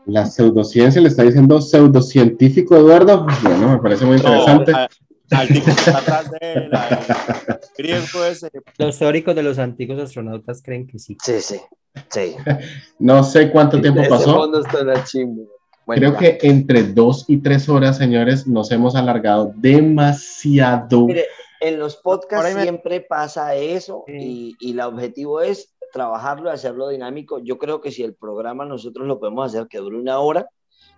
La 0.06 0.24
pseudociencia, 0.24 1.02
le 1.02 1.08
está 1.08 1.24
diciendo 1.24 1.60
pseudocientífico, 1.60 2.74
Eduardo. 2.78 3.26
Bueno, 3.42 3.68
me 3.68 3.78
parece 3.80 4.06
muy 4.06 4.16
interesante. 4.16 4.72
No, 4.72 4.78
a- 4.78 4.88
al 5.32 5.48
tipo 5.48 5.66
que 5.66 5.70
está 5.72 5.98
atrás 5.98 6.30
de 6.30 6.38
él, 6.40 6.70
al 6.74 7.60
griego 7.76 8.24
ese. 8.24 8.50
Los 8.78 8.98
teóricos 8.98 9.34
de 9.36 9.42
los 9.42 9.58
antiguos 9.58 10.00
astronautas 10.00 10.62
creen 10.62 10.86
que 10.86 10.98
sí. 10.98 11.18
Sí, 11.22 11.34
sí, 11.42 11.60
sí. 12.08 12.34
No 12.98 13.22
sé 13.22 13.50
cuánto 13.50 13.78
tiempo 13.78 14.00
pasó. 14.08 14.48
Bueno, 14.48 16.00
Creo 16.00 16.12
va. 16.14 16.18
que 16.18 16.38
entre 16.44 16.82
dos 16.84 17.26
y 17.28 17.36
tres 17.42 17.68
horas, 17.68 17.98
señores, 17.98 18.46
nos 18.46 18.70
hemos 18.72 18.94
alargado 18.96 19.52
demasiado. 19.54 21.06
Mire, 21.06 21.26
en 21.60 21.78
los 21.78 21.96
podcasts 21.96 22.54
me- 22.54 22.62
siempre 22.62 23.00
pasa 23.00 23.54
eso 23.54 24.04
Sí. 24.06 24.12
y, 24.18 24.56
y 24.60 24.72
el 24.72 24.80
objetivo 24.80 25.40
es 25.40 25.74
trabajarlo, 25.92 26.50
hacerlo 26.50 26.88
dinámico. 26.88 27.38
Yo 27.40 27.58
creo 27.58 27.80
que 27.80 27.90
si 27.90 28.02
el 28.02 28.14
programa 28.14 28.64
nosotros 28.64 29.06
lo 29.06 29.18
podemos 29.18 29.46
hacer 29.48 29.66
que 29.68 29.78
dure 29.78 29.96
una 29.96 30.18
hora, 30.20 30.48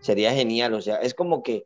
sería 0.00 0.32
genial. 0.32 0.74
O 0.74 0.80
sea, 0.82 0.96
es 0.96 1.14
como 1.14 1.42
que, 1.42 1.64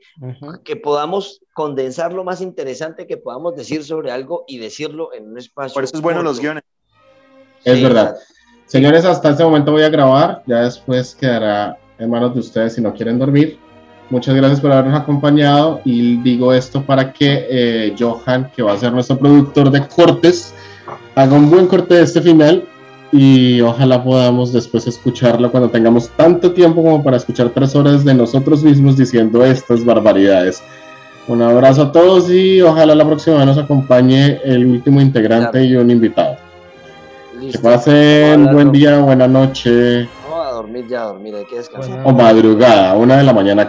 que 0.65 0.77
podamos 0.77 1.41
condensar 1.55 2.13
lo 2.13 2.23
más 2.25 2.41
interesante 2.41 3.07
que 3.07 3.17
podamos 3.17 3.57
decir 3.57 3.83
sobre 3.85 4.11
algo 4.13 4.45
y 4.47 4.59
decirlo 4.59 5.13
en 5.13 5.31
un 5.31 5.39
espacio. 5.39 5.75
Por 5.75 5.85
eso 5.85 5.97
es 5.97 6.03
bueno 6.03 6.19
corto. 6.19 6.31
los 6.31 6.41
guiones. 6.41 6.63
Es 7.65 7.79
Sí, 7.79 7.83
verdad. 7.83 8.11
exacto. 8.11 8.33
Señores, 8.67 9.05
hasta 9.05 9.31
este 9.31 9.45
momento 9.45 9.73
voy 9.73 9.83
a 9.83 9.89
grabar. 9.89 10.43
Ya 10.47 10.63
después 10.63 11.15
quedará 11.15 11.79
en 11.99 12.11
manos 12.11 12.35
de 12.35 12.41
ustedes 12.41 12.75
si 12.75 12.81
no 12.81 12.93
quieren 12.95 13.19
dormir. 13.19 13.59
Muchas 14.09 14.35
gracias 14.37 14.61
por 14.61 14.71
habernos 14.73 15.01
acompañado 15.01 15.81
y 15.85 16.17
digo 16.19 16.53
esto 16.53 16.83
para 16.83 17.13
que 17.13 17.47
eh, 17.51 17.95
Johan, 17.99 18.51
que 18.55 18.63
va 18.63 18.73
a 18.73 18.77
ser 18.79 18.93
nuestro 18.93 19.19
productor 19.19 19.71
de 19.71 19.87
cortes, 19.89 20.55
haga 21.17 21.35
un 21.35 21.51
buen 21.51 21.67
corte 21.67 21.95
de 21.95 22.03
este 22.03 22.21
final 22.23 22.65
y 23.11 23.61
ojalá 23.63 24.03
podamos 24.05 24.53
después 24.53 24.87
escucharlo 24.87 25.51
cuando 25.51 25.71
tengamos 25.71 26.09
tanto 26.11 26.53
tiempo 26.53 26.83
como 26.83 27.03
para 27.03 27.17
escuchar 27.17 27.51
tres 27.51 27.75
horas 27.75 28.05
de 28.05 28.15
nosotros 28.15 28.63
mismos 28.63 28.97
diciendo 28.97 29.45
estas 29.45 29.85
barbaridades. 29.85 30.63
Un 31.27 31.43
abrazo 31.43 31.83
a 31.83 31.93
todos 31.93 32.31
y 32.31 32.63
ojalá 32.63 32.95
la 32.95 33.05
próxima 33.05 33.39
vez 33.39 33.47
nos 33.47 33.59
acompañe 33.59 34.41
el 34.45 34.65
último 34.67 35.01
integrante 35.01 35.51
Claro. 35.59 35.67
y 35.67 35.77
un 35.77 35.91
invitado. 35.91 36.37
Que 37.41 37.47
Listo. 37.47 37.63
pasen 37.63 38.43
Hola, 38.43 38.53
buen 38.53 38.71
día, 38.73 38.99
buena 39.01 39.27
noche 39.29 40.09
No, 40.29 40.43
a 40.43 40.51
dormir 40.53 40.87
ya, 40.89 41.03
a 41.03 41.07
dormir, 41.07 41.35
hay 41.35 41.45
que 41.47 41.57
descansar. 41.57 42.01
O 42.05 42.13
madrugada, 42.13 42.95
una 42.97 43.17
de 43.19 43.25
la 43.25 43.33
mañana 43.33 43.65